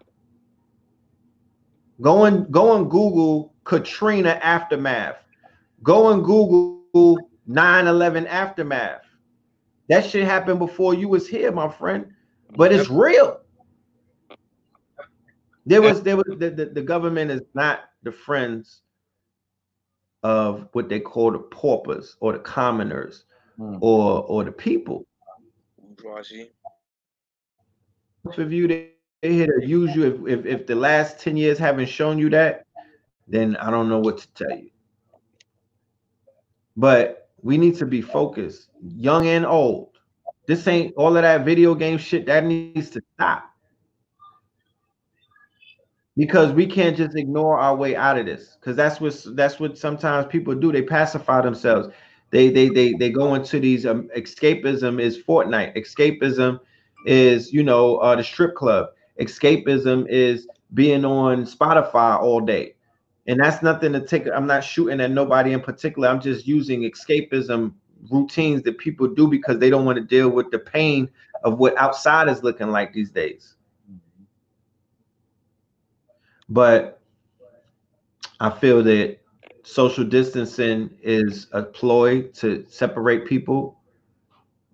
Go 2.02 2.26
and 2.26 2.52
go 2.52 2.76
and 2.76 2.90
google 2.90 3.54
katrina 3.64 4.40
aftermath. 4.44 5.18
Go 5.84 6.12
and 6.12 6.24
google 6.24 7.18
9-11 7.50 8.28
aftermath. 8.28 9.02
That 9.90 10.06
shit 10.06 10.26
happened 10.26 10.60
before 10.60 10.94
you 10.94 11.08
was 11.08 11.28
here 11.28 11.52
my 11.52 11.70
friend 11.70 12.14
but 12.58 12.74
it's 12.74 12.90
real. 12.90 13.40
There 15.66 15.82
was 15.82 16.04
there 16.04 16.18
was 16.18 16.36
the, 16.38 16.50
the, 16.50 16.66
the 16.66 16.82
government 16.82 17.32
is 17.32 17.42
not 17.54 17.82
the 18.04 18.12
friends 18.12 18.82
of 20.24 20.68
what 20.74 20.90
they 20.90 21.00
call 21.00 21.32
the 21.32 21.40
paupers 21.40 22.18
or 22.20 22.34
the 22.34 22.40
commoners 22.40 23.26
Hmm. 23.58 23.78
or 23.82 24.24
or 24.26 24.44
the 24.44 24.52
people. 24.52 25.06
bourgeoisie. 25.78 26.52
If 28.38 28.52
you 28.52 28.68
they 28.68 28.92
they 29.22 29.34
here 29.34 29.60
to 29.60 29.68
use 29.68 29.96
you, 29.96 30.26
if, 30.28 30.40
if 30.40 30.46
if 30.46 30.68
the 30.68 30.76
last 30.76 31.20
10 31.20 31.38
years 31.38 31.58
haven't 31.60 31.90
shown 31.90 32.18
you 32.18 32.30
that, 32.32 32.66
then 33.28 33.56
I 33.58 33.70
don't 33.72 33.90
know 33.90 34.00
what 34.00 34.18
to 34.20 34.34
tell 34.34 34.58
you. 34.58 34.70
But 36.78 37.30
we 37.42 37.58
need 37.58 37.76
to 37.78 37.86
be 37.86 38.02
focused, 38.02 38.70
young 38.82 39.28
and 39.28 39.46
old. 39.46 39.90
This 40.48 40.68
ain't 40.68 40.94
all 40.96 41.16
of 41.18 41.24
that 41.24 41.46
video 41.46 41.76
game 41.76 41.98
shit 41.98 42.26
that 42.28 42.46
needs 42.46 42.90
to 42.92 43.02
stop. 43.16 43.51
Because 46.18 46.52
we 46.52 46.66
can't 46.66 46.98
just 46.98 47.16
ignore 47.16 47.58
our 47.58 47.76
way 47.76 47.96
out 47.96 48.18
of 48.18 48.26
this. 48.26 48.58
Because 48.60 48.76
that's 48.76 49.00
what 49.00 49.16
that's 49.36 49.60
what 49.60 49.78
sometimes 49.78 50.28
people 50.28 50.54
do. 50.54 50.72
They 50.72 50.82
pacify 50.82 51.42
themselves. 51.42 51.88
They 52.32 52.50
they 52.50 52.70
they 52.70 52.94
they 52.94 53.10
go 53.10 53.34
into 53.36 53.60
these 53.60 53.86
um, 53.86 54.10
escapism 54.16 55.00
is 55.02 55.18
Fortnite. 55.18 55.76
Escapism 55.78 56.60
is 57.06 57.54
you 57.54 57.64
know 57.64 57.98
uh, 57.98 58.16
the 58.16 58.24
strip 58.24 58.56
club. 58.56 58.88
Escapism 59.20 60.08
is 60.10 60.48
being 60.74 61.06
on 61.06 61.46
Spotify 61.46 62.20
all 62.20 62.42
day, 62.42 62.76
and 63.28 63.40
that's 63.40 63.64
nothing 63.64 63.94
to 63.94 64.06
take. 64.06 64.28
I'm 64.28 64.48
not 64.48 64.64
shooting 64.64 65.00
at 65.00 65.12
nobody 65.12 65.54
in 65.54 65.62
particular. 65.62 66.10
I'm 66.10 66.22
just 66.22 66.46
using 66.48 66.82
escapism 66.82 67.74
routines 68.10 68.64
that 68.64 68.78
people 68.80 69.08
do 69.08 69.28
because 69.28 69.60
they 69.60 69.70
don't 69.70 69.86
want 69.86 69.98
to 69.98 70.04
deal 70.04 70.30
with 70.30 70.52
the 70.52 70.60
pain 70.60 71.10
of 71.44 71.58
what 71.60 71.78
outside 71.78 72.28
is 72.28 72.44
looking 72.44 72.70
like 72.70 72.94
these 72.94 73.12
days. 73.12 73.56
But 76.52 77.00
I 78.42 78.50
feel 78.50 78.84
that 78.84 79.20
social 79.64 80.04
distancing 80.04 80.90
is 81.02 81.48
a 81.54 81.64
ploy 81.64 82.24
to 82.40 82.66
separate 82.68 83.26
people. 83.26 83.80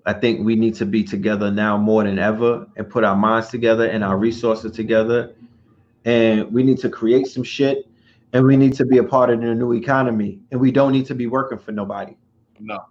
I 0.03 0.13
think 0.13 0.43
we 0.43 0.55
need 0.55 0.73
to 0.75 0.87
be 0.87 1.03
together 1.03 1.51
now 1.51 1.77
more 1.77 2.03
than 2.03 2.17
ever 2.17 2.65
and 2.77 2.89
put 2.89 3.03
our 3.03 3.15
minds 3.15 3.49
together 3.49 3.85
and 3.85 4.03
our 4.03 4.17
resources 4.17 4.71
together. 4.71 5.35
And 6.03 6.51
we 6.51 6.63
need 6.63 6.79
to 6.79 6.89
create 6.89 7.27
some 7.27 7.43
shit 7.43 7.87
and 8.33 8.43
we 8.43 8.57
need 8.57 8.73
to 8.73 8.85
be 8.85 8.97
a 8.97 9.03
part 9.03 9.29
of 9.29 9.39
the 9.41 9.53
new 9.53 9.73
economy. 9.73 10.39
And 10.49 10.59
we 10.59 10.71
don't 10.71 10.91
need 10.91 11.05
to 11.05 11.15
be 11.15 11.27
working 11.27 11.59
for 11.59 11.73
nobody. 11.73 12.17
No. 12.59 12.85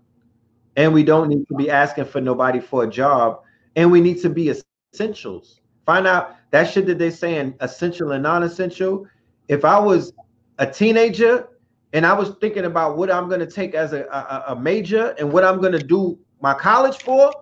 And 0.76 0.94
we 0.94 1.02
don't 1.02 1.28
need 1.28 1.48
to 1.48 1.56
be 1.56 1.70
asking 1.70 2.04
for 2.04 2.20
nobody 2.20 2.60
for 2.60 2.84
a 2.84 2.88
job. 2.88 3.40
And 3.74 3.90
we 3.90 4.00
need 4.00 4.22
to 4.22 4.28
be 4.28 4.54
essentials. 4.94 5.60
Find 5.86 6.06
out 6.06 6.36
that 6.50 6.64
shit 6.64 6.86
that 6.86 6.98
they're 6.98 7.12
saying 7.12 7.54
essential 7.60 8.12
and 8.12 8.22
non-essential. 8.24 9.06
If 9.48 9.64
I 9.64 9.78
was 9.78 10.12
a 10.58 10.66
teenager 10.66 11.48
and 11.92 12.04
I 12.04 12.12
was 12.12 12.30
thinking 12.40 12.64
about 12.64 12.96
what 12.96 13.10
I'm 13.10 13.28
going 13.28 13.40
to 13.40 13.46
take 13.46 13.74
as 13.74 13.92
a, 13.92 14.02
a, 14.06 14.44
a 14.48 14.60
major 14.60 15.14
and 15.18 15.32
what 15.32 15.44
I'm 15.44 15.60
going 15.60 15.72
to 15.72 15.78
do 15.78 16.18
my 16.40 16.54
college 16.54 16.98
for, 16.98 17.32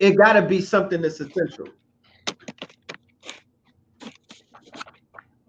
it 0.00 0.16
got 0.16 0.32
to 0.34 0.42
be 0.42 0.60
something 0.60 1.00
that's 1.00 1.20
essential. 1.20 1.68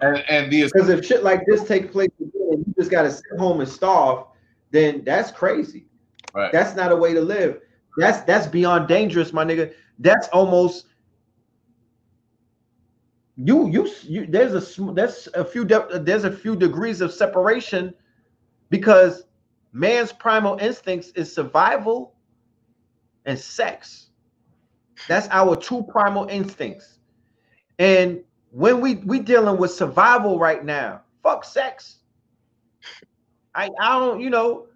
And 0.01 0.23
and 0.29 0.51
the 0.51 0.63
Because 0.63 0.89
if 0.89 1.03
shit 1.05 1.23
like 1.23 1.41
this 1.47 1.67
take 1.67 1.91
place 1.91 2.11
again, 2.19 2.63
you 2.65 2.73
just 2.77 2.91
got 2.91 3.03
to 3.03 3.11
sit 3.11 3.23
home 3.37 3.59
and 3.59 3.67
starve, 3.67 4.25
then 4.71 5.03
that's 5.03 5.31
crazy. 5.31 5.87
right. 6.33 6.51
That's 6.53 6.75
not 6.75 6.91
a 6.91 6.95
way 6.95 7.13
to 7.13 7.21
live. 7.21 7.59
That's 7.97 8.21
that's 8.21 8.47
beyond 8.47 8.87
dangerous, 8.87 9.33
my 9.33 9.43
nigga. 9.43 9.73
That's 9.97 10.29
almost 10.29 10.85
you 13.39 13.69
you 13.69 13.89
you. 14.03 14.27
There's 14.27 14.53
a 14.79 14.93
there's 14.93 15.29
a 15.33 15.45
few 15.45 15.65
de- 15.65 15.99
there's 16.01 16.25
a 16.25 16.31
few 16.31 16.57
degrees 16.57 17.01
of 17.01 17.13
separation 17.13 17.93
because 18.69 19.23
man's 19.73 20.11
primal 20.11 20.57
instincts 20.59 21.09
is 21.15 21.33
survival 21.33 22.15
and 23.25 23.39
sex. 23.39 24.09
That's 25.07 25.27
our 25.31 25.55
two 25.55 25.83
primal 25.83 26.27
instincts. 26.27 26.99
And 27.79 28.23
when 28.51 28.81
we 28.81 28.95
we 28.97 29.19
dealing 29.19 29.57
with 29.59 29.71
survival 29.71 30.39
right 30.39 30.65
now, 30.65 31.03
fuck 31.23 31.45
sex. 31.45 31.99
I 33.55 33.69
I 33.81 33.99
don't 33.99 34.21
you 34.21 34.29
know 34.29 34.67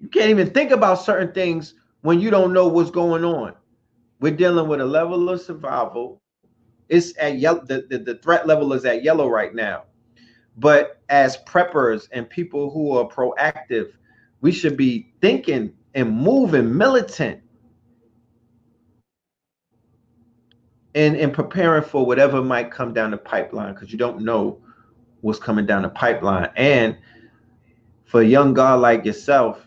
you 0.00 0.08
can't 0.08 0.30
even 0.30 0.50
think 0.50 0.72
about 0.72 0.96
certain 0.96 1.32
things 1.34 1.74
when 2.02 2.20
you 2.20 2.30
don't 2.30 2.54
know 2.54 2.68
what's 2.68 2.90
going 2.92 3.24
on. 3.24 3.54
We're 4.20 4.36
dealing 4.36 4.68
with 4.68 4.80
a 4.80 4.86
level 4.86 5.30
of 5.30 5.42
survival. 5.42 6.21
It's 6.92 7.14
at 7.18 7.38
yellow. 7.38 7.64
The, 7.64 7.86
the, 7.88 7.98
the 7.98 8.14
threat 8.16 8.46
level 8.46 8.74
is 8.74 8.84
at 8.84 9.02
yellow 9.02 9.26
right 9.26 9.54
now. 9.54 9.84
But 10.58 11.00
as 11.08 11.38
preppers 11.38 12.06
and 12.12 12.28
people 12.28 12.70
who 12.70 12.92
are 12.98 13.08
proactive, 13.08 13.92
we 14.42 14.52
should 14.52 14.76
be 14.76 15.10
thinking 15.22 15.72
and 15.94 16.14
moving 16.14 16.76
militant 16.76 17.40
and, 20.94 21.16
and 21.16 21.32
preparing 21.32 21.82
for 21.82 22.04
whatever 22.04 22.42
might 22.42 22.70
come 22.70 22.92
down 22.92 23.12
the 23.12 23.16
pipeline 23.16 23.72
because 23.72 23.90
you 23.90 23.96
don't 23.96 24.20
know 24.20 24.60
what's 25.22 25.38
coming 25.38 25.64
down 25.64 25.80
the 25.80 25.88
pipeline. 25.88 26.50
And 26.56 26.98
for 28.04 28.20
a 28.20 28.26
young 28.26 28.52
guy 28.52 28.74
like 28.74 29.06
yourself, 29.06 29.66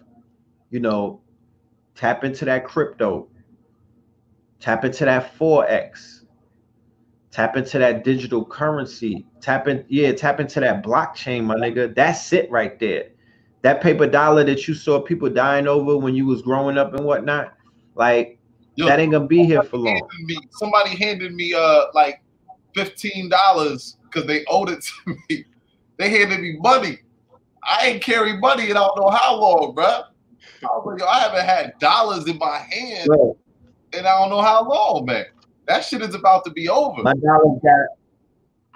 you 0.69 0.79
know, 0.79 1.21
tap 1.95 2.23
into 2.23 2.45
that 2.45 2.65
crypto, 2.65 3.27
tap 4.59 4.85
into 4.85 5.05
that 5.05 5.35
forex, 5.39 6.14
tap 7.35 7.57
into 7.57 7.77
that 7.77 8.05
digital 8.05 8.45
currency, 8.45 9.25
tap 9.41 9.67
in, 9.67 9.83
yeah, 9.89 10.13
tap 10.13 10.39
into 10.39 10.61
that 10.61 10.81
blockchain, 10.81 11.43
my 11.43 11.55
nigga. 11.55 11.93
That's 11.93 12.31
it 12.31 12.49
right 12.49 12.79
there. 12.79 13.09
That 13.61 13.81
paper 13.81 14.07
dollar 14.07 14.45
that 14.45 14.69
you 14.69 14.73
saw 14.73 15.01
people 15.01 15.29
dying 15.29 15.67
over 15.67 15.97
when 15.97 16.15
you 16.15 16.25
was 16.25 16.41
growing 16.41 16.77
up 16.77 16.93
and 16.93 17.03
whatnot, 17.03 17.53
like 17.95 18.39
Yo, 18.75 18.85
that 18.85 19.01
ain't 19.01 19.11
gonna 19.11 19.27
be 19.27 19.43
here 19.43 19.63
for 19.63 19.75
long. 19.75 19.95
handed 19.95 20.25
me, 20.25 20.37
somebody 20.51 20.91
handed 20.91 21.33
me 21.33 21.53
uh 21.53 21.87
like 21.93 22.21
fifteen 22.73 23.27
dollars 23.27 23.97
because 24.03 24.25
they 24.25 24.45
owed 24.45 24.69
it 24.69 24.81
to 25.05 25.17
me. 25.29 25.43
They 25.97 26.09
handed 26.09 26.39
me 26.39 26.55
money. 26.61 26.99
I 27.63 27.87
ain't 27.87 28.01
carry 28.01 28.37
money 28.37 28.69
in 28.69 28.77
I 28.77 28.79
don't 28.79 28.97
know 28.97 29.09
how 29.09 29.35
long, 29.35 29.75
bro. 29.75 29.83
I, 29.85 30.03
was 30.61 31.01
like, 31.01 31.09
I 31.09 31.19
haven't 31.19 31.45
had 31.45 31.73
dollars 31.79 32.27
in 32.27 32.37
my 32.37 32.59
hand 32.59 33.07
Bro, 33.07 33.37
and 33.91 34.07
I 34.07 34.19
don't 34.19 34.29
know 34.29 34.41
how 34.41 34.65
long, 34.69 35.05
man. 35.05 35.25
That 35.67 35.83
shit 35.83 36.01
is 36.01 36.15
about 36.15 36.45
to 36.45 36.51
be 36.51 36.69
over. 36.69 37.01
my 37.01 37.13
dollars 37.13 37.59
got 37.63 37.97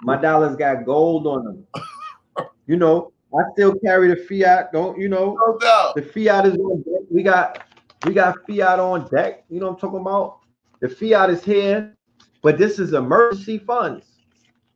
my 0.02 0.16
dollars 0.16 0.56
got 0.56 0.84
gold 0.84 1.26
on 1.26 1.44
them. 1.44 2.46
you 2.66 2.76
know, 2.76 3.12
I 3.34 3.42
still 3.52 3.74
carry 3.84 4.08
the 4.08 4.16
fiat. 4.16 4.72
Don't 4.72 4.98
you 4.98 5.08
know? 5.08 5.36
no 5.46 5.58
doubt. 5.58 5.94
The 5.94 6.02
fiat 6.02 6.46
is 6.46 6.56
on 6.56 6.82
deck. 6.82 7.02
We 7.10 7.22
got 7.22 7.64
we 8.06 8.14
got 8.14 8.36
fiat 8.46 8.80
on 8.80 9.08
deck. 9.08 9.44
You 9.48 9.60
know 9.60 9.66
what 9.66 9.74
I'm 9.74 9.80
talking 9.80 10.00
about? 10.00 10.40
The 10.80 10.88
fiat 10.88 11.30
is 11.30 11.44
here, 11.44 11.94
but 12.42 12.58
this 12.58 12.78
is 12.78 12.92
emergency 12.92 13.58
funds. 13.58 14.06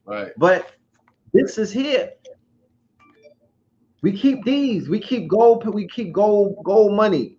Right. 0.05 0.33
But 0.37 0.73
this 1.33 1.59
is 1.59 1.73
here. 1.73 2.11
We 4.03 4.13
keep 4.13 4.45
these. 4.45 4.89
We 4.89 5.01
keep 5.01 5.29
gold. 5.29 5.67
We 5.67 5.89
keep 5.89 6.13
gold. 6.13 6.57
Gold 6.63 6.93
money. 6.93 7.39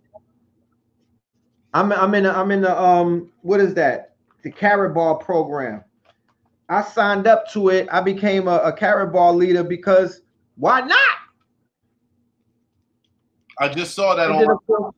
I'm 1.76 1.92
I'm 1.92 2.16
in 2.16 2.26
a, 2.26 2.32
I'm 2.32 2.52
in 2.52 2.62
the 2.62 2.82
um 2.82 3.32
what 3.42 3.60
is 3.60 3.74
that? 3.76 4.15
The 4.46 4.52
Karatbars 4.52 5.22
program. 5.22 5.84
I 6.70 6.84
signed 6.84 7.26
up 7.26 7.52
to 7.54 7.70
it. 7.70 7.88
I 7.92 8.00
became 8.00 8.48
a, 8.48 8.58
a 8.58 8.72
Karatbars 8.72 9.36
leader 9.36 9.64
because 9.64 10.22
why 10.56 10.82
not? 10.82 11.16
I 13.60 13.70
just 13.70 13.96
saw 13.96 14.14
that 14.14 14.30
I 14.30 14.34
on 14.34 14.40
did 14.40 14.48
my 14.48 14.54
a 14.54 14.58
pro- 14.68 14.94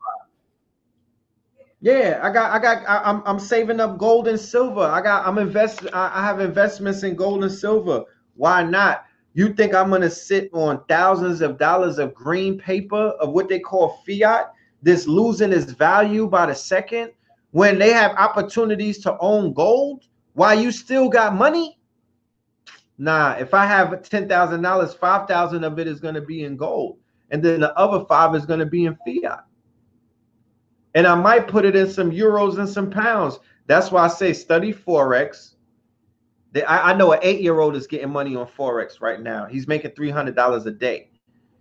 Yeah, 1.80 2.20
I 2.22 2.30
got, 2.30 2.52
I 2.52 2.60
got, 2.60 2.90
I, 2.90 3.10
I'm, 3.10 3.24
I'm 3.26 3.40
saving 3.40 3.80
up 3.80 3.98
gold 3.98 4.28
and 4.28 4.38
silver. 4.38 4.82
I 4.82 5.02
got, 5.02 5.26
I'm 5.26 5.38
invested. 5.38 5.92
I, 5.94 6.12
I 6.14 6.26
have 6.26 6.42
investments 6.42 7.04
in 7.04 7.16
gold 7.16 7.42
and 7.44 7.52
silver. 7.52 8.04
Why 8.36 8.64
not? 8.64 9.06
You 9.34 9.54
think 9.54 9.74
I'm 9.74 9.90
gonna 9.92 10.10
sit 10.10 10.50
on 10.52 10.84
thousands 10.90 11.40
of 11.40 11.58
dollars 11.58 12.00
of 12.00 12.14
green 12.14 12.58
paper 12.58 13.14
of 13.22 13.32
what 13.32 13.48
they 13.48 13.60
call 13.60 14.04
fiat, 14.06 14.52
This 14.82 15.08
losing 15.08 15.54
its 15.54 15.72
value 15.72 16.28
by 16.28 16.48
the 16.48 16.56
second, 16.56 17.14
when 17.52 17.80
they 17.80 17.92
have 17.92 18.12
opportunities 18.12 19.00
to 19.00 19.18
own 19.20 19.54
gold 19.54 20.06
while 20.34 20.60
you 20.60 20.72
still 20.72 21.10
got 21.10 21.36
money? 21.36 21.80
Nah, 22.98 23.34
if 23.34 23.54
I 23.54 23.66
have 23.66 24.02
ten 24.04 24.28
thousand 24.28 24.62
dollars, 24.62 24.94
five 24.94 25.28
thousand 25.28 25.64
of 25.64 25.80
it 25.80 25.88
is 25.88 26.00
gonna 26.00 26.22
be 26.22 26.44
in 26.44 26.58
gold, 26.58 26.98
and 27.32 27.44
then 27.44 27.60
the 27.60 27.78
other 27.78 28.06
five 28.06 28.36
is 28.36 28.46
gonna 28.46 28.66
be 28.66 28.86
in 28.86 28.98
fiat 29.06 29.48
and 30.98 31.06
I 31.06 31.14
might 31.14 31.48
put 31.48 31.64
it 31.64 31.76
in 31.76 31.88
some 31.88 32.10
euros 32.10 32.58
and 32.58 32.68
some 32.68 32.90
pounds. 32.90 33.38
That's 33.68 33.92
why 33.92 34.06
I 34.06 34.08
say 34.08 34.34
study 34.34 34.74
forex. 34.74 35.54
I, 36.68 36.92
I 36.92 36.94
know 36.96 37.12
an 37.12 37.20
eight-year-old 37.22 37.76
is 37.76 37.86
getting 37.86 38.10
money 38.10 38.36
on 38.36 38.48
forex 38.48 39.00
right 39.00 39.22
now. 39.22 39.46
He's 39.46 39.68
making 39.68 39.92
three 39.92 40.10
hundred 40.10 40.36
dollars 40.36 40.66
a 40.66 40.72
day. 40.72 41.12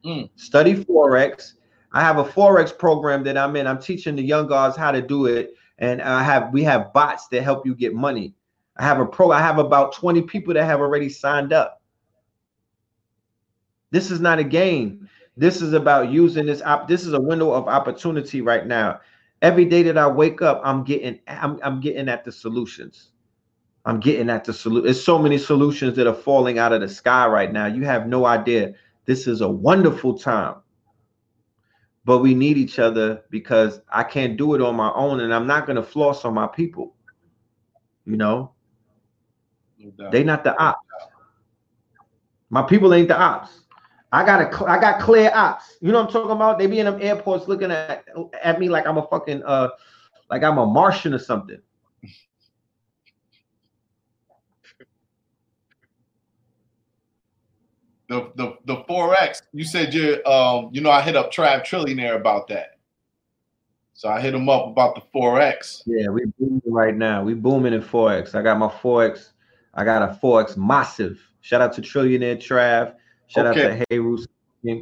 Mm. 0.06 0.30
Study 0.36 0.74
forex. 0.84 1.52
I 1.92 2.00
have 2.00 2.16
a 2.16 2.24
forex 2.24 2.76
program 2.76 3.22
that 3.24 3.36
I'm 3.36 3.56
in. 3.56 3.66
I'm 3.66 3.78
teaching 3.78 4.16
the 4.16 4.22
young 4.22 4.46
guys 4.46 4.74
how 4.74 4.90
to 4.90 5.02
do 5.02 5.26
it, 5.26 5.52
and 5.78 6.00
I 6.02 6.22
have 6.22 6.52
we 6.52 6.62
have 6.64 6.92
bots 6.92 7.28
that 7.28 7.42
help 7.42 7.66
you 7.66 7.74
get 7.74 7.94
money. 7.94 8.34
I 8.76 8.84
have 8.84 9.00
a 9.00 9.06
pro. 9.06 9.30
I 9.30 9.40
have 9.40 9.58
about 9.58 9.94
twenty 9.94 10.22
people 10.22 10.54
that 10.54 10.64
have 10.64 10.80
already 10.80 11.08
signed 11.08 11.52
up. 11.52 11.82
This 13.90 14.10
is 14.10 14.20
not 14.20 14.38
a 14.38 14.44
game. 14.44 15.08
This 15.36 15.60
is 15.62 15.72
about 15.72 16.10
using 16.10 16.46
this 16.46 16.62
op. 16.62 16.88
This 16.88 17.06
is 17.06 17.12
a 17.12 17.20
window 17.20 17.52
of 17.52 17.68
opportunity 17.68 18.40
right 18.40 18.66
now 18.66 19.00
every 19.42 19.64
day 19.64 19.82
that 19.82 19.98
I 19.98 20.06
wake 20.06 20.42
up, 20.42 20.60
I'm 20.64 20.84
getting 20.84 21.20
I'm, 21.26 21.58
I'm 21.62 21.80
getting 21.80 22.08
at 22.08 22.24
the 22.24 22.32
solutions. 22.32 23.10
I'm 23.84 24.00
getting 24.00 24.30
at 24.30 24.44
the 24.44 24.52
solution. 24.52 24.84
There's 24.84 25.02
so 25.02 25.18
many 25.18 25.38
solutions 25.38 25.94
that 25.96 26.06
are 26.08 26.14
falling 26.14 26.58
out 26.58 26.72
of 26.72 26.80
the 26.80 26.88
sky 26.88 27.26
right 27.26 27.52
now. 27.52 27.66
You 27.66 27.84
have 27.84 28.08
no 28.08 28.26
idea. 28.26 28.74
This 29.04 29.28
is 29.28 29.40
a 29.40 29.48
wonderful 29.48 30.18
time. 30.18 30.56
But 32.06 32.20
we 32.20 32.34
need 32.34 32.56
each 32.56 32.78
other 32.78 33.24
because 33.30 33.80
I 33.90 34.04
can't 34.04 34.36
do 34.36 34.54
it 34.54 34.62
on 34.62 34.76
my 34.76 34.92
own 34.92 35.20
and 35.20 35.34
I'm 35.34 35.46
not 35.46 35.66
going 35.66 35.74
to 35.74 35.82
floss 35.82 36.24
on 36.24 36.34
my 36.34 36.46
people. 36.46 36.94
You 38.04 38.16
know, 38.16 38.52
No 39.98 40.10
they 40.10 40.22
not 40.22 40.44
the 40.44 40.56
ops. 40.56 40.78
My 42.48 42.62
people 42.62 42.94
ain't 42.94 43.08
the 43.08 43.20
ops. 43.20 43.62
I 44.12 44.24
got 44.24 44.40
a, 44.40 44.56
cl- 44.56 44.68
I 44.68 44.80
got 44.80 45.00
clear 45.00 45.32
ops. 45.34 45.78
You 45.80 45.90
know 45.90 45.98
what 45.98 46.06
I'm 46.06 46.12
talking 46.12 46.30
about? 46.30 46.60
They 46.60 46.68
be 46.68 46.78
in 46.78 46.86
them 46.86 47.02
airports 47.02 47.48
looking 47.48 47.72
at 47.72 48.04
at 48.40 48.60
me 48.60 48.68
like 48.68 48.86
I'm 48.86 48.98
a 48.98 49.06
fucking 49.08 49.42
uh, 49.42 49.70
like 50.30 50.44
I'm 50.44 50.58
a 50.58 50.66
Martian 50.66 51.12
or 51.12 51.18
something. 51.18 51.60
The 58.08 58.30
the 58.36 58.56
the 58.66 58.76
forex. 58.84 59.42
You 59.52 59.64
said 59.64 59.92
you're 59.94 60.26
um 60.28 60.70
you 60.72 60.80
know 60.80 60.90
I 60.90 61.02
hit 61.02 61.16
up 61.16 61.32
Trav 61.32 61.64
Trillionaire 61.64 62.16
about 62.16 62.48
that. 62.48 62.78
So 63.94 64.08
I 64.08 64.20
hit 64.20 64.34
him 64.34 64.48
up 64.48 64.66
about 64.66 64.94
the 64.94 65.02
forex. 65.14 65.82
Yeah, 65.86 66.08
we 66.08 66.26
booming 66.38 66.60
right 66.66 66.94
now. 66.94 67.24
We 67.24 67.34
booming 67.34 67.72
in 67.72 67.82
forex. 67.82 68.34
I 68.34 68.42
got 68.42 68.58
my 68.58 68.68
forex. 68.68 69.30
I 69.74 69.84
got 69.84 70.02
a 70.02 70.18
forex 70.22 70.56
massive. 70.56 71.18
Shout 71.40 71.60
out 71.62 71.72
to 71.74 71.82
Trillionaire 71.82 72.36
Trav. 72.36 72.94
Shout 73.28 73.46
Okay. 73.46 73.64
out 73.64 73.78
to 73.78 73.84
Hey 73.88 73.98
Roos 73.98 74.26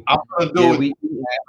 I'm 0.07 0.19
gonna 0.37 0.53
do 0.53 0.61
Yeah, 0.61 0.73
it. 0.73 0.79
we 0.79 0.93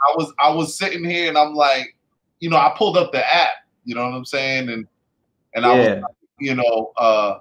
I 0.08 0.14
was 0.16 0.32
I 0.38 0.50
was 0.52 0.76
sitting 0.78 1.04
here 1.04 1.28
and 1.28 1.38
I'm 1.38 1.54
like, 1.54 1.96
you 2.40 2.50
know, 2.50 2.56
I 2.56 2.74
pulled 2.76 2.96
up 2.96 3.12
the 3.12 3.24
app, 3.34 3.48
you 3.84 3.94
know 3.94 4.04
what 4.04 4.14
I'm 4.14 4.24
saying? 4.24 4.68
And 4.68 4.86
and 5.54 5.64
I 5.64 5.74
was 5.74 6.04
you 6.38 6.54
know, 6.54 6.92
uh 6.98 7.38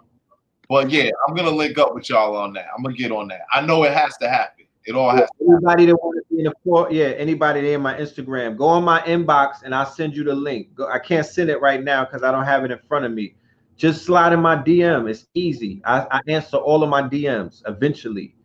but 0.69 0.89
yeah, 0.89 1.09
I'm 1.27 1.35
gonna 1.35 1.51
link 1.51 1.77
up 1.77 1.93
with 1.93 2.09
y'all 2.09 2.35
on 2.35 2.53
that. 2.53 2.67
I'm 2.75 2.83
gonna 2.83 2.95
get 2.95 3.11
on 3.11 3.27
that. 3.29 3.41
I 3.51 3.61
know 3.61 3.83
it 3.83 3.93
has 3.93 4.17
to 4.17 4.29
happen. 4.29 4.65
It 4.85 4.95
all 4.95 5.09
has 5.09 5.27
to 5.39 5.45
Anybody 5.49 5.87
that 5.87 5.95
want 5.95 6.17
to 6.17 6.35
be 6.35 6.41
in 6.41 6.45
the 6.45 6.53
floor, 6.63 6.87
yeah, 6.91 7.07
anybody 7.07 7.61
there 7.61 7.75
in 7.75 7.81
my 7.81 7.95
Instagram, 7.95 8.55
go 8.55 8.65
on 8.65 8.83
my 8.83 9.01
inbox 9.01 9.63
and 9.63 9.73
I'll 9.73 9.85
send 9.85 10.15
you 10.15 10.23
the 10.23 10.35
link. 10.35 10.75
Go, 10.75 10.87
I 10.87 10.99
can't 10.99 11.25
send 11.25 11.49
it 11.49 11.59
right 11.59 11.83
now 11.83 12.05
because 12.05 12.21
I 12.21 12.31
don't 12.31 12.45
have 12.45 12.63
it 12.63 12.71
in 12.71 12.79
front 12.87 13.05
of 13.05 13.11
me. 13.11 13.35
Just 13.77 14.05
slide 14.05 14.31
in 14.31 14.41
my 14.41 14.55
DM. 14.55 15.09
It's 15.09 15.25
easy. 15.33 15.81
I, 15.85 16.05
I 16.11 16.21
answer 16.27 16.57
all 16.57 16.83
of 16.83 16.89
my 16.89 17.01
DMs 17.01 17.63
eventually, 17.67 18.35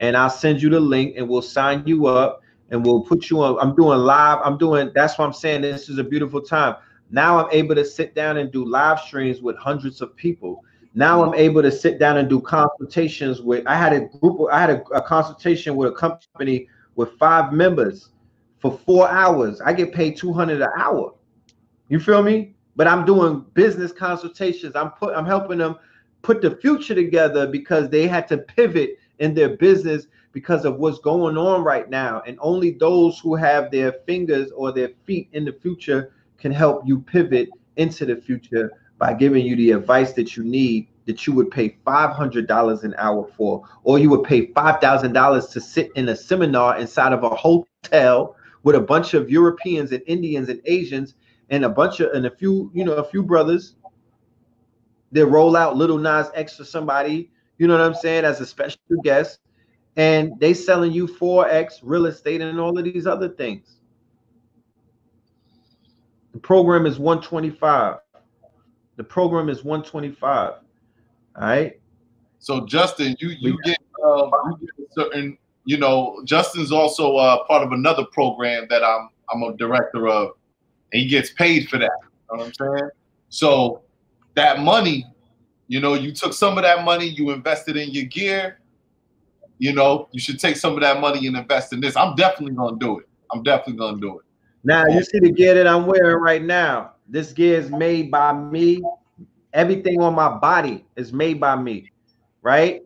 and 0.00 0.16
I'll 0.16 0.30
send 0.30 0.62
you 0.62 0.70
the 0.70 0.80
link 0.80 1.14
and 1.16 1.28
we'll 1.28 1.42
sign 1.42 1.86
you 1.86 2.06
up 2.06 2.40
and 2.70 2.84
we'll 2.84 3.02
put 3.02 3.28
you 3.28 3.42
on. 3.42 3.58
I'm 3.60 3.76
doing 3.76 3.98
live. 3.98 4.38
I'm 4.42 4.56
doing. 4.56 4.90
That's 4.94 5.18
why 5.18 5.26
I'm 5.26 5.32
saying 5.32 5.62
this 5.62 5.88
is 5.88 5.98
a 5.98 6.04
beautiful 6.04 6.40
time. 6.40 6.76
Now 7.10 7.44
I'm 7.44 7.52
able 7.52 7.74
to 7.74 7.84
sit 7.84 8.14
down 8.14 8.38
and 8.38 8.50
do 8.50 8.64
live 8.64 9.00
streams 9.00 9.42
with 9.42 9.56
hundreds 9.56 10.00
of 10.00 10.16
people. 10.16 10.64
Now 10.94 11.24
I'm 11.24 11.34
able 11.34 11.62
to 11.62 11.70
sit 11.70 11.98
down 11.98 12.16
and 12.16 12.28
do 12.28 12.40
consultations 12.40 13.40
with. 13.40 13.66
I 13.66 13.76
had 13.76 13.92
a 13.92 14.00
group. 14.00 14.40
I 14.50 14.60
had 14.60 14.70
a, 14.70 14.82
a 14.88 15.02
consultation 15.02 15.76
with 15.76 15.92
a 15.92 15.94
company 15.94 16.68
with 16.96 17.12
five 17.18 17.52
members 17.52 18.10
for 18.58 18.76
four 18.86 19.08
hours. 19.08 19.60
I 19.60 19.72
get 19.72 19.92
paid 19.92 20.16
two 20.16 20.32
hundred 20.32 20.62
an 20.62 20.70
hour. 20.76 21.14
You 21.88 22.00
feel 22.00 22.22
me? 22.22 22.54
But 22.76 22.88
I'm 22.88 23.04
doing 23.04 23.44
business 23.54 23.92
consultations. 23.92 24.74
I'm 24.74 24.90
put. 24.90 25.14
I'm 25.14 25.26
helping 25.26 25.58
them 25.58 25.76
put 26.22 26.42
the 26.42 26.56
future 26.56 26.94
together 26.94 27.46
because 27.46 27.88
they 27.88 28.08
had 28.08 28.26
to 28.28 28.38
pivot 28.38 28.98
in 29.20 29.32
their 29.32 29.56
business 29.56 30.06
because 30.32 30.64
of 30.64 30.78
what's 30.78 30.98
going 30.98 31.36
on 31.36 31.62
right 31.62 31.88
now. 31.88 32.22
And 32.26 32.36
only 32.40 32.72
those 32.72 33.18
who 33.18 33.34
have 33.34 33.70
their 33.70 33.92
fingers 34.06 34.50
or 34.52 34.72
their 34.72 34.90
feet 35.04 35.28
in 35.32 35.44
the 35.44 35.52
future 35.52 36.12
can 36.38 36.52
help 36.52 36.86
you 36.86 37.00
pivot 37.00 37.48
into 37.76 38.06
the 38.06 38.16
future 38.16 38.72
by 39.00 39.14
giving 39.14 39.46
you 39.46 39.56
the 39.56 39.70
advice 39.72 40.12
that 40.12 40.36
you 40.36 40.44
need 40.44 40.86
that 41.06 41.26
you 41.26 41.32
would 41.32 41.50
pay 41.50 41.76
$500 41.86 42.82
an 42.84 42.94
hour 42.98 43.28
for, 43.36 43.66
or 43.82 43.98
you 43.98 44.10
would 44.10 44.22
pay 44.22 44.48
$5,000 44.48 45.50
to 45.52 45.60
sit 45.60 45.90
in 45.96 46.10
a 46.10 46.14
seminar 46.14 46.78
inside 46.78 47.12
of 47.14 47.24
a 47.24 47.30
hotel 47.30 48.36
with 48.62 48.76
a 48.76 48.80
bunch 48.80 49.14
of 49.14 49.30
Europeans 49.30 49.90
and 49.90 50.02
Indians 50.06 50.50
and 50.50 50.60
Asians 50.66 51.14
and 51.48 51.64
a 51.64 51.68
bunch 51.68 51.98
of, 52.00 52.12
and 52.12 52.26
a 52.26 52.30
few, 52.30 52.70
you 52.74 52.84
know, 52.84 52.92
a 52.92 53.02
few 53.02 53.22
brothers. 53.22 53.74
They 55.10 55.24
roll 55.24 55.56
out 55.56 55.76
Lil 55.76 55.98
Nas 55.98 56.28
X 56.34 56.58
for 56.58 56.64
somebody, 56.64 57.32
you 57.58 57.66
know 57.66 57.78
what 57.78 57.84
I'm 57.84 57.94
saying, 57.94 58.24
as 58.24 58.40
a 58.40 58.46
special 58.46 58.78
guest. 59.02 59.40
And 59.96 60.38
they 60.38 60.52
selling 60.52 60.92
you 60.92 61.08
forex 61.08 61.80
real 61.82 62.06
estate 62.06 62.42
and 62.42 62.60
all 62.60 62.78
of 62.78 62.84
these 62.84 63.06
other 63.06 63.30
things. 63.30 63.78
The 66.32 66.38
program 66.38 66.86
is 66.86 66.98
125. 66.98 67.96
The 69.00 69.04
program 69.04 69.48
is 69.48 69.64
125. 69.64 70.52
All 70.52 70.60
right. 71.34 71.80
So 72.38 72.66
Justin, 72.66 73.16
you 73.18 73.30
you 73.30 73.58
get 73.64 73.78
um, 74.04 74.30
you 74.60 74.68
get 74.76 74.86
a 74.86 74.92
certain, 74.92 75.38
you 75.64 75.78
know, 75.78 76.20
Justin's 76.26 76.70
also 76.70 77.16
uh, 77.16 77.42
part 77.44 77.62
of 77.62 77.72
another 77.72 78.04
program 78.04 78.66
that 78.68 78.84
I'm 78.84 79.08
I'm 79.32 79.42
a 79.42 79.56
director 79.56 80.06
of, 80.06 80.32
and 80.92 81.00
he 81.00 81.08
gets 81.08 81.30
paid 81.30 81.70
for 81.70 81.78
that. 81.78 81.90
You 82.30 82.36
know 82.36 82.44
what 82.44 82.46
I'm 82.48 82.78
saying? 82.78 82.90
So 83.30 83.80
that 84.34 84.60
money, 84.60 85.06
you 85.68 85.80
know, 85.80 85.94
you 85.94 86.12
took 86.12 86.34
some 86.34 86.58
of 86.58 86.64
that 86.64 86.84
money, 86.84 87.06
you 87.06 87.30
invested 87.30 87.78
in 87.78 87.92
your 87.92 88.04
gear. 88.04 88.60
You 89.56 89.72
know, 89.72 90.10
you 90.12 90.20
should 90.20 90.38
take 90.38 90.58
some 90.58 90.74
of 90.74 90.82
that 90.82 91.00
money 91.00 91.26
and 91.26 91.38
invest 91.38 91.72
in 91.72 91.80
this. 91.80 91.96
I'm 91.96 92.16
definitely 92.16 92.54
gonna 92.54 92.76
do 92.76 92.98
it. 92.98 93.08
I'm 93.32 93.42
definitely 93.42 93.78
gonna 93.78 93.98
do 93.98 94.18
it. 94.18 94.26
Now 94.62 94.84
you 94.88 95.02
see 95.02 95.20
the 95.20 95.32
gear 95.32 95.54
that 95.54 95.66
I'm 95.66 95.86
wearing 95.86 96.18
right 96.18 96.42
now. 96.42 96.96
This 97.10 97.32
gear 97.32 97.58
is 97.58 97.70
made 97.70 98.10
by 98.10 98.32
me. 98.32 98.80
Everything 99.52 100.00
on 100.00 100.14
my 100.14 100.38
body 100.38 100.86
is 100.94 101.12
made 101.12 101.40
by 101.40 101.56
me, 101.56 101.90
right? 102.40 102.82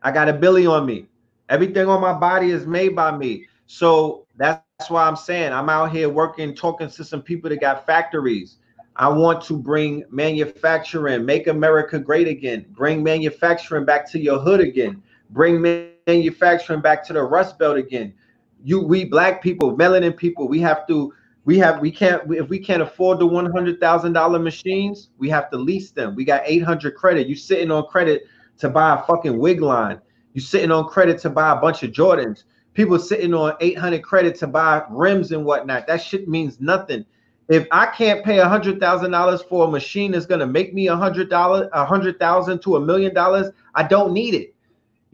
I 0.00 0.12
got 0.12 0.28
a 0.28 0.32
Billy 0.32 0.64
on 0.64 0.86
me. 0.86 1.08
Everything 1.48 1.88
on 1.88 2.00
my 2.00 2.12
body 2.12 2.50
is 2.50 2.66
made 2.66 2.94
by 2.94 3.16
me. 3.16 3.48
So 3.66 4.26
that's 4.36 4.62
why 4.88 5.04
I'm 5.04 5.16
saying 5.16 5.52
I'm 5.52 5.68
out 5.68 5.90
here 5.90 6.08
working, 6.08 6.54
talking 6.54 6.88
to 6.88 7.04
some 7.04 7.20
people 7.20 7.50
that 7.50 7.60
got 7.60 7.84
factories. 7.84 8.58
I 8.94 9.08
want 9.08 9.42
to 9.46 9.58
bring 9.58 10.04
manufacturing, 10.08 11.24
make 11.24 11.48
America 11.48 11.98
great 11.98 12.28
again, 12.28 12.66
bring 12.70 13.02
manufacturing 13.02 13.84
back 13.84 14.08
to 14.12 14.20
your 14.20 14.38
hood 14.38 14.60
again, 14.60 15.02
bring 15.30 15.60
manufacturing 16.06 16.80
back 16.80 17.04
to 17.06 17.12
the 17.12 17.22
Rust 17.22 17.58
Belt 17.58 17.76
again. 17.76 18.14
You, 18.62 18.80
we 18.80 19.04
black 19.04 19.42
people, 19.42 19.76
melanin 19.76 20.16
people, 20.16 20.46
we 20.46 20.60
have 20.60 20.86
to 20.86 21.12
we 21.44 21.58
have 21.58 21.80
we 21.80 21.90
can't 21.90 22.22
if 22.32 22.48
we 22.48 22.58
can't 22.58 22.82
afford 22.82 23.18
the 23.18 23.26
one 23.26 23.50
hundred 23.50 23.80
thousand 23.80 24.14
dollar 24.14 24.38
machines, 24.38 25.10
we 25.18 25.28
have 25.28 25.50
to 25.50 25.58
lease 25.58 25.90
them. 25.90 26.14
We 26.14 26.24
got 26.24 26.42
eight 26.46 26.62
hundred 26.62 26.96
credit. 26.96 27.26
You 27.26 27.36
sitting 27.36 27.70
on 27.70 27.86
credit 27.86 28.26
to 28.58 28.68
buy 28.68 28.94
a 28.94 29.02
fucking 29.02 29.38
wig 29.38 29.60
line. 29.60 30.00
You 30.32 30.40
sitting 30.40 30.70
on 30.70 30.88
credit 30.88 31.18
to 31.20 31.30
buy 31.30 31.52
a 31.52 31.56
bunch 31.56 31.82
of 31.82 31.90
Jordans. 31.90 32.44
People 32.72 32.98
sitting 32.98 33.34
on 33.34 33.54
eight 33.60 33.78
hundred 33.78 34.02
credit 34.02 34.36
to 34.36 34.46
buy 34.46 34.82
rims 34.90 35.32
and 35.32 35.44
whatnot. 35.44 35.86
That 35.86 36.02
shit 36.02 36.28
means 36.28 36.60
nothing. 36.60 37.04
If 37.48 37.66
I 37.70 37.86
can't 37.86 38.24
pay 38.24 38.38
a 38.38 38.48
hundred 38.48 38.80
thousand 38.80 39.10
dollars 39.10 39.42
for 39.42 39.68
a 39.68 39.70
machine 39.70 40.12
that's 40.12 40.26
gonna 40.26 40.46
make 40.46 40.72
me 40.72 40.88
a 40.88 40.96
hundred 40.96 41.28
dollars, 41.28 41.68
a 41.74 41.84
hundred 41.84 42.18
thousand 42.18 42.62
to 42.62 42.76
a 42.76 42.80
million 42.80 43.12
dollars, 43.12 43.50
I 43.74 43.82
don't 43.82 44.14
need 44.14 44.34
it. 44.34 44.53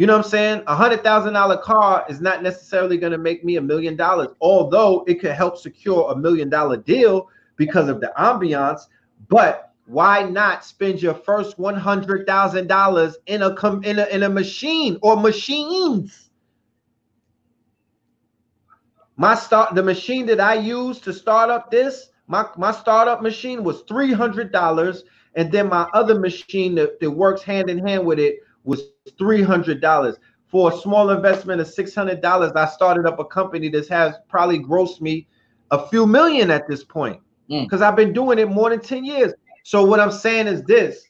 You 0.01 0.06
know 0.06 0.16
what 0.16 0.24
I'm 0.24 0.31
saying? 0.31 0.62
A 0.66 0.74
hundred 0.74 1.05
thousand 1.05 1.35
dollar 1.35 1.59
car 1.59 2.06
is 2.09 2.22
not 2.22 2.43
necessarily 2.43 2.97
going 2.97 3.12
to 3.12 3.18
make 3.18 3.44
me 3.44 3.56
a 3.56 3.60
million 3.60 3.97
dollars, 3.97 4.28
although 4.40 5.05
it 5.06 5.20
could 5.20 5.32
help 5.32 5.59
secure 5.59 6.10
a 6.10 6.16
million 6.16 6.48
dollar 6.48 6.78
deal 6.78 7.28
because 7.56 7.90
of 7.90 8.01
the 8.01 8.10
ambiance. 8.16 8.81
But 9.28 9.74
why 9.85 10.22
not 10.22 10.64
spend 10.64 11.02
your 11.02 11.12
first 11.12 11.59
one 11.59 11.74
hundred 11.74 12.27
thousand 12.27 12.66
dollars 12.66 13.18
in 13.27 13.43
a 13.43 13.55
com- 13.55 13.85
in 13.85 13.98
a 13.98 14.06
in 14.06 14.22
a 14.22 14.28
machine 14.31 14.97
or 15.02 15.18
machines? 15.18 16.31
My 19.18 19.35
start 19.35 19.74
the 19.74 19.82
machine 19.82 20.24
that 20.28 20.40
I 20.40 20.55
used 20.55 21.05
to 21.05 21.12
start 21.12 21.51
up 21.51 21.70
this, 21.70 22.09
my, 22.27 22.47
my 22.56 22.72
startup 22.72 23.20
machine 23.20 23.62
was 23.62 23.82
three 23.82 24.14
hundred 24.14 24.51
dollars, 24.51 25.05
and 25.35 25.52
then 25.52 25.68
my 25.68 25.82
other 25.93 26.18
machine 26.18 26.74
that, 26.77 26.98
that 27.01 27.10
works 27.10 27.43
hand 27.43 27.68
in 27.68 27.86
hand 27.86 28.06
with 28.06 28.18
it 28.18 28.39
was 28.64 28.82
three 29.18 29.42
hundred 29.42 29.80
dollars. 29.80 30.16
For 30.48 30.72
a 30.72 30.76
small 30.76 31.10
investment 31.10 31.60
of 31.60 31.68
six 31.68 31.94
hundred 31.94 32.20
dollars, 32.20 32.52
I 32.52 32.66
started 32.66 33.06
up 33.06 33.20
a 33.20 33.24
company 33.24 33.68
that 33.70 33.88
has 33.88 34.16
probably 34.28 34.58
grossed 34.58 35.00
me 35.00 35.28
a 35.70 35.86
few 35.88 36.06
million 36.06 36.50
at 36.50 36.66
this 36.68 36.84
point 36.84 37.20
Mm. 37.50 37.64
because 37.64 37.82
I've 37.82 37.96
been 37.96 38.12
doing 38.12 38.38
it 38.38 38.48
more 38.48 38.70
than 38.70 38.80
ten 38.80 39.04
years. 39.04 39.32
So 39.64 39.84
what 39.84 39.98
I'm 40.00 40.12
saying 40.12 40.46
is 40.46 40.62
this: 40.62 41.08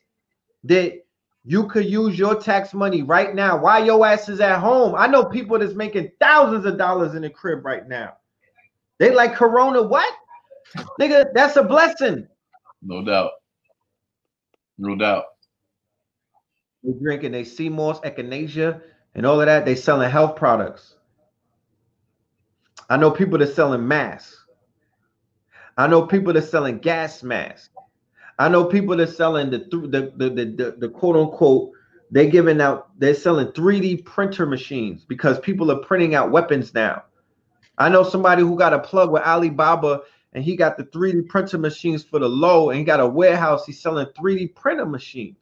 that 0.65 1.05
you 1.45 1.67
could 1.69 1.87
use 1.87 2.19
your 2.19 2.35
tax 2.35 2.75
money 2.75 3.03
right 3.03 3.35
now 3.35 3.59
while 3.61 3.85
your 3.85 4.05
ass 4.07 4.29
is 4.29 4.41
at 4.41 4.59
home. 4.59 4.95
I 4.95 5.07
know 5.07 5.25
people 5.25 5.59
that's 5.59 5.75
making 5.75 6.11
thousands 6.21 6.67
of 6.67 6.79
dollars 6.79 7.15
in 7.15 7.23
the 7.23 7.31
crib 7.31 7.65
right 7.65 7.87
now. 7.89 8.15
They 8.99 9.15
like 9.15 9.35
Corona. 9.35 9.83
What, 9.83 10.13
nigga? 11.01 11.27
That's 11.35 11.57
a 11.57 11.63
blessing. 11.63 12.27
No 12.83 13.05
doubt. 13.05 13.33
No 14.79 14.97
doubt. 14.97 15.25
They 16.83 16.93
drinking 17.01 17.33
they 17.33 17.45
sea 17.45 17.69
moss, 17.69 18.01
echinacea, 18.01 18.81
and 19.15 19.27
all 19.27 19.41
of 19.41 19.47
that. 19.47 19.65
They 19.65 19.75
selling 19.75 20.11
health 20.11 20.37
products. 20.37 20.95
I 22.89 22.97
know 22.97 23.11
people 23.11 23.39
that 23.39 23.55
selling 23.55 23.87
masks. 23.87 24.45
I 25.77 25.87
know 25.87 26.07
people 26.07 26.33
that 26.33 26.43
selling 26.43 26.79
gas 26.79 27.23
masks. 27.23 27.71
I 28.39 28.49
know 28.49 28.65
people 28.65 28.97
that 28.97 29.09
selling 29.09 29.51
the 29.51 29.59
the, 29.59 30.13
the, 30.17 30.31
the, 30.31 30.45
the, 30.45 30.77
the 30.79 30.89
quote 30.89 31.17
unquote, 31.17 31.73
they're 32.11 32.31
giving 32.31 32.61
out, 32.61 32.89
they're 32.99 33.15
selling 33.15 33.49
3D 33.49 34.05
printer 34.05 34.47
machines 34.47 35.05
because 35.05 35.39
people 35.41 35.71
are 35.71 35.79
printing 35.81 36.15
out 36.15 36.31
weapons 36.31 36.75
now. 36.75 37.05
I 37.79 37.89
know 37.89 38.03
somebody 38.03 38.43
who 38.43 38.57
got 38.57 38.73
a 38.73 38.79
plug 38.79 39.11
with 39.11 39.23
Alibaba 39.23 40.01
and 40.33 40.43
he 40.43 40.57
got 40.57 40.77
the 40.77 40.85
3D 40.85 41.29
printer 41.29 41.59
machines 41.59 42.03
for 42.03 42.19
the 42.19 42.29
low 42.29 42.71
and 42.71 42.79
he 42.79 42.85
got 42.85 43.01
a 43.01 43.07
warehouse. 43.07 43.67
He's 43.67 43.81
selling 43.81 44.07
3D 44.19 44.55
printer 44.55 44.87
machines 44.87 45.40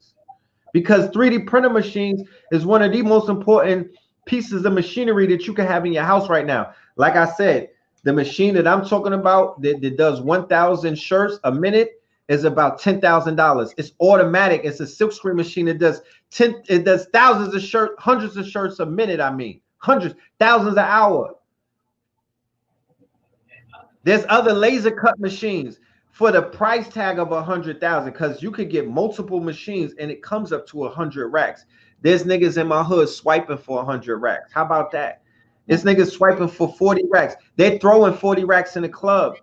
because 0.79 1.11
3D 1.11 1.47
printer 1.47 1.71
machines 1.71 2.23
is 2.53 2.65
one 2.65 2.83
of 2.83 2.93
the 2.93 3.03
most 3.03 3.29
important 3.29 3.91
pieces 4.27 4.65
of 4.65 4.73
machinery 4.73 5.27
that 5.27 5.47
you 5.47 5.53
can 5.53 5.67
have 5.67 5.85
in 5.85 5.93
your 5.93 6.05
house 6.05 6.29
right 6.29 6.47
now. 6.47 6.73
Like 6.97 7.17
I 7.17 7.27
said, 7.33 7.71
the 8.05 8.13
machine 8.13 8.55
that 8.55 8.67
I'm 8.67 8.85
talking 8.85 9.13
about 9.13 9.61
that, 9.63 9.81
that 9.81 9.97
does 9.97 10.21
1,000 10.21 10.97
shirts 10.97 11.39
a 11.45 11.53
minute 11.53 12.01
is 12.29 12.45
about 12.45 12.79
ten 12.79 13.01
thousand 13.01 13.37
dollars. 13.37 13.75
It's 13.79 13.93
automatic. 14.01 14.61
It's 14.63 14.81
a 14.81 14.87
silk 14.87 15.13
screen 15.13 15.37
machine. 15.37 15.67
It 15.67 15.79
does 15.79 16.03
ten. 16.31 16.63
It 16.69 16.85
does 16.85 17.07
thousands 17.07 17.55
of 17.55 17.63
shirts, 17.63 17.95
hundreds 17.99 18.37
of 18.37 18.47
shirts 18.47 18.81
a 18.81 18.87
minute. 18.87 19.19
I 19.19 19.33
mean, 19.33 19.63
hundreds, 19.79 20.15
thousands 20.39 20.75
an 20.75 20.85
hour. 20.85 21.35
There's 24.05 24.27
other 24.29 24.53
laser 24.53 24.91
cut 24.91 25.19
machines 25.19 25.81
for 26.19 26.33
the 26.33 26.43
price 26.43 26.89
tag 26.89 27.21
of 27.21 27.31
a 27.31 27.41
hundred 27.41 27.81
thousand, 27.81 28.13
because 28.13 28.43
you 28.43 28.51
could 28.51 28.69
get 28.69 28.89
multiple 28.89 29.39
machines 29.39 29.95
and 30.01 30.11
it 30.11 30.21
comes 30.21 30.51
up 30.51 30.67
to 30.67 30.85
a 30.85 30.91
hundred 30.91 31.29
racks. 31.29 31.65
There's 32.03 32.25
niggas 32.25 32.61
in 32.61 32.67
my 32.67 32.83
hood 32.83 33.09
swiping 33.09 33.57
for 33.57 33.83
a 33.83 33.85
hundred 33.85 34.19
racks. 34.19 34.51
How 34.53 34.65
about 34.65 34.91
that? 34.91 35.23
This 35.69 35.85
nigga's 35.85 36.13
swiping 36.13 36.49
for 36.49 36.75
40 36.75 37.05
racks. 37.09 37.37
They're 37.55 37.79
throwing 37.79 38.15
40 38.15 38.43
racks 38.43 38.75
in 38.75 38.83
the 38.83 38.89
club. 38.89 39.37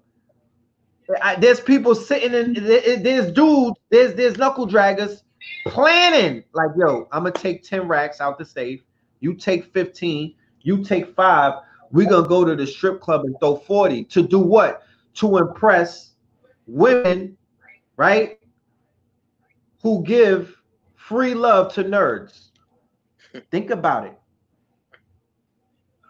I, 1.22 1.38
there's 1.38 1.62
people 1.62 1.96
sitting 1.96 2.34
in 2.34 2.54
there's 2.62 3.32
dudes, 3.32 3.80
there's 3.90 4.14
there's 4.16 4.38
knuckle 4.38 4.68
draggers 4.68 5.22
planning 5.68 6.44
like 6.52 6.72
yo, 6.78 7.08
I'm 7.14 7.24
gonna 7.24 7.32
take 7.32 7.64
10 7.64 7.88
racks 7.88 8.20
out 8.20 8.38
the 8.38 8.44
safe. 8.44 8.82
You 9.22 9.34
take 9.34 9.72
15, 9.72 10.36
you 10.60 10.84
take 10.84 11.16
five. 11.16 11.54
We're 11.92 12.10
gonna 12.10 12.28
go 12.28 12.44
to 12.44 12.54
the 12.54 12.68
strip 12.68 13.00
club 13.00 13.24
and 13.24 13.34
throw 13.40 13.56
40 13.56 14.04
to 14.04 14.28
do 14.28 14.40
what? 14.40 14.84
To 15.14 15.38
impress 15.38 16.15
women, 16.68 17.38
right? 17.98 18.40
Who 19.82 20.04
give 20.04 20.56
free 21.06 21.36
love 21.36 21.72
to 21.74 21.84
nerds. 21.84 22.50
Think 23.52 23.70
about 23.70 24.08
it. 24.08 24.18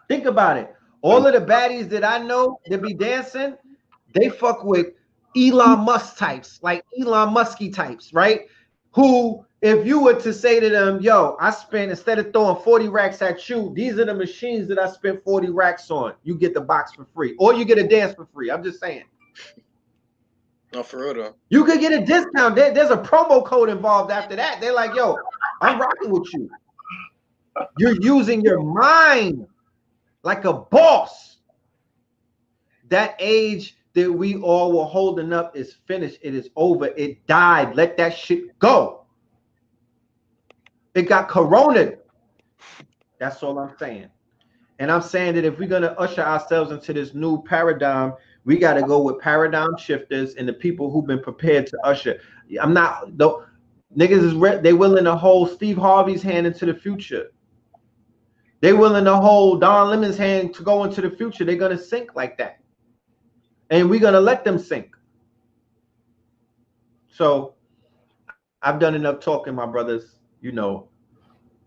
Think 0.07 0.25
about 0.25 0.57
it. 0.57 0.73
All 1.01 1.27
of 1.27 1.33
the 1.33 1.41
baddies 1.41 1.89
that 1.89 2.03
I 2.03 2.19
know 2.19 2.59
that 2.67 2.81
be 2.81 2.93
dancing, 2.93 3.55
they 4.13 4.29
fuck 4.29 4.63
with 4.63 4.87
Elon 5.35 5.81
Musk 5.81 6.17
types, 6.17 6.59
like 6.61 6.83
Elon 6.99 7.33
Muskie 7.33 7.73
types, 7.73 8.13
right? 8.13 8.41
Who, 8.91 9.45
if 9.61 9.85
you 9.85 10.01
were 10.01 10.13
to 10.21 10.33
say 10.33 10.59
to 10.61 10.69
them, 10.69 11.01
yo, 11.01 11.35
I 11.41 11.51
spent 11.51 11.91
instead 11.91 12.17
of 12.17 12.31
throwing 12.31 12.63
40 12.63 12.87
racks 12.87 13.21
at 13.21 13.49
you, 13.49 13.73
these 13.75 13.99
are 13.99 14.05
the 14.05 14.13
machines 14.13 14.69
that 14.69 14.79
I 14.79 14.89
spent 14.89 15.23
40 15.23 15.49
racks 15.49 15.91
on. 15.91 16.13
You 16.23 16.35
get 16.35 16.53
the 16.53 16.61
box 16.61 16.93
for 16.93 17.05
free, 17.13 17.35
or 17.37 17.53
you 17.53 17.65
get 17.65 17.77
a 17.77 17.87
dance 17.87 18.15
for 18.15 18.25
free. 18.33 18.49
I'm 18.49 18.63
just 18.63 18.79
saying. 18.79 19.03
No, 20.75 20.83
for 20.83 20.99
real 20.99 21.13
though. 21.13 21.35
You 21.47 21.63
could 21.63 21.79
get 21.79 21.93
a 21.93 22.05
discount. 22.05 22.53
There, 22.53 22.73
there's 22.73 22.89
a 22.89 22.97
promo 22.97 23.45
code 23.45 23.69
involved 23.69 24.11
after 24.11 24.35
that. 24.35 24.59
They're 24.59 24.73
like, 24.73 24.93
yo, 24.93 25.17
I'm 25.61 25.79
rocking 25.79 26.11
with 26.11 26.27
you. 26.33 26.49
You're 27.77 27.95
using 28.01 28.41
your 28.41 28.61
mind 28.61 29.47
like 30.23 30.43
a 30.43 30.51
boss. 30.51 31.37
That 32.89 33.15
age 33.19 33.77
that 33.93 34.11
we 34.11 34.35
all 34.35 34.77
were 34.77 34.83
holding 34.83 35.31
up 35.31 35.55
is 35.55 35.77
finished. 35.87 36.19
It 36.21 36.35
is 36.35 36.49
over. 36.57 36.87
It 36.87 37.25
died. 37.25 37.73
Let 37.77 37.95
that 37.95 38.09
shit 38.09 38.59
go. 38.59 39.05
It 40.93 41.03
got 41.03 41.29
corona. 41.29 41.93
That's 43.17 43.41
all 43.43 43.57
I'm 43.59 43.77
saying. 43.79 44.09
And 44.79 44.91
I'm 44.91 45.01
saying 45.01 45.35
that 45.35 45.45
if 45.45 45.57
we're 45.57 45.69
gonna 45.69 45.95
usher 45.97 46.21
ourselves 46.21 46.73
into 46.73 46.91
this 46.91 47.13
new 47.13 47.41
paradigm, 47.43 48.11
we 48.45 48.57
got 48.57 48.75
to 48.75 48.83
go 48.83 49.01
with 49.01 49.19
paradigm 49.19 49.75
shifters 49.77 50.35
and 50.35 50.47
the 50.47 50.53
people 50.53 50.89
who've 50.89 51.05
been 51.05 51.21
prepared 51.21 51.67
to 51.67 51.77
usher. 51.83 52.19
I'm 52.61 52.73
not 52.73 53.17
though. 53.17 53.43
Niggas 53.97 54.23
is 54.23 54.33
re- 54.33 54.59
they 54.61 54.73
willing 54.73 55.05
to 55.05 55.15
hold 55.15 55.51
Steve 55.51 55.77
Harvey's 55.77 56.21
hand 56.21 56.45
into 56.45 56.65
the 56.65 56.73
future. 56.73 57.31
They 58.61 58.73
willing 58.73 59.05
to 59.05 59.15
hold 59.15 59.61
Don 59.61 59.89
Lemon's 59.89 60.17
hand 60.17 60.53
to 60.55 60.63
go 60.63 60.83
into 60.83 61.01
the 61.01 61.09
future. 61.09 61.43
They're 61.43 61.55
gonna 61.55 61.77
sink 61.77 62.15
like 62.15 62.37
that, 62.37 62.59
and 63.69 63.89
we're 63.89 63.99
gonna 63.99 64.21
let 64.21 64.43
them 64.43 64.59
sink. 64.59 64.95
So, 67.07 67.55
I've 68.61 68.79
done 68.79 68.95
enough 68.95 69.21
talking, 69.21 69.55
my 69.55 69.65
brothers. 69.65 70.17
You 70.41 70.51
know, 70.51 70.89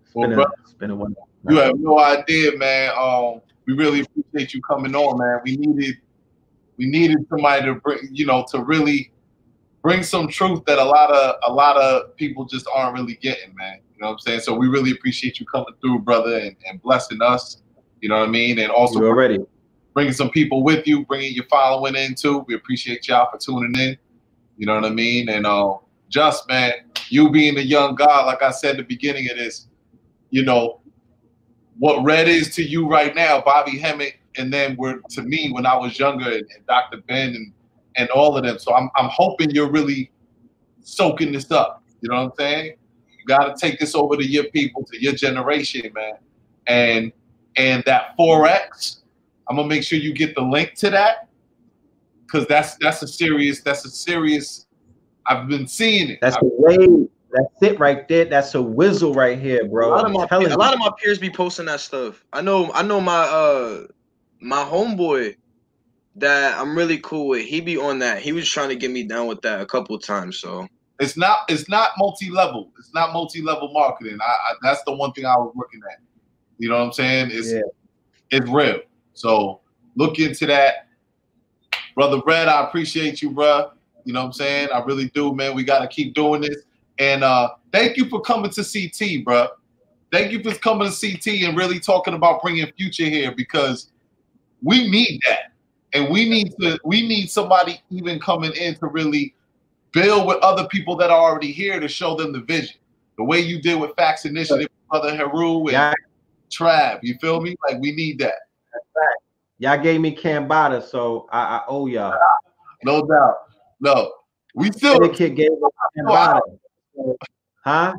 it's 0.05 0.15
Well, 0.15 0.29
been, 0.29 0.39
a, 0.39 0.47
it's 0.61 0.75
been 0.75 0.91
a 0.91 0.97
one. 0.97 1.15
You 1.49 1.57
have 1.57 1.79
no 1.79 1.99
idea, 1.99 2.57
man. 2.57 2.93
Um, 2.99 3.41
we 3.67 3.75
really 3.75 4.01
appreciate 4.01 4.53
you 4.55 4.61
coming 4.63 4.95
on, 4.95 5.19
man. 5.19 5.41
We 5.45 5.57
needed 5.57 5.97
we 6.79 6.87
needed 6.87 7.19
somebody 7.29 7.65
to 7.67 7.75
bring, 7.75 7.99
you 8.13 8.25
know, 8.27 8.45
to 8.53 8.63
really 8.63 9.13
bring 9.83 10.03
some 10.03 10.29
truth 10.29 10.65
that 10.67 10.79
a 10.79 10.85
lot 10.85 11.11
of 11.11 11.37
a 11.47 11.53
lot 11.53 11.77
of 11.77 12.17
people 12.17 12.45
just 12.45 12.67
aren't 12.73 12.95
really 12.99 13.17
getting, 13.17 13.55
man. 13.57 13.79
You 13.95 14.03
know 14.03 14.09
what 14.09 14.13
I'm 14.15 14.19
saying? 14.21 14.41
So 14.41 14.55
we 14.55 14.69
really 14.69 14.93
appreciate 14.93 15.41
you 15.41 15.47
coming 15.47 15.75
through, 15.81 16.01
brother, 16.01 16.39
and, 16.39 16.57
and 16.69 16.81
blessing 16.83 17.21
us. 17.21 17.63
You 18.01 18.09
know 18.09 18.21
what 18.21 18.29
I 18.29 18.31
mean? 18.31 18.61
And 18.61 18.71
also 18.71 19.01
You 19.01 19.07
already. 19.09 19.39
bringing 19.93 20.13
some 20.13 20.31
people 20.31 20.63
with 20.63 20.87
you, 20.87 21.05
bringing 21.07 21.35
your 21.35 21.47
following 21.47 21.97
in 21.97 22.15
too. 22.15 22.45
We 22.47 22.55
appreciate 22.55 23.09
y'all 23.09 23.29
for 23.31 23.39
tuning 23.39 23.75
in. 23.81 23.99
You 24.57 24.67
know 24.67 24.77
what 24.77 24.85
I 24.85 24.91
mean? 24.91 25.29
And 25.29 25.47
uh, 25.47 25.75
just 26.09 26.49
man, 26.49 26.73
you 27.09 27.31
being 27.31 27.59
a 27.59 27.63
young 27.63 27.97
guy, 27.97 28.25
like 28.25 28.43
I 28.43 28.51
said 28.51 28.73
at 28.73 28.77
the 28.79 28.83
beginning 28.85 29.29
of 29.31 29.37
this, 29.37 29.67
you 30.31 30.45
know, 30.45 30.81
what 31.79 32.05
Red 32.05 32.29
is 32.29 32.55
to 32.57 32.63
you 32.63 32.89
right 32.89 33.15
now, 33.15 33.41
Bobby 33.41 33.79
Hemmitt, 33.79 34.15
and 34.39 34.53
then 34.53 34.77
we're 34.79 35.01
to 35.11 35.23
me 35.23 35.51
when 35.53 35.67
I 35.67 35.77
was 35.77 35.99
younger, 35.99 36.31
and, 36.31 36.47
and 36.55 36.67
Dr. 36.67 36.99
Ben, 37.09 37.35
and 37.35 37.53
and 37.97 38.09
all 38.11 38.37
of 38.37 38.45
them. 38.45 38.59
So 38.59 38.75
I'm 38.75 38.89
I'm 38.97 39.11
hoping 39.13 39.51
you're 39.51 39.71
really 39.71 40.11
soaking 40.83 41.33
this 41.33 41.51
up. 41.51 41.83
You 42.01 42.09
know 42.09 42.17
what 42.17 42.23
I'm 42.23 42.33
saying? 42.39 42.77
You 43.19 43.25
got 43.27 43.55
to 43.55 43.61
take 43.61 43.79
this 43.79 43.95
over 43.95 44.17
to 44.17 44.25
your 44.25 44.45
people, 44.45 44.85
to 44.85 45.03
your 45.03 45.13
generation, 45.13 45.91
man. 45.95 46.15
And 46.67 47.13
and 47.57 47.83
that 47.87 48.17
forex, 48.17 49.01
I'm 49.49 49.57
gonna 49.57 49.69
make 49.69 49.83
sure 49.83 49.99
you 49.99 50.13
get 50.15 50.35
the 50.35 50.43
link 50.43 50.75
to 50.77 50.91
that, 50.91 51.29
because 52.27 52.47
that's 52.47 52.77
that's 52.77 53.03
a 53.03 53.09
serious 53.09 53.63
that's 53.63 53.85
a 53.85 53.91
serious. 53.91 54.67
I've 55.27 55.49
been 55.49 55.67
seeing 55.67 56.09
it. 56.11 56.19
That's 56.23 56.37
I- 56.37 56.41
a 56.41 56.45
wave. 56.45 57.09
That's 57.31 57.73
it 57.73 57.79
right 57.79 58.09
there. 58.09 58.25
That's 58.25 58.55
a 58.55 58.63
whizzle 58.63 59.13
right 59.13 59.39
here, 59.39 59.67
bro. 59.67 59.89
A 59.89 59.91
bro. 59.91 59.97
lot 59.97 60.07
of 60.07 60.13
my 60.31 60.47
a 60.47 60.57
lot 60.57 60.73
of 60.73 60.79
my 60.79 60.91
peers 60.99 61.19
be 61.19 61.29
posting 61.29 61.67
that 61.67 61.81
stuff. 61.81 62.25
I 62.33 62.41
know 62.41 62.73
I 62.73 62.83
know 62.83 63.03
my 63.03 63.19
uh 63.19 63.87
my 64.41 64.65
homeboy 64.65 65.37
that 66.17 66.59
I'm 66.59 66.77
really 66.77 66.99
cool 66.99 67.29
with. 67.29 67.47
He 67.47 67.61
be 67.61 67.77
on 67.77 67.99
that. 68.01 68.21
He 68.21 68.33
was 68.33 68.49
trying 68.49 68.69
to 68.69 68.77
get 68.77 68.91
me 68.91 69.05
down 69.05 69.27
with 69.27 69.41
that 69.43 69.61
a 69.61 69.67
couple 69.67 69.95
of 69.95 70.03
times. 70.03 70.39
So 70.41 70.67
it's 71.01 71.17
not 71.17 71.41
it's 71.49 71.69
not 71.69 71.91
multi-level. 71.97 72.71
It's 72.79 72.93
not 72.93 73.13
multi-level 73.13 73.73
marketing. 73.73 74.19
I, 74.21 74.25
I 74.25 74.55
that's 74.63 74.83
the 74.85 74.95
one 74.95 75.13
thing 75.13 75.27
I 75.27 75.37
was 75.37 75.53
looking 75.57 75.81
at. 75.91 75.99
You 76.59 76.69
know 76.69 76.79
what 76.79 76.85
I'm 76.87 76.93
saying? 76.93 77.31
It's 77.33 77.53
Yeah. 77.53 77.61
it's 78.31 78.49
real. 78.51 78.81
So 79.15 79.61
look 79.97 80.19
into 80.19 80.47
that. 80.47 80.89
Brother 81.95 82.21
Red, 82.27 82.49
I 82.49 82.65
appreciate 82.65 83.23
you, 83.23 83.31
bruh. 83.31 83.71
You 84.05 84.13
know 84.13 84.21
what 84.21 84.27
I'm 84.27 84.33
saying? 84.33 84.69
I 84.73 84.81
really 84.81 85.09
do, 85.11 85.35
man. 85.35 85.55
We 85.55 85.65
gotta 85.65 85.89
keep 85.89 86.15
doing 86.15 86.41
this. 86.41 86.57
And 86.99 87.23
uh 87.23 87.51
thank 87.73 87.97
you 87.97 88.09
for 88.09 88.21
coming 88.21 88.51
to 88.51 88.63
CT, 88.63 89.25
bruh. 89.25 89.49
Thank 90.11 90.33
you 90.33 90.43
for 90.43 90.59
coming 90.59 90.91
to 90.91 90.95
CT 91.01 91.45
and 91.45 91.57
really 91.57 91.79
talking 91.79 92.15
about 92.15 92.43
bringing 92.43 92.67
future 92.77 93.05
here 93.05 93.33
because 93.37 93.93
we 94.63 94.89
need 94.89 95.21
that. 95.27 95.53
And 95.95 96.11
we 96.11 96.29
need 96.29 96.53
to 96.61 96.79
we 96.85 97.07
need 97.07 97.31
somebody 97.31 97.81
even 97.91 98.21
coming 98.21 98.53
in 98.53 98.75
to 98.77 98.87
really 98.89 99.35
build 99.93 100.27
with 100.27 100.37
other 100.39 100.67
people 100.69 100.97
that 100.97 101.11
are 101.11 101.19
already 101.19 101.51
here 101.51 101.81
to 101.81 101.89
show 101.89 102.15
them 102.15 102.33
the 102.33 102.41
vision. 102.41 102.77
The 103.17 103.25
way 103.25 103.41
you 103.41 103.61
did 103.61 103.81
with 103.81 103.97
Facts 103.97 104.25
Initiative, 104.25 104.69
Brother 104.91 105.15
Heru 105.17 105.61
and 105.63 105.73
Yeah. 105.73 105.95
Trav. 106.51 107.01
You 107.03 107.17
feel 107.21 107.41
me? 107.41 107.57
Like 107.69 107.81
we 107.81 107.93
need 107.93 108.19
that. 108.21 108.35
Y'all 109.59 109.83
gave 109.83 110.01
me 110.01 110.15
Cambada, 110.15 110.83
so 110.83 111.27
I, 111.33 111.57
I 111.59 111.63
owe 111.67 111.87
y'all. 111.87 112.17
No 112.85 113.05
doubt. 113.07 113.35
No. 113.81 114.13
We 114.55 114.71
still 114.71 115.01
The 115.01 115.09
kid 115.09 115.37
gave 115.37 115.51
us 115.51 115.73
Cambada. 115.97 116.41
Huh? 117.65 117.95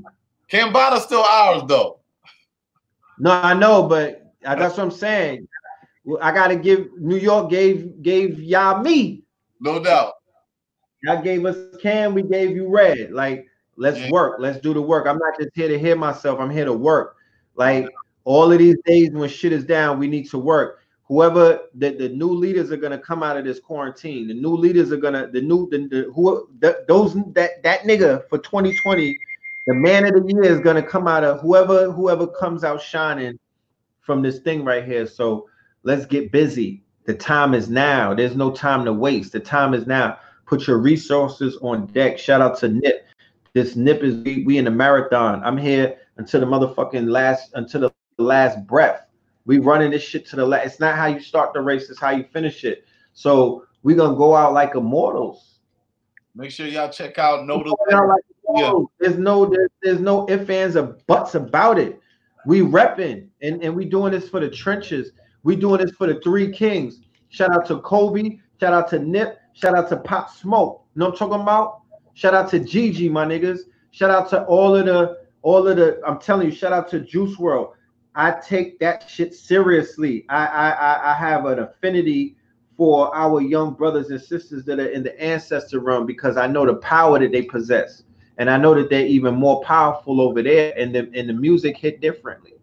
Cambada's 0.52 1.04
still 1.04 1.22
ours 1.22 1.64
though. 1.68 2.00
No, 3.18 3.32
I 3.32 3.54
know, 3.54 3.84
but 3.84 4.34
uh, 4.46 4.56
that's 4.56 4.78
what 4.78 4.84
I'm 4.84 4.92
saying. 4.92 5.48
I 6.22 6.32
gotta 6.32 6.56
give 6.56 6.88
New 6.98 7.18
York 7.18 7.50
gave 7.50 8.02
gave 8.02 8.40
y'all 8.40 8.82
me. 8.82 9.24
No 9.60 9.84
doubt. 9.84 10.14
Y'all 11.04 11.22
gave 11.22 11.46
us 11.46 11.58
Cam, 11.82 12.14
we 12.14 12.24
gave 12.24 12.56
you 12.56 12.68
red. 12.68 13.12
Like, 13.12 13.48
let's 13.78 14.00
Yeah. 14.00 14.12
work. 14.12 14.40
Let's 14.40 14.60
do 14.60 14.74
the 14.74 14.82
work. 14.82 15.08
I'm 15.08 15.18
not 15.18 15.40
just 15.40 15.52
here 15.56 15.68
to 15.70 15.80
hear 15.80 15.96
myself. 15.96 16.40
I'm 16.40 16.50
here 16.50 16.66
to 16.66 16.74
work. 16.74 17.16
Like 17.56 17.90
all 18.26 18.52
of 18.52 18.60
these 18.60 18.78
days 18.86 19.12
when 19.12 19.30
shit 19.30 19.52
is 19.52 19.64
down, 19.66 20.00
we 20.00 20.08
need 20.08 20.30
to 20.30 20.38
work. 20.38 20.80
Whoever 21.08 21.62
the, 21.74 21.92
the 21.92 22.10
new 22.10 22.32
leaders 22.32 22.72
are 22.72 22.78
gonna 22.78 23.00
come 23.00 23.24
out 23.24 23.38
of 23.38 23.46
this 23.46 23.60
quarantine. 23.60 24.28
The 24.28 24.34
new 24.34 24.56
leaders 24.56 24.92
are 24.92 24.98
gonna 24.98 25.28
the 25.32 25.42
new 25.42 25.68
the, 25.70 25.88
the 25.88 26.12
who 26.14 26.48
the, 26.60 26.86
those 26.88 27.16
that 27.34 27.64
that 27.64 27.82
nigga 27.82 28.28
for 28.30 28.38
2020, 28.38 29.18
the 29.68 29.74
man 29.74 30.06
of 30.06 30.14
the 30.14 30.34
year 30.34 30.44
is 30.44 30.60
gonna 30.60 30.84
come 30.84 31.08
out 31.08 31.24
of 31.24 31.42
whoever 31.42 31.92
whoever 31.92 32.28
comes 32.28 32.64
out 32.64 32.82
shining 32.82 33.40
from 34.02 34.22
this 34.22 34.40
thing 34.40 34.64
right 34.64 34.84
here. 34.86 35.08
So 35.08 35.48
let's 35.90 36.06
get 36.06 36.32
busy. 36.32 36.84
The 37.06 37.16
time 37.16 37.56
is 37.56 37.68
now. 37.68 38.14
There's 38.14 38.36
no 38.36 38.52
time 38.52 38.86
to 38.86 38.94
waste. 38.94 39.32
The 39.32 39.40
time 39.40 39.74
is 39.74 39.88
now. 39.88 40.20
Put 40.46 40.68
your 40.68 40.78
resources 40.78 41.58
on 41.64 41.88
deck. 41.88 42.20
Shout 42.20 42.42
out 42.42 42.60
to 42.60 42.70
Nip. 42.70 43.08
This 43.54 43.76
Nip 43.76 44.04
is 44.04 44.18
we, 44.18 44.44
we 44.44 44.60
in 44.60 44.68
a 44.68 44.72
marathon. 44.72 45.44
I'm 45.44 45.58
here 45.58 45.98
until 46.18 46.42
the 46.42 46.46
motherfucking 46.46 47.10
last 47.10 47.52
until 47.56 47.82
the 47.82 48.24
last 48.24 48.66
breath. 48.68 49.08
We 49.48 49.58
running 49.58 49.90
this 49.90 50.04
shit 50.04 50.28
to 50.28 50.36
the 50.36 50.46
last. 50.46 50.66
It's 50.68 50.80
not 50.80 50.96
how 50.96 51.08
you 51.08 51.20
start 51.20 51.54
the 51.54 51.62
race, 51.62 51.90
it's 51.90 52.00
how 52.00 52.12
you 52.12 52.24
finish 52.32 52.64
it. 52.64 52.86
So 53.14 53.66
we 53.82 53.96
gonna 53.96 54.16
go 54.16 54.36
out 54.36 54.54
like 54.54 54.76
immortals. 54.76 55.58
Make 56.36 56.52
sure 56.52 56.68
y'all 56.68 56.90
check 56.90 57.18
out 57.18 57.48
Nodal. 57.48 57.76
like 57.90 58.24
Yeah. 58.56 58.74
There's 59.00 59.18
no 59.18 59.48
there's, 59.48 59.72
there's 59.82 60.00
no 60.00 60.30
ifs, 60.30 60.50
ands, 60.52 60.76
or 60.76 61.00
buts 61.08 61.34
about 61.34 61.80
it. 61.80 62.00
We 62.46 62.62
repping 62.62 63.30
and, 63.42 63.64
and 63.64 63.76
we 63.76 63.86
doing 63.86 64.12
this 64.12 64.30
for 64.30 64.40
the 64.40 64.50
trenches. 64.50 65.14
We 65.44 65.56
doing 65.56 65.82
this 65.82 65.92
for 65.92 66.08
the 66.08 66.20
three 66.22 66.52
kings. 66.52 67.02
Shout 67.30 67.52
out 67.52 67.66
to 67.68 67.80
Kobe. 67.80 68.40
Shout 68.60 68.74
out 68.74 68.90
to 68.90 69.00
Nip. 69.00 69.40
Shout 69.54 69.76
out 69.76 69.90
to 69.90 69.98
Pop 69.98 70.30
Smoke. 70.30 70.84
You 70.96 71.00
know 71.00 71.06
what 71.06 71.14
I'm 71.14 71.18
talking 71.18 71.42
about? 71.42 71.82
Shout 72.14 72.34
out 72.34 72.50
to 72.52 72.60
Gigi, 72.60 73.08
my 73.08 73.26
niggas. 73.26 73.60
Shout 73.92 74.10
out 74.10 74.30
to 74.30 74.44
all 74.46 74.76
of 74.76 74.86
the 74.86 75.20
all 75.42 75.68
of 75.68 75.78
the. 75.78 76.02
I'm 76.06 76.20
telling 76.20 76.50
you. 76.50 76.56
Shout 76.56 76.74
out 76.74 76.90
to 76.90 77.00
Juice 77.00 77.38
WRLD. 77.38 77.74
I 78.16 78.32
take 78.32 78.80
that 78.80 79.10
shit 79.10 79.34
seriously. 79.34 80.26
I 80.30 80.46
I 80.46 81.12
I 81.12 81.14
have 81.14 81.46
an 81.46 81.60
affinity 81.60 82.36
for 82.76 83.14
our 83.16 83.42
young 83.42 83.74
brothers 83.74 84.10
and 84.10 84.22
sisters 84.22 84.64
that 84.66 84.80
are 84.80 84.90
in 84.90 85.04
the 85.04 85.22
ancestor 85.22 85.80
realm 85.80 86.06
because 86.06 86.38
I 86.38 86.48
know 86.48 86.66
the 86.66 86.76
power 86.76 87.20
that 87.20 87.32
they 87.32 87.42
possess. 87.42 88.04
And 88.38 88.50
I 88.50 88.58
know 88.58 88.74
that 88.74 88.90
they're 88.90 89.06
even 89.06 89.36
more 89.36 89.62
powerful 89.64 90.22
over 90.22 90.42
there, 90.42 90.74
and 90.78 90.96
the 90.96 91.10
and 91.14 91.28
the 91.28 91.34
music 91.34 91.78
hit 91.78 92.00
differently. 92.00 92.54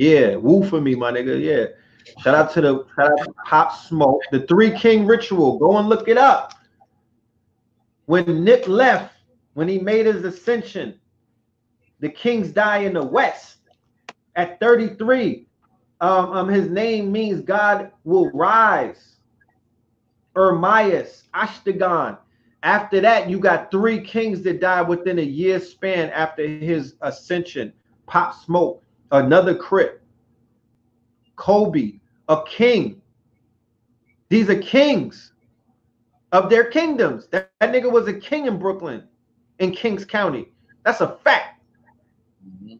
Yeah, 0.00 0.36
woo 0.36 0.66
for 0.66 0.80
me, 0.80 0.94
my 0.94 1.12
nigga. 1.12 1.38
Yeah. 1.38 1.66
Shout 2.22 2.34
out 2.34 2.50
to 2.54 2.62
the 2.62 2.86
shout 2.96 3.12
out 3.12 3.18
to 3.18 3.34
Pop 3.44 3.76
Smoke, 3.76 4.22
the 4.32 4.40
Three 4.46 4.70
King 4.70 5.06
Ritual. 5.06 5.58
Go 5.58 5.76
and 5.76 5.90
look 5.90 6.08
it 6.08 6.16
up. 6.16 6.54
When 8.06 8.42
Nick 8.42 8.66
left, 8.66 9.14
when 9.52 9.68
he 9.68 9.78
made 9.78 10.06
his 10.06 10.24
ascension, 10.24 10.98
the 11.98 12.08
kings 12.08 12.50
die 12.50 12.78
in 12.78 12.94
the 12.94 13.04
west 13.04 13.58
at 14.36 14.58
33. 14.58 15.46
Um, 16.00 16.32
um, 16.32 16.48
his 16.48 16.70
name 16.70 17.12
means 17.12 17.42
God 17.42 17.92
will 18.04 18.30
rise. 18.30 19.16
Ermias, 20.34 21.24
Asghedom. 21.34 22.16
After 22.62 23.02
that, 23.02 23.28
you 23.28 23.38
got 23.38 23.70
three 23.70 24.00
kings 24.00 24.40
that 24.44 24.62
died 24.62 24.88
within 24.88 25.18
a 25.18 25.22
year 25.22 25.60
span 25.60 26.08
after 26.08 26.46
his 26.46 26.94
ascension. 27.02 27.74
Pop 28.06 28.34
Smoke, 28.34 28.82
another 29.12 29.54
Crip. 29.54 30.02
Kobe, 31.36 32.00
a 32.28 32.42
king. 32.46 33.00
These 34.28 34.50
are 34.50 34.60
kings 34.60 35.32
of 36.32 36.50
their 36.50 36.64
kingdoms. 36.64 37.28
That, 37.28 37.50
that 37.60 37.72
nigga 37.72 37.90
was 37.90 38.08
a 38.08 38.12
king 38.12 38.46
in 38.46 38.58
Brooklyn, 38.58 39.04
in 39.58 39.72
Kings 39.72 40.04
County. 40.04 40.48
That's 40.84 41.00
a 41.00 41.16
fact. 41.24 41.62
Mm-hmm. 42.46 42.76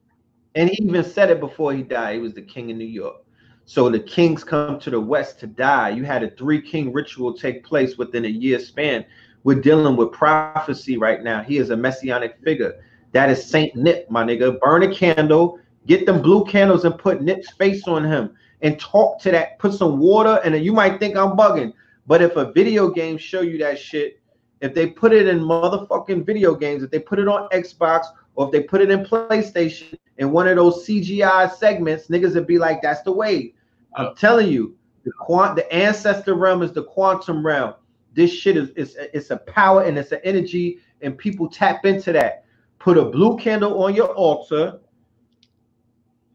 And 0.55 0.69
he 0.69 0.83
even 0.83 1.05
said 1.05 1.31
it 1.31 1.41
before 1.41 1.73
he 1.73 1.83
died. 1.83 2.17
He 2.17 2.21
was 2.21 2.35
the 2.35 2.43
king 2.43 2.71
in 2.71 2.77
New 2.77 2.85
York. 2.85 3.17
So 3.65 3.89
the 3.89 4.01
kings 4.01 4.43
come 4.43 4.81
to 4.81 4.91
the 4.91 5.01
west 5.01 5.39
to 5.41 5.47
die. 5.47 5.91
You 5.91 6.05
had 6.05 6.23
a 6.25 6.31
three 6.31 6.61
king 6.61 6.93
ritual 6.93 7.33
take 7.33 7.65
place 7.65 7.97
within 7.97 8.25
a 8.25 8.29
year 8.29 8.59
span. 8.59 9.07
We're 9.45 9.61
dealing 9.61 9.97
with 9.97 10.13
prophecy 10.13 10.99
right 10.99 11.23
now. 11.23 11.43
He 11.43 11.59
is 11.59 11.71
a 11.71 11.77
messianic 11.77 12.39
figure. 12.43 12.85
That 13.13 13.31
is 13.31 13.49
Saint 13.49 13.77
Nip, 13.77 14.11
my 14.11 14.25
nigga. 14.25 14.59
Burn 14.61 14.83
a 14.83 14.95
candle, 14.95 15.60
get 15.87 16.07
them 16.07 16.23
blue 16.23 16.45
candles 16.45 16.85
and 16.85 16.99
put 16.99 17.23
Nip's 17.23 17.51
face 17.53 17.87
on 17.87 18.05
him 18.05 18.37
and 18.63 18.79
talk 18.79 19.21
to 19.23 19.31
that, 19.31 19.59
put 19.59 19.73
some 19.73 19.99
water, 19.99 20.41
and 20.45 20.63
you 20.65 20.73
might 20.73 20.99
think 20.99 21.17
I'm 21.17 21.37
bugging. 21.37 21.73
But 22.07 22.23
if 22.23 22.37
a 22.37 22.53
video 22.53 22.91
game 22.91 23.17
show 23.17 23.41
you 23.41 23.59
that 23.59 23.79
shit, 23.79 24.21
if 24.61 24.75
they 24.75 24.89
put 24.89 25.13
it 25.13 25.27
in 25.27 25.41
motherfucking 25.41 26.27
video 26.27 26.55
games, 26.55 26.83
if 26.83 26.91
they 26.91 26.99
put 26.99 27.19
it 27.19 27.29
on 27.29 27.49
Xbox 27.49 28.07
or 28.35 28.47
if 28.47 28.53
they 28.53 28.63
put 28.63 28.81
it 28.81 28.91
in 28.91 29.05
PlayStation 29.05 29.99
in 30.19 30.31
one 30.31 30.47
of 30.47 30.57
those 30.57 30.87
CGI 30.87 31.51
segments, 31.53 32.09
niggas 32.09 32.35
would 32.35 32.47
be 32.47 32.59
like, 32.59 32.83
that's 32.83 33.03
the 33.03 33.13
way. 33.13 33.55
I'm 33.95 34.15
telling 34.15 34.49
you, 34.49 34.77
the 35.05 35.13
quant 35.13 35.57
the 35.57 35.73
ancestor 35.73 36.35
realm 36.35 36.63
is 36.63 36.73
the 36.73 36.85
quantum 36.85 37.45
realm. 37.45 37.75
This 38.13 38.31
shit 38.31 38.57
is 38.57 38.71
it's, 38.77 38.97
it's 39.15 39.31
a 39.31 39.39
power 39.39 39.85
and 39.85 39.97
it's 39.97 40.13
an 40.13 40.21
energy, 40.25 40.79
and 41.01 41.17
people 41.17 41.49
tap 41.49 41.87
into 41.87 42.13
that. 42.13 42.45
Put 42.79 42.99
a 42.99 43.05
blue 43.05 43.39
candle 43.39 43.83
on 43.83 43.95
your 43.95 44.09
altar, 44.15 44.81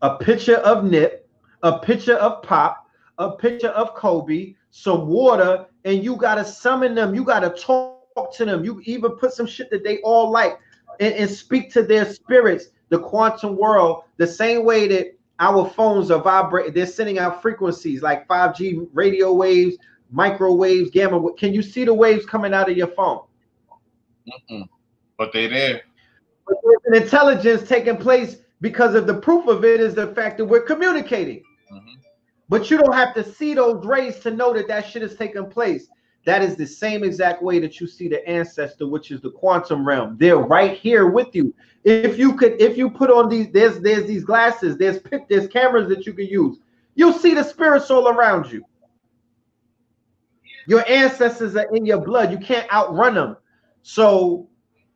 a 0.06 0.18
picture 0.18 0.58
of 0.58 0.84
Nip, 0.84 1.28
a 1.64 1.80
picture 1.80 2.14
of 2.18 2.44
Pop, 2.44 2.88
a 3.18 3.32
picture 3.32 3.70
of 3.70 3.96
Kobe, 3.96 4.54
some 4.70 5.08
water, 5.08 5.66
and 5.84 6.04
you 6.04 6.16
gotta 6.16 6.46
summon 6.46 6.94
them. 6.94 7.16
You 7.16 7.24
gotta 7.24 7.50
talk 7.50 8.32
to 8.36 8.46
them. 8.46 8.64
You 8.64 8.82
even 8.84 9.14
put 9.14 9.34
some 9.34 9.48
shit 9.48 9.72
that 9.72 9.84
they 9.84 9.98
all 10.02 10.30
like 10.30 10.60
and, 11.00 11.16
and 11.16 11.30
speak 11.30 11.72
to 11.74 11.82
their 11.82 12.06
spirits, 12.06 12.68
the 12.90 13.00
quantum 13.00 13.58
world, 13.58 14.04
the 14.18 14.28
same 14.28 14.64
way 14.64 14.88
that 14.90 15.18
our 15.40 15.68
phones 15.68 16.12
are 16.12 16.22
vibrating. 16.22 16.74
They're 16.74 16.86
sending 16.86 17.18
out 17.18 17.42
frequencies 17.42 18.04
like 18.04 18.28
5G 18.28 18.88
radio 18.94 19.34
waves, 19.34 19.76
microwaves, 20.12 20.92
gamma. 20.92 21.34
Can 21.34 21.52
you 21.52 21.64
see 21.64 21.84
the 21.84 21.96
waves 21.96 22.28
coming 22.28 22.54
out 22.54 22.70
of 22.70 22.78
your 22.78 22.88
phone? 22.88 23.22
Mm-mm. 24.28 24.70
But 25.18 25.34
they 25.34 25.48
there. 25.48 25.82
But 26.46 26.58
there's 26.64 26.96
an 26.96 27.04
intelligence 27.04 27.68
taking 27.68 27.98
place 27.98 28.38
because 28.62 28.96
of 28.96 29.08
the 29.08 29.14
proof 29.14 29.48
of 29.48 29.66
it 29.66 29.80
is 29.80 29.96
the 29.96 30.08
fact 30.08 30.38
that 30.38 30.46
we're 30.46 30.62
communicating. 30.62 31.44
Mm-hmm. 31.72 31.96
But 32.50 32.70
you 32.70 32.78
don't 32.78 32.94
have 32.94 33.14
to 33.16 33.24
see 33.24 33.54
those 33.54 33.86
rays 33.86 34.20
to 34.20 34.32
know 34.32 34.54
that 34.54 34.68
that 34.68 34.88
shit 34.88 35.04
is 35.04 35.16
taking 35.16 35.50
place. 35.50 35.88
That 36.26 36.42
is 36.42 36.56
the 36.56 36.66
same 36.66 37.04
exact 37.04 37.44
way 37.44 37.60
that 37.60 37.80
you 37.80 37.88
see 37.88 38.08
the 38.08 38.28
ancestor, 38.28 38.88
which 38.88 39.12
is 39.12 39.22
the 39.22 39.30
quantum 39.30 39.88
realm. 39.88 40.18
They're 40.20 40.38
right 40.38 40.76
here 40.78 41.08
with 41.08 41.36
you. 41.36 41.54
If 41.84 42.18
you 42.18 42.36
could, 42.36 42.60
if 42.60 42.78
you 42.78 42.90
put 42.90 43.12
on 43.12 43.30
these, 43.30 43.52
there's 43.52 43.80
there's 43.80 44.08
these 44.08 44.24
glasses, 44.24 44.76
there's 44.76 45.00
there's 45.30 45.48
cameras 45.48 45.88
that 45.90 46.08
you 46.08 46.14
can 46.14 46.26
use. 46.26 46.58
You'll 46.96 47.14
see 47.14 47.36
the 47.36 47.44
spirits 47.44 47.92
all 47.92 48.08
around 48.08 48.52
you. 48.52 48.66
Your 50.68 50.84
ancestors 50.90 51.56
are 51.56 51.76
in 51.76 51.86
your 51.86 52.02
blood. 52.02 52.32
You 52.32 52.40
can't 52.40 52.72
outrun 52.74 53.14
them. 53.14 53.38
So 53.84 54.50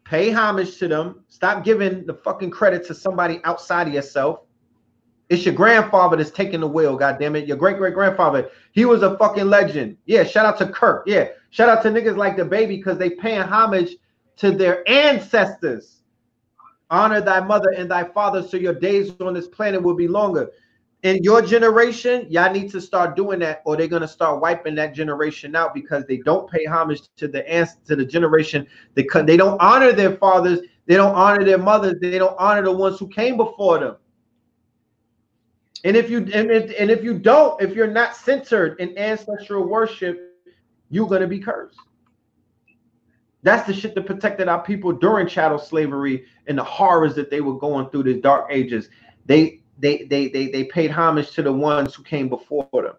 pay 0.10 0.32
homage 0.32 0.78
to 0.78 0.88
them. 0.88 1.24
Stop 1.28 1.64
giving 1.64 2.06
the 2.06 2.14
fucking 2.14 2.50
credit 2.50 2.86
to 2.88 2.96
somebody 2.96 3.40
outside 3.44 3.88
of 3.88 3.94
yourself. 3.94 4.42
It's 5.30 5.46
your 5.46 5.54
grandfather 5.54 6.18
that's 6.18 6.32
taking 6.32 6.62
the 6.62 6.68
wheel, 6.68 6.98
God 6.98 7.20
damn 7.20 7.36
it. 7.36 7.48
Your 7.48 7.58
great 7.58 7.78
great 7.78 7.94
grandfather, 7.94 8.50
he 8.72 8.86
was 8.86 9.04
a 9.04 9.16
fucking 9.20 9.46
legend. 9.46 9.98
Yeah, 10.08 10.24
shout 10.24 10.48
out 10.48 10.58
to 10.58 10.68
Kirk. 10.68 11.04
Yeah, 11.06 11.28
shout 11.52 11.70
out 11.70 11.84
to 11.84 11.90
niggas 11.90 12.18
like 12.18 12.36
the 12.36 12.46
baby 12.46 12.78
because 12.78 12.98
they 12.98 13.12
paying 13.12 13.42
homage 13.42 13.98
to 14.38 14.50
their 14.50 14.90
ancestors. 14.90 16.02
Honor 16.90 17.22
thy 17.22 17.40
mother 17.40 17.70
and 17.78 17.92
thy 17.92 18.04
father 18.04 18.42
so 18.42 18.58
your 18.58 18.74
days 18.74 19.14
on 19.20 19.36
this 19.36 19.48
planet 19.48 19.84
will 19.84 19.94
be 19.94 20.08
longer. 20.08 20.50
In 21.04 21.24
your 21.24 21.42
generation, 21.42 22.28
y'all 22.30 22.52
need 22.52 22.70
to 22.72 22.82
start 22.82 23.16
doing 23.16 23.40
that, 23.40 23.62
or 23.66 23.78
they're 23.78 23.88
gonna 23.88 24.08
start 24.08 24.42
wiping 24.42 24.76
that 24.76 24.94
generation 24.94 25.56
out 25.56 25.74
because 25.74 26.04
they 26.06 26.18
don't 26.18 26.50
pay 26.52 26.66
homage 26.66 27.02
to 27.16 27.28
the 27.28 27.50
ans- 27.50 27.78
to 27.88 27.96
the 27.96 28.04
generation. 28.04 28.68
They 28.96 29.08
they 29.24 29.38
don't 29.38 29.60
honor 29.62 29.94
their 29.94 30.18
fathers, 30.18 30.60
they 30.88 30.96
don't 30.96 31.16
honor 31.16 31.46
their 31.46 31.58
mothers, 31.58 31.96
they 32.02 32.18
don't 32.18 32.36
honor 32.38 32.64
the 32.64 32.74
ones 32.74 33.00
who 33.00 33.08
came 33.08 33.38
before 33.38 33.80
them. 33.80 33.96
And 35.86 35.96
if 35.96 36.10
you 36.10 36.18
and, 36.34 36.52
and 36.52 36.92
if 36.92 37.02
you 37.02 37.18
don't, 37.18 37.62
if 37.62 37.74
you're 37.74 37.88
not 37.88 38.14
centered 38.14 38.78
in 38.82 38.98
ancestral 38.98 39.66
worship, 39.70 40.36
you're 40.90 41.08
gonna 41.08 41.28
be 41.28 41.40
cursed. 41.40 41.80
That's 43.42 43.66
the 43.66 43.74
shit 43.74 43.96
that 43.96 44.06
protected 44.06 44.50
our 44.50 44.62
people 44.62 44.92
during 44.92 45.28
chattel 45.28 45.60
slavery 45.60 46.26
and 46.48 46.58
the 46.58 46.64
horrors 46.64 47.16
that 47.16 47.30
they 47.30 47.40
were 47.40 47.58
going 47.58 47.90
through 47.90 48.04
these 48.04 48.22
dark 48.22 48.48
ages. 48.50 48.90
They 49.26 49.59
they 49.80 50.04
they 50.04 50.28
they 50.28 50.48
they 50.48 50.66
paid 50.66 50.92
homage 50.92 51.32
to 51.32 51.42
the 51.42 51.52
ones 51.52 51.96
who 51.96 52.04
came 52.04 52.30
before 52.30 52.68
them. 52.74 52.96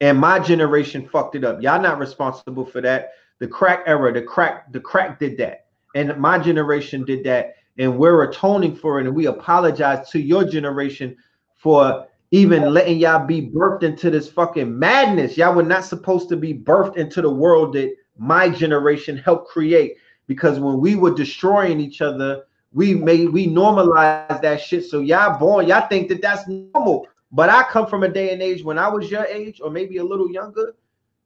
And 0.00 0.18
my 0.18 0.38
generation 0.38 1.08
fucked 1.08 1.36
it 1.36 1.44
up. 1.44 1.62
Y'all 1.62 1.80
not 1.80 1.98
responsible 1.98 2.66
for 2.66 2.80
that. 2.80 3.12
The 3.38 3.48
crack 3.48 3.84
era, 3.86 4.12
the 4.12 4.22
crack, 4.22 4.72
the 4.72 4.80
crack 4.80 5.18
did 5.18 5.36
that. 5.38 5.66
And 5.94 6.16
my 6.18 6.38
generation 6.38 7.04
did 7.04 7.24
that. 7.24 7.54
And 7.78 7.98
we're 7.98 8.22
atoning 8.28 8.76
for 8.76 9.00
it. 9.00 9.06
And 9.06 9.14
we 9.14 9.26
apologize 9.26 10.10
to 10.10 10.20
your 10.20 10.44
generation 10.44 11.16
for 11.54 12.06
even 12.30 12.74
letting 12.74 12.98
y'all 12.98 13.26
be 13.26 13.42
birthed 13.42 13.82
into 13.84 14.10
this 14.10 14.28
fucking 14.28 14.76
madness. 14.78 15.36
Y'all 15.36 15.54
were 15.54 15.62
not 15.62 15.84
supposed 15.84 16.28
to 16.28 16.36
be 16.36 16.52
birthed 16.52 16.96
into 16.96 17.22
the 17.22 17.30
world 17.30 17.74
that 17.74 17.94
my 18.18 18.48
generation 18.48 19.16
helped 19.16 19.48
create. 19.48 19.94
Because 20.26 20.58
when 20.58 20.80
we 20.80 20.96
were 20.96 21.14
destroying 21.14 21.80
each 21.80 22.00
other, 22.00 22.42
we 22.74 22.94
made 22.94 23.30
we 23.30 23.46
normalized 23.46 24.42
that 24.42 24.60
shit. 24.60 24.84
So 24.84 25.00
y'all 25.00 25.38
born, 25.38 25.66
y'all 25.66 25.88
think 25.88 26.08
that 26.08 26.20
that's 26.20 26.46
normal. 26.46 27.06
But 27.32 27.48
I 27.48 27.62
come 27.64 27.86
from 27.86 28.02
a 28.02 28.08
day 28.08 28.32
and 28.32 28.42
age 28.42 28.62
when 28.62 28.78
I 28.78 28.88
was 28.88 29.10
your 29.10 29.24
age, 29.24 29.60
or 29.62 29.70
maybe 29.70 29.96
a 29.96 30.04
little 30.04 30.30
younger. 30.30 30.74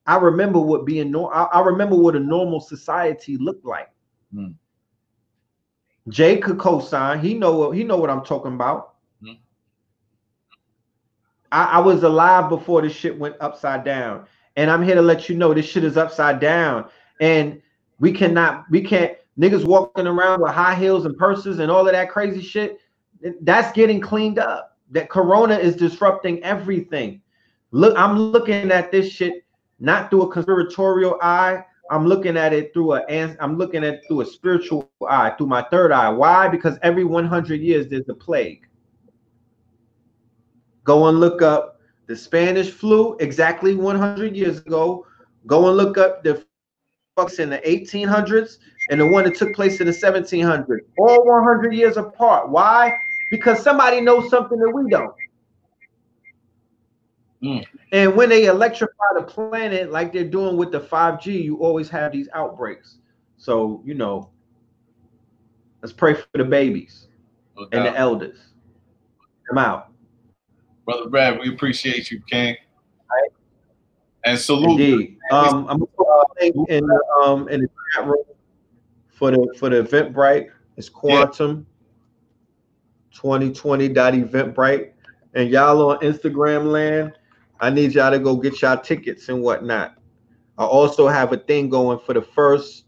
I 0.07 0.17
remember 0.17 0.61
what 0.61 0.87
being 0.87 1.11
no, 1.11 1.29
I, 1.29 1.45
I 1.45 1.61
remember 1.61 1.97
what 1.97 2.17
a 2.17 2.21
normal 2.21 2.61
society 2.61 3.37
looked 3.37 3.65
like. 3.65 3.91
Hmm. 4.33 4.53
Jay 6.09 6.39
could 6.39 6.59
co-sign. 6.59 7.19
He 7.19 7.35
know 7.35 7.71
he 7.71 7.83
know 7.83 7.97
what 7.97 8.11
I'm 8.11 8.25
talking 8.25 8.55
about. 8.55 8.95
I, 11.51 11.65
I 11.65 11.79
was 11.79 12.03
alive 12.03 12.49
before 12.49 12.83
this 12.83 12.93
shit 12.93 13.19
went 13.19 13.37
upside 13.41 13.85
down. 13.85 14.27
And 14.57 14.71
I'm 14.71 14.83
here 14.83 14.95
to 14.95 15.03
let 15.03 15.29
you 15.29 15.37
know 15.37 15.55
this 15.55 15.67
shit 15.67 15.85
is 15.85 15.97
upside 15.97 16.41
down. 16.41 16.89
And 17.21 17.63
we 18.01 18.13
cannot, 18.13 18.65
we 18.71 18.83
can't, 18.83 19.17
niggas 19.39 19.65
walking 19.65 20.07
around 20.07 20.43
with 20.43 20.53
high 20.53 20.75
heels 20.75 21.07
and 21.07 21.17
purses 21.17 21.61
and 21.61 21.71
all 21.71 21.87
of 21.87 21.93
that 21.93 22.11
crazy 22.11 22.43
shit. 22.43 22.79
That's 23.43 23.73
getting 23.73 24.01
cleaned 24.01 24.39
up. 24.39 24.77
That 24.91 25.11
corona 25.11 25.57
is 25.57 25.77
disrupting 25.77 26.43
everything. 26.43 27.21
Look, 27.71 27.97
I'm 27.97 28.19
looking 28.19 28.71
at 28.73 28.91
this 28.91 29.11
shit 29.11 29.45
not 29.79 30.11
through 30.11 30.23
a 30.23 30.33
conspiratorial 30.33 31.19
eye. 31.23 31.65
I'm 31.91 32.07
looking 32.07 32.37
at 32.37 32.53
it 32.53 32.73
through 32.73 32.95
a 32.95 33.37
I'm 33.41 33.57
looking 33.57 33.85
at 33.85 33.95
it 33.95 34.01
through 34.09 34.23
a 34.23 34.27
spiritual 34.27 34.91
eye, 35.09 35.35
through 35.39 35.47
my 35.47 35.63
third 35.71 35.93
eye. 35.93 36.09
Why? 36.09 36.49
Because 36.49 36.79
every 36.83 37.05
100 37.05 37.61
years 37.61 37.89
there's 37.89 38.09
a 38.09 38.15
plague. 38.15 38.67
Go 40.85 41.07
and 41.09 41.21
look 41.21 41.43
up 41.43 41.81
the 42.07 42.17
Spanish 42.17 42.71
flu 42.71 43.17
exactly 43.19 43.75
100 43.75 44.35
years 44.35 44.59
ago. 44.59 45.07
Go 45.47 45.69
and 45.69 45.77
look 45.77 45.99
up 45.99 46.25
the 46.25 46.45
fucks 47.17 47.39
in 47.39 47.51
the 47.51 47.59
1800s 47.59 48.59
and 48.91 49.01
the 49.01 49.07
one 49.07 49.25
that 49.25 49.35
took 49.35 49.55
place 49.55 49.81
in 49.81 49.87
the 49.87 49.93
1700s. 49.93 50.81
All 50.99 51.25
100 51.25 51.75
years 51.75 51.97
apart. 51.97 52.49
Why? 52.49 52.99
because 53.31 53.63
somebody 53.63 54.01
knows 54.01 54.31
something 54.31 54.59
that 54.59 54.71
we 54.71 54.91
don't. 54.91 55.15
Mm. 57.43 57.65
And 57.93 58.17
when 58.17 58.29
they 58.29 58.47
electrify 58.47 59.15
the 59.15 59.23
planet 59.23 59.93
like 59.93 60.13
they're 60.13 60.25
doing 60.25 60.57
with 60.57 60.73
the 60.73 60.81
5G, 60.81 61.43
you 61.43 61.59
always 61.59 61.89
have 61.91 62.13
these 62.13 62.29
outbreaks. 62.35 62.99
So, 63.37 63.83
you 63.85 63.95
know, 63.95 64.31
let's 65.83 65.93
pray 65.93 66.15
for 66.15 66.27
the 66.35 66.45
babies 66.45 67.07
No 67.57 67.69
and 67.73 67.85
the 67.85 67.97
elders. 67.97 68.39
Come 69.49 69.59
out. 69.59 69.93
Brother 70.85 71.09
Brad, 71.09 71.39
we 71.39 71.53
appreciate 71.53 72.11
you, 72.11 72.21
King. 72.29 72.57
Right. 73.11 73.31
And 74.25 74.39
salute. 74.39 74.81
Indeed. 74.81 75.19
Um, 75.31 75.69
I'm 75.69 75.79
gonna 75.79 75.87
put 75.87 76.07
a 76.07 76.25
link 76.41 76.69
in 76.69 76.89
um 77.23 77.49
in 77.49 77.61
the 77.61 77.69
chat 77.95 78.07
room 78.07 78.25
for 79.19 79.31
the 79.31 79.55
for 79.59 79.69
the 79.69 79.83
Eventbrite. 79.83 80.49
It's 80.77 80.89
Quantum 80.89 81.67
2020.eventbrite. 83.15 84.93
And 85.35 85.51
y'all 85.51 85.91
on 85.91 85.99
Instagram 85.99 86.71
land, 86.71 87.13
I 87.61 87.71
need 87.71 87.95
y'all 87.95 88.13
to 88.13 88.19
go 88.19 88.37
get 88.37 88.63
y'all 88.63 88.79
tickets 88.79 89.29
and 89.29 89.43
whatnot. 89.43 89.97
I 90.57 90.65
also 90.65 91.09
have 91.09 91.33
a 91.33 91.37
thing 91.37 91.69
going 91.69 91.99
for 91.99 92.15
the 92.15 92.23
first, 92.23 92.85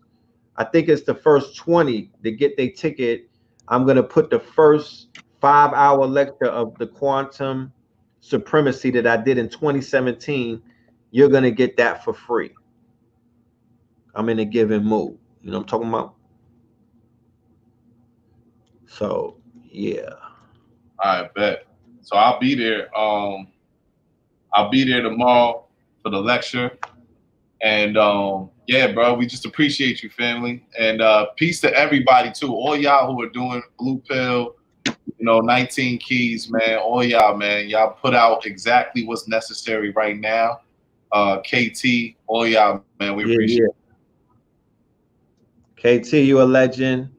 I 0.56 0.64
think 0.64 0.88
it's 0.88 1.02
the 1.02 1.14
first 1.14 1.56
20 1.56 2.10
to 2.22 2.30
get 2.30 2.56
their 2.56 2.70
ticket. 2.70 3.28
I'm 3.68 3.84
gonna 3.86 4.02
put 4.02 4.30
the 4.30 4.40
first 4.40 5.08
five 5.40 5.72
hour 5.72 6.06
lecture 6.06 6.46
of 6.46 6.76
the 6.78 6.86
quantum 6.86 7.72
supremacy 8.20 8.90
that 8.92 9.06
I 9.06 9.16
did 9.16 9.38
in 9.38 9.48
2017 9.48 10.62
you're 11.10 11.28
gonna 11.28 11.50
get 11.50 11.76
that 11.76 12.04
for 12.04 12.14
free. 12.14 12.50
I'm 14.14 14.28
in 14.28 14.38
a 14.38 14.44
given 14.44 14.84
mood. 14.84 15.18
You 15.42 15.50
know 15.50 15.58
what 15.58 15.62
I'm 15.64 15.68
talking 15.68 15.88
about? 15.88 16.14
So 18.90 19.36
yeah. 19.70 20.10
I 21.00 21.28
bet. 21.34 21.66
So 22.02 22.16
I'll 22.16 22.38
be 22.38 22.54
there. 22.54 22.96
Um, 22.98 23.48
I'll 24.52 24.68
be 24.68 24.84
there 24.84 25.02
tomorrow 25.02 25.64
for 26.02 26.10
the 26.10 26.18
lecture. 26.18 26.76
And 27.62 27.96
um, 27.96 28.50
yeah, 28.66 28.92
bro, 28.92 29.14
we 29.14 29.26
just 29.26 29.44
appreciate 29.46 30.02
you, 30.02 30.10
family, 30.10 30.64
and 30.78 31.00
uh, 31.02 31.26
peace 31.36 31.60
to 31.60 31.72
everybody 31.74 32.32
too. 32.32 32.52
All 32.52 32.76
y'all 32.76 33.12
who 33.12 33.22
are 33.22 33.28
doing 33.28 33.62
blue 33.78 33.98
pill, 34.08 34.56
you 34.86 34.94
know, 35.26 35.40
19 35.40 35.98
keys, 35.98 36.50
man. 36.50 36.78
All 36.78 37.04
y'all, 37.04 37.36
man, 37.36 37.68
y'all 37.68 37.92
put 37.92 38.14
out 38.14 38.46
exactly 38.46 39.04
what's 39.04 39.28
necessary 39.28 39.90
right 39.90 40.18
now. 40.18 40.60
Uh, 41.12 41.38
KT, 41.40 42.16
all 42.26 42.46
y'all, 42.46 42.82
man, 42.98 43.14
we 43.14 43.24
Yeah, 43.26 43.34
appreciate. 43.34 43.68
yeah. 45.84 46.00
KT, 46.00 46.12
you 46.14 46.40
a 46.40 46.44
legend. 46.44 47.10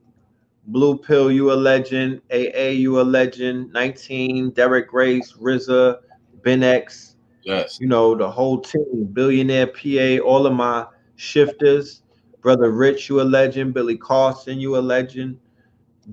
Blue 0.68 0.98
Pill, 0.98 1.32
you 1.32 1.52
a 1.52 1.56
legend. 1.56 2.22
AA, 2.32 2.70
you 2.70 3.00
a 3.00 3.04
legend. 3.04 3.72
19, 3.74 4.52
Derek 4.52 4.90
Grace, 4.90 5.34
RZA, 5.34 5.98
Ben 6.44 6.64
X, 6.64 7.12
Yes, 7.44 7.80
you 7.82 7.88
know, 7.88 8.16
the 8.16 8.30
whole 8.30 8.60
team, 8.60 9.10
Billionaire 9.14 9.68
PA, 9.68 10.24
all 10.24 10.46
of 10.46 10.54
my 10.54 10.86
shifters. 11.16 12.04
Brother 12.42 12.72
Rich, 12.72 13.10
you 13.10 13.22
a 13.22 13.24
legend. 13.24 13.74
Billy 13.74 13.98
Carson, 13.98 14.60
you 14.60 14.78
a 14.78 14.80
legend. 14.80 15.40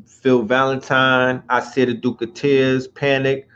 Phil 0.07 0.43
Valentine, 0.43 1.43
I 1.49 1.61
see 1.61 1.85
the 1.85 1.95
Duke 1.95 2.23
of 2.23 2.35
Tears, 2.35 2.89
Panic, 2.89 3.49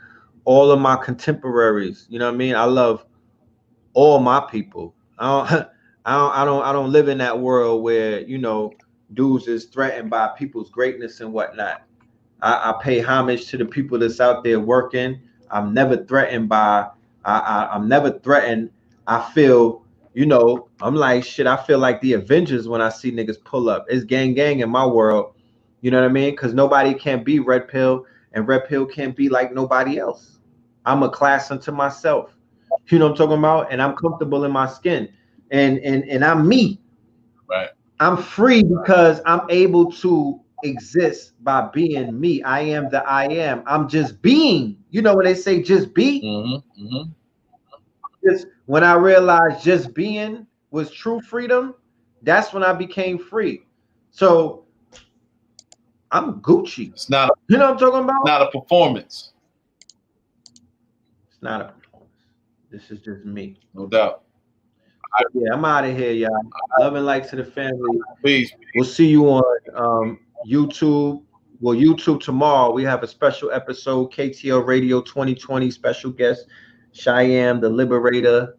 all 0.44 0.70
of 0.70 0.80
my 0.80 0.96
contemporaries. 0.96 2.06
You 2.08 2.18
know 2.18 2.26
what 2.26 2.34
I 2.34 2.38
mean? 2.38 2.54
I 2.54 2.64
love 2.64 3.04
all 3.92 4.18
my 4.20 4.40
people. 4.40 4.94
I 5.18 5.26
don't, 5.26 5.68
I 6.04 6.16
don't, 6.16 6.32
I 6.34 6.44
don't, 6.44 6.62
I 6.64 6.72
don't 6.72 6.92
live 6.92 7.08
in 7.08 7.18
that 7.18 7.38
world 7.38 7.82
where 7.82 8.20
you 8.20 8.38
know 8.38 8.72
dudes 9.14 9.48
is 9.48 9.66
threatened 9.66 10.10
by 10.10 10.28
people's 10.38 10.70
greatness 10.70 11.20
and 11.20 11.32
whatnot. 11.32 11.82
I, 12.42 12.70
I 12.70 12.82
pay 12.82 13.00
homage 13.00 13.46
to 13.48 13.56
the 13.56 13.64
people 13.64 13.98
that's 13.98 14.20
out 14.20 14.44
there 14.44 14.60
working. 14.60 15.20
I'm 15.50 15.72
never 15.72 16.04
threatened 16.04 16.48
by. 16.48 16.88
I, 17.24 17.38
I, 17.38 17.74
I'm 17.74 17.88
never 17.88 18.18
threatened. 18.18 18.70
I 19.06 19.30
feel, 19.32 19.84
you 20.14 20.26
know, 20.26 20.68
I'm 20.80 20.94
like 20.94 21.24
shit. 21.24 21.46
I 21.46 21.56
feel 21.56 21.78
like 21.78 22.00
the 22.00 22.14
Avengers 22.14 22.68
when 22.68 22.80
I 22.80 22.88
see 22.88 23.12
niggas 23.12 23.42
pull 23.44 23.68
up. 23.68 23.86
It's 23.88 24.04
gang 24.04 24.34
gang 24.34 24.60
in 24.60 24.70
my 24.70 24.86
world. 24.86 25.34
You 25.80 25.90
know 25.90 26.00
what 26.00 26.08
I 26.08 26.12
mean? 26.12 26.30
Because 26.32 26.54
nobody 26.54 26.94
can 26.94 27.24
be 27.24 27.40
red 27.40 27.68
pill, 27.68 28.06
and 28.32 28.46
red 28.46 28.68
pill 28.68 28.86
can't 28.86 29.16
be 29.16 29.28
like 29.28 29.52
nobody 29.52 29.98
else. 29.98 30.38
I'm 30.86 31.02
a 31.02 31.08
class 31.08 31.50
unto 31.50 31.72
myself. 31.72 32.34
You 32.88 32.98
know 32.98 33.06
what 33.06 33.12
I'm 33.12 33.16
talking 33.16 33.38
about? 33.38 33.72
And 33.72 33.80
I'm 33.82 33.94
comfortable 33.96 34.44
in 34.44 34.52
my 34.52 34.66
skin. 34.66 35.08
And 35.50 35.78
and 35.80 36.04
and 36.04 36.24
I'm 36.24 36.48
me. 36.48 36.80
right. 37.48 37.68
I'm 38.02 38.16
free 38.16 38.64
because 38.64 39.20
I'm 39.26 39.42
able 39.48 39.90
to 39.92 40.40
exist 40.64 41.32
by 41.44 41.68
being 41.72 42.18
me. 42.18 42.42
I 42.42 42.60
am 42.60 42.90
the 42.90 43.04
I 43.08 43.26
am. 43.26 43.62
I'm 43.66 43.88
just 43.88 44.20
being. 44.22 44.76
You 44.90 45.02
know 45.02 45.14
when 45.14 45.24
they 45.24 45.34
say 45.34 45.62
just 45.62 45.94
be? 45.94 46.20
Mm-hmm, 46.22 46.84
mm-hmm. 46.84 47.10
Just 48.28 48.46
when 48.66 48.82
I 48.82 48.94
realized 48.94 49.62
just 49.64 49.94
being 49.94 50.46
was 50.70 50.90
true 50.90 51.20
freedom, 51.20 51.74
that's 52.22 52.52
when 52.52 52.64
I 52.64 52.72
became 52.72 53.18
free. 53.18 53.62
So 54.10 54.64
I'm 56.10 56.40
Gucci. 56.40 56.90
It's 56.90 57.08
not 57.08 57.30
a, 57.30 57.32
You 57.48 57.56
know 57.56 57.66
what 57.72 57.74
I'm 57.74 57.78
talking 57.78 58.04
about? 58.04 58.24
not 58.24 58.42
a 58.42 58.50
performance, 58.50 59.32
It's 61.28 61.40
not 61.40 61.60
a 61.60 61.64
performance. 61.66 62.10
This 62.70 62.90
is 62.90 63.00
just 63.00 63.24
me. 63.24 63.58
no 63.74 63.86
doubt. 63.86 64.21
Yeah, 65.34 65.52
I'm 65.52 65.64
out 65.64 65.84
of 65.84 65.96
here, 65.96 66.12
y'all. 66.12 66.42
Love 66.80 66.94
and 66.94 67.04
light 67.04 67.28
to 67.28 67.36
the 67.36 67.44
family. 67.44 68.00
Peace. 68.24 68.52
We'll 68.74 68.84
see 68.84 69.08
you 69.08 69.26
on 69.26 69.44
um, 69.74 70.18
YouTube. 70.48 71.22
Well, 71.60 71.76
YouTube 71.76 72.20
tomorrow. 72.20 72.72
We 72.72 72.82
have 72.84 73.02
a 73.02 73.06
special 73.06 73.52
episode, 73.52 74.12
KTL 74.12 74.66
Radio 74.66 75.00
2020 75.00 75.70
special 75.70 76.10
guest, 76.10 76.46
Cheyenne, 76.92 77.60
the 77.60 77.68
Liberator, 77.68 78.56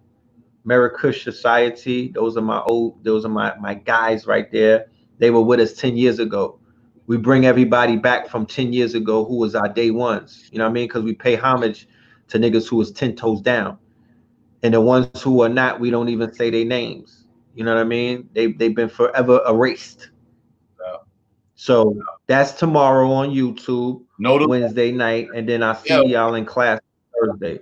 Marrakush 0.66 1.24
Society. 1.24 2.10
Those 2.10 2.38
are 2.38 2.42
my 2.42 2.62
old, 2.62 3.04
those 3.04 3.26
are 3.26 3.30
my 3.30 3.56
my 3.60 3.74
guys 3.74 4.28
right 4.28 4.50
there. 4.52 4.86
They 5.18 5.32
were 5.32 5.42
with 5.42 5.60
us 5.60 5.74
10 5.74 5.98
years 5.98 6.20
ago. 6.20 6.60
We 7.08 7.18
bring 7.18 7.46
everybody 7.46 7.98
back 7.98 8.30
from 8.30 8.46
10 8.46 8.72
years 8.72 8.94
ago 8.94 9.26
who 9.26 9.38
was 9.38 9.56
our 9.56 9.68
day 9.68 9.92
ones. 9.92 10.50
You 10.52 10.60
know 10.60 10.66
what 10.66 10.72
I 10.72 10.74
mean? 10.74 10.88
Because 10.88 11.04
we 11.04 11.14
pay 11.14 11.36
homage 11.36 11.88
to 12.30 12.40
niggas 12.40 12.68
who 12.70 12.78
was 12.78 12.92
10 12.92 13.16
toes 13.16 13.42
down. 13.42 13.78
And 14.64 14.74
the 14.74 14.82
ones 14.82 15.22
who 15.22 15.42
are 15.42 15.50
not, 15.50 15.80
we 15.80 15.92
don't 15.92 16.10
even 16.10 16.34
say 16.34 16.50
their 16.50 16.66
names. 16.66 17.26
You 17.54 17.64
know 17.66 17.76
what 17.76 17.82
I 17.82 17.84
mean? 17.84 18.30
They 18.34 18.48
they've 18.54 18.76
been 18.76 18.90
forever 18.90 19.42
erased. 19.48 20.10
Yeah. 20.82 20.98
So 21.56 22.02
that's 22.28 22.54
tomorrow 22.54 23.12
on 23.12 23.30
YouTube, 23.30 24.04
No, 24.18 24.40
the, 24.40 24.48
Wednesday 24.48 24.92
night, 24.92 25.28
and 25.36 25.48
then 25.48 25.62
I 25.62 25.74
see 25.74 25.90
Yeah. 25.90 26.02
y'all 26.02 26.34
in 26.36 26.46
class 26.46 26.80
Thursday. 27.14 27.60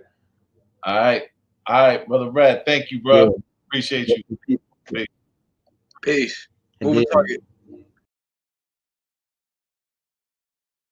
all 0.84 0.96
right, 0.96 1.24
all 1.68 1.88
right, 1.88 2.08
brother 2.08 2.32
Brad. 2.32 2.66
Thank 2.66 2.92
you, 2.92 3.02
bro. 3.02 3.42
Appreciate 3.68 4.08
you. 4.08 4.58
Yeah. 4.92 5.06
Peace. 6.02 6.48
Moving 6.82 7.06
target. 7.12 7.44